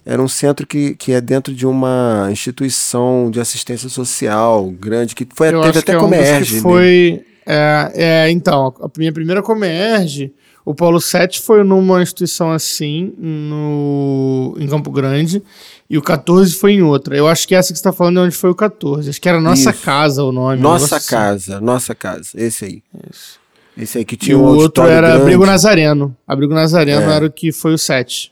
era 0.06 0.22
um 0.22 0.28
centro 0.28 0.66
que, 0.66 0.96
que 0.96 1.12
é 1.12 1.22
dentro 1.22 1.54
de 1.54 1.66
uma 1.66 2.28
instituição 2.32 3.30
de 3.30 3.40
assistência 3.40 3.88
social 3.90 4.70
grande 4.72 5.14
que 5.16 5.28
foi 5.34 5.50
Eu 5.54 5.62
teve 5.62 5.80
até 5.80 5.94
é 5.94 5.98
um 5.98 6.02
Comerge. 6.02 6.56
que 6.56 6.62
foi. 6.62 7.26
É, 7.46 7.92
é, 7.96 8.32
então, 8.32 8.74
a 8.82 8.90
minha 8.98 9.12
primeira 9.12 9.42
Comerge, 9.42 10.32
o 10.64 10.74
Paulo 10.76 11.02
7 11.02 11.42
foi 11.42 11.64
numa 11.64 12.02
instituição 12.02 12.52
assim, 12.52 13.14
no, 13.18 14.56
em 14.60 14.68
Campo 14.68 14.92
Grande, 14.92 15.42
e 15.90 15.98
o 15.98 16.02
14 16.02 16.54
foi 16.56 16.74
em 16.74 16.82
outra. 16.82 17.16
Eu 17.18 17.28
acho 17.28 17.48
que 17.48 17.56
essa 17.56 17.74
que 17.74 17.78
você 17.78 17.82
está 17.82 17.92
falando 17.92 18.20
é 18.20 18.24
onde 18.24 18.36
foi 18.36 18.50
o 18.50 18.56
14. 18.56 19.10
Acho 19.10 19.20
que 19.22 19.28
era 19.28 19.42
Nossa 19.42 19.72
Isso. 19.72 19.82
Casa 19.84 20.24
o 20.24 20.32
nome. 20.32 20.60
um 20.60 20.62
Nossa 20.62 20.86
negócio 20.86 20.98
assim. 20.98 21.10
casa, 21.10 21.60
nossa 21.60 21.96
casa, 21.96 22.30
esse 22.36 22.66
aí. 22.66 22.84
Esse 23.78 23.98
aí 24.00 24.06
que 24.06 24.16
E 24.16 24.18
tinha 24.18 24.38
o 24.38 24.42
um 24.42 24.44
outro 24.46 24.62
auditório 24.64 24.92
era 24.94 25.08
grande. 25.08 25.22
Abrigo 25.24 25.46
Nazareno. 25.46 26.16
Abrigo 26.28 26.54
Nazareno 26.54 27.10
É. 27.10 27.16
era 27.16 27.26
o 27.26 27.32
que 27.32 27.52
foi 27.52 27.74
o 27.74 27.78
7. 27.78 28.32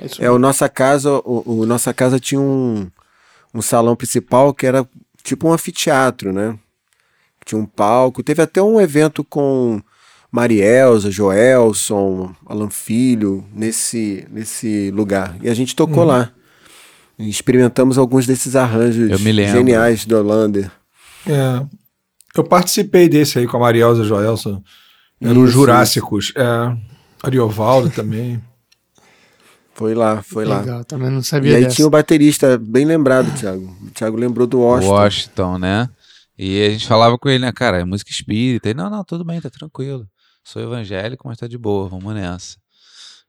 É 0.00 0.06
isso 0.06 0.22
É, 0.22 0.30
o 0.30 0.38
Nossa 0.38 0.68
Casa, 0.68 1.10
o, 1.24 1.60
o 1.60 1.66
Nossa 1.66 1.92
Casa 1.92 2.18
tinha 2.18 2.40
um, 2.40 2.90
um 3.54 3.62
salão 3.62 3.96
principal 3.96 4.52
que 4.54 4.66
era 4.66 4.86
tipo 5.22 5.48
um 5.48 5.52
anfiteatro, 5.52 6.32
né? 6.32 6.58
Tinha 7.44 7.60
um 7.60 7.66
palco. 7.66 8.22
Teve 8.22 8.42
até 8.42 8.62
um 8.62 8.80
evento 8.80 9.24
com 9.24 9.80
Marielza, 10.30 11.10
Joelson, 11.10 12.34
Alan 12.46 12.70
Filho, 12.70 13.44
nesse, 13.52 14.26
nesse 14.30 14.90
lugar. 14.90 15.36
E 15.42 15.48
a 15.48 15.54
gente 15.54 15.76
tocou 15.76 16.04
lá. 16.04 16.30
E 17.18 17.28
experimentamos 17.28 17.98
alguns 17.98 18.26
desses 18.26 18.56
arranjos 18.56 19.10
Eu 19.10 19.18
me 19.18 19.32
lembro. 19.32 19.52
geniais 19.52 20.06
do 20.06 20.16
Hollander. 20.16 20.70
É. 21.26 21.64
Eu 22.34 22.44
participei 22.44 23.08
desse 23.08 23.38
aí 23.38 23.46
com 23.46 23.56
a 23.58 23.60
Marielza 23.60 24.04
Joelson. 24.04 24.62
Eram 25.20 25.46
Jurássicos. 25.46 26.32
É. 26.34 26.76
Ariovaldo 27.22 27.90
também. 27.90 28.42
Foi 29.74 29.94
lá, 29.94 30.22
foi 30.22 30.44
lá. 30.44 30.60
Legal, 30.60 30.84
também 30.84 31.10
não 31.10 31.20
E 31.20 31.24
sabia 31.24 31.56
aí 31.56 31.64
dessa. 31.64 31.76
tinha 31.76 31.86
o 31.86 31.90
baterista, 31.90 32.58
bem 32.58 32.84
lembrado, 32.84 33.32
Thiago. 33.38 33.74
O 33.82 33.90
Thiago 33.90 34.16
lembrou 34.16 34.46
do 34.46 34.60
Washington. 34.60 34.92
Washington, 34.92 35.58
né? 35.58 35.88
E 36.38 36.62
a 36.64 36.70
gente 36.70 36.86
falava 36.86 37.18
com 37.18 37.28
ele, 37.28 37.44
né, 37.44 37.52
cara, 37.52 37.78
é 37.80 37.84
música 37.84 38.10
espírita. 38.10 38.68
Ele, 38.68 38.78
não, 38.78 38.90
não, 38.90 39.04
tudo 39.04 39.24
bem, 39.24 39.40
tá 39.40 39.48
tranquilo. 39.50 40.06
Sou 40.44 40.60
evangélico, 40.60 41.26
mas 41.26 41.38
tá 41.38 41.46
de 41.46 41.56
boa, 41.56 41.88
vamos 41.88 42.12
nessa. 42.14 42.56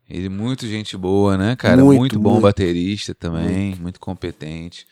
Ele, 0.09 0.27
muito 0.29 0.67
gente 0.67 0.97
boa, 0.97 1.37
né, 1.37 1.55
cara? 1.55 1.77
Muito, 1.83 1.97
Muito, 1.99 2.19
bom 2.19 2.31
muito. 2.31 2.43
baterista 2.43 3.15
também, 3.15 3.75
muito. 3.75 3.99
competente. 3.99 4.85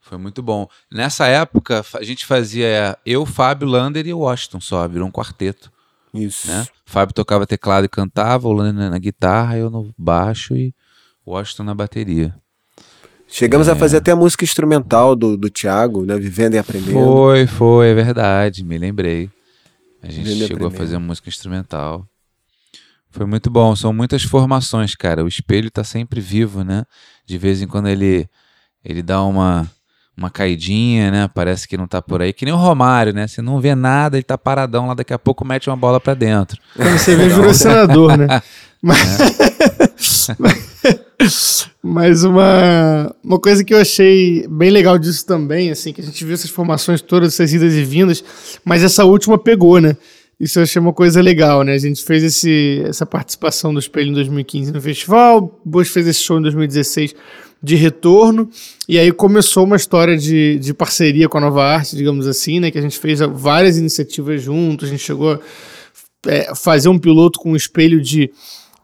Foi 0.00 0.18
muito 0.18 0.42
bom. 0.42 0.68
Nessa 0.90 1.26
época, 1.26 1.84
a 1.94 2.02
gente 2.02 2.24
fazia 2.26 2.96
eu, 3.04 3.24
Fábio, 3.26 3.66
Lander 3.68 4.06
e 4.06 4.12
o 4.12 4.18
Washington 4.20 4.60
só, 4.60 4.86
virou 4.86 5.08
um 5.08 5.12
quarteto, 5.12 5.70
Isso. 6.12 6.48
né? 6.48 6.66
Fábio 6.84 7.14
tocava 7.14 7.46
teclado 7.46 7.84
e 7.84 7.88
cantava, 7.88 8.46
o 8.48 8.52
Lander 8.52 8.90
na 8.90 8.98
guitarra, 8.98 9.56
eu 9.56 9.70
no 9.70 9.92
baixo 9.96 10.54
e 10.56 10.74
Washington 11.26 11.64
na 11.64 11.74
bateria. 11.74 12.34
Chegamos 13.28 13.66
É. 13.68 13.72
a 13.72 13.76
fazer 13.76 13.96
até 13.98 14.12
a 14.12 14.16
música 14.16 14.44
instrumental 14.44 15.16
do, 15.16 15.36
do 15.36 15.48
Thiago, 15.48 16.04
né? 16.04 16.18
Vivendo 16.18 16.54
e 16.54 16.58
Aprendendo. 16.58 16.92
Foi, 16.92 17.46
foi, 17.46 17.88
é 17.90 17.94
verdade, 17.94 18.62
me 18.64 18.76
lembrei. 18.76 19.30
A 20.02 20.10
gente 20.10 20.24
Vivendo 20.28 20.48
chegou 20.48 20.68
a 20.68 20.70
fazer 20.70 20.98
música 20.98 21.28
instrumental. 21.28 22.06
Foi 23.10 23.24
muito 23.26 23.48
bom, 23.50 23.74
são 23.76 23.92
muitas 23.92 24.22
formações, 24.22 24.94
cara. 24.94 25.24
O 25.24 25.28
espelho 25.28 25.70
tá 25.70 25.84
sempre 25.84 26.20
vivo, 26.20 26.64
né? 26.64 26.84
De 27.26 27.38
vez 27.38 27.62
em 27.62 27.66
quando 27.66 27.88
ele 27.88 28.26
ele 28.84 29.02
dá 29.02 29.22
uma 29.22 29.70
uma 30.16 30.28
caidinha, 30.28 31.10
né? 31.10 31.30
Parece 31.34 31.66
que 31.66 31.76
não 31.76 31.86
tá 31.86 32.02
por 32.02 32.20
aí, 32.20 32.32
que 32.34 32.44
nem 32.44 32.52
o 32.52 32.56
Romário, 32.58 33.14
né? 33.14 33.26
Você 33.26 33.40
não 33.40 33.60
vê 33.60 33.74
nada, 33.74 34.16
ele 34.16 34.22
tá 34.24 34.36
paradão 34.36 34.86
lá, 34.88 34.94
daqui 34.94 35.12
a 35.14 35.18
pouco 35.18 35.42
mete 35.44 35.70
uma 35.70 35.76
bola 35.76 35.98
pra 35.98 36.12
dentro. 36.14 36.60
Quando 36.76 36.98
você 36.98 37.16
vê, 37.16 37.28
virou 37.28 37.54
senador, 37.54 38.18
né? 38.18 38.42
Mas, 38.82 39.18
mas 41.82 42.24
uma, 42.24 43.14
uma 43.22 43.38
coisa 43.38 43.64
que 43.64 43.72
eu 43.72 43.78
achei 43.78 44.46
bem 44.48 44.70
legal 44.70 44.98
disso 44.98 45.24
também, 45.26 45.70
assim, 45.70 45.92
que 45.92 46.00
a 46.00 46.04
gente 46.04 46.24
viu 46.24 46.34
essas 46.34 46.50
formações 46.50 47.00
todas, 47.00 47.34
essas 47.34 47.52
idas 47.52 47.74
e 47.74 47.84
vindas, 47.84 48.22
mas 48.64 48.82
essa 48.82 49.04
última 49.04 49.38
pegou, 49.38 49.80
né? 49.80 49.96
Isso 50.38 50.58
eu 50.58 50.64
achei 50.64 50.80
uma 50.80 50.92
coisa 50.92 51.20
legal, 51.20 51.62
né? 51.62 51.72
A 51.72 51.78
gente 51.78 52.02
fez 52.02 52.24
esse, 52.24 52.82
essa 52.84 53.06
participação 53.06 53.72
do 53.72 53.78
Espelho 53.78 54.10
em 54.10 54.14
2015 54.14 54.72
no 54.72 54.80
festival, 54.80 55.60
Bush 55.64 55.88
fez 55.88 56.06
esse 56.06 56.20
show 56.20 56.38
em 56.38 56.42
2016 56.42 57.14
de 57.62 57.76
retorno, 57.76 58.50
e 58.88 58.98
aí 58.98 59.12
começou 59.12 59.64
uma 59.64 59.76
história 59.76 60.18
de, 60.18 60.58
de 60.58 60.74
parceria 60.74 61.28
com 61.28 61.38
a 61.38 61.40
Nova 61.40 61.62
Arte, 61.64 61.94
digamos 61.94 62.26
assim, 62.26 62.58
né? 62.58 62.72
Que 62.72 62.78
a 62.78 62.82
gente 62.82 62.98
fez 62.98 63.20
várias 63.20 63.78
iniciativas 63.78 64.42
juntos, 64.42 64.88
a 64.88 64.90
gente 64.90 65.02
chegou 65.02 65.34
a 65.34 65.38
é, 66.26 66.52
fazer 66.56 66.88
um 66.88 66.98
piloto 66.98 67.38
com 67.38 67.52
um 67.52 67.56
espelho 67.56 68.00
de, 68.00 68.28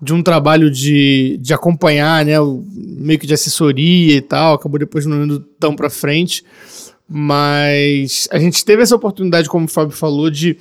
de 0.00 0.12
um 0.14 0.22
trabalho 0.22 0.70
de, 0.70 1.38
de 1.40 1.52
acompanhar, 1.52 2.24
né, 2.24 2.34
meio 2.74 3.18
que 3.18 3.26
de 3.26 3.34
assessoria 3.34 4.16
e 4.16 4.20
tal, 4.20 4.54
acabou 4.54 4.78
depois 4.78 5.04
não 5.06 5.24
indo 5.24 5.40
tão 5.58 5.74
para 5.74 5.90
frente, 5.90 6.44
mas 7.08 8.28
a 8.30 8.38
gente 8.38 8.64
teve 8.64 8.82
essa 8.82 8.94
oportunidade, 8.94 9.48
como 9.48 9.64
o 9.64 9.68
Fábio 9.68 9.96
falou, 9.96 10.30
de 10.30 10.56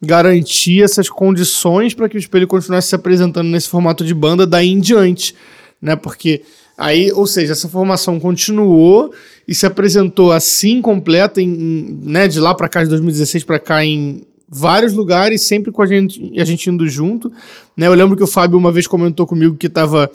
garantir 0.00 0.82
essas 0.82 1.08
condições 1.08 1.94
para 1.94 2.08
que 2.08 2.16
o 2.16 2.18
espelho 2.18 2.46
continuasse 2.46 2.88
se 2.88 2.94
apresentando 2.94 3.48
nesse 3.48 3.68
formato 3.68 4.04
de 4.04 4.12
banda 4.12 4.46
daí 4.46 4.68
em 4.70 4.80
diante, 4.80 5.34
né, 5.80 5.96
porque 5.96 6.42
aí, 6.76 7.10
ou 7.12 7.26
seja, 7.26 7.52
essa 7.52 7.68
formação 7.68 8.18
continuou 8.20 9.12
e 9.48 9.54
se 9.54 9.64
apresentou 9.64 10.32
assim 10.32 10.82
completa, 10.82 11.40
em- 11.40 11.98
né, 12.02 12.28
de 12.28 12.40
lá 12.40 12.54
para 12.54 12.68
cá, 12.68 12.82
de 12.82 12.90
2016 12.90 13.44
para 13.44 13.58
cá, 13.58 13.84
em 13.84 14.22
vários 14.52 14.92
lugares, 14.92 15.40
sempre 15.42 15.72
com 15.72 15.80
a 15.80 15.86
gente, 15.86 16.38
a 16.38 16.44
gente 16.44 16.68
indo 16.68 16.86
junto. 16.86 17.32
Né? 17.74 17.86
Eu 17.86 17.94
lembro 17.94 18.16
que 18.16 18.22
o 18.22 18.26
Fábio 18.26 18.58
uma 18.58 18.70
vez 18.70 18.86
comentou 18.86 19.26
comigo 19.26 19.56
que 19.56 19.66
estava 19.66 20.10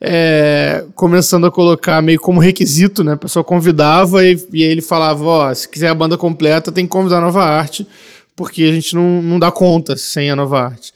é, 0.00 0.84
começando 0.94 1.46
a 1.46 1.50
colocar 1.50 2.00
meio 2.00 2.20
como 2.20 2.40
requisito, 2.40 3.02
né? 3.02 3.12
A 3.12 3.16
pessoa 3.16 3.42
convidava 3.42 4.24
e, 4.24 4.38
e 4.52 4.62
aí 4.62 4.70
ele 4.70 4.82
falava, 4.82 5.24
ó, 5.24 5.54
se 5.54 5.68
quiser 5.68 5.88
a 5.88 5.94
banda 5.94 6.16
completa 6.16 6.70
tem 6.70 6.84
que 6.84 6.90
convidar 6.90 7.18
a 7.18 7.22
Nova 7.22 7.42
Arte, 7.42 7.86
porque 8.36 8.62
a 8.62 8.72
gente 8.72 8.94
não, 8.94 9.20
não 9.20 9.38
dá 9.38 9.50
conta 9.50 9.96
sem 9.96 10.30
a 10.30 10.36
Nova 10.36 10.60
Arte. 10.60 10.92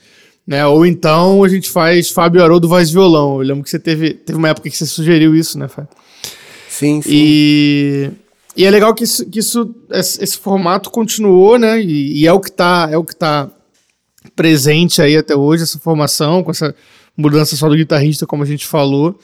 Né? 0.47 0.65
Ou 0.65 0.85
então 0.85 1.43
a 1.43 1.49
gente 1.49 1.69
faz 1.69 2.09
Fábio 2.09 2.41
Haroldo 2.41 2.69
voz 2.69 2.89
e 2.89 2.93
violão. 2.93 3.41
Eu 3.41 3.47
lembro 3.47 3.63
que 3.63 3.69
você 3.69 3.79
teve, 3.79 4.13
teve 4.13 4.37
uma 4.37 4.49
época 4.49 4.69
que 4.69 4.77
você 4.77 4.85
sugeriu 4.85 5.35
isso, 5.35 5.59
né, 5.59 5.67
Fábio? 5.67 5.89
Sim, 6.69 7.01
sim. 7.01 7.09
E, 7.11 8.09
e 8.55 8.65
é 8.65 8.71
legal 8.71 8.93
que, 8.93 9.03
isso, 9.03 9.25
que 9.29 9.39
isso, 9.39 9.73
esse, 9.91 10.37
formato 10.37 10.89
continuou, 10.89 11.57
né? 11.57 11.81
E, 11.81 12.21
e 12.21 12.27
é 12.27 12.33
o 12.33 12.39
que 12.39 12.51
tá, 12.51 12.89
é 12.91 12.97
o 12.97 13.03
que 13.03 13.15
tá 13.15 13.49
presente 14.35 15.01
aí 15.01 15.15
até 15.15 15.35
hoje, 15.35 15.63
essa 15.63 15.79
formação, 15.79 16.43
com 16.43 16.51
essa 16.51 16.75
mudança 17.15 17.55
só 17.55 17.69
do 17.69 17.75
guitarrista, 17.75 18.25
como 18.25 18.43
a 18.43 18.45
gente 18.45 18.65
falou. 18.65 19.19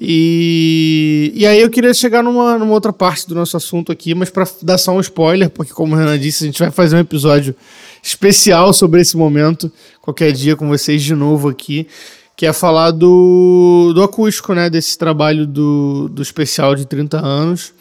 E, 0.00 1.32
e 1.34 1.44
aí 1.44 1.60
eu 1.60 1.68
queria 1.68 1.92
chegar 1.92 2.22
numa, 2.22 2.56
numa 2.56 2.72
outra 2.72 2.92
parte 2.92 3.26
do 3.26 3.34
nosso 3.34 3.56
assunto 3.56 3.90
aqui, 3.90 4.14
mas 4.14 4.30
para 4.30 4.46
dar 4.62 4.78
só 4.78 4.92
um 4.92 5.00
spoiler, 5.00 5.50
porque 5.50 5.72
como 5.72 5.94
o 5.94 5.98
Renan 5.98 6.16
disse, 6.16 6.44
a 6.44 6.46
gente 6.46 6.60
vai 6.60 6.70
fazer 6.70 6.94
um 6.94 7.00
episódio 7.00 7.54
especial 8.00 8.72
sobre 8.72 9.00
esse 9.00 9.16
momento, 9.16 9.70
qualquer 10.00 10.30
dia 10.32 10.54
com 10.54 10.68
vocês 10.68 11.02
de 11.02 11.16
novo 11.16 11.48
aqui, 11.48 11.88
que 12.36 12.46
é 12.46 12.52
falar 12.52 12.92
do, 12.92 13.92
do 13.92 14.00
acústico, 14.04 14.54
né, 14.54 14.70
desse 14.70 14.96
trabalho 14.96 15.44
do, 15.44 16.08
do 16.08 16.22
especial 16.22 16.76
de 16.76 16.86
30 16.86 17.18
anos. 17.18 17.74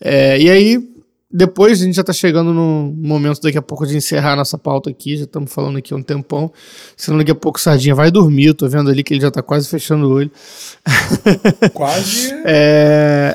É, 0.00 0.38
e 0.38 0.50
aí, 0.50 0.96
depois 1.30 1.80
a 1.80 1.84
gente 1.84 1.94
já 1.94 2.00
está 2.00 2.12
chegando 2.12 2.54
no 2.54 2.94
momento 2.96 3.40
daqui 3.42 3.58
a 3.58 3.62
pouco 3.62 3.86
de 3.86 3.96
encerrar 3.96 4.36
nossa 4.36 4.56
pauta 4.56 4.88
aqui, 4.88 5.16
já 5.16 5.24
estamos 5.24 5.52
falando 5.52 5.76
aqui 5.76 5.92
há 5.92 5.96
um 5.96 6.02
tempão, 6.02 6.52
senão 6.96 7.18
daqui 7.18 7.30
a 7.30 7.34
pouco 7.34 7.58
o 7.58 7.60
Sardinha 7.60 7.94
vai 7.94 8.10
dormir, 8.10 8.54
tô 8.54 8.68
vendo 8.68 8.88
ali 8.88 9.02
que 9.02 9.12
ele 9.12 9.20
já 9.20 9.28
está 9.28 9.42
quase 9.42 9.68
fechando 9.68 10.08
o 10.08 10.12
olho. 10.12 10.30
Quase. 11.74 12.34
É... 12.48 13.34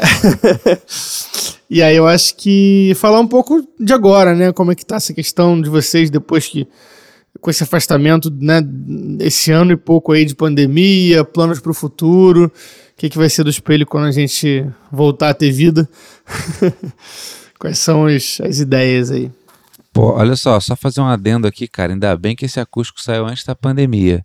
e 1.69 1.81
aí 1.83 1.95
eu 1.95 2.07
acho 2.07 2.35
que 2.35 2.93
falar 2.95 3.19
um 3.19 3.27
pouco 3.27 3.61
de 3.79 3.93
agora, 3.93 4.33
né? 4.33 4.53
Como 4.53 4.71
é 4.71 4.75
que 4.75 4.85
tá 4.85 4.95
essa 4.95 5.13
questão 5.13 5.61
de 5.61 5.69
vocês 5.69 6.09
depois 6.09 6.47
que 6.47 6.67
com 7.39 7.49
esse 7.49 7.63
afastamento, 7.63 8.29
né, 8.31 8.61
esse 9.19 9.51
ano 9.51 9.71
e 9.71 9.77
pouco 9.77 10.11
aí 10.11 10.25
de 10.25 10.35
pandemia, 10.35 11.23
planos 11.23 11.59
para 11.59 11.71
o 11.71 11.73
futuro, 11.73 12.51
que, 13.01 13.09
que 13.09 13.17
vai 13.17 13.29
ser 13.29 13.43
do 13.43 13.49
espelho 13.49 13.83
quando 13.87 14.05
a 14.05 14.11
gente 14.11 14.63
voltar 14.91 15.29
a 15.29 15.33
ter 15.33 15.51
vida? 15.51 15.89
Quais 17.57 17.79
são 17.79 18.05
as, 18.05 18.39
as 18.41 18.59
ideias 18.59 19.09
aí? 19.09 19.31
Pô, 19.91 20.13
olha 20.13 20.35
só, 20.35 20.59
só 20.59 20.75
fazer 20.75 21.01
um 21.01 21.07
adendo 21.07 21.47
aqui, 21.47 21.67
cara. 21.67 21.93
Ainda 21.93 22.15
bem 22.15 22.35
que 22.35 22.45
esse 22.45 22.59
acústico 22.59 23.01
saiu 23.01 23.25
antes 23.25 23.43
da 23.43 23.55
pandemia. 23.55 24.23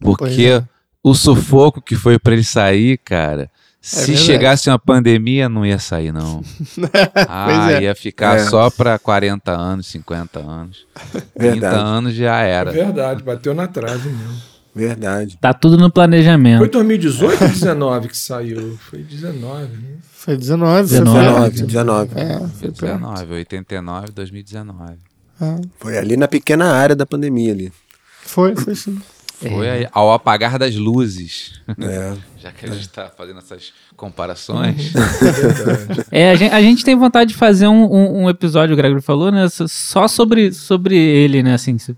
Porque 0.00 0.46
é. 0.46 0.64
o 1.02 1.14
sufoco 1.14 1.82
que 1.82 1.94
foi 1.94 2.18
pra 2.18 2.32
ele 2.32 2.42
sair, 2.42 2.96
cara. 2.98 3.50
Se 3.82 4.06
verdade. 4.06 4.18
chegasse 4.26 4.70
uma 4.70 4.78
pandemia, 4.78 5.46
não 5.48 5.64
ia 5.64 5.78
sair, 5.78 6.10
não. 6.10 6.42
ah, 7.28 7.70
é. 7.72 7.82
ia 7.82 7.94
ficar 7.94 8.38
É. 8.38 8.44
só 8.46 8.70
pra 8.70 8.98
40 8.98 9.52
anos, 9.52 9.86
50 9.88 10.40
anos. 10.40 10.86
30 11.12 11.26
Verdade. 11.38 11.76
anos 11.76 12.14
já 12.14 12.40
É 12.42 12.50
era. 12.50 12.72
verdade, 12.72 13.22
bateu 13.22 13.54
na 13.54 13.66
trave 13.68 14.08
mesmo. 14.08 14.55
Verdade. 14.76 15.38
Tá 15.40 15.54
tudo 15.54 15.78
no 15.78 15.90
planejamento. 15.90 16.58
Foi 16.58 16.68
2018 16.68 17.42
ou 17.42 17.48
19 17.48 18.08
que 18.08 18.16
saiu? 18.18 18.78
Foi 18.90 18.98
19, 19.02 19.62
né? 19.72 19.88
Foi 20.12 20.36
19, 20.36 20.88
19. 20.88 21.56
foi 21.56 21.66
19, 21.66 21.66
19. 21.66 22.10
É, 22.20 22.38
foi 22.38 22.70
perto. 22.72 22.98
19, 22.98 23.32
89, 23.34 24.06
2019. 24.12 24.94
Ah, 25.40 25.56
Foi 25.80 25.96
ali 25.98 26.16
na 26.16 26.28
pequena 26.28 26.66
área 26.72 26.94
da 26.94 27.06
pandemia 27.06 27.52
ali. 27.52 27.72
foi, 28.22 28.54
foi 28.54 28.74
sim. 28.74 29.00
Foi 29.38 29.68
aí, 29.68 29.86
ao 29.92 30.12
apagar 30.14 30.58
das 30.58 30.74
luzes. 30.76 31.60
É. 31.78 32.14
Já 32.40 32.52
que 32.52 32.64
a 32.66 32.70
gente 32.70 32.88
tá 32.88 33.10
fazendo 33.14 33.38
essas 33.38 33.72
comparações. 33.94 34.92
É, 36.10 36.30
a 36.30 36.34
gente, 36.36 36.52
a 36.54 36.60
gente 36.62 36.84
tem 36.84 36.96
vontade 36.96 37.30
de 37.30 37.36
fazer 37.36 37.66
um, 37.66 37.84
um, 37.84 38.22
um 38.24 38.30
episódio, 38.30 38.72
o 38.72 38.76
Gregory 38.76 39.02
falou, 39.02 39.30
né? 39.30 39.46
Só 39.50 40.08
sobre, 40.08 40.52
sobre 40.52 40.96
ele, 40.96 41.42
né? 41.42 41.52
Assim, 41.54 41.76
se- 41.78 41.94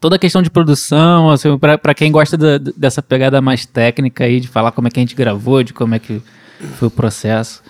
toda 0.00 0.16
a 0.16 0.18
questão 0.18 0.42
de 0.42 0.50
produção, 0.50 1.30
assim, 1.30 1.56
pra, 1.58 1.76
pra 1.78 1.94
quem 1.94 2.10
gosta 2.10 2.36
da- 2.36 2.58
dessa 2.58 3.02
pegada 3.02 3.40
mais 3.40 3.66
técnica 3.66 4.24
aí, 4.24 4.40
de 4.40 4.48
falar 4.48 4.72
como 4.72 4.88
é 4.88 4.90
que 4.90 4.98
a 4.98 5.02
gente 5.02 5.14
gravou, 5.14 5.62
de 5.62 5.72
como 5.72 5.94
é 5.94 5.98
que 5.98 6.22
foi 6.76 6.88
o 6.88 6.90
processo. 6.90 7.62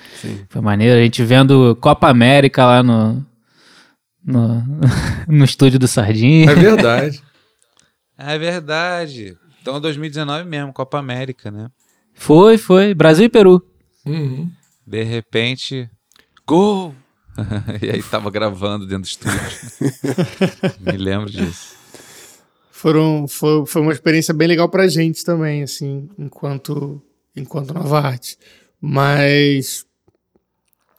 Foi 0.48 0.60
maneiro. 0.60 0.98
A 0.98 1.02
gente 1.02 1.22
vendo 1.22 1.76
Copa 1.80 2.08
América 2.08 2.64
lá 2.64 2.82
no. 2.82 3.24
No, 4.24 4.62
no 5.28 5.44
estúdio 5.44 5.78
do 5.78 5.88
Sardinha. 5.88 6.50
É 6.50 6.54
verdade. 6.54 7.22
é 8.18 8.38
verdade. 8.38 9.36
Então 9.62 9.80
2019 9.80 10.44
mesmo, 10.48 10.72
Copa 10.72 10.98
América, 10.98 11.50
né? 11.50 11.68
Foi, 12.14 12.58
foi. 12.58 12.94
Brasil 12.94 13.24
e 13.26 13.28
Peru. 13.28 13.62
Uhum. 14.04 14.50
De 14.86 15.02
repente, 15.02 15.88
gol! 16.46 16.94
e 17.80 17.88
aí 17.90 18.02
tava 18.02 18.30
gravando 18.30 18.86
dentro 18.86 19.02
do 19.02 19.06
estúdio. 19.06 19.38
Me 20.80 20.96
lembro 20.96 21.30
disso. 21.30 21.79
Foram, 22.80 23.28
foi, 23.28 23.66
foi 23.66 23.82
uma 23.82 23.92
experiência 23.92 24.32
bem 24.32 24.48
legal 24.48 24.66
pra 24.66 24.88
gente 24.88 25.22
também, 25.22 25.62
assim, 25.62 26.08
enquanto, 26.18 26.98
enquanto 27.36 27.74
Nova 27.74 28.00
Arte. 28.00 28.38
Mas 28.80 29.84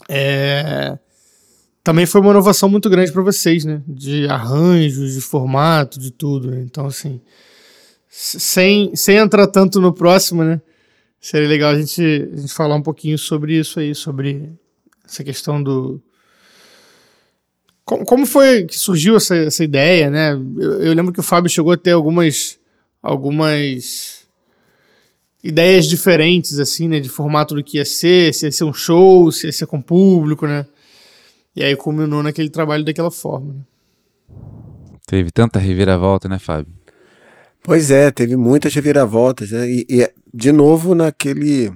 é, 0.08 1.00
também 1.84 2.06
foi 2.06 2.22
uma 2.22 2.30
inovação 2.30 2.70
muito 2.70 2.88
grande 2.88 3.12
pra 3.12 3.24
vocês, 3.24 3.66
né? 3.66 3.82
De 3.88 4.28
arranjos, 4.28 5.16
de 5.16 5.22
formato, 5.22 6.00
de 6.00 6.12
tudo. 6.12 6.52
né? 6.52 6.62
Então, 6.62 6.86
assim, 6.86 7.20
sem, 8.08 8.96
sem 8.96 9.18
entrar 9.18 9.48
tanto 9.48 9.82
no 9.82 9.92
próximo, 9.92 10.44
né? 10.44 10.62
Seria 11.20 11.50
legal 11.50 11.72
a 11.72 11.80
gente, 11.80 12.30
a 12.32 12.38
gente 12.38 12.54
falar 12.54 12.76
um 12.76 12.84
pouquinho 12.84 13.18
sobre 13.18 13.58
isso 13.58 13.80
aí, 13.80 13.96
sobre 13.96 14.54
essa 15.04 15.24
questão 15.24 15.64
do, 15.64 16.00
como, 17.92 18.06
como 18.06 18.26
foi 18.26 18.64
que 18.64 18.78
surgiu 18.78 19.18
essa, 19.18 19.36
essa 19.36 19.66
ideia, 19.66 20.10
né? 20.10 20.32
Eu, 20.32 20.82
eu 20.82 20.94
lembro 20.94 21.12
que 21.12 21.20
o 21.20 21.24
Fábio 21.24 21.50
chegou 21.50 21.74
a 21.74 21.78
ter 21.78 21.92
algumas, 21.92 22.58
algumas 23.04 24.26
ideias 25.44 25.88
diferentes, 25.88 26.58
assim, 26.58 26.88
né? 26.88 27.02
De 27.02 27.10
formato 27.10 27.54
do 27.54 27.62
que 27.62 27.80
ia 27.80 27.86
ser, 27.86 28.34
se 28.34 28.46
ia 28.46 28.52
ser 28.52 28.64
um 28.64 28.72
show, 28.72 29.30
se 29.30 29.48
ia 29.48 29.52
ser 29.52 29.66
com 29.66 29.82
público, 29.82 30.48
né? 30.48 30.66
E 31.54 31.62
aí 31.62 31.76
culminou 31.76 32.24
naquele 32.24 32.50
trabalho 32.50 32.86
daquela 32.86 33.12
forma. 33.12 33.54
Né? 33.54 33.62
Teve 35.06 35.30
tanta 35.30 35.60
reviravolta, 35.60 36.30
né, 36.30 36.40
Fábio? 36.40 36.74
Pois 37.62 37.92
é, 37.92 38.10
teve 38.10 38.38
muitas 38.38 38.74
reviravoltas, 38.74 39.52
né? 39.52 39.70
E, 39.70 39.86
e, 39.90 40.10
de 40.34 40.54
novo 40.54 40.96
naquele, 40.96 41.74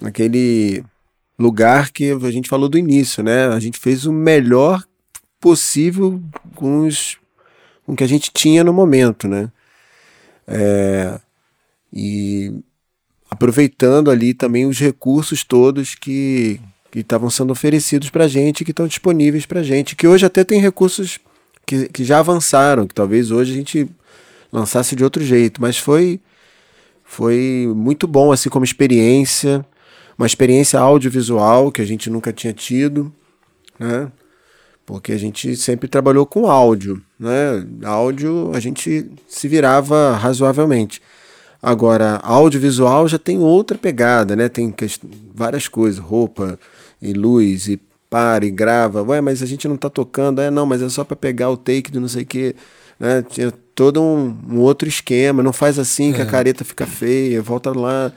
naquele 0.00 0.84
lugar 1.36 1.90
que 1.90 2.12
a 2.12 2.30
gente 2.30 2.48
falou 2.48 2.68
do 2.68 2.78
início, 2.78 3.20
né? 3.20 3.48
A 3.48 3.58
gente 3.58 3.80
fez 3.80 4.06
o 4.06 4.12
melhor 4.12 4.84
possível 5.44 6.22
com, 6.54 6.86
os, 6.86 7.18
com 7.84 7.92
o 7.92 7.96
que 7.96 8.02
a 8.02 8.06
gente 8.06 8.30
tinha 8.32 8.64
no 8.64 8.72
momento, 8.72 9.28
né? 9.28 9.52
É, 10.48 11.20
e 11.92 12.50
aproveitando 13.30 14.10
ali 14.10 14.32
também 14.32 14.64
os 14.64 14.78
recursos 14.78 15.44
todos 15.44 15.94
que 15.94 16.58
estavam 16.94 17.28
sendo 17.28 17.50
oferecidos 17.50 18.08
para 18.08 18.24
a 18.24 18.28
gente, 18.28 18.64
que 18.64 18.70
estão 18.70 18.86
disponíveis 18.86 19.44
para 19.44 19.60
a 19.60 19.62
gente, 19.62 19.94
que 19.94 20.08
hoje 20.08 20.24
até 20.24 20.44
tem 20.44 20.62
recursos 20.62 21.18
que, 21.66 21.90
que 21.90 22.04
já 22.04 22.20
avançaram, 22.20 22.86
que 22.86 22.94
talvez 22.94 23.30
hoje 23.30 23.52
a 23.52 23.54
gente 23.54 23.86
lançasse 24.50 24.96
de 24.96 25.04
outro 25.04 25.22
jeito, 25.22 25.60
mas 25.60 25.76
foi 25.76 26.18
foi 27.04 27.70
muito 27.76 28.06
bom 28.06 28.32
assim 28.32 28.48
como 28.48 28.64
experiência, 28.64 29.62
uma 30.16 30.26
experiência 30.26 30.80
audiovisual 30.80 31.70
que 31.70 31.82
a 31.82 31.84
gente 31.84 32.08
nunca 32.08 32.32
tinha 32.32 32.54
tido, 32.54 33.12
né? 33.78 34.10
Porque 34.86 35.12
a 35.12 35.18
gente 35.18 35.56
sempre 35.56 35.88
trabalhou 35.88 36.26
com 36.26 36.46
áudio, 36.50 37.00
né? 37.18 37.66
Áudio 37.84 38.50
a 38.54 38.60
gente 38.60 39.10
se 39.26 39.48
virava 39.48 40.14
razoavelmente. 40.16 41.00
Agora, 41.62 42.20
audiovisual 42.22 43.08
já 43.08 43.18
tem 43.18 43.38
outra 43.38 43.78
pegada, 43.78 44.36
né? 44.36 44.50
Tem 44.50 44.74
várias 45.34 45.66
coisas, 45.66 45.98
roupa 45.98 46.58
e 47.00 47.14
luz 47.14 47.68
e 47.68 47.80
para 48.10 48.44
e 48.44 48.50
grava. 48.50 49.02
Ué, 49.02 49.22
mas 49.22 49.42
a 49.42 49.46
gente 49.46 49.66
não 49.66 49.76
tá 49.78 49.88
tocando. 49.88 50.42
É, 50.42 50.50
não, 50.50 50.66
mas 50.66 50.82
é 50.82 50.88
só 50.90 51.02
para 51.02 51.16
pegar 51.16 51.48
o 51.48 51.56
take 51.56 51.90
do 51.90 52.00
não 52.00 52.08
sei 52.08 52.22
o 52.22 52.26
quê. 52.26 52.54
Né? 53.00 53.24
Tinha 53.28 53.52
todo 53.74 54.02
um, 54.02 54.36
um 54.50 54.60
outro 54.60 54.86
esquema. 54.86 55.42
Não 55.42 55.52
faz 55.52 55.78
assim 55.78 56.12
que 56.12 56.20
a 56.20 56.26
careta 56.26 56.64
fica 56.64 56.86
feia, 56.86 57.40
volta 57.40 57.76
lá, 57.76 58.12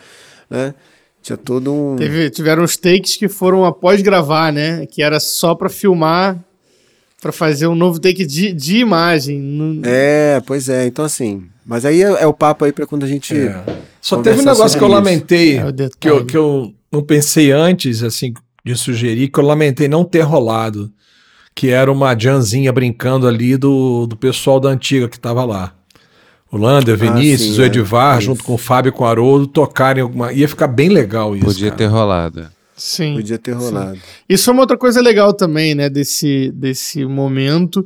né? 0.50 0.74
Tinha 1.22 1.36
todo 1.36 1.74
um... 1.74 1.96
Teve, 1.96 2.30
tiveram 2.30 2.64
os 2.64 2.78
takes 2.78 3.16
que 3.16 3.28
foram 3.28 3.66
após 3.66 4.02
gravar, 4.02 4.52
né? 4.54 4.86
Que 4.86 5.02
era 5.02 5.20
só 5.20 5.56
pra 5.56 5.68
filmar, 5.68 6.38
pra 7.22 7.32
fazer 7.32 7.68
um 7.68 7.76
novo 7.76 8.00
take 8.00 8.26
de, 8.26 8.54
de 8.54 8.78
imagem. 8.78 9.40
Não- 9.40 9.82
É, 9.84 10.42
pois 10.46 10.70
é. 10.70 10.86
Então, 10.86 11.04
assim... 11.06 11.44
Mas 11.66 11.84
aí 11.84 12.02
é, 12.02 12.24
é 12.24 12.28
o 12.28 12.34
papo 12.34 12.64
aí 12.66 12.72
para 12.72 12.86
quando 12.88 13.04
a 13.04 13.08
gente... 13.08 13.36
É. 13.36 13.64
Só 14.02 14.22
teve 14.22 14.40
um 14.42 14.46
negócio 14.46 14.78
que 14.78 14.84
eu 14.84 14.88
lamentei, 14.88 15.58
É 15.58 15.64
que 16.00 16.10
eu, 16.10 16.26
que 16.26 16.38
eu 16.38 16.74
não 16.92 17.04
pensei 17.04 17.52
antes, 17.52 18.04
assim, 18.04 18.34
de 18.64 18.76
sugerir, 18.76 19.28
que 19.28 19.38
eu 19.40 19.44
lamentei 19.44 19.88
não 19.90 20.06
ter 20.06 20.22
rolado. 20.22 20.90
Que 21.54 21.72
era 21.72 21.92
uma 21.92 22.18
Janzinha 22.18 22.72
brincando 22.72 23.28
ali 23.28 23.58
do, 23.58 24.06
do 24.08 24.16
pessoal 24.16 24.60
da 24.60 24.70
antiga 24.70 25.10
que 25.10 25.20
tava 25.20 25.44
lá. 25.44 25.74
o 26.52 26.56
Lander, 26.58 26.94
o 26.94 26.98
Vinícius, 26.98 27.56
sim, 27.56 27.62
o 27.62 27.64
é. 27.64 27.66
Edivar, 27.66 28.18
Isso. 28.20 28.28
junto 28.28 28.44
com 28.44 28.54
o 28.54 28.58
Fábio 28.58 28.90
e 28.90 28.92
com 28.94 29.04
o 29.04 29.08
Haroldo, 29.08 29.48
tocarem 29.48 30.04
alguma. 30.04 30.32
Ia 30.32 30.48
ficar 30.48 30.68
bem 30.68 30.88
legal 30.88 31.36
isso. 31.36 31.44
Podia 31.46 31.70
cara. 31.72 31.78
ter 31.78 31.88
rolado. 31.88 32.48
Sim. 32.78 33.16
Podia 33.16 33.40
ter 33.40 33.54
rolado. 33.54 33.98
Isso 34.30 34.50
é 34.50 34.54
uma 34.54 34.62
outra 34.62 34.78
coisa 34.78 35.02
legal 35.02 35.34
também, 35.34 35.74
né, 35.74 35.90
desse, 35.90 36.52
desse 36.54 37.04
momento, 37.06 37.86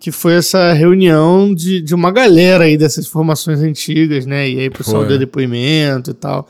que 0.00 0.10
foi 0.10 0.32
essa 0.32 0.72
reunião 0.72 1.54
de, 1.54 1.82
de 1.82 1.94
uma 1.94 2.10
galera 2.10 2.64
aí 2.64 2.78
dessas 2.78 3.06
formações 3.06 3.60
antigas, 3.60 4.24
né, 4.24 4.48
e 4.48 4.58
aí 4.58 4.68
o 4.68 4.72
pessoal 4.72 5.04
deu 5.04 5.18
depoimento 5.18 6.12
e 6.12 6.14
tal. 6.14 6.48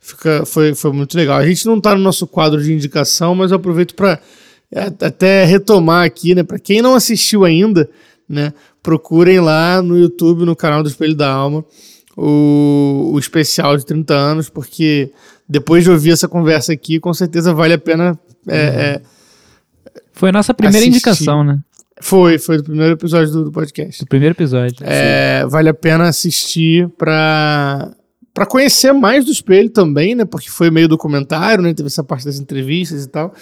Fica, 0.00 0.46
foi, 0.46 0.74
foi 0.74 0.92
muito 0.92 1.14
legal. 1.14 1.36
A 1.36 1.46
gente 1.46 1.66
não 1.66 1.78
tá 1.78 1.94
no 1.94 2.00
nosso 2.00 2.26
quadro 2.26 2.62
de 2.62 2.72
indicação, 2.72 3.34
mas 3.34 3.50
eu 3.50 3.58
aproveito 3.58 3.94
para 3.94 4.18
até 5.02 5.44
retomar 5.44 6.06
aqui, 6.06 6.34
né, 6.34 6.42
para 6.42 6.58
quem 6.58 6.80
não 6.80 6.94
assistiu 6.94 7.44
ainda, 7.44 7.88
né, 8.26 8.54
procurem 8.82 9.40
lá 9.40 9.82
no 9.82 9.98
YouTube, 9.98 10.46
no 10.46 10.56
canal 10.56 10.82
do 10.82 10.88
Espelho 10.88 11.14
da 11.14 11.30
Alma, 11.30 11.62
o, 12.16 13.10
o 13.12 13.18
especial 13.18 13.76
de 13.76 13.84
30 13.84 14.14
anos, 14.14 14.48
porque 14.48 15.10
depois 15.48 15.84
de 15.84 15.90
ouvir 15.90 16.10
essa 16.12 16.26
conversa 16.28 16.72
aqui, 16.72 16.98
com 17.00 17.12
certeza 17.14 17.52
vale 17.54 17.74
a 17.74 17.78
pena 17.78 18.18
é, 18.48 18.56
é, 18.56 19.02
Foi 20.12 20.28
a 20.30 20.32
nossa 20.32 20.52
primeira 20.54 20.78
Assisti. 20.78 20.90
indicação, 20.96 21.44
né? 21.44 21.58
Foi, 22.00 22.38
foi 22.38 22.58
do 22.58 22.64
primeiro 22.64 22.92
episódio 22.94 23.32
do, 23.32 23.44
do 23.44 23.52
podcast. 23.52 24.04
Do 24.04 24.08
primeiro 24.08 24.34
episódio. 24.34 24.76
É, 24.82 25.46
vale 25.46 25.68
a 25.68 25.74
pena 25.74 26.08
assistir 26.08 26.88
pra, 26.98 27.90
pra 28.34 28.44
conhecer 28.44 28.92
mais 28.92 29.24
do 29.24 29.30
espelho 29.30 29.70
também, 29.70 30.14
né? 30.14 30.24
Porque 30.26 30.50
foi 30.50 30.70
meio 30.70 30.88
documentário, 30.88 31.62
né? 31.62 31.72
Teve 31.72 31.86
essa 31.86 32.04
parte 32.04 32.26
das 32.26 32.38
entrevistas 32.38 33.04
e 33.04 33.08
tal. 33.08 33.32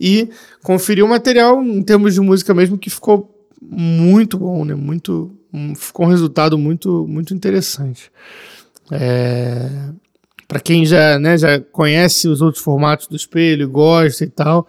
E 0.00 0.28
conferir 0.62 1.04
o 1.04 1.08
material 1.08 1.60
em 1.62 1.82
termos 1.82 2.14
de 2.14 2.20
música 2.20 2.54
mesmo 2.54 2.78
que 2.78 2.88
ficou 2.88 3.30
muito 3.60 4.38
bom, 4.38 4.64
né? 4.64 4.74
Muito, 4.74 5.34
um- 5.52 5.74
ficou 5.74 6.06
um 6.06 6.08
resultado 6.08 6.56
muito, 6.56 7.06
muito 7.08 7.34
interessante. 7.34 8.12
É, 8.92 9.68
para 10.46 10.60
quem 10.60 10.84
já, 10.84 11.18
né, 11.18 11.36
já 11.38 11.60
conhece 11.60 12.28
os 12.28 12.40
outros 12.40 12.62
formatos 12.62 13.06
do 13.06 13.16
espelho, 13.16 13.68
gosta 13.68 14.24
e 14.24 14.28
tal, 14.28 14.68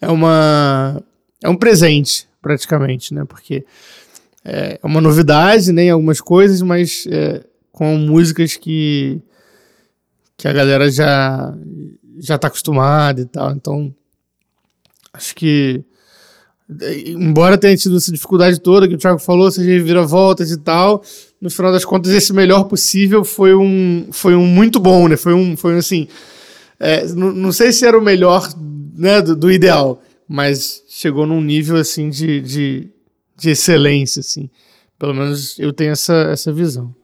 é 0.00 0.08
uma 0.08 1.02
é 1.42 1.48
um 1.48 1.56
presente 1.56 2.28
praticamente, 2.40 3.14
né? 3.14 3.24
Porque 3.24 3.64
é 4.44 4.78
uma 4.82 5.00
novidade, 5.00 5.72
né, 5.72 5.84
em 5.84 5.90
algumas 5.90 6.20
coisas, 6.20 6.62
mas 6.62 7.06
é, 7.10 7.44
com 7.70 7.96
músicas 7.96 8.56
que 8.56 9.20
que 10.36 10.48
a 10.48 10.52
galera 10.52 10.90
já 10.90 11.54
já 12.18 12.38
tá 12.38 12.48
acostumada 12.48 13.20
e 13.20 13.26
tal. 13.26 13.52
Então, 13.52 13.94
acho 15.12 15.34
que 15.34 15.84
é, 15.84 15.89
embora 17.06 17.58
tenha 17.58 17.76
tido 17.76 17.96
essa 17.96 18.12
dificuldade 18.12 18.60
toda 18.60 18.86
que 18.88 18.94
o 18.94 18.98
Thiago 18.98 19.18
falou, 19.18 19.50
seja 19.50 19.82
vira-voltas 19.82 20.50
e 20.50 20.56
tal, 20.58 21.02
no 21.40 21.50
final 21.50 21.72
das 21.72 21.84
contas 21.84 22.12
esse 22.12 22.32
melhor 22.32 22.64
possível 22.64 23.24
foi 23.24 23.54
um 23.54 24.08
foi 24.12 24.34
um 24.34 24.46
muito 24.46 24.78
bom, 24.78 25.08
né? 25.08 25.16
Foi 25.16 25.34
um 25.34 25.56
foi 25.56 25.74
um, 25.74 25.78
assim, 25.78 26.06
é, 26.78 27.06
não, 27.08 27.32
não 27.32 27.52
sei 27.52 27.72
se 27.72 27.84
era 27.86 27.98
o 27.98 28.02
melhor, 28.02 28.48
né, 28.96 29.20
do, 29.20 29.34
do 29.34 29.50
ideal, 29.50 30.02
mas 30.28 30.82
chegou 30.88 31.26
num 31.26 31.40
nível 31.40 31.76
assim 31.76 32.08
de, 32.08 32.40
de, 32.40 32.88
de 33.36 33.50
excelência, 33.50 34.20
assim. 34.20 34.48
Pelo 34.98 35.14
menos 35.14 35.58
eu 35.58 35.72
tenho 35.72 35.92
essa, 35.92 36.14
essa 36.30 36.52
visão. 36.52 36.94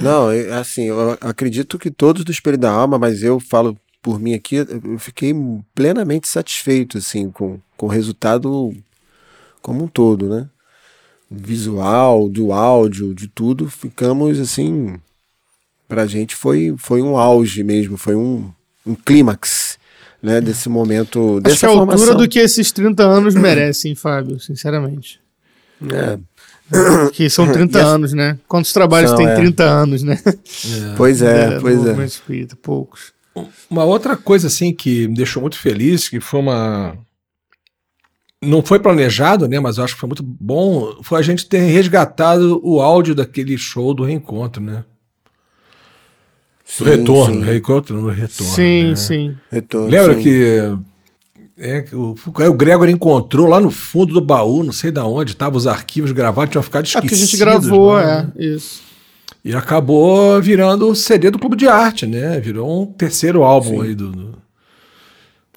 Não, 0.00 0.32
eu- 0.32 0.54
assim, 0.54 0.84
eu 0.84 1.18
acredito 1.20 1.78
que 1.78 1.90
todos 1.90 2.22
do 2.24 2.30
Espelho 2.30 2.58
da 2.58 2.70
Alma, 2.70 2.98
mas 2.98 3.22
eu 3.22 3.40
falo 3.40 3.76
por 4.00 4.20
mim 4.20 4.34
aqui, 4.34 4.56
eu 4.56 4.98
fiquei 4.98 5.34
plenamente 5.74 6.28
satisfeito, 6.28 6.98
assim, 6.98 7.30
com, 7.30 7.58
com 7.78 7.86
o 7.86 7.88
resultado 7.88 8.74
como 9.62 9.84
um 9.84 9.88
todo, 9.88 10.28
né? 10.28 10.46
Visual, 11.30 12.28
do 12.28 12.52
áudio, 12.52 13.14
de 13.14 13.28
tudo, 13.28 13.68
ficamos, 13.70 14.38
assim, 14.40 14.96
pra 15.86 16.06
gente 16.06 16.34
foi, 16.34 16.74
foi 16.78 17.02
um 17.02 17.16
auge 17.18 17.62
mesmo, 17.62 17.96
foi 17.98 18.14
um, 18.14 18.50
um 18.86 18.94
clímax, 18.94 19.78
né, 20.22 20.40
desse 20.40 20.68
momento, 20.70 21.34
Acho 21.36 21.40
dessa 21.42 21.58
que 21.60 21.66
é 21.66 21.68
a 21.68 21.72
altura 21.72 21.98
formação. 21.98 22.16
do 22.16 22.28
que 22.28 22.38
esses 22.38 22.72
30 22.72 23.02
anos 23.04 23.34
merecem, 23.34 23.94
Fábio, 23.94 24.40
sinceramente. 24.40 25.20
É, 25.92 26.18
Que 27.12 27.28
são 27.30 27.50
30 27.52 27.76
E 27.78 27.82
as- 27.82 27.86
anos, 27.88 28.12
né? 28.14 28.38
Quantos 28.48 28.72
trabalhos 28.72 29.12
tem 29.12 29.26
é. 29.28 29.34
30 29.36 29.64
anos, 29.64 30.02
né? 30.02 30.18
pois 30.96 31.20
é, 31.22 31.56
do 31.56 31.60
pois 31.60 31.86
é. 31.86 32.04
espírita, 32.06 32.56
poucos. 32.56 33.12
Uma 33.70 33.84
outra 33.84 34.16
coisa 34.16 34.48
assim 34.48 34.72
que 34.74 35.06
me 35.08 35.14
deixou 35.14 35.40
muito 35.42 35.58
feliz, 35.58 36.08
que 36.08 36.18
foi 36.20 36.40
uma 36.40 36.96
não 38.42 38.62
foi 38.62 38.78
planejado, 38.78 39.48
né, 39.48 39.58
mas 39.58 39.78
eu 39.78 39.84
acho 39.84 39.94
que 39.94 40.00
foi 40.00 40.08
muito 40.08 40.22
bom, 40.22 40.96
foi 41.02 41.18
a 41.18 41.22
gente 41.22 41.46
ter 41.46 41.58
resgatado 41.58 42.60
o 42.62 42.80
áudio 42.80 43.14
daquele 43.14 43.58
show 43.58 43.92
do 43.92 44.04
reencontro, 44.04 44.62
né? 44.62 44.84
Sim, 46.64 46.84
Do 46.84 46.90
retorno, 46.90 47.34
sim. 47.40 47.44
reencontro 47.44 48.00
no 48.00 48.08
retorno. 48.10 48.52
sim, 48.54 48.88
né? 48.90 48.96
sim. 48.96 49.36
Retorno, 49.50 49.88
Lembra 49.88 50.14
sim. 50.14 50.22
que 50.22 50.78
é, 51.56 51.82
que 51.82 51.96
o, 51.96 52.14
o 52.26 52.54
Gregor 52.54 52.88
encontrou 52.88 53.46
lá 53.48 53.58
no 53.60 53.70
fundo 53.70 54.12
do 54.14 54.20
baú, 54.20 54.62
não 54.62 54.72
sei 54.72 54.92
da 54.92 55.04
onde, 55.04 55.32
estavam 55.32 55.56
os 55.56 55.66
arquivos 55.66 56.12
gravados, 56.12 56.52
tinham 56.52 56.62
ficado 56.62 56.84
É 56.84 56.88
esquecidos. 56.88 57.10
porque 57.10 57.14
a 57.14 57.26
gente 57.26 57.36
gravou, 57.36 57.98
é, 57.98 58.22
né? 58.22 58.32
isso. 58.36 58.82
E 59.44 59.54
acabou 59.54 60.40
virando 60.42 60.88
o 60.88 60.94
CD 60.94 61.30
do 61.30 61.38
Clube 61.38 61.56
de 61.56 61.66
Arte, 61.66 62.06
né? 62.06 62.38
Virou 62.38 62.82
um 62.82 62.86
terceiro 62.86 63.42
álbum 63.42 63.80
aí 63.80 63.94
do. 63.94 64.12
do... 64.12 64.38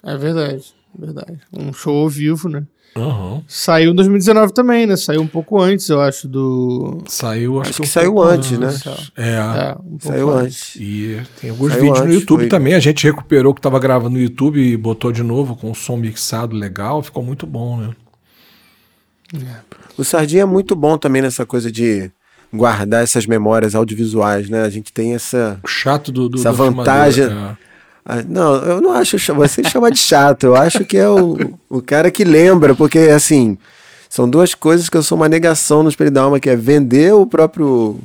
É 0.02 0.16
verdade, 0.16 0.64
verdade. 0.98 1.38
Um 1.52 1.72
show 1.72 1.96
ao 2.02 2.08
vivo, 2.08 2.48
né? 2.48 2.64
Aham. 2.94 3.42
Saiu 3.48 3.92
em 3.92 3.94
2019 3.94 4.52
também, 4.52 4.86
né? 4.86 4.96
Saiu 4.96 5.22
um 5.22 5.26
pouco 5.26 5.58
antes, 5.60 5.88
eu 5.88 6.00
acho, 6.00 6.28
do. 6.28 7.02
Saiu, 7.08 7.60
acho, 7.60 7.70
Acho 7.70 7.82
um 7.82 7.84
que 7.84 7.90
saiu 7.90 8.12
pouco 8.14 8.28
antes, 8.28 8.58
né? 8.58 8.74
É. 9.16 9.28
É, 9.30 9.72
um 9.80 9.96
pouco 9.96 10.08
Saiu 10.08 10.30
antes. 10.30 10.76
E 10.76 11.20
tem 11.40 11.50
alguns 11.50 11.72
Saiu 11.72 11.82
vídeos 11.84 11.98
no 12.00 12.04
antes, 12.06 12.20
YouTube 12.20 12.40
foi. 12.40 12.48
também. 12.48 12.74
A 12.74 12.80
gente 12.80 13.02
recuperou 13.04 13.52
o 13.52 13.54
que 13.54 13.60
estava 13.60 13.78
gravando 13.78 14.10
no 14.16 14.20
YouTube 14.20 14.60
e 14.60 14.76
botou 14.76 15.10
de 15.10 15.22
novo 15.22 15.56
com 15.56 15.70
o 15.70 15.74
som 15.74 15.96
mixado 15.96 16.54
legal. 16.54 17.02
Ficou 17.02 17.22
muito 17.24 17.46
bom, 17.46 17.78
né? 17.78 17.90
O 19.96 20.04
Sardinha 20.04 20.42
é 20.42 20.46
muito 20.46 20.74
bom 20.76 20.98
também 20.98 21.22
nessa 21.22 21.46
coisa 21.46 21.72
de 21.72 22.10
guardar 22.52 23.02
essas 23.02 23.24
memórias 23.26 23.74
audiovisuais, 23.74 24.50
né? 24.50 24.62
A 24.62 24.68
gente 24.68 24.92
tem 24.92 25.14
essa. 25.14 25.58
O 25.62 25.68
chato 25.68 26.12
do. 26.12 26.28
do 26.28 26.38
Essa 26.38 26.50
do 26.50 26.56
vantagem- 26.56 27.24
filmador, 27.28 27.52
é. 27.52 27.71
Ah, 28.04 28.22
Não, 28.22 28.54
eu 28.56 28.80
não 28.80 28.92
acho. 28.92 29.18
Você 29.18 29.62
chama 29.68 29.90
de 29.90 29.98
chato, 29.98 30.44
eu 30.44 30.56
acho 30.56 30.84
que 30.84 30.96
é 30.96 31.08
o, 31.08 31.36
o 31.68 31.80
cara 31.82 32.10
que 32.10 32.24
lembra, 32.24 32.74
porque 32.74 32.98
assim. 32.98 33.56
São 34.08 34.28
duas 34.28 34.54
coisas 34.54 34.90
que 34.90 34.96
eu 34.98 35.02
sou 35.02 35.16
uma 35.16 35.26
negação 35.26 35.82
no 35.82 35.88
Espelho 35.88 36.10
da 36.10 36.20
Alma, 36.20 36.38
que 36.38 36.50
é 36.50 36.54
vender 36.54 37.14
o 37.14 37.24
próprio. 37.26 37.98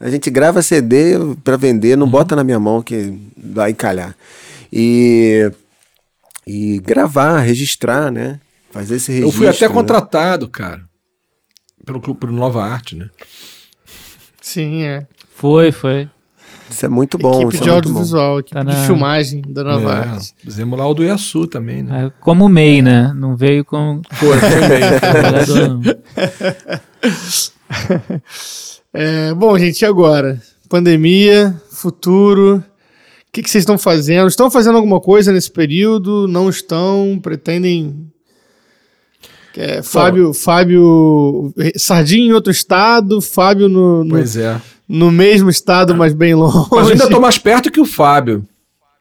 A 0.00 0.08
gente 0.08 0.30
grava 0.30 0.62
CD 0.62 1.12
para 1.44 1.58
vender, 1.58 1.92
Uhum. 1.92 2.00
não 2.00 2.08
bota 2.08 2.34
na 2.34 2.42
minha 2.42 2.58
mão 2.58 2.80
que 2.80 3.18
vai 3.36 3.72
encalhar. 3.72 4.16
E. 4.72 5.52
E 6.46 6.78
gravar, 6.80 7.40
registrar, 7.40 8.10
né? 8.10 8.40
Fazer 8.70 8.96
esse 8.96 9.12
registro. 9.12 9.28
Eu 9.28 9.32
fui 9.38 9.46
até 9.46 9.68
né? 9.68 9.74
contratado, 9.74 10.48
cara. 10.48 10.82
Pelo 11.84 12.00
clube 12.00 12.20
pelo 12.20 12.32
Nova 12.32 12.64
Arte, 12.64 12.96
né? 12.96 13.10
Sim, 14.40 14.84
é. 14.84 15.06
Foi, 15.36 15.70
foi. 15.70 16.08
Isso 16.72 16.86
é 16.86 16.88
muito 16.88 17.18
bom. 17.18 17.40
equipe 17.42 17.54
isso 17.54 17.62
de 17.64 17.68
é 17.68 17.72
muito 17.72 17.88
bom. 17.88 17.90
audiovisual, 17.98 18.38
equipe 18.40 18.54
Tá 18.54 18.60
de 18.62 18.66
na- 18.76 18.86
filmagem 18.86 19.42
da 19.46 19.62
Nova 19.64 20.16
É. 20.16 20.44
Fizemos 20.44 20.78
lá 20.78 20.86
o 20.88 20.94
do 20.94 21.04
Iaçu 21.04 21.46
também, 21.46 21.82
né? 21.82 22.06
É, 22.06 22.12
Como 22.20 22.46
o 22.46 22.48
MEI, 22.48 22.82
né? 22.82 23.12
Não 23.14 23.36
veio 23.36 23.64
com 23.64 24.00
Foi, 24.12 24.38
foi 24.38 25.68
não. 25.68 25.80
É, 28.94 29.32
bom, 29.34 29.56
gente, 29.58 29.80
e 29.80 29.86
agora? 29.86 30.40
Pandemia, 30.68 31.54
futuro. 31.70 32.56
O 32.58 33.32
que, 33.32 33.42
que 33.42 33.50
vocês 33.50 33.62
estão 33.62 33.78
fazendo? 33.78 34.28
Estão 34.28 34.50
fazendo 34.50 34.76
alguma 34.76 35.00
coisa 35.00 35.32
nesse 35.32 35.50
período? 35.50 36.28
Não 36.28 36.50
estão? 36.50 37.18
Pretendem. 37.22 38.06
É, 39.56 39.82
Fábio, 39.82 40.32
Fábio 40.32 41.52
Sardinha 41.76 42.26
em 42.28 42.32
outro 42.32 42.50
estado, 42.50 43.20
Fábio 43.20 43.68
no, 43.68 44.02
no, 44.02 44.10
Pois 44.10 44.34
é. 44.36 44.58
No 44.92 45.10
mesmo 45.10 45.48
estado, 45.48 45.94
mas 45.94 46.12
bem 46.12 46.34
longe. 46.34 46.68
Mas 46.70 46.86
eu 46.86 46.92
ainda 46.92 47.08
tô 47.08 47.18
mais 47.20 47.38
perto 47.38 47.70
que 47.70 47.80
o 47.80 47.84
Fábio. 47.86 48.46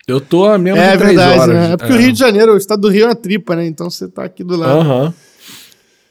Eu 0.07 0.19
tô 0.19 0.45
a 0.45 0.57
menos 0.57 0.79
É 0.79 0.91
de 0.93 0.97
três 0.97 1.15
verdade, 1.15 1.39
horas. 1.39 1.55
né? 1.55 1.73
É 1.73 1.77
porque 1.77 1.93
o 1.93 1.97
Rio 1.97 2.11
de 2.13 2.19
Janeiro, 2.19 2.53
o 2.53 2.57
estado 2.57 2.81
do 2.81 2.89
Rio 2.89 3.03
é 3.03 3.07
uma 3.09 3.15
tripa, 3.15 3.55
né? 3.55 3.65
Então 3.67 3.89
você 3.89 4.07
tá 4.07 4.23
aqui 4.23 4.43
do 4.43 4.55
lado. 4.57 4.79
Aham. 4.79 5.13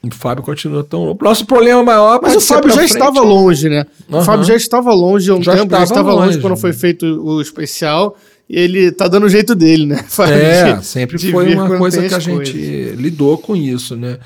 O 0.03 0.15
Fábio 0.15 0.43
continua 0.43 0.83
tão 0.83 1.03
longe. 1.03 1.17
O 1.21 1.23
nosso 1.23 1.45
problema 1.45 1.83
maior 1.83 2.19
Mas 2.23 2.35
o 2.35 2.41
Fábio 2.41 2.69
já 2.71 2.77
frente. 2.77 2.91
estava 2.91 3.21
longe, 3.21 3.69
né? 3.69 3.85
O 4.09 4.15
Aham. 4.15 4.25
Fábio 4.25 4.45
já 4.45 4.55
estava 4.55 4.91
longe 4.93 5.29
há 5.29 5.35
um 5.35 5.43
Já 5.43 5.51
tempo, 5.53 5.61
já 5.71 5.83
estava 5.83 5.83
estava 5.83 6.11
longe, 6.13 6.27
longe, 6.27 6.39
quando 6.41 6.57
foi 6.57 6.73
feito 6.73 7.05
o 7.05 7.39
especial. 7.41 8.15
E 8.49 8.57
ele 8.59 8.91
tá 8.91 9.07
dando 9.07 9.25
o 9.25 9.29
jeito 9.29 9.53
dele, 9.53 9.85
né? 9.85 10.03
Fábio, 10.09 10.33
É, 10.35 10.73
de- 10.73 10.85
sempre 10.85 11.17
de 11.17 11.31
foi 11.31 11.53
uma 11.53 11.77
coisa 11.77 12.01
que 12.07 12.13
a 12.13 12.19
gente 12.19 12.51
coisas. 12.53 12.99
lidou 12.99 13.37
com 13.37 13.55
isso, 13.55 13.95
né? 13.95 14.17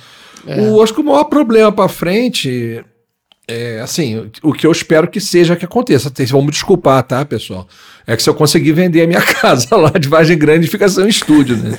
O, 0.72 0.82
acho 0.82 0.94
que 0.94 1.02
o 1.02 1.04
maior 1.04 1.24
problema 1.26 1.72
pra 1.72 1.90
frente 1.90 2.84
é, 3.48 3.80
assim, 3.82 4.30
o 4.42 4.52
que 4.52 4.66
eu 4.66 4.72
espero 4.72 5.08
que 5.08 5.20
seja 5.20 5.56
que 5.56 5.66
aconteça. 5.66 6.12
Vocês 6.14 6.32
vão 6.32 6.42
me 6.42 6.50
desculpar, 6.52 7.04
tá, 7.04 7.24
pessoal? 7.24 7.68
É 8.08 8.16
que 8.16 8.24
se 8.24 8.30
eu 8.30 8.34
conseguir 8.34 8.72
vender 8.72 9.04
a 9.04 9.08
minha 9.08 9.22
casa 9.42 9.76
lá 9.76 9.92
de 9.92 10.08
Vargem 10.08 10.38
Grande, 10.38 10.68
fica 10.68 10.90
sem 10.90 11.04
um 11.04 11.08
estúdio, 11.08 11.56
né? 11.58 11.78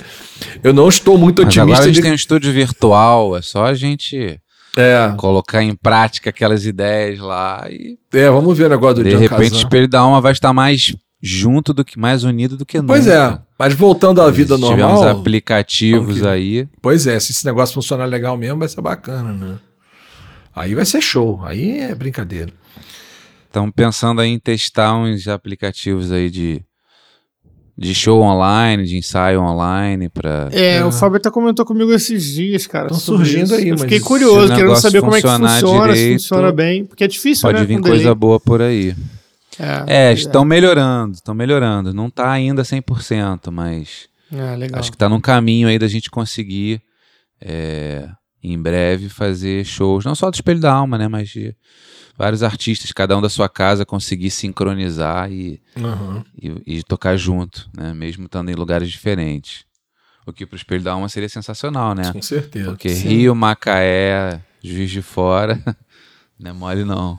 Eu 0.63 0.73
não 0.73 0.89
estou 0.89 1.19
muito 1.19 1.43
Mas 1.45 1.57
agora 1.59 1.71
a 1.71 1.81
otimista 1.81 1.87
gente 1.87 1.95
de 1.97 2.03
tem 2.03 2.13
um 2.13 2.15
estúdio 2.15 2.53
virtual, 2.53 3.37
é 3.37 3.43
só 3.43 3.65
a 3.65 3.75
gente 3.75 4.39
É, 4.77 5.13
colocar 5.17 5.63
em 5.63 5.75
prática 5.75 6.31
aquelas 6.31 6.67
ideias 6.67 7.19
lá 7.19 7.67
e 7.71 7.97
é, 8.13 8.29
vamos 8.31 8.57
ver 8.57 8.65
o 8.65 8.69
negócio 8.69 8.97
do 8.97 9.05
de 9.05 9.17
repente 9.17 9.55
o 9.55 9.59
espelho 9.59 9.89
da 9.89 10.01
alma 10.01 10.21
vai 10.21 10.33
estar 10.33 10.53
mais 10.53 10.95
junto 11.23 11.73
do 11.73 11.85
que 11.85 11.99
mais 11.99 12.23
unido 12.25 12.57
do 12.57 12.67
que 12.67 12.77
nunca. 12.79 12.93
Pois 12.93 13.07
é, 13.07 13.39
mas 13.59 13.73
voltando 13.75 14.21
à 14.21 14.31
vida 14.31 14.57
normal, 14.59 15.09
aplicativos 15.09 16.19
Ok. 16.19 16.29
aí. 16.31 16.69
pois 16.83 17.07
é, 17.07 17.19
se 17.19 17.33
esse 17.33 17.45
negócio 17.45 17.75
funcionar 17.75 18.05
legal 18.05 18.37
mesmo, 18.37 18.59
vai 18.59 18.69
ser 18.69 18.81
bacana, 18.83 19.33
né? 19.33 19.57
Aí 20.57 20.75
vai 20.75 20.87
ser 20.87 21.03
show, 21.03 21.41
aí 21.45 21.81
é 21.81 21.95
brincadeira. 21.95 22.51
Estamos 23.47 23.73
pensando 23.77 24.21
aí 24.23 24.31
em 24.31 24.39
testar 24.39 24.97
uns 24.97 25.29
aplicativos 25.29 26.11
aí 26.11 26.31
de, 26.31 26.63
de 27.77 27.95
show 27.95 28.21
online, 28.23 28.85
de 28.85 28.97
ensaio 28.97 29.41
online 29.41 30.09
para 30.09 30.49
É, 30.53 30.77
É. 30.77 30.85
o 30.85 30.91
Fábio 30.91 31.19
até 31.19 31.31
comentou 31.31 31.65
comigo 31.65 31.93
esses 31.93 32.25
dias, 32.35 32.67
cara. 32.67 32.89
Tão 32.89 32.99
sobre 32.99 33.25
surgindo 33.27 33.45
isso. 33.45 33.55
aí, 33.55 33.69
Eu 33.69 33.75
mas 33.75 33.83
fiquei 33.83 33.99
se 33.99 34.05
curioso, 34.05 34.55
querendo 34.55 34.77
saber 34.77 35.01
como 35.01 35.15
é 35.15 35.21
que 35.21 35.29
funciona, 35.29 35.49
se 35.59 35.65
direito, 35.95 36.13
funciona 36.21 36.53
bem. 36.53 36.85
Porque 36.87 37.05
é 37.05 37.09
difícil, 37.09 37.43
pode 37.43 37.61
né? 37.61 37.65
vir 37.67 37.77
com 37.77 37.83
coisa 37.83 37.99
delay. 38.05 38.15
boa 38.15 38.41
por 38.41 38.63
aí. 38.63 38.95
É, 39.59 40.09
É, 40.11 40.13
estão 40.13 40.45
melhorando, 40.45 41.15
estão 41.15 41.35
melhorando. 41.35 41.93
Não 41.95 42.11
tá 42.11 42.31
ainda 42.31 42.63
100%, 42.63 43.51
mas 43.51 44.07
é, 44.33 44.57
legal. 44.57 44.81
acho 44.81 44.91
que 44.91 44.99
tá 44.99 45.09
num 45.09 45.21
caminho 45.21 45.69
aí 45.69 45.79
da 45.79 45.89
gente 45.89 46.11
conseguir 46.11 46.81
é, 47.41 48.07
em 48.53 48.61
breve 48.61 49.09
fazer 49.09 49.65
shows, 49.65 50.05
não 50.05 50.15
só 50.15 50.31
do 50.31 50.35
Espelho 50.35 50.61
da 50.61 50.73
Alma, 50.73 50.97
né, 50.99 51.09
mas 51.09 51.29
de 51.29 51.55
vários 52.17 52.43
artistas, 52.43 52.93
cada 52.93 53.17
um 53.17 53.21
da 53.21 53.29
sua 53.29 53.49
casa 53.49 53.85
conseguir 53.85 54.31
sincronizar 54.31 55.31
e, 55.31 55.61
Uhum. 55.77 56.23
e, 56.41 56.79
e 56.79 56.83
tocar 56.83 57.17
junto, 57.17 57.69
né, 57.77 57.93
mesmo 57.93 58.25
estando 58.27 58.51
em 58.51 58.55
lugares 58.55 58.91
diferentes. 58.91 59.65
O 60.27 60.33
que 60.33 60.45
pro 60.47 60.57
Espelho 60.57 60.83
da 60.83 60.93
Alma 60.93 61.09
seria 61.09 61.29
sensacional, 61.29 61.95
né? 61.95 62.13
Com 62.13 62.21
certeza. 62.23 62.71
Porque 62.71 62.89
Rio, 62.89 63.35
Macaé, 63.35 64.41
Juiz 64.61 64.91
de 64.91 65.01
Fora, 65.01 65.63
não 66.39 66.51
é 66.51 66.53
mole 66.55 66.85
não. 66.85 67.17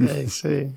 É 0.00 0.22
isso 0.24 0.46
aí. 0.46 0.68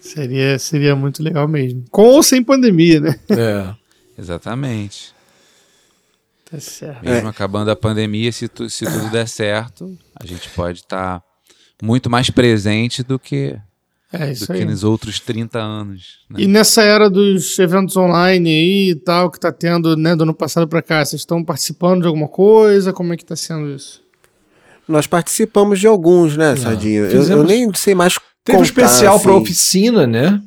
Seria, 0.00 0.56
seria 0.56 0.94
muito 0.94 1.20
legal 1.20 1.48
mesmo. 1.48 1.84
Com 1.90 2.04
ou 2.04 2.22
sem 2.22 2.44
pandemia, 2.44 3.00
né? 3.00 3.18
É. 3.30 3.74
Exatamente. 4.16 5.12
Tá 6.50 6.60
certo. 6.60 7.04
Mesmo 7.04 7.28
acabando 7.28 7.70
a 7.70 7.76
pandemia, 7.76 8.30
se, 8.30 8.46
tu- 8.48 8.70
se 8.70 8.84
tudo 8.84 9.10
der 9.10 9.26
certo, 9.26 9.96
a 10.14 10.24
gente 10.24 10.48
pode 10.50 10.78
estar 10.80 11.20
muito 11.82 12.08
mais 12.08 12.30
presente 12.30 13.02
do 13.02 13.18
que, 13.18 13.56
É 14.12 14.32
do 14.32 14.46
que 14.46 14.64
nos 14.64 14.84
outros 14.84 15.18
30 15.18 15.58
anos. 15.58 16.20
né? 16.30 16.40
E 16.42 16.46
nessa 16.46 16.82
era 16.82 17.10
dos 17.10 17.58
eventos 17.58 17.96
online 17.96 18.48
aí 18.48 18.90
e 18.90 18.94
tal, 18.94 19.28
que 19.30 19.40
tá 19.40 19.50
tendo, 19.50 19.96
né, 19.96 20.14
do 20.14 20.22
ano 20.22 20.32
passado 20.34 20.68
pra 20.68 20.80
cá, 20.82 21.04
vocês 21.04 21.22
estão 21.22 21.42
participando 21.44 22.02
de 22.02 22.06
alguma 22.06 22.28
coisa? 22.28 22.92
Como 22.92 23.12
é 23.12 23.16
que 23.16 23.24
tá 23.24 23.34
sendo 23.34 23.68
isso? 23.74 24.00
Nós 24.86 25.08
participamos 25.08 25.80
de 25.80 25.88
alguns, 25.88 26.36
né, 26.36 26.54
Sardinha? 26.54 27.00
Eu, 27.00 27.22
eu 27.24 27.42
nem 27.44 27.74
sei 27.74 27.92
mais 27.94 28.18
Teve 28.44 28.58
um 28.58 28.62
especial 28.62 29.18
pra 29.18 29.32
assim. 29.32 29.40
oficina, 29.42 30.06
né? 30.06 30.40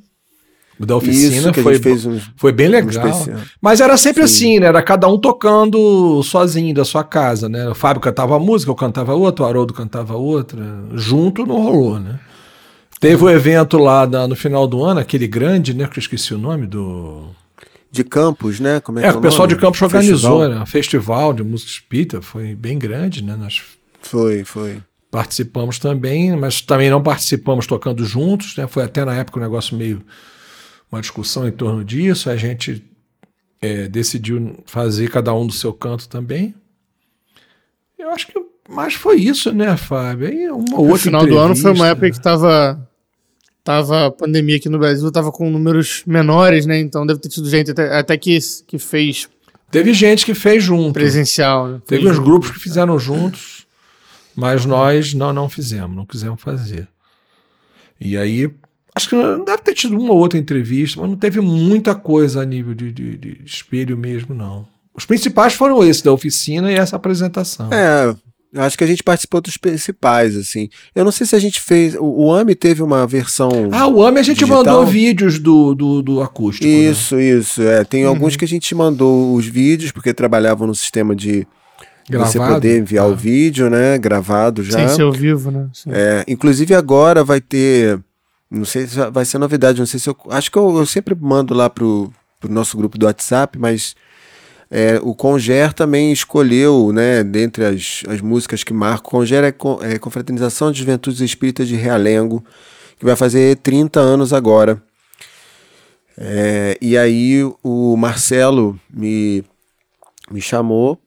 Da 0.79 0.95
oficina 0.95 1.35
Isso, 1.35 1.49
a 1.49 1.53
foi, 1.53 1.77
fez 1.77 2.05
um, 2.05 2.19
foi 2.37 2.53
bem 2.53 2.67
um 2.67 2.71
legal. 2.71 3.25
Mas 3.61 3.81
era 3.81 3.97
sempre 3.97 4.23
assim, 4.23 4.59
né? 4.59 4.67
Era 4.67 4.81
cada 4.81 5.07
um 5.09 5.17
tocando 5.17 6.23
sozinho 6.23 6.73
da 6.73 6.85
sua 6.85 7.03
casa, 7.03 7.49
né? 7.49 7.67
O 7.67 7.75
Fábio 7.75 8.01
cantava 8.01 8.33
uma 8.37 8.39
música, 8.45 8.71
eu 8.71 8.75
cantava 8.75 9.13
outra, 9.13 9.43
o 9.43 9.47
Haroldo 9.47 9.73
cantava 9.73 10.15
outra. 10.15 10.63
Junto 10.95 11.45
não 11.45 11.61
rolou, 11.61 11.99
né? 11.99 12.17
Teve 12.99 13.23
o 13.23 13.29
evento 13.29 13.77
lá 13.77 14.07
na- 14.07 14.27
no 14.27 14.35
final 14.35 14.67
do 14.67 14.83
ano, 14.83 14.99
aquele 14.99 15.27
grande, 15.27 15.73
né? 15.73 15.85
Que 15.87 15.99
eu 15.99 16.01
esqueci 16.01 16.33
o 16.33 16.37
nome 16.37 16.65
do. 16.65 17.25
De 17.91 18.03
Campos, 18.03 18.59
né? 18.59 18.79
Como 18.79 18.99
é, 18.99 19.07
É, 19.07 19.11
que 19.11 19.17
o 19.17 19.21
pessoal 19.21 19.47
de 19.47 19.55
Campos 19.55 19.81
organizou, 19.81 20.15
Festival. 20.39 20.49
né? 20.49 20.61
Um 20.61 20.65
festival 20.65 21.33
de 21.33 21.43
música 21.43 21.71
espírita, 21.71 22.21
foi 22.21 22.53
bem 22.55 22.77
grande, 22.77 23.23
né? 23.23 23.35
Nós 23.35 23.61
Foi, 24.01 24.43
foi. 24.45 24.77
participamos 25.09 25.79
também, 25.79 26.35
mas 26.37 26.61
também 26.61 26.89
não 26.89 27.01
participamos 27.01 27.65
tocando 27.65 28.05
juntos, 28.05 28.55
né? 28.55 28.67
Foi 28.67 28.83
até 28.83 29.03
na 29.03 29.15
época 29.15 29.39
um 29.39 29.41
negócio 29.41 29.75
meio 29.75 30.01
uma 30.91 31.01
discussão 31.01 31.47
em 31.47 31.51
torno 31.51 31.83
disso. 31.83 32.29
A 32.29 32.35
gente 32.35 32.83
é, 33.61 33.87
decidiu 33.87 34.57
fazer 34.65 35.09
cada 35.09 35.33
um 35.33 35.45
do 35.45 35.53
seu 35.53 35.73
canto 35.73 36.07
também. 36.07 36.53
Eu 37.97 38.09
acho 38.11 38.27
que 38.27 38.39
mais 38.69 38.93
foi 38.93 39.17
isso, 39.17 39.51
né, 39.51 39.75
Fábio? 39.75 40.27
Aí 40.27 40.49
uma 40.49 40.79
O 40.79 40.87
outra 40.87 40.99
final 41.03 41.25
do 41.25 41.37
ano 41.37 41.55
foi 41.55 41.73
uma 41.73 41.87
época 41.87 42.11
que 42.11 42.21
tava, 42.21 42.87
tava 43.63 44.07
a 44.07 44.11
pandemia 44.11 44.57
aqui 44.57 44.69
no 44.69 44.79
Brasil, 44.79 45.11
tava 45.11 45.31
com 45.31 45.49
números 45.49 46.03
menores, 46.05 46.65
né? 46.65 46.79
Então 46.79 47.05
deve 47.05 47.19
ter 47.19 47.29
tido 47.29 47.49
gente 47.49 47.71
até, 47.71 47.97
até 47.97 48.17
que, 48.17 48.37
que 48.67 48.77
fez 48.77 49.27
Teve 49.71 49.93
gente 49.93 50.25
que 50.25 50.33
fez 50.33 50.63
junto. 50.63 50.93
presencial, 50.93 51.67
né? 51.67 51.81
Teve 51.85 52.07
uns 52.07 52.17
grupos 52.17 52.49
que 52.49 52.59
fizeram 52.59 52.97
juntos, 52.97 53.67
mas 54.35 54.65
nós 54.65 55.13
não, 55.13 55.31
não 55.31 55.47
fizemos, 55.47 55.95
não 55.95 56.05
quisemos 56.05 56.41
fazer. 56.41 56.87
E 58.01 58.17
aí, 58.17 58.51
acho 58.95 59.09
que 59.09 59.15
deve 59.45 59.61
ter 59.63 59.73
tido 59.73 59.97
uma 59.97 60.13
ou 60.13 60.19
outra 60.19 60.37
entrevista, 60.39 60.99
mas 61.01 61.09
não 61.09 61.17
teve 61.17 61.39
muita 61.41 61.93
coisa 61.95 62.41
a 62.41 62.45
nível 62.45 62.73
de, 62.73 62.91
de- 62.91 63.17
de 63.17 63.41
espelho 63.45 63.97
mesmo, 63.97 64.33
não. 64.35 64.67
Os 64.95 65.05
principais 65.05 65.53
foram 65.53 65.83
esses, 65.83 66.01
da 66.01 66.11
oficina 66.11 66.71
e 66.71 66.75
essa 66.75 66.95
apresentação. 66.95 67.69
É, 67.71 68.13
eu 68.51 68.61
acho 68.63 68.77
que 68.77 68.83
a 68.83 68.87
gente 68.87 69.03
participou 69.03 69.39
dos 69.39 69.55
principais, 69.57 70.35
assim. 70.35 70.67
Eu 70.93 71.05
não 71.05 71.11
sei 71.11 71.25
se 71.27 71.35
a 71.35 71.39
gente 71.39 71.61
fez. 71.61 71.95
O, 71.95 72.25
o 72.25 72.33
AMI 72.33 72.55
teve 72.55 72.81
uma 72.83 73.05
versão. 73.07 73.49
Ah, 73.71 73.87
o 73.87 74.03
AME 74.03 74.19
a 74.19 74.23
gente 74.23 74.39
Digital? 74.39 74.57
mandou 74.65 74.85
vídeos 74.85 75.37
do, 75.39 75.73
do, 75.75 76.01
do 76.01 76.21
acústico. 76.21 76.65
né? 76.67 76.71
Isso, 76.73 77.17
isso. 77.19 77.61
É, 77.61 77.83
tem 77.85 78.03
Uhum. 78.03 78.09
alguns 78.09 78.35
que 78.35 78.43
a 78.43 78.47
gente 78.47 78.73
mandou 78.75 79.33
os 79.35 79.45
vídeos, 79.45 79.91
porque 79.91 80.13
trabalhavam 80.13 80.67
no 80.67 80.75
sistema 80.75 81.15
de 81.15 81.47
você 82.11 82.37
Gravado? 82.39 82.53
poder 82.55 82.79
enviar 82.79 83.05
Ah. 83.05 83.09
o 83.09 83.15
vídeo, 83.15 83.69
né? 83.69 83.97
Gravado 83.99 84.63
já. 84.63 84.79
Sem 84.79 84.87
ser 84.89 85.03
ao 85.03 85.11
vivo, 85.13 85.51
né? 85.51 85.67
Sim. 85.71 85.91
É, 85.93 86.25
inclusive 86.27 86.73
agora 86.73 87.23
vai 87.23 87.39
ter. 87.39 87.99
Não 88.49 88.65
sei 88.65 88.87
se 88.87 88.97
vai 89.11 89.25
ser 89.25 89.37
novidade, 89.37 89.79
não 89.79 89.85
sei 89.85 89.99
se 89.99 90.09
eu. 90.09 90.17
Acho 90.29 90.51
que 90.51 90.57
eu, 90.57 90.77
eu 90.77 90.85
sempre 90.85 91.15
mando 91.15 91.53
lá 91.53 91.69
pro, 91.69 92.11
pro 92.39 92.51
nosso 92.51 92.75
grupo 92.77 92.97
do 92.97 93.05
WhatsApp, 93.05 93.59
mas 93.59 93.95
é, 94.71 94.99
o 95.03 95.13
Conger 95.13 95.71
também 95.73 96.11
escolheu, 96.11 96.91
né, 96.91 97.23
dentre 97.23 97.63
as, 97.65 98.03
as 98.07 98.21
músicas 98.21 98.63
que 98.63 98.73
marcam. 98.73 99.07
O 99.07 99.11
Conger 99.11 99.43
é, 99.43 99.51
co- 99.51 99.79
é 99.83 99.99
Confraternização 99.99 100.71
de 100.71 100.79
Juventudes 100.79 101.21
Espíritas 101.21 101.67
de 101.67 101.75
Realengo, 101.75 102.43
que 102.97 103.05
vai 103.05 103.15
fazer 103.15 103.57
30 103.57 103.99
anos 103.99 104.33
agora. 104.33 104.81
É, 106.17 106.77
e 106.81 106.97
aí 106.97 107.41
o 107.63 107.95
Marcelo 107.95 108.77
me, 108.93 109.43
me 110.29 110.41
chamou 110.41 110.99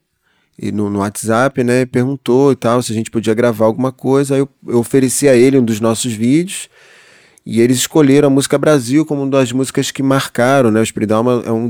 e 0.57 0.71
no, 0.71 0.89
no 0.89 0.99
WhatsApp, 0.99 1.63
né, 1.63 1.85
perguntou 1.85 2.51
e 2.51 2.55
tal 2.55 2.81
se 2.81 2.91
a 2.91 2.95
gente 2.95 3.11
podia 3.11 3.33
gravar 3.33 3.65
alguma 3.65 3.91
coisa. 3.91 4.35
Aí 4.35 4.39
eu, 4.39 4.49
eu 4.67 4.79
ofereci 4.79 5.27
a 5.27 5.35
ele 5.35 5.57
um 5.57 5.65
dos 5.65 5.79
nossos 5.79 6.13
vídeos 6.13 6.69
e 7.45 7.59
eles 7.59 7.77
escolheram 7.77 8.27
a 8.27 8.31
música 8.31 8.57
Brasil 8.57 9.05
como 9.05 9.21
uma 9.21 9.29
das 9.29 9.51
músicas 9.51 9.91
que 9.91 10.01
marcaram, 10.01 10.71
né? 10.71 10.79
O 10.79 10.83
Espiridalma 10.83 11.43
é 11.45 11.51
um 11.51 11.69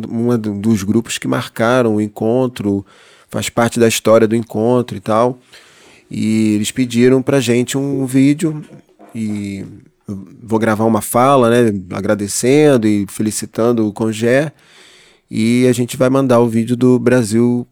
dos 0.59 0.83
grupos 0.83 1.17
que 1.17 1.27
marcaram 1.27 1.95
o 1.95 2.01
encontro, 2.01 2.85
faz 3.27 3.49
parte 3.49 3.79
da 3.79 3.87
história 3.87 4.27
do 4.27 4.35
encontro 4.35 4.95
e 4.95 4.99
tal. 4.99 5.39
E 6.11 6.53
eles 6.53 6.71
pediram 6.71 7.23
pra 7.23 7.39
gente 7.39 7.75
um 7.75 8.05
vídeo 8.05 8.63
e 9.15 9.65
vou 10.43 10.59
gravar 10.59 10.85
uma 10.85 11.01
fala, 11.01 11.49
né, 11.49 11.81
agradecendo 11.91 12.87
e 12.87 13.07
felicitando 13.09 13.87
o 13.87 13.93
Congé. 13.93 14.51
E 15.29 15.65
a 15.67 15.73
gente 15.73 15.97
vai 15.97 16.09
mandar 16.09 16.39
o 16.39 16.47
vídeo 16.47 16.75
do 16.77 16.99
Brasil 16.99 17.67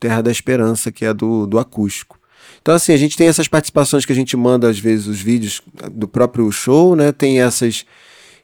Terra 0.00 0.22
da 0.22 0.30
Esperança, 0.30 0.90
que 0.90 1.04
é 1.04 1.12
do, 1.12 1.46
do 1.46 1.58
acústico. 1.58 2.17
Então, 2.60 2.74
assim, 2.74 2.92
a 2.92 2.96
gente 2.96 3.16
tem 3.16 3.28
essas 3.28 3.48
participações 3.48 4.04
que 4.04 4.12
a 4.12 4.14
gente 4.14 4.36
manda, 4.36 4.68
às 4.68 4.78
vezes, 4.78 5.06
os 5.06 5.20
vídeos 5.20 5.62
do 5.92 6.06
próprio 6.06 6.50
show, 6.50 6.94
né? 6.94 7.12
Tem 7.12 7.40
essas 7.40 7.84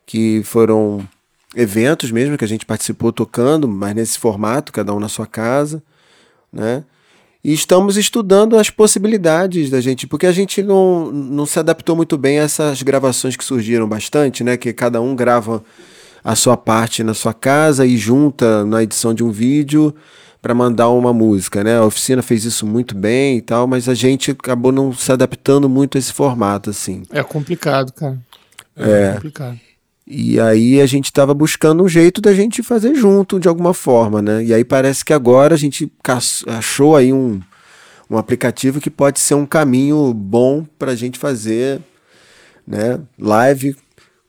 que 0.07 0.43
foram 0.45 1.07
eventos 1.55 2.11
mesmo, 2.11 2.37
que 2.37 2.45
a 2.45 2.49
gente 2.49 2.67
participou 2.67 3.13
tocando, 3.13 3.69
mas 3.69 3.95
nesse 3.95 4.19
formato, 4.19 4.73
cada 4.73 4.95
um 4.95 5.01
na 5.01 5.09
sua 5.09 5.27
casa, 5.27 5.83
né? 6.53 6.85
E 7.43 7.53
estamos 7.53 7.99
estudando 7.99 8.57
as 8.57 8.71
possibilidades 8.71 9.69
da 9.69 9.79
gente, 9.79 10.07
porque 10.07 10.27
a 10.27 10.33
gente 10.33 10.63
não, 10.63 11.13
não 11.13 11.45
se 11.45 11.59
adaptou 11.59 11.95
muito 11.95 12.17
bem 12.17 12.39
a 12.39 12.45
essas 12.45 12.83
gravações 12.83 13.37
que 13.37 13.45
surgiram 13.45 13.87
bastante, 13.87 14.43
né? 14.43 14.57
Que 14.57 14.73
cada 14.73 14.99
um 15.01 15.15
grava 15.15 15.63
a 16.25 16.35
sua 16.35 16.57
parte 16.57 17.05
na 17.05 17.13
sua 17.13 17.35
casa 17.35 17.85
e 17.85 17.99
junta 17.99 18.65
na 18.65 18.83
edição 18.83 19.13
de 19.13 19.23
um 19.23 19.31
vídeo 19.31 19.95
para 20.45 20.55
mandar 20.55 20.91
uma 20.91 21.11
música, 21.11 21.65
né? 21.65 21.79
A 21.79 21.87
oficina 21.87 22.21
fez 22.21 22.45
isso 22.45 22.67
muito 22.67 22.95
bem 22.95 23.39
e 23.39 23.41
tal, 23.41 23.67
mas 23.67 23.89
a 23.89 23.95
gente 23.95 24.33
acabou 24.33 24.71
não 24.71 24.93
se 24.93 25.11
adaptando 25.11 25.71
muito 25.71 25.97
a 25.97 25.99
esse 25.99 26.13
formato, 26.13 26.69
assim. 26.69 27.03
É 27.11 27.23
complicado, 27.23 27.91
cara. 27.95 28.19
É, 28.77 29.15
complicado. 29.15 29.59
E 30.07 30.39
aí 30.39 30.83
a 30.83 30.87
gente 30.87 31.07
estava 31.07 31.33
buscando 31.33 31.83
um 31.83 31.89
jeito 31.89 32.21
da 32.21 32.35
gente 32.35 32.63
fazer 32.63 32.95
junto 32.95 33.41
de 33.41 33.49
alguma 33.49 33.73
forma, 33.73 34.21
né? 34.21 34.45
E 34.45 34.53
aí 34.53 34.67
parece 34.67 35.03
que 35.03 35.15
agora 35.15 35.55
a 35.55 35.57
gente 35.57 35.91
achou 36.47 36.95
aí 36.95 37.11
um, 37.11 37.41
um 38.11 38.19
aplicativo 38.19 38.83
que 38.83 38.91
pode 38.91 39.21
ser 39.21 39.37
um 39.37 39.47
caminho 39.47 40.13
bom 40.13 40.67
para 40.79 40.93
a 40.93 40.95
gente 40.95 41.19
fazer, 41.19 41.81
né? 42.67 43.01
Live 43.19 43.75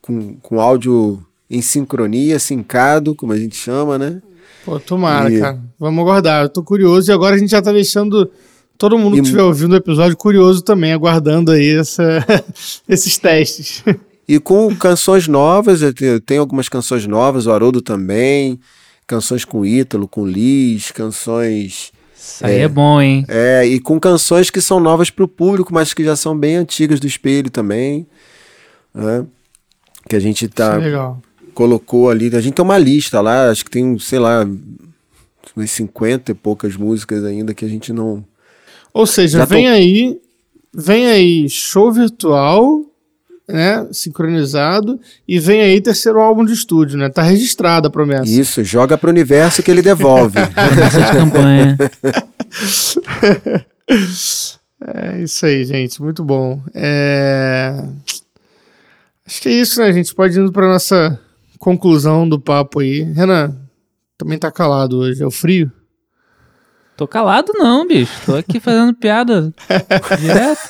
com, 0.00 0.36
com 0.36 0.62
áudio 0.62 1.22
em 1.50 1.60
sincronia, 1.60 2.38
sincado, 2.38 3.14
como 3.14 3.34
a 3.34 3.38
gente 3.38 3.54
chama, 3.54 3.98
né? 3.98 4.22
Pô, 4.66 4.78
tomara, 4.78 5.32
E- 5.32 5.40
cara. 5.40 5.58
Vamos 5.78 6.02
aguardar. 6.02 6.42
Eu 6.42 6.48
tô 6.50 6.62
curioso 6.62 7.10
e 7.10 7.14
agora 7.14 7.36
a 7.36 7.38
gente 7.38 7.50
já 7.50 7.62
tá 7.62 7.72
deixando 7.72 8.30
Todo 8.78 8.98
mundo 8.98 9.14
E- 9.16 9.20
que 9.20 9.22
estiver 9.24 9.42
ouvindo 9.42 9.72
o 9.72 9.76
episódio 9.76 10.14
curioso 10.18 10.60
também, 10.60 10.92
aguardando 10.92 11.50
aí 11.50 11.78
essa- 11.78 12.22
esses 12.86 13.16
testes. 13.16 13.82
E 14.28 14.38
com 14.38 14.76
canções 14.76 15.26
novas, 15.26 15.80
eu 15.80 16.20
tenho, 16.20 16.42
algumas 16.42 16.68
canções 16.68 17.06
novas, 17.06 17.46
o 17.46 17.52
Haroldo 17.52 17.80
também, 17.80 18.60
canções 19.06 19.46
com 19.46 19.64
Ítalo, 19.64 20.06
com 20.06 20.26
Liz, 20.26 20.90
canções. 20.90 21.90
Isso 22.14 22.44
aí 22.44 22.58
é, 22.58 22.68
bom, 22.68 23.00
hein? 23.00 23.24
É, 23.28 23.64
e 23.64 23.80
com 23.80 23.98
canções 23.98 24.50
que 24.50 24.60
são 24.60 24.78
novas 24.78 25.08
para 25.08 25.24
o 25.24 25.28
público, 25.28 25.72
mas 25.72 25.94
que 25.94 26.04
já 26.04 26.14
são 26.14 26.36
bem 26.36 26.56
antigas 26.56 27.00
do 27.00 27.06
espelho 27.06 27.48
também. 27.48 28.06
né? 28.92 29.24
Que 30.06 30.16
a 30.16 30.20
gente 30.20 30.48
tá, 30.48 30.72
Isso 30.72 30.80
é 30.82 30.84
legal. 30.84 31.22
Colocou 31.56 32.10
ali. 32.10 32.30
A 32.36 32.40
gente 32.40 32.54
tem 32.54 32.62
uma 32.64 32.76
lista 32.78 33.20
lá, 33.20 33.50
acho 33.50 33.64
que 33.64 33.70
tem, 33.70 33.98
sei 33.98 34.18
lá, 34.18 34.46
umas 35.56 35.70
50 35.70 36.30
e 36.32 36.34
poucas 36.34 36.76
músicas 36.76 37.24
ainda 37.24 37.54
que 37.54 37.64
a 37.64 37.68
gente 37.68 37.92
não. 37.92 38.22
Ou 38.92 39.06
seja, 39.06 39.38
Já 39.38 39.44
vem 39.46 39.64
tô- 39.66 39.72
aí, 39.72 40.20
vem 40.72 41.06
aí 41.06 41.48
show 41.48 41.90
virtual, 41.90 42.82
né, 43.48 43.86
sincronizado, 43.90 45.00
e 45.26 45.38
vem 45.38 45.62
aí 45.62 45.80
terceiro 45.80 46.20
álbum 46.20 46.44
de 46.44 46.52
estúdio, 46.52 46.98
né? 46.98 47.08
Tá 47.08 47.22
registrada 47.22 47.88
a 47.88 47.90
promessa. 47.90 48.24
Isso, 48.30 48.62
joga 48.62 48.98
para 48.98 49.08
o 49.08 49.10
universo 49.12 49.62
que 49.62 49.70
ele 49.70 49.82
devolve. 49.82 50.38
Essa 50.84 51.12
campanha. 51.12 51.78
É 54.88 55.22
isso 55.22 55.46
aí, 55.46 55.64
gente, 55.64 56.02
muito 56.02 56.22
bom. 56.22 56.60
É... 56.74 57.82
Acho 59.26 59.40
que 59.40 59.48
é 59.48 59.52
isso, 59.52 59.80
né? 59.80 59.86
A 59.86 59.92
gente 59.92 60.14
pode 60.14 60.36
ir 60.38 60.42
indo 60.42 60.52
para 60.52 60.68
nossa 60.68 61.18
conclusão 61.66 62.28
do 62.28 62.38
papo 62.38 62.78
aí. 62.78 63.02
Renan, 63.02 63.52
também 64.16 64.38
tá 64.38 64.52
calado 64.52 64.98
hoje, 64.98 65.20
é 65.20 65.26
o 65.26 65.32
frio? 65.32 65.68
Tô 66.96 67.08
calado 67.08 67.52
não, 67.56 67.84
bicho. 67.88 68.12
Tô 68.24 68.36
aqui 68.36 68.60
fazendo 68.60 68.94
piada 68.94 69.52
direto. 70.16 70.60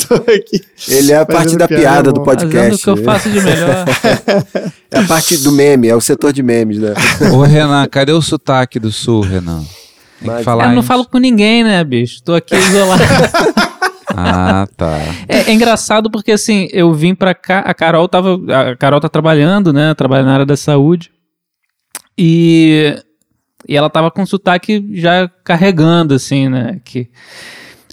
Tô 0.08 0.14
aqui. 0.14 0.64
Ele 0.88 1.12
é 1.12 1.16
a 1.18 1.26
parte 1.26 1.54
da 1.54 1.68
piada, 1.68 1.82
piada 1.82 2.12
do 2.14 2.20
bom. 2.20 2.24
Fazendo 2.24 2.48
o 2.48 2.52
podcast. 2.52 2.82
que 2.82 2.90
eu 2.90 2.96
faço 2.96 3.28
de 3.30 3.40
melhor. 3.42 3.84
É 4.90 5.00
a 5.00 5.04
parte 5.04 5.36
do 5.38 5.52
meme, 5.52 5.88
é 5.88 5.94
o 5.94 6.00
setor 6.00 6.32
de 6.32 6.42
memes, 6.42 6.78
né? 6.78 6.94
Ô, 7.34 7.42
Renan, 7.42 7.86
cadê 7.88 8.12
o 8.12 8.22
sotaque 8.22 8.78
do 8.80 8.90
sul, 8.90 9.20
Renan? 9.20 9.58
Tem 10.18 10.28
Mas- 10.28 10.38
que 10.38 10.44
falar 10.44 10.64
Eu 10.64 10.70
não 10.70 10.78
isso. 10.78 10.86
falo 10.88 11.04
com 11.04 11.18
ninguém, 11.18 11.62
né, 11.62 11.84
bicho? 11.84 12.22
Tô 12.22 12.32
aqui 12.34 12.56
isolado. 12.56 13.02
Ah, 14.16 14.66
tá. 14.76 14.98
É, 15.28 15.50
é 15.50 15.52
engraçado 15.52 16.10
porque 16.10 16.32
assim, 16.32 16.68
eu 16.72 16.92
vim 16.94 17.14
pra 17.14 17.34
cá, 17.34 17.60
a 17.60 17.74
Carol 17.74 18.08
tava. 18.08 18.38
A 18.70 18.76
Carol 18.76 19.00
tá 19.00 19.08
trabalhando, 19.08 19.72
né? 19.72 19.94
Trabalha 19.94 20.24
na 20.24 20.34
área 20.34 20.46
da 20.46 20.56
saúde. 20.56 21.10
E, 22.18 22.96
e 23.68 23.76
ela 23.76 23.90
tava 23.90 24.10
com 24.10 24.24
sotaque 24.24 24.88
já 24.94 25.28
carregando, 25.44 26.14
assim, 26.14 26.48
né? 26.48 26.80
Que, 26.84 27.08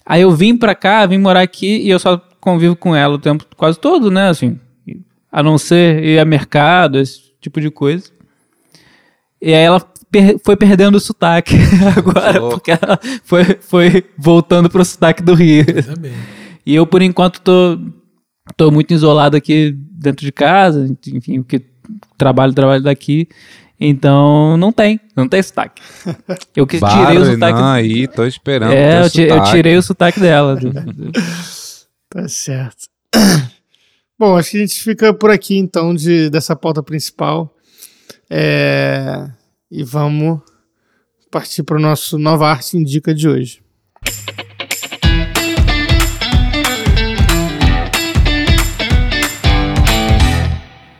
aí 0.05 0.21
eu 0.21 0.31
vim 0.31 0.55
pra 0.55 0.73
cá, 0.73 1.05
vim 1.05 1.17
morar 1.17 1.41
aqui 1.41 1.77
e 1.77 1.89
eu 1.89 1.99
só 1.99 2.21
convivo 2.39 2.75
com 2.75 2.95
ela 2.95 3.15
o 3.15 3.19
tempo 3.19 3.45
quase 3.57 3.79
todo, 3.79 4.09
né? 4.09 4.29
Assim, 4.29 4.59
a 5.31 5.43
não 5.43 5.57
ser 5.57 6.03
ir 6.03 6.19
a 6.19 6.25
mercado, 6.25 6.99
esse 6.99 7.33
tipo 7.41 7.59
de 7.59 7.69
coisa. 7.69 8.11
E 9.41 9.53
aí 9.53 9.63
ela 9.63 9.81
per- 10.13 10.39
foi 10.45 10.55
perdendo 10.55 10.95
o 10.95 10.99
sotaque 10.99 11.55
agora, 11.97 12.39
porque 12.39 12.71
ela 12.71 12.99
foi, 13.23 13.43
foi 13.59 14.05
voltando 14.17 14.69
pro 14.69 14.85
sotaque 14.85 15.21
do 15.23 15.33
Rio. 15.33 15.65
E 16.65 16.73
eu, 16.75 16.85
por 16.87 17.01
enquanto, 17.01 17.41
tô, 17.41 17.77
tô 18.55 18.71
muito 18.71 18.93
isolado 18.93 19.35
aqui 19.35 19.75
dentro 19.91 20.23
de 20.25 20.31
casa, 20.31 20.95
enfim, 21.07 21.41
porque 21.41 21.61
trabalho, 22.17 22.53
trabalho 22.53 22.83
daqui. 22.83 23.27
Então, 23.79 24.55
não 24.55 24.71
tem, 24.71 24.97
não 25.15 25.27
tem 25.27 25.41
sotaque. 25.43 25.81
Eu 26.55 26.65
que 26.65 26.77
tirei 26.77 27.17
o 27.17 27.19
Barra, 27.19 27.25
sotaque. 27.25 27.59
Não, 27.59 27.67
aí, 27.67 28.07
tô 28.07 28.23
esperando. 28.25 28.71
é, 28.71 29.03
eu, 29.03 29.09
ti- 29.09 29.21
eu 29.23 29.29
sotaque. 29.29 29.51
tirei 29.51 29.77
o 29.77 29.81
sotaque 29.81 30.19
dela. 30.19 30.57
Tá 32.09 32.27
certo. 32.27 32.85
Bom, 34.19 34.37
acho 34.37 34.51
que 34.51 34.57
a 34.57 34.59
gente 34.59 34.79
fica 34.83 35.11
por 35.13 35.31
aqui 35.31 35.57
então 35.57 35.95
de, 35.95 36.29
dessa 36.29 36.55
pauta 36.55 36.83
principal. 36.83 37.51
É, 38.29 39.27
E 39.75 39.83
vamos 39.83 40.39
partir 41.31 41.63
para 41.63 41.77
o 41.77 41.81
nosso 41.81 42.19
Nova 42.19 42.47
Arte 42.47 42.77
Indica 42.77 43.11
de 43.11 43.27
hoje. 43.27 43.59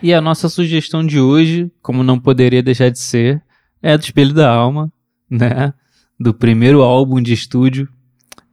E 0.01 0.11
a 0.11 0.19
nossa 0.19 0.49
sugestão 0.49 1.05
de 1.05 1.19
hoje, 1.19 1.71
como 1.83 2.01
não 2.01 2.19
poderia 2.19 2.63
deixar 2.63 2.89
de 2.89 2.97
ser, 2.97 3.43
é 3.79 3.95
do 3.95 4.01
Espelho 4.01 4.33
da 4.33 4.49
Alma, 4.49 4.91
né? 5.29 5.71
Do 6.19 6.33
primeiro 6.33 6.81
álbum 6.81 7.21
de 7.21 7.31
estúdio 7.31 7.87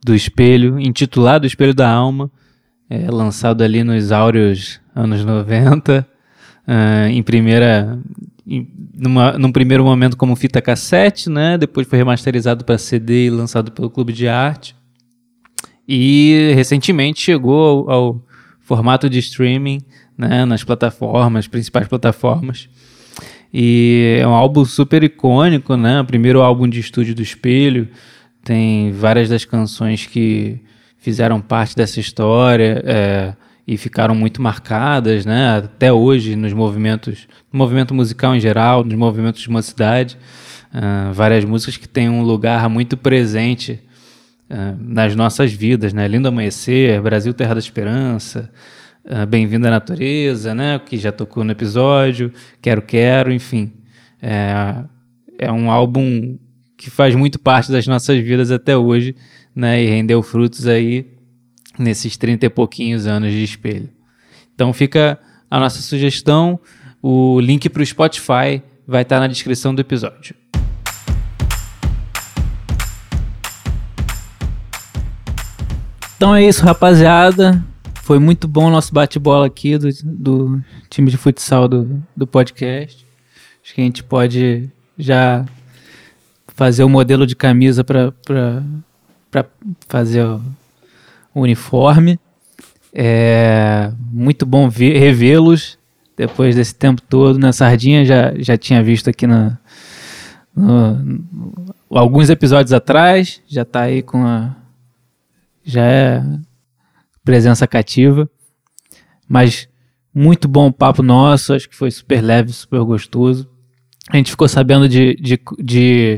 do 0.05 0.15
Espelho, 0.15 0.79
intitulado 0.79 1.47
Espelho 1.47 1.73
da 1.73 1.91
Alma, 1.91 2.31
é, 2.91 3.11
lançado 3.11 3.63
ali 3.63 3.83
nos 3.83 4.13
áureos 4.13 4.83
anos 4.95 5.25
90, 5.25 6.07
ah, 6.73 7.09
em 7.09 7.21
primeira. 7.21 7.99
Numa, 8.95 9.33
num 9.39 9.53
primeiro 9.53 9.85
momento 9.85 10.17
como 10.17 10.35
fita 10.35 10.61
cassete, 10.61 11.29
né? 11.29 11.59
Depois 11.59 11.87
foi 11.87 11.99
remasterizado 11.99 12.65
para 12.65 12.79
CD 12.79 13.27
e 13.27 13.31
lançado 13.31 13.71
pelo 13.73 13.91
Clube 13.91 14.13
de 14.13 14.29
Arte. 14.29 14.75
E 15.87 16.53
recentemente 16.55 17.21
chegou 17.21 17.91
ao, 17.91 17.91
ao 17.91 18.27
formato 18.61 19.11
de 19.11 19.19
streaming 19.19 19.81
né, 20.17 20.45
nas 20.45 20.63
plataformas, 20.63 21.49
principais 21.49 21.89
plataformas. 21.89 22.69
E 23.53 24.19
é 24.21 24.27
um 24.27 24.33
álbum 24.33 24.65
super 24.65 25.03
icônico, 25.03 25.77
né? 25.77 26.01
O 26.01 26.05
primeiro 26.05 26.41
álbum 26.41 26.69
de 26.69 26.79
estúdio 26.79 27.15
do 27.15 27.23
Espelho. 27.23 27.89
Tem 28.45 28.93
várias 28.93 29.29
das 29.29 29.45
canções 29.45 30.07
que 30.07 30.61
fizeram 30.99 31.41
parte 31.41 31.75
dessa 31.75 31.99
história 31.99 32.83
é, 32.87 33.35
e 33.71 33.77
ficaram 33.77 34.17
muito 34.17 34.43
marcadas, 34.43 35.25
né? 35.25 35.59
Até 35.59 35.93
hoje 35.93 36.35
nos 36.35 36.53
movimentos, 36.53 37.29
no 37.53 37.57
movimento 37.57 37.95
musical 37.95 38.35
em 38.35 38.41
geral, 38.41 38.83
nos 38.83 38.99
movimentos 38.99 39.41
de 39.41 39.49
mocidade. 39.49 40.19
Ah, 40.75 41.13
várias 41.15 41.45
músicas 41.45 41.77
que 41.77 41.89
têm 41.89 42.09
um 42.09 42.21
lugar 42.23 42.69
muito 42.69 42.97
presente 42.97 43.79
ah, 44.51 44.75
nas 44.77 45.15
nossas 45.15 45.53
vidas, 45.53 45.93
né? 45.93 46.09
Lindo 46.09 46.27
Amanhecer, 46.27 47.01
Brasil 47.01 47.33
Terra 47.33 47.55
da 47.55 47.61
Esperança, 47.61 48.51
ah, 49.09 49.25
Bem-vindo 49.25 49.69
à 49.69 49.71
Natureza, 49.71 50.53
né? 50.53 50.81
Que 50.85 50.97
já 50.99 51.13
tocou 51.13 51.45
no 51.45 51.53
episódio, 51.53 52.33
Quero 52.61 52.83
Quero, 52.83 53.33
enfim. 53.33 53.73
É, 54.21 54.83
é 55.39 55.53
um 55.53 55.71
álbum 55.71 56.37
que 56.77 56.91
faz 56.91 57.15
muito 57.15 57.39
parte 57.39 57.71
das 57.71 57.87
nossas 57.87 58.19
vidas 58.19 58.51
até 58.51 58.77
hoje, 58.77 59.15
né? 59.55 59.81
E 59.81 59.87
rendeu 59.87 60.21
frutos 60.25 60.67
aí 60.67 61.20
nesses 61.81 62.17
30 62.17 62.47
e 62.47 62.51
pouquinhos 62.51 63.07
anos 63.07 63.33
de 63.33 63.43
espelho. 63.43 63.89
Então 64.55 64.73
fica 64.73 65.19
a 65.51 65.59
nossa 65.59 65.81
sugestão, 65.81 66.61
o 67.03 67.41
link 67.41 67.69
para 67.69 67.83
o 67.83 67.87
Spotify 67.87 68.63
vai 68.87 69.03
estar 69.03 69.19
na 69.19 69.27
descrição 69.27 69.75
do 69.75 69.81
episódio. 69.81 70.35
Então 76.17 76.35
é 76.35 76.45
isso, 76.45 76.63
rapaziada. 76.63 77.65
Foi 78.03 78.19
muito 78.19 78.47
bom 78.47 78.67
o 78.67 78.71
nosso 78.71 78.93
bate-bola 78.93 79.47
aqui 79.47 79.79
do, 79.79 79.89
do 80.05 80.61
time 80.91 81.11
de 81.11 81.17
futsal 81.17 81.67
do, 81.67 82.03
do 82.15 82.27
podcast. 82.27 83.07
Acho 83.65 83.75
que 83.75 83.81
a 83.81 83.85
gente 83.85 84.05
pode 84.05 84.69
já 84.99 85.47
fazer 86.49 86.85
o 86.85 86.89
modelo 86.89 87.27
de 87.27 87.35
camisa 87.35 87.83
para 87.83 88.13
fazer 89.89 90.27
o, 90.27 90.43
uniforme. 91.35 92.19
É 92.93 93.93
muito 94.11 94.45
bom 94.45 94.69
revê-los 94.69 95.79
depois 96.17 96.57
desse 96.57 96.75
tempo 96.75 97.01
todo. 97.03 97.39
Na 97.39 97.53
Sardinha 97.53 98.05
já, 98.05 98.35
já 98.39 98.57
tinha 98.59 98.83
visto 98.83 99.09
aqui 99.09 99.27
na, 99.27 99.59
no- 100.55 100.95
no- 100.95 101.75
alguns 101.91 102.31
episódios 102.31 102.73
atrás. 102.73 103.41
Já 103.49 103.65
tá 103.65 103.83
aí 103.83 104.03
com 104.03 104.25
a. 104.25 104.57
Já 105.65 105.85
é 105.85 106.23
presença 107.25 107.67
cativa. 107.67 108.29
Mas 109.29 109.69
muito 110.13 110.49
bom 110.49 110.67
o 110.67 110.73
papo 110.73 111.03
nosso. 111.03 111.53
Acho 111.55 111.69
que 111.69 111.77
foi 111.77 111.91
super 111.91 112.21
leve, 112.21 112.53
super 112.53 112.83
gostoso. 112.83 113.49
A 114.11 114.17
gente 114.17 114.33
ficou 114.33 114.49
sabendo 114.49 114.89
de, 114.89 115.15
de, 115.15 115.41
de 115.63 116.17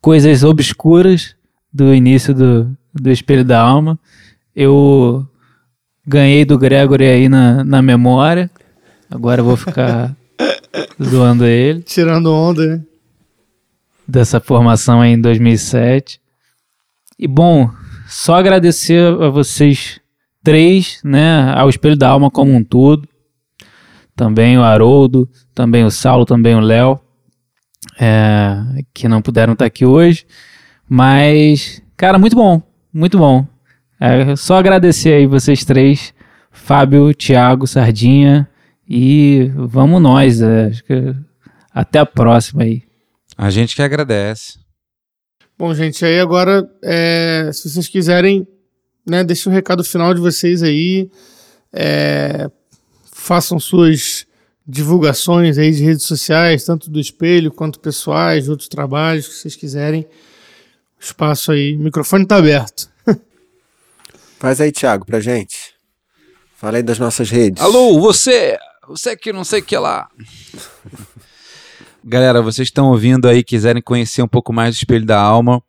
coisas 0.00 0.42
obscuras 0.42 1.36
do 1.70 1.92
início 1.92 2.32
do, 2.32 2.74
do 2.94 3.10
Espelho 3.10 3.44
da 3.44 3.60
Alma. 3.60 3.98
Eu 4.54 5.26
ganhei 6.06 6.44
do 6.44 6.58
Gregory 6.58 7.06
aí 7.06 7.28
na, 7.28 7.64
na 7.64 7.82
memória. 7.82 8.50
Agora 9.10 9.40
eu 9.40 9.44
vou 9.44 9.56
ficar 9.56 10.14
zoando 11.02 11.44
ele. 11.44 11.82
Tirando 11.82 12.32
onda, 12.32 12.66
né? 12.66 12.82
Dessa 14.06 14.38
formação 14.40 15.00
aí 15.00 15.12
em 15.12 15.20
2007. 15.20 16.20
E 17.18 17.26
bom, 17.26 17.70
só 18.06 18.34
agradecer 18.34 19.00
a 19.22 19.28
vocês 19.28 20.00
três, 20.42 21.00
né? 21.02 21.52
Ao 21.54 21.68
Espelho 21.68 21.96
da 21.96 22.08
Alma 22.08 22.30
como 22.30 22.52
um 22.52 22.62
todo. 22.62 23.08
Também 24.14 24.56
o 24.58 24.62
Haroldo, 24.62 25.28
também 25.54 25.84
o 25.84 25.90
Saulo, 25.90 26.24
também 26.24 26.54
o 26.54 26.60
Léo. 26.60 27.00
é, 27.98 28.56
que 28.92 29.08
não 29.08 29.22
puderam 29.22 29.52
estar 29.54 29.64
aqui 29.64 29.84
hoje. 29.84 30.26
Mas, 30.88 31.82
cara, 31.96 32.18
muito 32.18 32.36
bom, 32.36 32.62
muito 32.94 33.18
bom. 33.18 33.46
É 34.00 34.36
só 34.36 34.56
agradecer 34.56 35.12
aí 35.12 35.26
vocês 35.26 35.64
três, 35.64 36.14
Fábio, 36.50 37.12
Thiago, 37.12 37.66
Sardinha, 37.66 38.48
e 38.88 39.50
vamos 39.54 40.00
nós. 40.00 40.40
é, 40.40 40.66
acho 40.66 40.84
que 40.84 41.14
até 41.72 41.98
a 41.98 42.06
próxima 42.06 42.62
aí. 42.62 42.82
A 43.36 43.50
gente 43.50 43.74
que 43.74 43.82
agradece. 43.82 44.58
Bom, 45.58 45.74
gente, 45.74 46.04
aí 46.04 46.20
agora, 46.20 46.68
é, 46.82 47.50
se 47.52 47.68
vocês 47.68 47.88
quiserem, 47.88 48.46
né, 49.06 49.24
deixa 49.24 49.50
o 49.50 49.52
recado 49.52 49.82
final 49.82 50.14
de 50.14 50.20
vocês 50.20 50.62
aí. 50.62 51.10
é, 51.72 52.48
façam 53.12 53.58
suas 53.58 54.26
divulgações 54.66 55.58
aí 55.58 55.70
de 55.72 55.82
redes 55.82 56.04
sociais, 56.04 56.64
tanto 56.64 56.90
do 56.90 57.00
espelho 57.00 57.50
quanto 57.50 57.80
pessoais, 57.80 58.44
de 58.44 58.50
outros 58.50 58.68
trabalhos 58.68 59.26
que 59.26 59.34
vocês 59.34 59.56
quiserem. 59.56 60.06
Espaço 61.04 61.52
aí, 61.52 61.76
o 61.76 61.80
microfone 61.80 62.26
tá 62.26 62.36
aberto. 62.36 62.88
Faz 64.38 64.58
aí, 64.58 64.72
Thiago, 64.72 65.04
pra 65.04 65.20
gente. 65.20 65.74
Fala 66.56 66.78
aí 66.78 66.82
das 66.82 66.98
nossas 66.98 67.28
redes. 67.28 67.62
Alô, 67.62 68.00
você! 68.00 68.56
Você 68.88 69.14
que 69.14 69.30
não 69.30 69.44
sei 69.44 69.60
o 69.60 69.62
que 69.62 69.76
lá. 69.76 70.08
Galera, 72.02 72.40
vocês 72.40 72.68
estão 72.68 72.86
ouvindo 72.86 73.28
aí, 73.28 73.44
quiserem 73.44 73.82
conhecer 73.82 74.22
um 74.22 74.28
pouco 74.28 74.50
mais 74.50 74.74
do 74.74 74.78
Espelho 74.78 75.04
da 75.04 75.20
Alma. 75.20 75.62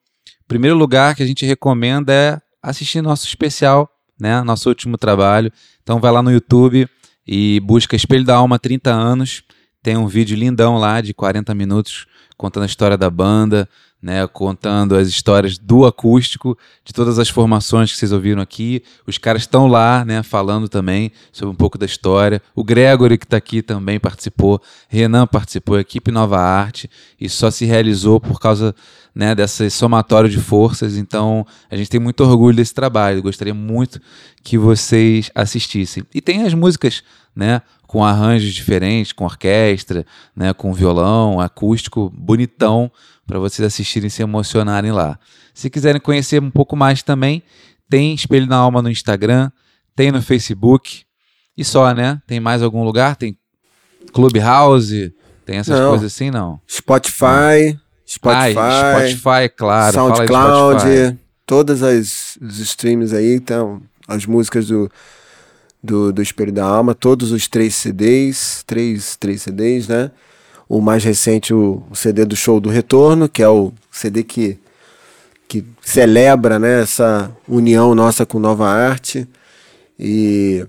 Primeiro 0.48 0.78
lugar 0.78 1.16
que 1.16 1.24
a 1.24 1.26
gente 1.26 1.46
recomenda 1.46 2.14
é 2.14 2.42
assistir 2.64 3.02
nosso 3.02 3.28
especial, 3.28 3.90
né? 4.18 4.42
Nosso 4.42 4.70
último 4.70 4.98
trabalho. 4.98 5.52
Então 5.84 6.00
vai 6.00 6.14
lá 6.14 6.24
no 6.24 6.32
YouTube 6.32 6.88
e 7.28 7.60
busca 7.60 7.96
Espelho 7.96 8.24
da 8.24 8.36
Alma 8.36 8.58
30 8.58 8.90
anos. 8.90 9.44
Tem 9.84 9.98
um 9.98 10.08
vídeo 10.08 10.38
lindão 10.38 10.78
lá 10.78 11.02
de 11.02 11.14
40 11.14 11.54
minutos 11.54 12.08
contando 12.38 12.64
a 12.64 12.68
história 12.68 12.98
da 12.98 13.10
banda, 13.10 13.68
né, 14.02 14.28
contando 14.28 14.96
as 14.96 15.08
histórias 15.08 15.58
do 15.58 15.86
acústico, 15.86 16.58
de 16.84 16.94
todas 16.94 17.18
as 17.18 17.28
formações 17.28 17.92
que 17.92 17.98
vocês 17.98 18.12
ouviram 18.12 18.42
aqui. 18.42 18.84
Os 19.08 19.18
caras 19.18 19.42
estão 19.42 19.68
lá, 19.68 20.06
né, 20.06 20.22
falando 20.22 20.70
também 20.70 21.12
sobre 21.32 21.52
um 21.52 21.56
pouco 21.56 21.78
da 21.78 21.86
história. 21.86 22.42
O 22.56 22.64
Gregory, 22.64 23.18
que 23.18 23.26
está 23.26 23.38
aqui, 23.38 23.62
também 23.62 24.00
participou. 24.00 24.62
Renan 24.88 25.26
participou, 25.26 25.80
equipe 25.80 26.12
Nova 26.12 26.40
Arte, 26.40 26.90
e 27.20 27.28
só 27.28 27.50
se 27.50 27.66
realizou 27.66 28.20
por 28.20 28.40
causa 28.40 28.76
né, 29.16 29.34
desse 29.34 29.70
somatório 29.70 30.30
de 30.30 30.40
forças. 30.40 30.98
Então, 30.98 31.48
a 31.72 31.76
gente 31.76 31.90
tem 31.90 32.00
muito 32.00 32.24
orgulho 32.24 32.58
desse 32.58 32.74
trabalho. 32.74 33.24
Gostaria 33.24 33.54
muito 33.54 34.00
que 34.46 34.60
vocês 34.60 35.32
assistissem. 35.34 36.04
E 36.14 36.22
tem 36.22 36.44
as 36.46 36.54
músicas, 36.54 37.02
né, 37.36 37.64
com 37.88 38.06
arranjos 38.06 38.54
diferentes, 38.54 39.12
com 39.12 39.26
orquestra, 39.26 40.06
né, 40.36 40.54
com 40.54 40.72
violão, 40.72 41.42
acústico, 41.42 42.12
bonitão, 42.16 42.92
para 43.26 43.40
vocês 43.40 43.66
assistirem 43.66 44.06
e 44.06 44.12
se 44.12 44.22
emocionarem 44.22 44.92
lá. 44.92 45.18
Se 45.52 45.68
quiserem 45.68 46.00
conhecer 46.00 46.40
um 46.40 46.52
pouco 46.52 46.76
mais 46.76 47.02
também, 47.02 47.42
tem 47.90 48.14
Espelho 48.14 48.46
na 48.46 48.58
Alma 48.58 48.84
no 48.84 48.90
Instagram, 48.90 49.50
tem 49.96 50.12
no 50.12 50.22
Facebook, 50.22 51.04
e 51.58 51.66
só, 51.66 51.92
né? 51.92 52.22
Tem 52.28 52.40
mais 52.40 52.62
algum 52.62 52.84
lugar? 52.84 53.16
Tem 53.16 53.36
Clubhouse, 54.14 55.12
tem 55.44 55.58
essas 55.58 55.80
Não. 55.80 55.90
coisas 55.90 56.14
assim, 56.14 56.30
não? 56.30 56.60
Spotify, 56.70 57.80
Spotify, 58.08 58.58
Ah, 58.60 58.94
Spotify, 59.10 59.50
claro. 59.58 59.94
SoundCloud, 59.96 60.80
Spotify. 60.82 61.18
todas 61.48 61.82
as 61.82 62.38
os 62.42 62.60
streams 62.60 63.12
aí, 63.16 63.34
então, 63.36 63.82
as 64.08 64.26
músicas 64.26 64.68
do, 64.68 64.90
do, 65.82 66.12
do 66.12 66.22
Espelho 66.22 66.52
da 66.52 66.66
Alma, 66.66 66.94
todos 66.94 67.32
os 67.32 67.48
três 67.48 67.76
CDs, 67.76 68.64
três, 68.66 69.16
três 69.16 69.42
CDs, 69.42 69.88
né? 69.88 70.12
O 70.68 70.82
mais 70.82 71.04
recente, 71.04 71.54
o, 71.54 71.84
o 71.90 71.96
CD 71.96 72.26
do 72.26 72.36
Show 72.36 72.60
do 72.60 72.70
Retorno, 72.70 73.30
que 73.30 73.44
é 73.44 73.48
o 73.50 73.72
CD 73.92 74.24
que, 74.24 74.58
que 75.48 75.64
celebra 75.82 76.58
né, 76.58 76.82
essa 76.82 77.32
união 77.48 77.94
nossa 77.94 78.26
com 78.26 78.40
Nova 78.40 78.68
Arte. 78.68 79.28
E, 80.00 80.66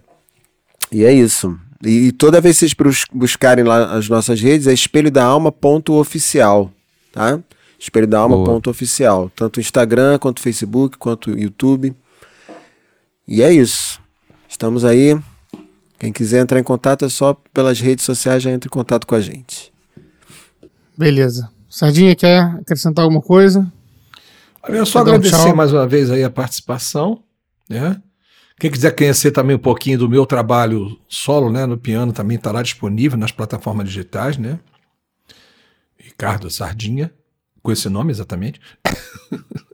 e 0.92 1.04
é 1.04 1.12
isso. 1.12 1.58
E, 1.84 2.12
toda 2.12 2.40
vez 2.40 2.56
que 2.56 2.60
vocês 2.60 2.74
bus- 2.74 3.04
buscarem 3.12 3.64
lá 3.64 3.96
as 3.96 4.08
nossas 4.08 4.40
redes, 4.40 4.66
é 4.66 4.72
espelho 4.72 5.10
da 5.10 5.24
alma 5.24 5.50
ponto 5.50 5.94
oficial, 5.94 6.70
tá? 7.12 7.38
Espelho 7.78 8.06
da 8.06 8.18
alma 8.18 8.36
Boa. 8.36 8.46
ponto 8.46 8.70
oficial, 8.70 9.30
tanto 9.34 9.60
Instagram 9.60 10.18
quanto 10.18 10.40
Facebook 10.40 10.96
quanto 10.96 11.30
YouTube. 11.38 11.94
E 13.27 13.43
é 13.43 13.53
isso. 13.53 14.01
Estamos 14.48 14.85
aí. 14.85 15.19
Quem 15.98 16.12
quiser 16.12 16.40
entrar 16.43 16.61
em 16.61 16.62
contato 16.62 17.05
é 17.05 17.09
só 17.09 17.35
pelas 17.53 17.81
redes 17.81 18.05
sociais 18.05 18.43
já 18.43 18.51
entra 18.51 18.69
em 18.69 18.70
contato 18.70 19.07
com 19.07 19.15
a 19.15 19.20
gente. 19.20 19.73
Beleza. 20.97 21.51
Sardinha, 21.69 22.15
quer 22.15 22.40
acrescentar 22.61 23.03
alguma 23.05 23.20
coisa? 23.23 23.70
Olha, 24.62 24.77
Eu 24.78 24.86
só 24.86 25.03
Quer 25.05 25.11
um 25.11 25.15
agradecer 25.15 25.36
tchau? 25.44 25.57
mais 25.57 25.73
uma 25.73 25.86
vez 25.86 26.11
aí 26.11 26.23
a 26.23 26.31
participação, 26.31 27.23
né? 27.69 28.01
Quem 28.59 28.70
quiser 28.70 28.94
conhecer 28.97 29.32
também 29.32 29.57
um 29.57 29.61
pouquinho 29.61 29.98
do 29.98 30.09
meu 30.09 30.24
trabalho 30.24 30.98
solo, 31.09 31.53
né, 31.53 31.66
no 31.66 31.77
piano, 31.77 32.12
também 32.12 32.39
estará 32.39 32.62
disponível 32.62 33.19
nas 33.19 33.31
plataformas 33.31 33.86
digitais, 33.86 34.39
né? 34.39 34.59
Ricardo 35.98 36.48
Sardinha, 36.48 37.12
com 37.62 37.70
esse 37.70 37.89
nome 37.90 38.12
exatamente. 38.12 38.59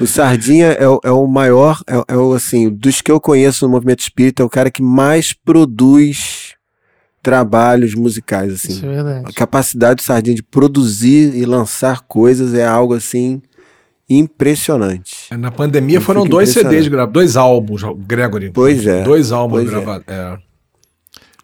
O 0.00 0.06
Sardinha 0.06 0.68
é, 0.68 0.88
o- 0.88 1.00
é 1.04 1.10
o 1.10 1.26
maior, 1.26 1.80
é, 1.86 2.14
é 2.14 2.16
o 2.16 2.32
assim, 2.32 2.70
dos 2.70 3.00
que 3.00 3.10
eu 3.12 3.20
conheço 3.20 3.66
no 3.66 3.70
movimento 3.72 4.00
espírita, 4.00 4.42
é 4.42 4.46
o 4.46 4.48
cara 4.50 4.70
que 4.70 4.82
mais 4.82 5.32
produz 5.32 6.54
trabalhos 7.22 7.94
musicais, 7.94 8.52
assim. 8.54 8.72
Isso 8.72 8.86
é 8.86 8.88
verdade. 8.88 9.24
A 9.28 9.32
capacidade 9.32 9.96
do 9.96 10.02
Sardinha 10.02 10.34
de 10.34 10.42
produzir 10.42 11.34
e 11.36 11.44
lançar 11.44 12.00
coisas 12.02 12.54
é 12.54 12.66
algo 12.66 12.94
assim 12.94 13.42
impressionante. 14.08 15.26
Na 15.38 15.50
pandemia 15.50 15.98
Eu 15.98 16.00
foram 16.02 16.24
dois. 16.26 16.48
CDs 16.50 16.88
gravados, 16.88 17.12
dois 17.12 17.36
álbuns, 17.36 17.82
Gregory. 18.06 18.50
Pois 18.50 18.86
é, 18.86 19.02
Dois 19.02 19.30
álbuns 19.32 19.62
é. 19.62 19.64
gravados. 19.66 20.04
É. 20.08 20.38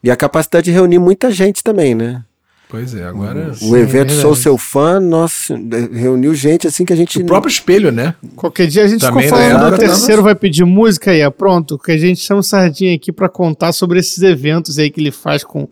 E 0.03 0.11
a 0.11 0.17
capacidade 0.17 0.65
de 0.67 0.71
reunir 0.71 0.99
muita 0.99 1.31
gente 1.31 1.63
também, 1.63 1.95
né? 1.95 2.25
Pois 2.69 2.95
é, 2.97 3.05
agora. 3.05 3.53
o 3.63 3.77
evento 3.77 3.91
verdade. 4.09 4.21
Sou 4.21 4.35
Seu 4.35 4.59
Fã, 4.59 4.99
nossa, 4.99 5.55
reuniu 5.93 6.35
gente 6.35 6.67
assim 6.67 6.85
que 6.85 6.93
a 6.93 6.97
gente. 6.97 7.19
O 7.21 7.25
próprio 7.25 7.49
espelho, 7.49 7.93
né? 7.93 8.15
Qualquer 8.35 8.67
dia 8.67 8.83
a 8.85 8.89
gente 8.89 9.01
Também, 9.03 9.25
ficou 9.25 9.39
né? 9.39 9.45
falando 9.51 9.65
do 9.65 9.71
Nada, 9.71 9.79
terceiro 9.79 10.23
vai 10.23 10.35
pedir 10.35 10.65
música 10.65 11.13
aí, 11.13 11.21
é 11.21 11.31
pronto, 11.31 11.79
que 11.79 11.93
a 11.93 11.97
gente 11.99 12.21
chama 12.21 12.41
o 12.41 12.43
Sardinha 12.43 12.95
aqui 12.97 13.13
pra 13.13 13.29
contar 13.29 13.73
sobre 13.73 14.01
esses 14.01 14.21
eventos 14.23 14.79
aí 14.81 14.91
que 14.91 15.01
ele 15.01 15.13
faz 15.13 15.45
com, 15.45 15.69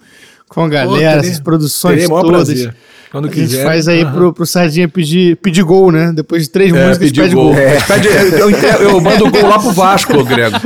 com 0.49 0.61
a 0.63 0.69
galera, 0.69 1.17
terei- 1.17 1.31
essas 1.31 1.41
produções 1.41 2.05
o 2.05 2.09
todas. 2.09 2.29
prazer. 2.47 2.75
Quando 3.11 3.27
A 3.27 3.31
gente 3.31 3.41
quiser. 3.49 3.65
faz 3.65 3.87
aí 3.87 4.03
Aham. 4.03 4.13
pro, 4.13 4.33
pro 4.33 4.47
Sardinha 4.47 4.89
pedir, 4.89 5.37
pedir 5.37 5.63
gol, 5.63 5.91
né? 5.93 6.13
Depois 6.15 6.45
de 6.45 6.51
três 6.51 6.73
É, 6.75 6.87
músicas, 6.87 7.09
pedir 7.11 7.21
pede 7.23 7.35
gol. 7.35 7.53
gol. 7.53 7.55
É, 7.59 7.81
pede- 7.81 8.09
eu, 8.41 8.51
eu 8.91 9.01
mando 9.01 9.27
o 9.27 9.31
gol 9.31 9.49
lá 9.49 9.59
pro 9.59 9.71
Vasco, 9.73 10.25
Grego. 10.25 10.57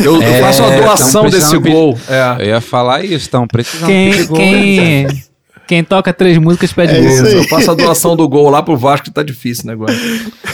Eu, 0.00 0.14
eu 0.16 0.22
É, 0.22 0.40
faço 0.40 0.62
a 0.64 0.76
doação 0.76 1.28
desse 1.28 1.56
gol. 1.58 1.98
É. 2.08 2.42
Eu 2.44 2.46
ia 2.46 2.60
falar 2.60 3.04
isso, 3.04 3.14
estão 3.14 3.46
precisando 3.48 3.86
Quem, 3.88 4.10
pedir 4.12 4.26
gol, 4.26 4.38
né? 4.38 5.06
Quem, 5.66 5.82
toca 5.84 6.12
três 6.12 6.38
músicas 6.38 6.72
pede 6.72 6.94
É 6.94 7.00
gol. 7.00 7.26
Eu 7.26 7.44
faço 7.44 7.70
a 7.70 7.74
doação 7.74 8.14
do 8.16 8.28
gol 8.28 8.48
lá 8.50 8.62
pro 8.62 8.76
Vasco, 8.76 9.06
que 9.06 9.10
tá 9.10 9.22
difícil 9.22 9.64
o 9.64 9.66
negócio. 9.68 9.98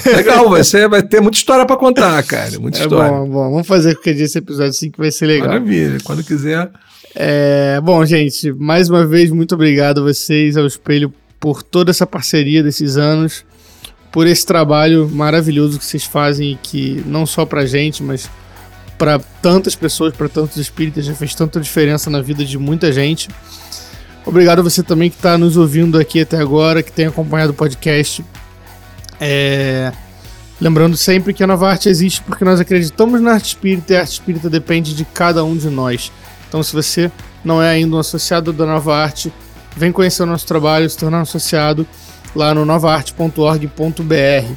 Legal, 0.06 0.48
vai, 0.48 0.64
ser, 0.64 0.88
vai 0.88 1.02
ter 1.02 1.20
muita 1.20 1.36
história 1.38 1.64
pra 1.66 1.76
contar, 1.76 2.22
cara. 2.24 2.58
Muita 2.58 2.78
É 2.78 2.82
história. 2.82 3.10
bom, 3.10 3.24
é 3.24 3.28
bom. 3.28 3.50
Vamos 3.50 3.66
fazer 3.66 3.94
qualquer 3.94 4.14
dia 4.14 4.24
esse 4.24 4.38
episódio 4.38 4.70
assim 4.70 4.90
que 4.90 4.98
vai 4.98 5.10
ser 5.10 5.26
legal. 5.26 5.48
Maravilha. 5.48 5.98
Quando 6.04 6.24
quiser. 6.24 6.70
É, 7.14 7.80
bom, 7.82 8.04
gente, 8.06 8.52
mais 8.52 8.88
uma 8.88 9.06
vez, 9.06 9.30
muito 9.30 9.54
obrigado 9.54 10.00
a 10.00 10.04
vocês, 10.04 10.56
ao 10.56 10.66
Espelho, 10.66 11.12
por 11.38 11.62
toda 11.62 11.90
essa 11.90 12.06
parceria 12.06 12.62
desses 12.62 12.96
anos, 12.96 13.44
por 14.10 14.26
esse 14.26 14.46
trabalho 14.46 15.10
maravilhoso 15.12 15.78
que 15.78 15.84
vocês 15.84 16.04
fazem, 16.04 16.52
e 16.52 16.56
que 16.56 17.02
não 17.06 17.26
só 17.26 17.44
pra 17.44 17.66
gente, 17.66 18.02
mas 18.02 18.30
pra 18.96 19.18
tantas 19.42 19.74
pessoas, 19.74 20.14
pra 20.14 20.28
tantos 20.28 20.56
espíritas, 20.56 21.04
já 21.04 21.12
fez 21.14 21.34
tanta 21.34 21.60
diferença 21.60 22.08
na 22.08 22.22
vida 22.22 22.44
de 22.44 22.56
muita 22.56 22.90
gente. 22.92 23.28
Obrigado 24.24 24.60
a 24.60 24.62
você 24.62 24.82
também 24.82 25.10
que 25.10 25.16
está 25.16 25.36
nos 25.36 25.56
ouvindo 25.56 25.98
aqui 25.98 26.20
até 26.20 26.38
agora, 26.38 26.82
que 26.82 26.92
tem 26.92 27.06
acompanhado 27.06 27.52
o 27.52 27.54
podcast. 27.54 28.24
É, 29.20 29.92
Lembrando 30.62 30.96
sempre 30.96 31.34
que 31.34 31.42
a 31.42 31.46
Nova 31.46 31.68
Arte 31.68 31.88
existe 31.88 32.22
porque 32.22 32.44
nós 32.44 32.60
acreditamos 32.60 33.20
na 33.20 33.32
arte 33.32 33.46
espírita 33.46 33.94
e 33.94 33.96
a 33.96 34.00
arte 34.02 34.12
espírita 34.12 34.48
depende 34.48 34.94
de 34.94 35.04
cada 35.04 35.44
um 35.44 35.56
de 35.56 35.68
nós. 35.68 36.12
Então, 36.48 36.62
se 36.62 36.72
você 36.72 37.10
não 37.44 37.60
é 37.60 37.70
ainda 37.70 37.96
um 37.96 37.98
associado 37.98 38.52
da 38.52 38.64
Nova 38.64 38.94
Arte, 38.94 39.32
vem 39.76 39.90
conhecer 39.90 40.22
o 40.22 40.26
nosso 40.26 40.46
trabalho, 40.46 40.88
se 40.88 40.96
tornar 40.96 41.18
um 41.18 41.22
associado 41.22 41.84
lá 42.32 42.54
no 42.54 42.64
novaarte.org.br 42.64 44.52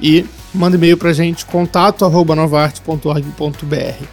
e 0.00 0.24
manda 0.54 0.76
e-mail 0.76 0.96
pra 0.96 1.12
gente, 1.12 1.44
contato 1.44 2.08
novaarte.org.br. 2.08 4.04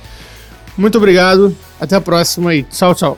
Muito 0.77 0.97
obrigado, 0.97 1.55
até 1.79 1.95
a 1.95 2.01
próxima 2.01 2.53
e 2.55 2.63
tchau, 2.63 2.93
tchau. 2.93 3.17